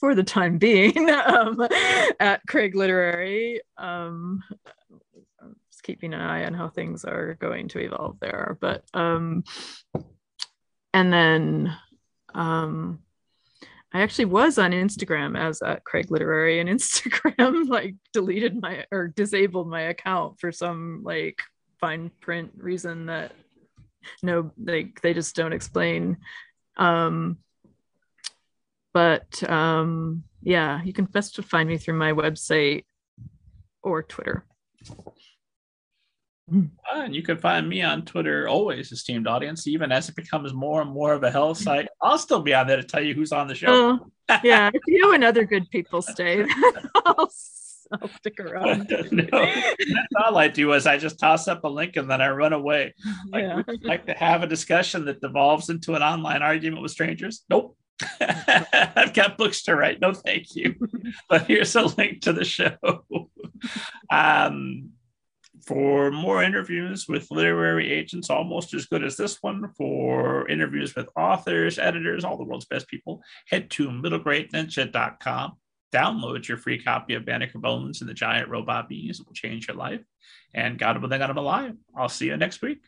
for 0.00 0.16
the 0.16 0.24
time 0.24 0.58
being 0.58 1.08
um, 1.10 1.64
at 2.18 2.40
Craig 2.48 2.74
Literary. 2.74 3.60
Um, 3.78 4.42
just 5.70 5.84
keeping 5.84 6.12
an 6.12 6.20
eye 6.20 6.44
on 6.44 6.54
how 6.54 6.68
things 6.68 7.04
are 7.04 7.34
going 7.34 7.68
to 7.68 7.78
evolve 7.78 8.18
there. 8.20 8.58
But 8.60 8.82
um, 8.92 9.44
and 10.92 11.12
then 11.12 11.72
um, 12.34 12.98
I 13.96 14.02
actually 14.02 14.26
was 14.26 14.58
on 14.58 14.72
Instagram 14.72 15.38
as 15.38 15.62
at 15.62 15.84
Craig 15.84 16.10
Literary, 16.10 16.60
and 16.60 16.68
Instagram 16.68 17.66
like 17.68 17.94
deleted 18.12 18.60
my 18.60 18.84
or 18.92 19.08
disabled 19.08 19.68
my 19.68 19.80
account 19.82 20.38
for 20.38 20.52
some 20.52 21.00
like 21.02 21.40
fine 21.80 22.10
print 22.20 22.52
reason 22.58 23.06
that 23.06 23.32
no, 24.22 24.50
like 24.62 25.00
they 25.00 25.14
just 25.14 25.34
don't 25.34 25.54
explain. 25.54 26.18
Um, 26.76 27.38
but 28.92 29.42
um, 29.48 30.24
yeah, 30.42 30.82
you 30.82 30.92
can 30.92 31.06
best 31.06 31.36
find 31.42 31.66
me 31.66 31.78
through 31.78 31.98
my 31.98 32.12
website 32.12 32.84
or 33.82 34.02
Twitter. 34.02 34.44
And 36.48 37.14
you 37.14 37.22
can 37.22 37.38
find 37.38 37.68
me 37.68 37.82
on 37.82 38.04
Twitter, 38.04 38.48
always 38.48 38.92
esteemed 38.92 39.26
audience, 39.26 39.66
even 39.66 39.90
as 39.90 40.08
it 40.08 40.14
becomes 40.14 40.54
more 40.54 40.80
and 40.80 40.90
more 40.90 41.12
of 41.12 41.24
a 41.24 41.30
hell 41.30 41.54
site. 41.54 41.88
I'll 42.00 42.18
still 42.18 42.40
be 42.40 42.54
on 42.54 42.66
there 42.66 42.76
to 42.76 42.84
tell 42.84 43.02
you 43.02 43.14
who's 43.14 43.32
on 43.32 43.48
the 43.48 43.54
show. 43.54 43.66
Oh, 43.68 44.38
yeah, 44.44 44.70
if 44.74 44.82
you 44.86 45.12
and 45.12 45.24
other 45.24 45.44
good 45.44 45.68
people 45.70 46.02
stay, 46.02 46.44
I'll, 47.04 47.30
I'll 47.92 48.08
stick 48.16 48.38
around. 48.38 48.88
no, 49.10 49.26
that's 49.30 50.24
all 50.24 50.38
I 50.38 50.48
do 50.48 50.72
is 50.72 50.86
I 50.86 50.98
just 50.98 51.18
toss 51.18 51.48
up 51.48 51.64
a 51.64 51.68
link 51.68 51.96
and 51.96 52.08
then 52.08 52.20
I 52.20 52.30
run 52.30 52.52
away. 52.52 52.94
Like, 53.30 53.42
yeah. 53.42 53.62
like 53.82 54.06
to 54.06 54.14
have 54.14 54.42
a 54.42 54.46
discussion 54.46 55.04
that 55.06 55.20
devolves 55.20 55.68
into 55.68 55.94
an 55.94 56.02
online 56.02 56.42
argument 56.42 56.82
with 56.82 56.92
strangers. 56.92 57.44
Nope. 57.50 57.76
I've 58.20 59.14
got 59.14 59.38
books 59.38 59.62
to 59.64 59.74
write. 59.74 60.00
No, 60.00 60.12
thank 60.12 60.54
you. 60.54 60.76
But 61.28 61.46
here's 61.46 61.74
a 61.74 61.82
link 61.82 62.20
to 62.22 62.32
the 62.34 62.44
show. 62.44 62.76
Um, 64.10 64.90
for 65.66 66.10
more 66.12 66.42
interviews 66.42 67.08
with 67.08 67.30
literary 67.30 67.92
agents, 67.92 68.30
almost 68.30 68.72
as 68.72 68.86
good 68.86 69.02
as 69.02 69.16
this 69.16 69.42
one, 69.42 69.72
for 69.76 70.48
interviews 70.48 70.94
with 70.94 71.08
authors, 71.16 71.78
editors, 71.78 72.24
all 72.24 72.36
the 72.36 72.44
world's 72.44 72.66
best 72.66 72.86
people, 72.86 73.20
head 73.48 73.68
to 73.70 73.88
middlegradeninja.com. 73.88 75.52
Download 75.92 76.46
your 76.46 76.58
free 76.58 76.82
copy 76.82 77.14
of 77.14 77.24
Banneker 77.24 77.58
Bones 77.58 78.00
and 78.00 78.08
the 78.08 78.14
Giant 78.14 78.48
Robot 78.48 78.88
Bees. 78.88 79.20
It 79.20 79.26
will 79.26 79.34
change 79.34 79.66
your 79.66 79.76
life. 79.76 80.02
And 80.54 80.78
God 80.78 81.00
willing, 81.00 81.22
I'm 81.22 81.36
alive. 81.36 81.74
I'll 81.96 82.08
see 82.08 82.26
you 82.26 82.36
next 82.36 82.62
week. 82.62 82.82